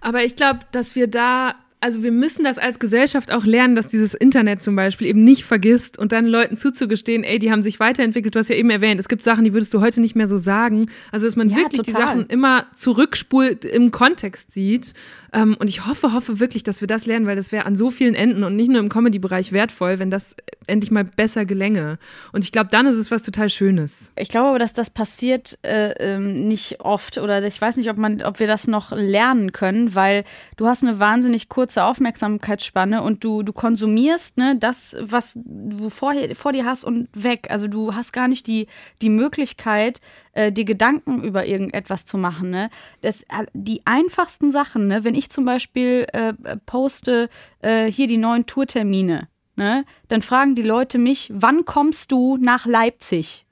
Aber 0.00 0.24
ich 0.24 0.36
glaube, 0.36 0.60
dass 0.70 0.94
wir 0.94 1.08
da 1.08 1.56
also 1.80 2.02
wir 2.02 2.10
müssen 2.10 2.42
das 2.42 2.58
als 2.58 2.78
Gesellschaft 2.78 3.30
auch 3.30 3.44
lernen, 3.44 3.74
dass 3.74 3.86
dieses 3.86 4.14
Internet 4.14 4.64
zum 4.64 4.74
Beispiel 4.76 5.06
eben 5.06 5.24
nicht 5.24 5.44
vergisst 5.44 5.98
und 5.98 6.10
dann 6.10 6.26
Leuten 6.26 6.56
zuzugestehen, 6.56 7.22
ey, 7.22 7.38
die 7.38 7.50
haben 7.50 7.62
sich 7.62 7.78
weiterentwickelt. 7.78 8.34
Du 8.34 8.38
hast 8.38 8.48
ja 8.48 8.56
eben 8.56 8.70
erwähnt, 8.70 8.98
es 8.98 9.08
gibt 9.08 9.22
Sachen, 9.22 9.44
die 9.44 9.52
würdest 9.52 9.74
du 9.74 9.80
heute 9.80 10.00
nicht 10.00 10.16
mehr 10.16 10.26
so 10.26 10.38
sagen. 10.38 10.88
Also 11.12 11.26
dass 11.26 11.36
man 11.36 11.48
ja, 11.48 11.56
wirklich 11.56 11.82
total. 11.82 11.94
die 11.94 12.00
Sachen 12.00 12.26
immer 12.26 12.66
zurückspult 12.74 13.64
im 13.64 13.90
Kontext 13.90 14.52
sieht. 14.52 14.94
Ähm, 15.32 15.56
und 15.58 15.68
ich 15.68 15.86
hoffe, 15.86 16.12
hoffe 16.12 16.40
wirklich, 16.40 16.62
dass 16.62 16.80
wir 16.80 16.88
das 16.88 17.06
lernen, 17.06 17.26
weil 17.26 17.36
das 17.36 17.52
wäre 17.52 17.66
an 17.66 17.76
so 17.76 17.90
vielen 17.90 18.14
Enden 18.14 18.44
und 18.44 18.56
nicht 18.56 18.70
nur 18.70 18.80
im 18.80 18.88
Comedy-Bereich 18.88 19.52
wertvoll, 19.52 19.98
wenn 19.98 20.10
das 20.10 20.36
endlich 20.66 20.90
mal 20.90 21.04
besser 21.04 21.44
gelänge. 21.44 21.98
Und 22.32 22.44
ich 22.44 22.52
glaube, 22.52 22.68
dann 22.70 22.86
ist 22.86 22.96
es 22.96 23.10
was 23.10 23.22
total 23.22 23.48
Schönes. 23.50 24.12
Ich 24.16 24.28
glaube 24.28 24.48
aber, 24.48 24.58
dass 24.58 24.72
das 24.72 24.90
passiert 24.90 25.58
äh, 25.62 25.92
ähm, 25.98 26.48
nicht 26.48 26.80
oft 26.80 27.18
oder 27.18 27.42
ich 27.44 27.60
weiß 27.60 27.76
nicht, 27.76 27.90
ob 27.90 27.96
man, 27.96 28.22
ob 28.22 28.40
wir 28.40 28.46
das 28.46 28.66
noch 28.66 28.92
lernen 28.92 29.52
können, 29.52 29.94
weil 29.94 30.24
du 30.56 30.66
hast 30.66 30.82
eine 30.82 30.98
wahnsinnig 30.98 31.48
kurze 31.48 31.84
Aufmerksamkeitsspanne 31.84 33.02
und 33.02 33.24
du, 33.24 33.42
du 33.42 33.52
konsumierst 33.52 34.38
ne, 34.38 34.56
das, 34.58 34.96
was 35.00 35.38
du 35.44 35.90
vor, 35.90 36.14
vor 36.34 36.52
dir 36.52 36.64
hast 36.64 36.84
und 36.84 37.08
weg. 37.12 37.48
Also 37.50 37.68
du 37.68 37.94
hast 37.94 38.12
gar 38.12 38.28
nicht 38.28 38.46
die, 38.46 38.66
die 39.02 39.10
Möglichkeit, 39.10 40.00
äh, 40.36 40.52
dir 40.52 40.64
Gedanken 40.64 41.22
über 41.22 41.46
irgendetwas 41.46 42.04
zu 42.04 42.18
machen. 42.18 42.50
Ne? 42.50 42.70
Das, 43.00 43.22
äh, 43.22 43.46
die 43.54 43.80
einfachsten 43.86 44.50
Sachen, 44.50 44.86
ne? 44.86 45.02
wenn 45.02 45.14
ich 45.14 45.30
zum 45.30 45.44
Beispiel 45.44 46.06
äh, 46.12 46.34
poste 46.66 47.28
äh, 47.60 47.90
hier 47.90 48.06
die 48.06 48.18
neuen 48.18 48.46
Tourtermine, 48.46 49.28
ne? 49.56 49.84
dann 50.08 50.22
fragen 50.22 50.54
die 50.54 50.62
Leute 50.62 50.98
mich, 50.98 51.32
wann 51.34 51.64
kommst 51.64 52.12
du 52.12 52.36
nach 52.36 52.66
Leipzig? 52.66 53.46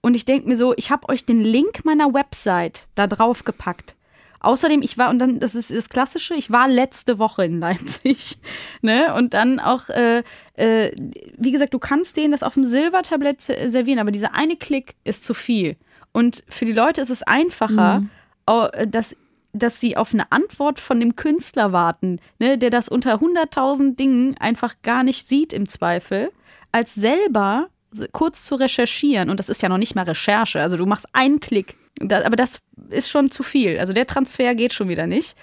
Und 0.00 0.14
ich 0.14 0.24
denke 0.24 0.48
mir 0.48 0.56
so, 0.56 0.74
ich 0.76 0.90
habe 0.90 1.08
euch 1.10 1.24
den 1.26 1.42
Link 1.42 1.84
meiner 1.84 2.12
Website 2.12 2.88
da 2.94 3.06
drauf 3.06 3.44
gepackt. 3.44 3.94
Außerdem, 4.40 4.82
ich 4.82 4.98
war, 4.98 5.10
und 5.10 5.20
dann, 5.20 5.38
das 5.38 5.54
ist 5.54 5.70
das 5.70 5.88
Klassische, 5.88 6.34
ich 6.34 6.50
war 6.50 6.66
letzte 6.66 7.20
Woche 7.20 7.44
in 7.44 7.60
Leipzig. 7.60 8.38
ne? 8.80 9.14
Und 9.14 9.34
dann 9.34 9.60
auch, 9.60 9.88
äh, 9.90 10.24
äh, 10.54 10.92
wie 11.36 11.52
gesagt, 11.52 11.74
du 11.74 11.78
kannst 11.78 12.16
denen 12.16 12.32
das 12.32 12.42
auf 12.42 12.54
dem 12.54 12.64
Silbertablett 12.64 13.42
servieren, 13.42 14.00
aber 14.00 14.10
dieser 14.10 14.34
eine 14.34 14.56
Klick 14.56 14.96
ist 15.04 15.22
zu 15.22 15.34
viel. 15.34 15.76
Und 16.12 16.44
für 16.48 16.64
die 16.64 16.72
Leute 16.72 17.00
ist 17.00 17.10
es 17.10 17.22
einfacher, 17.22 18.00
mhm. 18.00 18.90
dass 18.90 19.16
dass 19.54 19.80
sie 19.80 19.98
auf 19.98 20.14
eine 20.14 20.32
Antwort 20.32 20.80
von 20.80 20.98
dem 20.98 21.14
Künstler 21.14 21.72
warten, 21.72 22.20
ne, 22.38 22.56
der 22.56 22.70
das 22.70 22.88
unter 22.88 23.16
100.000 23.16 23.96
Dingen 23.96 24.34
einfach 24.38 24.76
gar 24.82 25.02
nicht 25.02 25.28
sieht 25.28 25.52
im 25.52 25.68
Zweifel, 25.68 26.32
als 26.70 26.94
selber 26.94 27.68
kurz 28.12 28.44
zu 28.44 28.54
recherchieren. 28.54 29.28
Und 29.28 29.38
das 29.38 29.50
ist 29.50 29.60
ja 29.60 29.68
noch 29.68 29.76
nicht 29.76 29.94
mal 29.94 30.04
Recherche. 30.04 30.62
Also 30.62 30.78
du 30.78 30.86
machst 30.86 31.06
einen 31.12 31.38
Klick 31.38 31.76
aber 32.00 32.36
das 32.36 32.60
ist 32.90 33.10
schon 33.10 33.30
zu 33.30 33.42
viel. 33.42 33.78
Also 33.78 33.92
der 33.92 34.06
Transfer 34.06 34.54
geht 34.54 34.72
schon 34.72 34.88
wieder 34.88 35.06
nicht. 35.06 35.36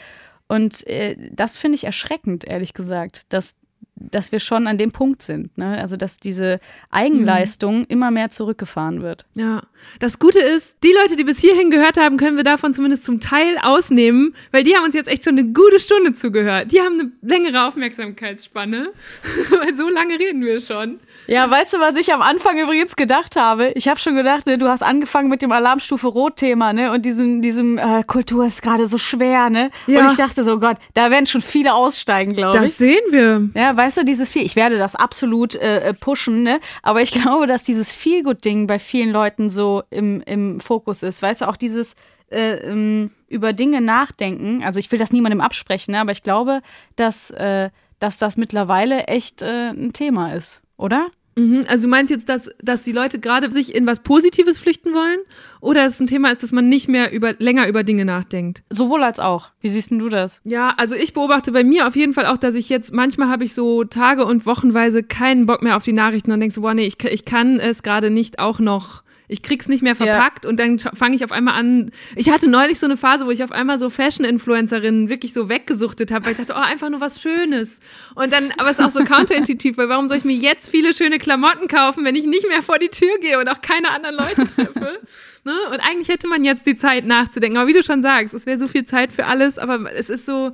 Und 0.47 0.85
äh, 0.87 1.15
das 1.31 1.57
finde 1.57 1.75
ich 1.75 1.83
erschreckend, 1.83 2.43
ehrlich 2.43 2.73
gesagt, 2.73 3.23
dass, 3.29 3.55
dass 3.99 4.31
wir 4.31 4.39
schon 4.39 4.67
an 4.67 4.77
dem 4.77 4.91
Punkt 4.91 5.21
sind. 5.21 5.57
Ne? 5.57 5.77
Also, 5.79 5.97
dass 5.97 6.17
diese 6.17 6.59
Eigenleistung 6.89 7.79
mhm. 7.79 7.85
immer 7.89 8.11
mehr 8.11 8.29
zurückgefahren 8.29 9.01
wird. 9.01 9.25
Ja. 9.35 9.63
Das 9.99 10.19
Gute 10.19 10.39
ist, 10.39 10.77
die 10.83 10.93
Leute, 10.93 11.15
die 11.15 11.23
bis 11.23 11.39
hierhin 11.39 11.69
gehört 11.69 11.97
haben, 11.97 12.17
können 12.17 12.37
wir 12.37 12.43
davon 12.43 12.73
zumindest 12.73 13.05
zum 13.05 13.19
Teil 13.19 13.57
ausnehmen, 13.61 14.33
weil 14.51 14.63
die 14.63 14.75
haben 14.75 14.85
uns 14.85 14.95
jetzt 14.95 15.07
echt 15.07 15.23
schon 15.23 15.37
eine 15.37 15.51
gute 15.51 15.79
Stunde 15.79 16.13
zugehört. 16.13 16.71
Die 16.71 16.81
haben 16.81 16.99
eine 16.99 17.11
längere 17.21 17.67
Aufmerksamkeitsspanne, 17.67 18.91
weil 19.49 19.75
so 19.75 19.89
lange 19.89 20.19
reden 20.19 20.41
wir 20.43 20.59
schon. 20.59 20.99
Ja, 21.29 21.47
weißt 21.49 21.73
du, 21.73 21.79
was 21.79 21.95
ich 21.95 22.11
am 22.11 22.23
Anfang 22.23 22.57
übrigens 22.57 22.95
gedacht 22.95 23.35
habe? 23.35 23.71
Ich 23.75 23.87
habe 23.87 23.99
schon 23.99 24.15
gedacht, 24.15 24.47
ne, 24.47 24.57
du 24.57 24.67
hast 24.67 24.81
angefangen 24.81 25.29
mit 25.29 25.43
dem 25.43 25.51
Alarmstufe 25.51 26.07
Rot-Thema, 26.07 26.73
ne? 26.73 26.91
Und 26.91 27.05
diesem, 27.05 27.43
diesem 27.43 27.77
äh, 27.77 28.01
Kultur 28.01 28.47
ist 28.47 28.63
gerade 28.63 28.87
so 28.87 28.97
schwer, 28.97 29.51
ne? 29.51 29.69
Ja. 29.85 30.01
Und 30.01 30.09
ich 30.09 30.17
dachte 30.17 30.43
so, 30.43 30.59
Gott, 30.59 30.77
da 30.95 31.11
werden 31.11 31.27
schon 31.27 31.41
viele 31.41 31.75
aussteigen, 31.75 32.35
glaube 32.35 32.57
ich. 32.57 32.63
Das 32.63 32.77
sehen 32.79 33.03
wir. 33.11 33.47
Ja, 33.53 33.77
weißt 33.77 33.97
du, 33.97 34.05
dieses 34.05 34.31
viel, 34.31 34.43
ich 34.43 34.55
werde 34.55 34.79
das 34.79 34.95
absolut 34.95 35.53
äh, 35.53 35.93
pushen, 35.93 36.41
ne? 36.41 36.59
Aber 36.81 37.03
ich 37.03 37.11
glaube, 37.21 37.45
dass 37.45 37.61
dieses 37.61 37.91
Feelgood-Ding 37.91 38.65
bei 38.65 38.79
vielen 38.79 39.11
Leuten 39.11 39.51
so 39.51 39.83
im, 39.91 40.21
im 40.21 40.59
Fokus 40.59 41.03
ist. 41.03 41.21
Weißt 41.21 41.41
du, 41.41 41.45
auch 41.47 41.57
dieses 41.57 41.95
äh, 42.31 42.55
ähm, 42.55 43.11
über 43.27 43.53
Dinge 43.53 43.81
nachdenken. 43.81 44.63
Also 44.63 44.79
ich 44.79 44.91
will 44.91 44.97
das 44.97 45.11
niemandem 45.11 45.41
absprechen, 45.41 45.91
ne? 45.91 45.99
aber 45.99 46.11
ich 46.11 46.23
glaube, 46.23 46.61
dass, 46.95 47.29
äh, 47.31 47.69
dass 47.99 48.17
das 48.17 48.35
mittlerweile 48.35 49.03
echt 49.03 49.43
äh, 49.43 49.69
ein 49.69 49.93
Thema 49.93 50.33
ist, 50.33 50.61
oder? 50.77 51.09
Mhm, 51.35 51.65
also 51.67 51.83
du 51.83 51.89
meinst 51.89 52.11
jetzt, 52.11 52.29
dass, 52.29 52.51
dass 52.61 52.83
die 52.83 52.91
Leute 52.91 53.19
gerade 53.19 53.51
sich 53.51 53.73
in 53.73 53.87
was 53.87 54.01
Positives 54.01 54.57
flüchten 54.57 54.93
wollen? 54.93 55.19
Oder 55.61 55.83
dass 55.83 55.95
es 55.95 55.99
ein 55.99 56.07
Thema 56.07 56.31
ist, 56.31 56.43
dass 56.43 56.51
man 56.51 56.67
nicht 56.67 56.87
mehr 56.87 57.11
über, 57.11 57.33
länger 57.37 57.67
über 57.67 57.83
Dinge 57.83 58.05
nachdenkt? 58.05 58.63
Sowohl 58.69 59.03
als 59.03 59.19
auch. 59.19 59.51
Wie 59.61 59.69
siehst 59.69 59.91
denn 59.91 59.99
du 59.99 60.09
das? 60.09 60.41
Ja, 60.43 60.73
also 60.77 60.95
ich 60.95 61.13
beobachte 61.13 61.51
bei 61.51 61.63
mir 61.63 61.87
auf 61.87 61.95
jeden 61.95 62.13
Fall 62.13 62.25
auch, 62.25 62.37
dass 62.37 62.55
ich 62.55 62.69
jetzt, 62.69 62.93
manchmal 62.93 63.29
habe 63.29 63.43
ich 63.43 63.53
so 63.53 63.83
Tage 63.83 64.25
und 64.25 64.45
Wochenweise 64.45 65.03
keinen 65.03 65.45
Bock 65.45 65.61
mehr 65.61 65.77
auf 65.77 65.83
die 65.83 65.93
Nachrichten 65.93 66.31
und 66.31 66.39
denke 66.39 66.53
so, 66.53 66.61
boah, 66.61 66.73
nee, 66.73 66.85
ich, 66.85 67.03
ich 67.03 67.25
kann 67.25 67.59
es 67.59 67.83
gerade 67.83 68.09
nicht 68.09 68.39
auch 68.39 68.59
noch 68.59 69.03
ich 69.29 69.43
krieg's 69.43 69.67
nicht 69.67 69.83
mehr 69.83 69.95
verpackt 69.95 70.43
ja. 70.43 70.49
und 70.49 70.59
dann 70.59 70.79
fange 70.79 71.15
ich 71.15 71.23
auf 71.23 71.31
einmal 71.31 71.53
an. 71.53 71.91
Ich 72.15 72.31
hatte 72.31 72.49
neulich 72.49 72.79
so 72.79 72.87
eine 72.87 72.97
Phase, 72.97 73.27
wo 73.27 73.29
ich 73.29 73.43
auf 73.43 73.51
einmal 73.51 73.77
so 73.77 73.91
Fashion-Influencerinnen 73.91 75.07
wirklich 75.07 75.33
so 75.33 75.49
weggesuchtet 75.49 76.11
habe, 76.11 76.25
weil 76.25 76.31
ich 76.31 76.39
dachte, 76.39 76.53
oh, 76.57 76.61
einfach 76.61 76.89
nur 76.89 76.99
was 76.99 77.21
Schönes. 77.21 77.79
Und 78.15 78.33
dann, 78.33 78.51
aber 78.57 78.71
es 78.71 78.79
ist 78.79 78.85
auch 78.85 78.89
so 78.89 79.03
counterintuitiv, 79.03 79.77
weil 79.77 79.87
warum 79.87 80.07
soll 80.07 80.17
ich 80.17 80.25
mir 80.25 80.35
jetzt 80.35 80.69
viele 80.69 80.95
schöne 80.95 81.19
Klamotten 81.19 81.67
kaufen, 81.67 82.03
wenn 82.05 82.15
ich 82.15 82.25
nicht 82.25 82.47
mehr 82.47 82.63
vor 82.63 82.79
die 82.79 82.89
Tür 82.89 83.15
gehe 83.21 83.39
und 83.39 83.47
auch 83.47 83.61
keine 83.61 83.91
anderen 83.91 84.15
Leute 84.15 84.47
treffe? 84.47 84.99
ne? 85.45 85.53
Und 85.71 85.79
eigentlich 85.79 86.09
hätte 86.09 86.27
man 86.27 86.43
jetzt 86.43 86.65
die 86.65 86.75
Zeit 86.75 87.05
nachzudenken. 87.05 87.59
Aber 87.59 87.67
wie 87.67 87.73
du 87.73 87.83
schon 87.83 88.01
sagst, 88.01 88.33
es 88.33 88.47
wäre 88.47 88.59
so 88.59 88.67
viel 88.67 88.85
Zeit 88.85 89.11
für 89.11 89.27
alles, 89.27 89.59
aber 89.59 89.93
es 89.93 90.09
ist 90.09 90.25
so, 90.25 90.53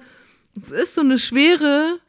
es 0.62 0.72
ist 0.72 0.96
so 0.96 1.02
eine 1.02 1.18
schwere 1.18 2.00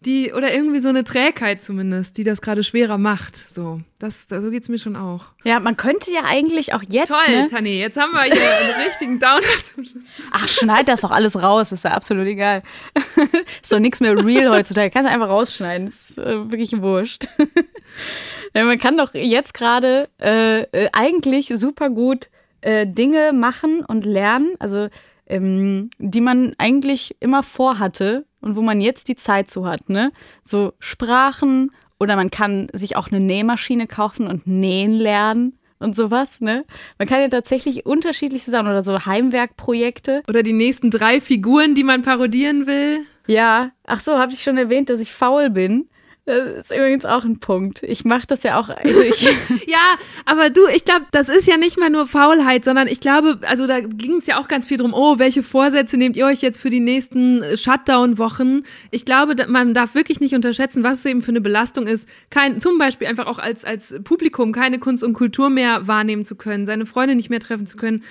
die, 0.00 0.32
oder 0.32 0.52
irgendwie 0.52 0.80
so 0.80 0.88
eine 0.88 1.04
Trägheit 1.04 1.62
zumindest, 1.62 2.18
die 2.18 2.24
das 2.24 2.40
gerade 2.40 2.62
schwerer 2.62 2.98
macht. 2.98 3.36
So, 3.36 3.80
das, 3.98 4.26
so 4.28 4.50
geht 4.50 4.62
es 4.62 4.68
mir 4.68 4.78
schon 4.78 4.94
auch. 4.94 5.24
Ja, 5.44 5.58
man 5.58 5.76
könnte 5.76 6.10
ja 6.12 6.20
eigentlich 6.26 6.74
auch 6.74 6.82
jetzt. 6.88 7.08
Toll, 7.08 7.34
ne? 7.34 7.46
Tani, 7.50 7.78
jetzt 7.78 7.98
haben 7.98 8.12
wir 8.12 8.22
hier 8.22 8.32
einen 8.34 8.86
richtigen 8.86 9.18
Downer 9.18 9.40
zum 9.64 9.84
Schluss. 9.84 10.02
Ach, 10.30 10.48
schneid 10.48 10.88
das 10.88 11.00
doch 11.00 11.10
alles 11.10 11.42
raus, 11.42 11.72
ist 11.72 11.84
ja 11.84 11.92
absolut 11.92 12.26
egal. 12.26 12.62
ist 13.62 13.72
doch 13.72 13.78
nichts 13.78 14.00
mehr 14.00 14.22
real 14.22 14.50
heutzutage. 14.50 14.90
Kannst 14.90 15.08
du 15.08 15.14
einfach 15.14 15.28
rausschneiden, 15.28 15.88
ist 15.88 16.18
äh, 16.18 16.50
wirklich 16.50 16.80
wurscht. 16.80 17.28
ja, 18.54 18.64
man 18.64 18.78
kann 18.78 18.98
doch 18.98 19.14
jetzt 19.14 19.54
gerade 19.54 20.08
äh, 20.20 20.62
äh, 20.62 20.88
eigentlich 20.92 21.48
super 21.54 21.90
gut 21.90 22.28
äh, 22.60 22.86
Dinge 22.86 23.32
machen 23.32 23.84
und 23.84 24.04
lernen, 24.04 24.54
also 24.58 24.88
ähm, 25.26 25.90
die 25.98 26.20
man 26.20 26.54
eigentlich 26.58 27.16
immer 27.20 27.42
vorhatte 27.42 28.26
und 28.46 28.54
wo 28.54 28.62
man 28.62 28.80
jetzt 28.80 29.08
die 29.08 29.16
Zeit 29.16 29.50
zu 29.50 29.66
hat, 29.66 29.90
ne? 29.90 30.12
So 30.40 30.72
Sprachen 30.78 31.72
oder 31.98 32.14
man 32.14 32.30
kann 32.30 32.68
sich 32.72 32.94
auch 32.94 33.10
eine 33.10 33.18
Nähmaschine 33.18 33.88
kaufen 33.88 34.28
und 34.28 34.46
nähen 34.46 34.92
lernen 34.92 35.58
und 35.80 35.96
sowas, 35.96 36.40
ne? 36.40 36.64
Man 36.96 37.08
kann 37.08 37.20
ja 37.20 37.28
tatsächlich 37.28 37.86
unterschiedlichste 37.86 38.52
Sachen 38.52 38.68
oder 38.68 38.84
so 38.84 39.04
Heimwerkprojekte. 39.04 40.22
Oder 40.28 40.44
die 40.44 40.52
nächsten 40.52 40.92
drei 40.92 41.20
Figuren, 41.20 41.74
die 41.74 41.82
man 41.82 42.02
parodieren 42.02 42.68
will. 42.68 43.00
Ja, 43.26 43.72
ach 43.84 43.98
so, 43.98 44.16
habe 44.16 44.32
ich 44.32 44.44
schon 44.44 44.56
erwähnt, 44.56 44.90
dass 44.90 45.00
ich 45.00 45.10
faul 45.10 45.50
bin. 45.50 45.88
Das 46.28 46.70
ist 46.70 46.76
übrigens 46.76 47.04
auch 47.04 47.24
ein 47.24 47.38
Punkt. 47.38 47.84
Ich 47.84 48.04
mache 48.04 48.26
das 48.26 48.42
ja 48.42 48.58
auch. 48.58 48.68
Also 48.68 49.00
ich 49.00 49.22
ja, 49.68 49.94
aber 50.24 50.50
du, 50.50 50.66
ich 50.74 50.84
glaube, 50.84 51.04
das 51.12 51.28
ist 51.28 51.46
ja 51.46 51.56
nicht 51.56 51.78
mehr 51.78 51.88
nur 51.88 52.08
Faulheit, 52.08 52.64
sondern 52.64 52.88
ich 52.88 52.98
glaube, 52.98 53.38
also 53.42 53.68
da 53.68 53.78
ging 53.78 54.16
es 54.16 54.26
ja 54.26 54.40
auch 54.40 54.48
ganz 54.48 54.66
viel 54.66 54.76
drum, 54.76 54.92
oh, 54.92 55.20
welche 55.20 55.44
Vorsätze 55.44 55.96
nehmt 55.96 56.16
ihr 56.16 56.26
euch 56.26 56.42
jetzt 56.42 56.60
für 56.60 56.68
die 56.68 56.80
nächsten 56.80 57.44
äh, 57.44 57.56
Shutdown-Wochen? 57.56 58.64
Ich 58.90 59.04
glaube, 59.04 59.36
man 59.46 59.72
darf 59.72 59.94
wirklich 59.94 60.18
nicht 60.18 60.34
unterschätzen, 60.34 60.82
was 60.82 60.98
es 60.98 61.04
eben 61.04 61.22
für 61.22 61.30
eine 61.30 61.40
Belastung 61.40 61.86
ist, 61.86 62.08
kein, 62.28 62.58
zum 62.58 62.76
Beispiel 62.76 63.06
einfach 63.06 63.26
auch 63.26 63.38
als, 63.38 63.64
als 63.64 63.94
Publikum 64.02 64.50
keine 64.50 64.80
Kunst 64.80 65.04
und 65.04 65.12
Kultur 65.12 65.48
mehr 65.48 65.86
wahrnehmen 65.86 66.24
zu 66.24 66.34
können, 66.34 66.66
seine 66.66 66.86
Freunde 66.86 67.14
nicht 67.14 67.30
mehr 67.30 67.40
treffen 67.40 67.66
zu 67.66 67.76
können. 67.76 68.02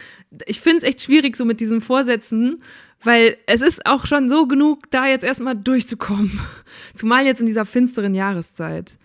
Ich 0.46 0.62
finde 0.62 0.78
es 0.78 0.84
echt 0.84 1.02
schwierig, 1.02 1.36
so 1.36 1.44
mit 1.44 1.60
diesen 1.60 1.82
Vorsätzen. 1.82 2.64
Weil 3.04 3.38
es 3.46 3.62
ist 3.62 3.86
auch 3.86 4.06
schon 4.06 4.30
so 4.30 4.48
genug, 4.48 4.90
da 4.90 5.08
jetzt 5.08 5.24
erstmal 5.24 5.56
durchzukommen. 5.56 6.40
Zumal 6.96 7.26
jetzt 7.26 7.40
in 7.40 7.46
dieser 7.46 7.66
finsteren 7.66 8.16
Jahreszeit. 8.16 8.98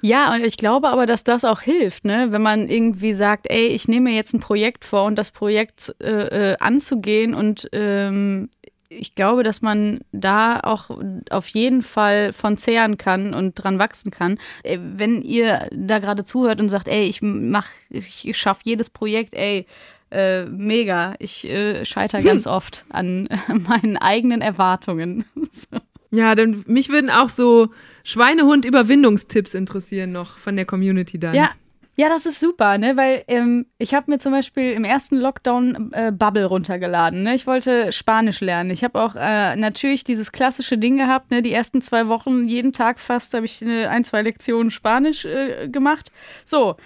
Ja, 0.00 0.34
und 0.34 0.44
ich 0.44 0.56
glaube 0.56 0.88
aber, 0.88 1.06
dass 1.06 1.22
das 1.22 1.44
auch 1.44 1.60
hilft, 1.60 2.04
ne? 2.04 2.28
wenn 2.30 2.42
man 2.42 2.68
irgendwie 2.68 3.14
sagt, 3.14 3.46
ey, 3.48 3.68
ich 3.68 3.86
nehme 3.86 4.10
mir 4.10 4.16
jetzt 4.16 4.34
ein 4.34 4.40
Projekt 4.40 4.84
vor 4.84 5.04
und 5.04 5.16
das 5.16 5.30
Projekt 5.30 5.94
äh, 6.00 6.52
äh, 6.52 6.56
anzugehen 6.58 7.34
und 7.34 7.68
ähm, 7.72 8.48
ich 8.88 9.14
glaube, 9.14 9.42
dass 9.42 9.62
man 9.62 10.00
da 10.12 10.60
auch 10.60 10.90
auf 11.30 11.48
jeden 11.48 11.82
Fall 11.82 12.32
von 12.32 12.56
zehren 12.56 12.98
kann 12.98 13.32
und 13.32 13.54
dran 13.54 13.78
wachsen 13.78 14.10
kann. 14.10 14.38
Äh, 14.62 14.78
wenn 14.80 15.22
ihr 15.22 15.68
da 15.72 15.98
gerade 15.98 16.24
zuhört 16.24 16.60
und 16.60 16.68
sagt, 16.68 16.88
ey, 16.88 17.04
ich 17.04 17.22
mach, 17.22 17.68
ich 17.88 18.36
schaffe 18.36 18.62
jedes 18.64 18.90
Projekt, 18.90 19.34
ey, 19.34 19.66
äh, 20.12 20.44
mega. 20.46 21.14
Ich 21.18 21.48
äh, 21.48 21.84
scheitere 21.84 22.20
hm. 22.20 22.26
ganz 22.26 22.46
oft 22.46 22.84
an 22.90 23.26
äh, 23.26 23.54
meinen 23.68 23.96
eigenen 23.96 24.40
Erwartungen. 24.40 25.24
so. 25.50 25.78
Ja, 26.10 26.34
denn 26.34 26.62
mich 26.66 26.90
würden 26.90 27.08
auch 27.08 27.30
so 27.30 27.70
Schweinehund-Überwindungstipps 28.04 29.54
interessieren 29.54 30.12
noch 30.12 30.36
von 30.36 30.56
der 30.56 30.66
Community 30.66 31.18
dann. 31.18 31.34
Ja, 31.34 31.50
ja, 31.94 32.08
das 32.08 32.24
ist 32.24 32.40
super, 32.40 32.78
ne? 32.78 32.96
Weil 32.96 33.22
ähm, 33.28 33.66
ich 33.76 33.92
habe 33.92 34.10
mir 34.10 34.18
zum 34.18 34.32
Beispiel 34.32 34.72
im 34.72 34.84
ersten 34.84 35.16
Lockdown 35.16 35.92
äh, 35.92 36.10
Bubble 36.10 36.46
runtergeladen. 36.46 37.22
Ne? 37.22 37.34
Ich 37.34 37.46
wollte 37.46 37.92
Spanisch 37.92 38.40
lernen. 38.40 38.70
Ich 38.70 38.82
habe 38.82 38.98
auch 38.98 39.14
äh, 39.14 39.56
natürlich 39.56 40.02
dieses 40.02 40.32
klassische 40.32 40.78
Ding 40.78 40.96
gehabt. 40.96 41.30
Ne? 41.30 41.42
Die 41.42 41.52
ersten 41.52 41.82
zwei 41.82 42.08
Wochen, 42.08 42.48
jeden 42.48 42.72
Tag 42.72 42.98
fast, 42.98 43.34
habe 43.34 43.44
ich 43.44 43.60
eine, 43.60 43.90
ein, 43.90 44.04
zwei 44.04 44.22
Lektionen 44.22 44.70
Spanisch 44.70 45.26
äh, 45.26 45.68
gemacht. 45.68 46.10
So, 46.46 46.76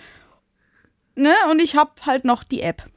ne, 1.17 1.35
und 1.51 1.61
ich 1.61 1.77
habe 1.77 1.91
halt 2.03 2.25
noch 2.25 2.45
die 2.45 2.63
App. 2.63 2.85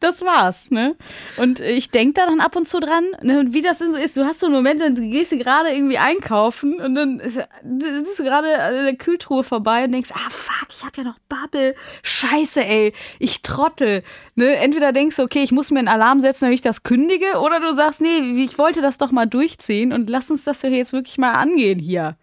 Das 0.00 0.22
war's, 0.22 0.70
ne? 0.70 0.96
Und 1.38 1.60
ich 1.60 1.90
denke 1.90 2.20
da 2.20 2.26
dann 2.26 2.40
ab 2.40 2.56
und 2.56 2.68
zu 2.68 2.78
dran, 2.78 3.04
ne, 3.22 3.46
wie 3.48 3.62
das 3.62 3.78
denn 3.78 3.92
so 3.92 3.98
ist. 3.98 4.16
Du 4.16 4.24
hast 4.24 4.40
so 4.40 4.46
einen 4.46 4.54
Moment, 4.54 4.80
dann 4.80 4.94
gehst 4.94 5.32
du 5.32 5.38
gerade 5.38 5.70
irgendwie 5.70 5.98
einkaufen 5.98 6.80
und 6.80 6.94
dann 6.94 7.20
ist, 7.20 7.38
ist 7.38 8.18
du 8.18 8.24
gerade 8.24 8.62
an 8.62 8.84
der 8.84 8.96
Kühltruhe 8.96 9.42
vorbei 9.42 9.84
und 9.84 9.92
denkst, 9.92 10.10
ah 10.12 10.30
fuck, 10.30 10.68
ich 10.70 10.84
habe 10.84 10.98
ja 10.98 11.04
noch 11.04 11.18
Bubble. 11.28 11.74
Scheiße, 12.02 12.64
ey, 12.64 12.92
ich 13.18 13.42
trottel. 13.42 14.02
Ne? 14.34 14.56
Entweder 14.56 14.92
denkst 14.92 15.16
du, 15.16 15.22
okay, 15.22 15.42
ich 15.42 15.52
muss 15.52 15.70
mir 15.70 15.78
einen 15.78 15.88
Alarm 15.88 16.20
setzen, 16.20 16.44
damit 16.44 16.56
ich 16.56 16.62
das 16.62 16.82
kündige, 16.82 17.38
oder 17.40 17.60
du 17.60 17.74
sagst, 17.74 18.00
nee, 18.00 18.44
ich 18.44 18.58
wollte 18.58 18.82
das 18.82 18.98
doch 18.98 19.10
mal 19.10 19.26
durchziehen 19.26 19.92
und 19.92 20.10
lass 20.10 20.30
uns 20.30 20.44
das 20.44 20.62
ja 20.62 20.68
jetzt 20.68 20.92
wirklich 20.92 21.18
mal 21.18 21.32
angehen 21.32 21.78
hier. 21.78 22.16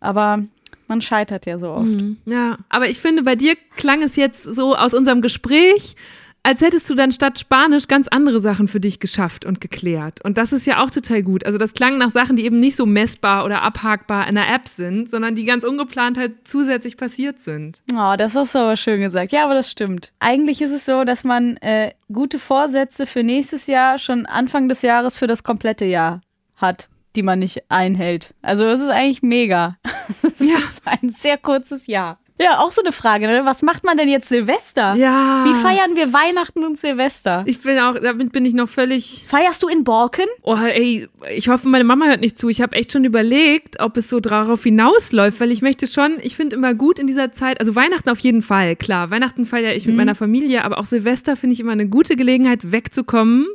Aber 0.00 0.42
man 0.88 1.00
scheitert 1.00 1.46
ja 1.46 1.58
so 1.58 1.70
oft. 1.70 1.86
Mhm. 1.86 2.16
Ja, 2.24 2.58
aber 2.68 2.88
ich 2.88 2.98
finde, 2.98 3.22
bei 3.22 3.36
dir 3.36 3.56
klang 3.76 4.02
es 4.02 4.16
jetzt 4.16 4.42
so 4.42 4.74
aus 4.74 4.94
unserem 4.94 5.20
Gespräch, 5.22 5.96
als 6.42 6.62
hättest 6.62 6.88
du 6.88 6.94
dann 6.94 7.12
statt 7.12 7.38
Spanisch 7.38 7.88
ganz 7.88 8.08
andere 8.08 8.40
Sachen 8.40 8.68
für 8.68 8.80
dich 8.80 9.00
geschafft 9.00 9.44
und 9.44 9.60
geklärt. 9.60 10.24
Und 10.24 10.38
das 10.38 10.52
ist 10.52 10.66
ja 10.66 10.82
auch 10.82 10.90
total 10.90 11.22
gut. 11.22 11.44
Also 11.44 11.58
das 11.58 11.74
klang 11.74 11.98
nach 11.98 12.08
Sachen, 12.08 12.36
die 12.36 12.44
eben 12.44 12.58
nicht 12.58 12.76
so 12.76 12.86
messbar 12.86 13.44
oder 13.44 13.60
abhakbar 13.62 14.26
in 14.28 14.36
der 14.36 14.48
App 14.48 14.66
sind, 14.66 15.10
sondern 15.10 15.34
die 15.34 15.44
ganz 15.44 15.64
ungeplant 15.64 16.16
halt 16.16 16.32
zusätzlich 16.44 16.96
passiert 16.96 17.42
sind. 17.42 17.82
Oh, 17.92 18.14
das 18.16 18.34
hast 18.34 18.54
du 18.54 18.60
aber 18.60 18.76
schön 18.76 19.00
gesagt. 19.00 19.32
Ja, 19.32 19.44
aber 19.44 19.54
das 19.54 19.70
stimmt. 19.70 20.12
Eigentlich 20.20 20.62
ist 20.62 20.72
es 20.72 20.86
so, 20.86 21.04
dass 21.04 21.22
man 21.22 21.58
äh, 21.58 21.92
gute 22.10 22.38
Vorsätze 22.38 23.04
für 23.04 23.22
nächstes 23.22 23.66
Jahr 23.66 23.98
schon 23.98 24.24
Anfang 24.24 24.70
des 24.70 24.80
Jahres 24.80 25.18
für 25.18 25.26
das 25.26 25.42
komplette 25.42 25.84
Jahr 25.84 26.22
hat 26.56 26.88
die 27.16 27.22
man 27.22 27.38
nicht 27.38 27.70
einhält. 27.70 28.34
Also 28.42 28.64
es 28.64 28.80
ist 28.80 28.90
eigentlich 28.90 29.22
mega. 29.22 29.76
Es 30.22 30.46
ja. 30.46 30.56
ist 30.56 30.82
ein 30.86 31.10
sehr 31.10 31.36
kurzes 31.36 31.86
Jahr. 31.86 32.18
Ja, 32.40 32.60
auch 32.60 32.70
so 32.70 32.80
eine 32.82 32.92
Frage, 32.92 33.26
ne? 33.26 33.40
Was 33.44 33.62
macht 33.62 33.84
man 33.84 33.96
denn 33.96 34.08
jetzt 34.08 34.28
Silvester? 34.28 34.94
Ja. 34.94 35.44
Wie 35.44 35.54
feiern 35.54 35.96
wir 35.96 36.12
Weihnachten 36.12 36.64
und 36.64 36.78
Silvester? 36.78 37.42
Ich 37.46 37.60
bin 37.60 37.78
auch, 37.80 37.94
damit 38.00 38.30
bin 38.30 38.44
ich 38.44 38.54
noch 38.54 38.68
völlig. 38.68 39.24
Feierst 39.26 39.62
du 39.64 39.68
in 39.68 39.82
Borken? 39.82 40.26
Oh, 40.42 40.54
ey, 40.54 41.08
ich 41.30 41.48
hoffe, 41.48 41.68
meine 41.68 41.82
Mama 41.82 42.06
hört 42.06 42.20
nicht 42.20 42.38
zu. 42.38 42.48
Ich 42.48 42.62
habe 42.62 42.76
echt 42.76 42.92
schon 42.92 43.04
überlegt, 43.04 43.80
ob 43.80 43.96
es 43.96 44.08
so 44.08 44.20
darauf 44.20 44.62
hinausläuft, 44.62 45.40
weil 45.40 45.50
ich 45.50 45.62
möchte 45.62 45.88
schon, 45.88 46.18
ich 46.22 46.36
finde 46.36 46.54
immer 46.54 46.74
gut 46.74 47.00
in 47.00 47.08
dieser 47.08 47.32
Zeit, 47.32 47.58
also 47.58 47.74
Weihnachten 47.74 48.08
auf 48.08 48.20
jeden 48.20 48.42
Fall, 48.42 48.76
klar. 48.76 49.10
Weihnachten 49.10 49.44
feiere 49.44 49.74
ich 49.74 49.86
mit 49.86 49.94
mhm. 49.94 49.98
meiner 49.98 50.14
Familie, 50.14 50.64
aber 50.64 50.78
auch 50.78 50.84
Silvester 50.84 51.34
finde 51.34 51.54
ich 51.54 51.60
immer 51.60 51.72
eine 51.72 51.88
gute 51.88 52.14
Gelegenheit, 52.14 52.70
wegzukommen 52.70 53.48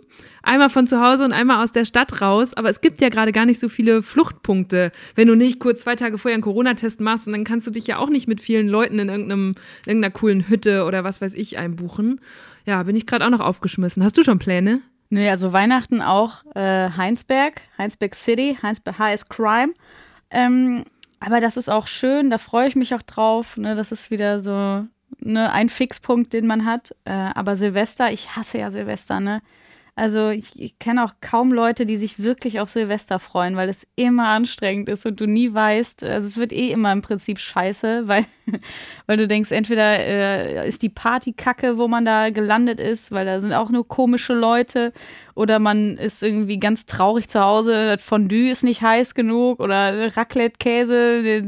einmal 0.43 0.69
von 0.69 0.85
zu 0.85 1.01
Hause 1.01 1.23
und 1.23 1.33
einmal 1.33 1.63
aus 1.63 1.71
der 1.71 1.85
Stadt 1.85 2.21
raus. 2.21 2.53
Aber 2.53 2.69
es 2.69 2.81
gibt 2.81 3.01
ja 3.01 3.09
gerade 3.09 3.31
gar 3.31 3.45
nicht 3.45 3.59
so 3.59 3.69
viele 3.69 4.03
Fluchtpunkte, 4.03 4.91
wenn 5.15 5.27
du 5.27 5.35
nicht 5.35 5.59
kurz 5.59 5.81
zwei 5.81 5.95
Tage 5.95 6.17
vorher 6.17 6.35
einen 6.35 6.43
Corona-Test 6.43 6.99
machst 6.99 7.27
und 7.27 7.33
dann 7.33 7.43
kannst 7.43 7.65
du 7.65 7.71
dich 7.71 7.87
ja 7.87 7.97
auch 7.97 8.09
nicht 8.09 8.27
mit 8.27 8.41
vielen 8.41 8.67
Leuten 8.67 8.99
in 8.99 9.09
irgendeinem, 9.09 9.55
irgendeiner 9.85 10.11
coolen 10.11 10.47
Hütte 10.47 10.85
oder 10.85 11.03
was 11.03 11.21
weiß 11.21 11.33
ich 11.33 11.57
einbuchen. 11.57 12.21
Ja, 12.65 12.83
bin 12.83 12.95
ich 12.95 13.07
gerade 13.07 13.25
auch 13.25 13.31
noch 13.31 13.39
aufgeschmissen. 13.39 14.03
Hast 14.03 14.17
du 14.17 14.23
schon 14.23 14.39
Pläne? 14.39 14.81
Nö, 15.09 15.27
also 15.29 15.53
Weihnachten 15.53 16.01
auch 16.01 16.43
äh, 16.55 16.89
Heinsberg, 16.89 17.61
Heinsberg 17.77 18.15
City, 18.15 18.57
Heinsberg 18.61 18.97
HS 18.99 19.29
Crime. 19.29 19.73
Ähm, 20.29 20.85
aber 21.19 21.39
das 21.39 21.55
ist 21.55 21.69
auch 21.69 21.87
schön, 21.87 22.29
da 22.29 22.37
freue 22.37 22.67
ich 22.67 22.75
mich 22.75 22.93
auch 22.95 23.01
drauf. 23.01 23.55
Ne? 23.57 23.75
Das 23.75 23.91
ist 23.91 24.11
wieder 24.11 24.39
so 24.39 24.85
ne, 25.19 25.51
ein 25.51 25.69
Fixpunkt, 25.69 26.33
den 26.33 26.47
man 26.47 26.65
hat. 26.65 26.95
Äh, 27.05 27.11
aber 27.11 27.55
Silvester, 27.55 28.11
ich 28.11 28.35
hasse 28.35 28.57
ja 28.57 28.71
Silvester, 28.71 29.19
ne? 29.19 29.41
Also 29.95 30.29
ich, 30.29 30.59
ich 30.59 30.79
kenne 30.79 31.05
auch 31.05 31.13
kaum 31.21 31.53
Leute, 31.53 31.85
die 31.85 31.97
sich 31.97 32.23
wirklich 32.23 32.59
auf 32.59 32.69
Silvester 32.71 33.19
freuen, 33.19 33.55
weil 33.55 33.69
es 33.69 33.85
immer 33.95 34.29
anstrengend 34.29 34.89
ist 34.89 35.05
und 35.05 35.21
du 35.21 35.27
nie 35.27 35.53
weißt, 35.53 36.03
also 36.03 36.27
es 36.27 36.35
wird 36.35 36.51
eh 36.51 36.71
immer 36.71 36.91
im 36.91 37.03
Prinzip 37.03 37.37
scheiße, 37.37 38.03
weil, 38.07 38.25
weil 39.05 39.17
du 39.17 39.27
denkst, 39.27 39.51
entweder 39.51 39.99
äh, 39.99 40.67
ist 40.67 40.81
die 40.81 40.89
Party 40.89 41.33
kacke, 41.33 41.77
wo 41.77 41.87
man 41.87 42.05
da 42.05 42.31
gelandet 42.31 42.79
ist, 42.79 43.11
weil 43.11 43.25
da 43.25 43.39
sind 43.39 43.53
auch 43.53 43.69
nur 43.69 43.87
komische 43.87 44.33
Leute 44.33 44.93
oder 45.35 45.59
man 45.59 45.97
ist 45.97 46.21
irgendwie 46.21 46.59
ganz 46.59 46.85
traurig 46.85 47.27
zu 47.27 47.39
Hause, 47.39 47.85
das 47.85 48.01
Fondue 48.01 48.49
ist 48.49 48.63
nicht 48.63 48.81
heiß 48.81 49.15
genug 49.15 49.59
oder 49.59 50.15
Raclette-Käse, 50.15 51.41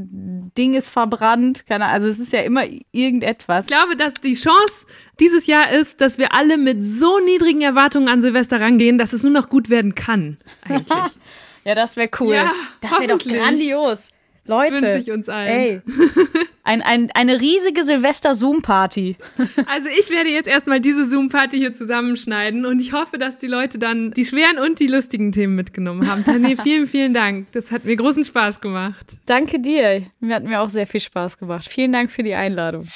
Ding 0.58 0.74
ist 0.74 0.90
verbrannt. 0.90 1.66
Keine, 1.68 1.88
also 1.88 2.08
es 2.08 2.20
ist 2.20 2.34
ja 2.34 2.42
immer 2.42 2.64
irgendetwas. 2.92 3.66
Ich 3.66 3.72
glaube, 3.72 3.96
dass 3.96 4.16
die 4.16 4.36
Chance 4.36 4.86
dieses 5.20 5.48
Jahr 5.48 5.72
ist, 5.72 6.02
dass 6.02 6.18
wir 6.18 6.34
alle 6.34 6.58
mit 6.58 6.84
so 6.84 7.20
niedrigen 7.20 7.62
Erwartungen 7.62 8.08
an 8.08 8.22
Silvester 8.22 8.60
rangehen, 8.60 8.98
dass 8.98 9.14
es 9.14 9.24
nur 9.24 9.32
noch 9.32 9.50
gut 9.50 9.70
werden 9.70 9.96
kann. 9.96 10.38
Eigentlich. 10.64 10.88
ja, 11.64 11.76
das 11.76 11.96
wäre 11.96 12.10
cool. 12.20 12.36
Ja, 12.36 12.52
das 12.82 13.00
wäre 13.00 13.18
doch 13.18 13.20
grandios. 13.20 14.10
Leute, 14.46 14.74
das 14.74 14.82
wünsche 14.82 14.98
ich 14.98 15.12
uns 15.12 15.30
allen. 15.30 15.48
Ey, 15.50 15.82
ein, 16.66 16.82
ein, 16.82 17.10
eine 17.14 17.40
riesige 17.40 17.84
Silvester-Zoom-Party. 17.84 19.16
Also 19.68 19.88
ich 19.98 20.10
werde 20.10 20.30
jetzt 20.30 20.48
erstmal 20.48 20.80
diese 20.80 21.08
Zoom-Party 21.10 21.58
hier 21.58 21.74
zusammenschneiden 21.74 22.66
und 22.66 22.80
ich 22.80 22.94
hoffe, 22.94 23.18
dass 23.18 23.38
die 23.38 23.48
Leute 23.48 23.78
dann 23.78 24.12
die 24.12 24.26
schweren 24.26 24.58
und 24.58 24.80
die 24.80 24.88
lustigen 24.88 25.32
Themen 25.32 25.56
mitgenommen 25.56 26.10
haben. 26.10 26.24
Tané, 26.26 26.62
vielen, 26.62 26.88
vielen 26.88 27.14
Dank. 27.14 27.52
Das 27.52 27.72
hat 27.72 27.86
mir 27.86 27.96
großen 27.96 28.24
Spaß 28.24 28.62
gemacht. 28.62 29.18
Danke 29.26 29.60
dir. 29.60 30.04
Mir 30.20 30.36
hat 30.36 30.44
mir 30.44 30.62
auch 30.62 30.70
sehr 30.70 30.88
viel 30.88 31.02
Spaß 31.02 31.38
gemacht. 31.38 31.68
Vielen 31.68 31.92
Dank 31.92 32.12
für 32.12 32.24
die 32.24 32.34
Einladung. 32.34 32.88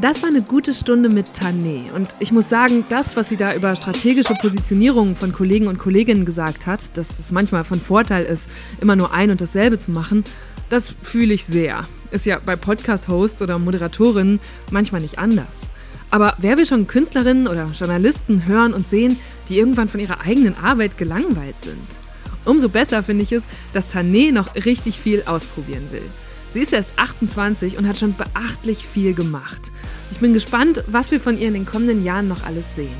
Das 0.00 0.22
war 0.22 0.28
eine 0.28 0.42
gute 0.42 0.74
Stunde 0.74 1.08
mit 1.08 1.26
Tané. 1.28 1.90
Und 1.94 2.14
ich 2.18 2.32
muss 2.32 2.48
sagen, 2.48 2.84
das, 2.88 3.16
was 3.16 3.28
sie 3.28 3.36
da 3.36 3.54
über 3.54 3.74
strategische 3.76 4.34
Positionierungen 4.34 5.16
von 5.16 5.32
Kollegen 5.32 5.68
und 5.68 5.78
Kolleginnen 5.78 6.24
gesagt 6.24 6.66
hat, 6.66 6.96
dass 6.96 7.18
es 7.18 7.32
manchmal 7.32 7.64
von 7.64 7.80
Vorteil 7.80 8.24
ist, 8.24 8.48
immer 8.80 8.96
nur 8.96 9.12
ein 9.12 9.30
und 9.30 9.40
dasselbe 9.40 9.78
zu 9.78 9.90
machen, 9.90 10.24
das 10.68 10.96
fühle 11.02 11.34
ich 11.34 11.44
sehr. 11.44 11.88
Ist 12.10 12.26
ja 12.26 12.40
bei 12.44 12.56
Podcast-Hosts 12.56 13.42
oder 13.42 13.58
Moderatorinnen 13.58 14.40
manchmal 14.70 15.00
nicht 15.00 15.18
anders. 15.18 15.70
Aber 16.10 16.34
wer 16.38 16.56
will 16.56 16.66
schon 16.66 16.86
Künstlerinnen 16.86 17.48
oder 17.48 17.70
Journalisten 17.78 18.46
hören 18.46 18.72
und 18.72 18.88
sehen, 18.88 19.18
die 19.48 19.58
irgendwann 19.58 19.88
von 19.88 20.00
ihrer 20.00 20.20
eigenen 20.20 20.56
Arbeit 20.56 20.98
gelangweilt 20.98 21.56
sind? 21.62 21.98
Umso 22.44 22.68
besser 22.68 23.02
finde 23.02 23.24
ich 23.24 23.32
es, 23.32 23.42
dass 23.72 23.92
Tané 23.92 24.32
noch 24.32 24.54
richtig 24.54 25.00
viel 25.00 25.24
ausprobieren 25.26 25.88
will. 25.90 26.04
Sie 26.52 26.60
ist 26.60 26.72
erst 26.72 26.90
28 26.96 27.76
und 27.76 27.88
hat 27.88 27.98
schon 27.98 28.14
beachtlich 28.14 28.86
viel 28.86 29.14
gemacht. 29.14 29.72
Ich 30.12 30.20
bin 30.20 30.32
gespannt, 30.32 30.84
was 30.86 31.10
wir 31.10 31.20
von 31.20 31.38
ihr 31.38 31.48
in 31.48 31.54
den 31.54 31.66
kommenden 31.66 32.04
Jahren 32.04 32.28
noch 32.28 32.44
alles 32.44 32.76
sehen. 32.76 32.94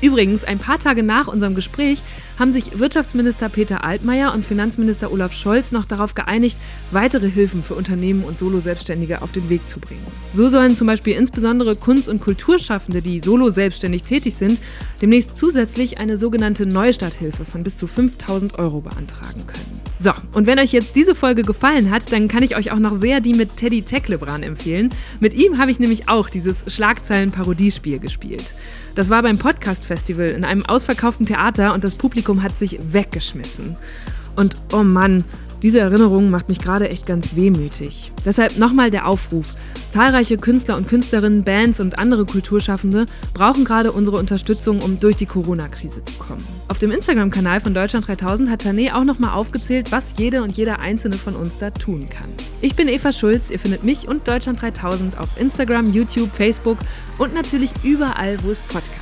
Übrigens, 0.00 0.44
ein 0.44 0.58
paar 0.58 0.78
Tage 0.78 1.02
nach 1.02 1.28
unserem 1.28 1.54
Gespräch 1.54 2.02
haben 2.40 2.52
sich 2.54 2.78
Wirtschaftsminister 2.78 3.50
Peter 3.50 3.84
Altmaier 3.84 4.32
und 4.32 4.46
Finanzminister 4.46 5.12
Olaf 5.12 5.34
Scholz 5.34 5.72
noch 5.72 5.84
darauf 5.84 6.14
geeinigt, 6.14 6.56
weitere 6.90 7.30
Hilfen 7.30 7.62
für 7.62 7.74
Unternehmen 7.74 8.24
und 8.24 8.38
Solo-Selbstständige 8.38 9.20
auf 9.20 9.30
den 9.30 9.50
Weg 9.50 9.68
zu 9.68 9.78
bringen. 9.78 10.06
So 10.32 10.48
sollen 10.48 10.74
zum 10.74 10.86
Beispiel 10.86 11.14
insbesondere 11.16 11.76
Kunst- 11.76 12.08
und 12.08 12.20
Kulturschaffende, 12.20 13.02
die 13.02 13.20
solo-selbstständig 13.20 14.04
tätig 14.04 14.34
sind, 14.36 14.58
demnächst 15.02 15.36
zusätzlich 15.36 15.98
eine 15.98 16.16
sogenannte 16.16 16.64
Neustarthilfe 16.64 17.44
von 17.44 17.62
bis 17.62 17.76
zu 17.76 17.86
5000 17.86 18.58
Euro 18.58 18.80
beantragen 18.80 19.46
können. 19.46 19.80
So, 20.02 20.12
und 20.32 20.46
wenn 20.46 20.58
euch 20.58 20.72
jetzt 20.72 20.96
diese 20.96 21.14
Folge 21.14 21.42
gefallen 21.42 21.90
hat, 21.90 22.10
dann 22.10 22.26
kann 22.26 22.42
ich 22.42 22.56
euch 22.56 22.72
auch 22.72 22.78
noch 22.78 22.96
sehr 22.96 23.20
die 23.20 23.34
mit 23.34 23.58
Teddy 23.58 23.82
Tecklebran 23.82 24.42
empfehlen. 24.42 24.88
Mit 25.20 25.34
ihm 25.34 25.58
habe 25.58 25.70
ich 25.70 25.78
nämlich 25.78 26.08
auch 26.08 26.30
dieses 26.30 26.64
Schlagzeilen-Parodiespiel 26.72 27.98
gespielt. 27.98 28.54
Das 28.94 29.10
war 29.10 29.22
beim 29.22 29.38
Podcast 29.38 29.84
Festival 29.84 30.28
in 30.28 30.44
einem 30.44 30.64
ausverkauften 30.66 31.26
Theater 31.26 31.74
und 31.74 31.84
das 31.84 31.94
Publikum 31.94 32.42
hat 32.42 32.58
sich 32.58 32.78
weggeschmissen. 32.92 33.76
Und 34.36 34.56
oh 34.72 34.82
Mann, 34.82 35.24
diese 35.62 35.80
Erinnerung 35.80 36.30
macht 36.30 36.48
mich 36.48 36.58
gerade 36.58 36.88
echt 36.88 37.06
ganz 37.06 37.36
wehmütig. 37.36 38.12
Deshalb 38.24 38.58
nochmal 38.58 38.90
der 38.90 39.06
Aufruf. 39.06 39.54
Zahlreiche 39.90 40.38
Künstler 40.38 40.76
und 40.76 40.88
Künstlerinnen, 40.88 41.42
Bands 41.42 41.80
und 41.80 41.98
andere 41.98 42.24
Kulturschaffende 42.24 43.06
brauchen 43.34 43.64
gerade 43.64 43.92
unsere 43.92 44.16
Unterstützung, 44.18 44.80
um 44.82 45.00
durch 45.00 45.16
die 45.16 45.26
Corona-Krise 45.26 46.04
zu 46.04 46.14
kommen. 46.14 46.44
Auf 46.68 46.78
dem 46.78 46.90
Instagram-Kanal 46.92 47.60
von 47.60 47.74
Deutschland 47.74 48.06
3000 48.06 48.48
hat 48.48 48.64
Tané 48.64 48.94
auch 48.94 49.04
nochmal 49.04 49.34
aufgezählt, 49.34 49.90
was 49.92 50.14
jede 50.16 50.42
und 50.42 50.56
jeder 50.56 50.78
einzelne 50.78 51.16
von 51.16 51.34
uns 51.34 51.58
da 51.58 51.70
tun 51.70 52.08
kann. 52.08 52.28
Ich 52.60 52.76
bin 52.76 52.88
Eva 52.88 53.12
Schulz, 53.12 53.50
ihr 53.50 53.58
findet 53.58 53.84
mich 53.84 54.06
und 54.06 54.28
Deutschland 54.28 54.62
3000 54.62 55.18
auf 55.18 55.28
Instagram, 55.38 55.92
YouTube, 55.92 56.30
Facebook 56.30 56.78
und 57.18 57.34
natürlich 57.34 57.72
überall, 57.82 58.36
wo 58.44 58.50
es 58.50 58.62
Podcasts 58.62 58.88
gibt. 58.90 58.99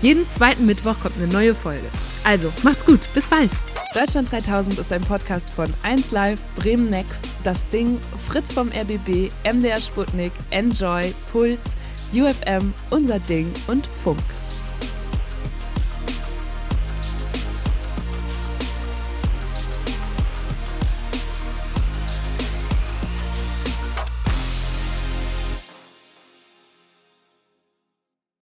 Jeden 0.00 0.28
zweiten 0.28 0.64
Mittwoch 0.64 0.98
kommt 1.00 1.16
eine 1.16 1.26
neue 1.26 1.54
Folge. 1.54 1.86
Also, 2.22 2.52
macht's 2.62 2.84
gut, 2.84 3.00
bis 3.14 3.26
bald! 3.26 3.50
Deutschland 3.94 4.30
3000 4.30 4.78
ist 4.78 4.92
ein 4.92 5.00
Podcast 5.00 5.50
von 5.50 5.66
1Live, 5.82 6.38
Bremen 6.56 6.88
Next, 6.88 7.28
Das 7.42 7.68
Ding, 7.68 7.98
Fritz 8.28 8.52
vom 8.52 8.68
RBB, 8.68 9.30
MDR 9.50 9.80
Sputnik, 9.80 10.32
Enjoy, 10.50 11.12
Puls, 11.32 11.74
UFM, 12.12 12.72
Unser 12.90 13.18
Ding 13.18 13.50
und 13.66 13.86
Funk. 13.86 14.20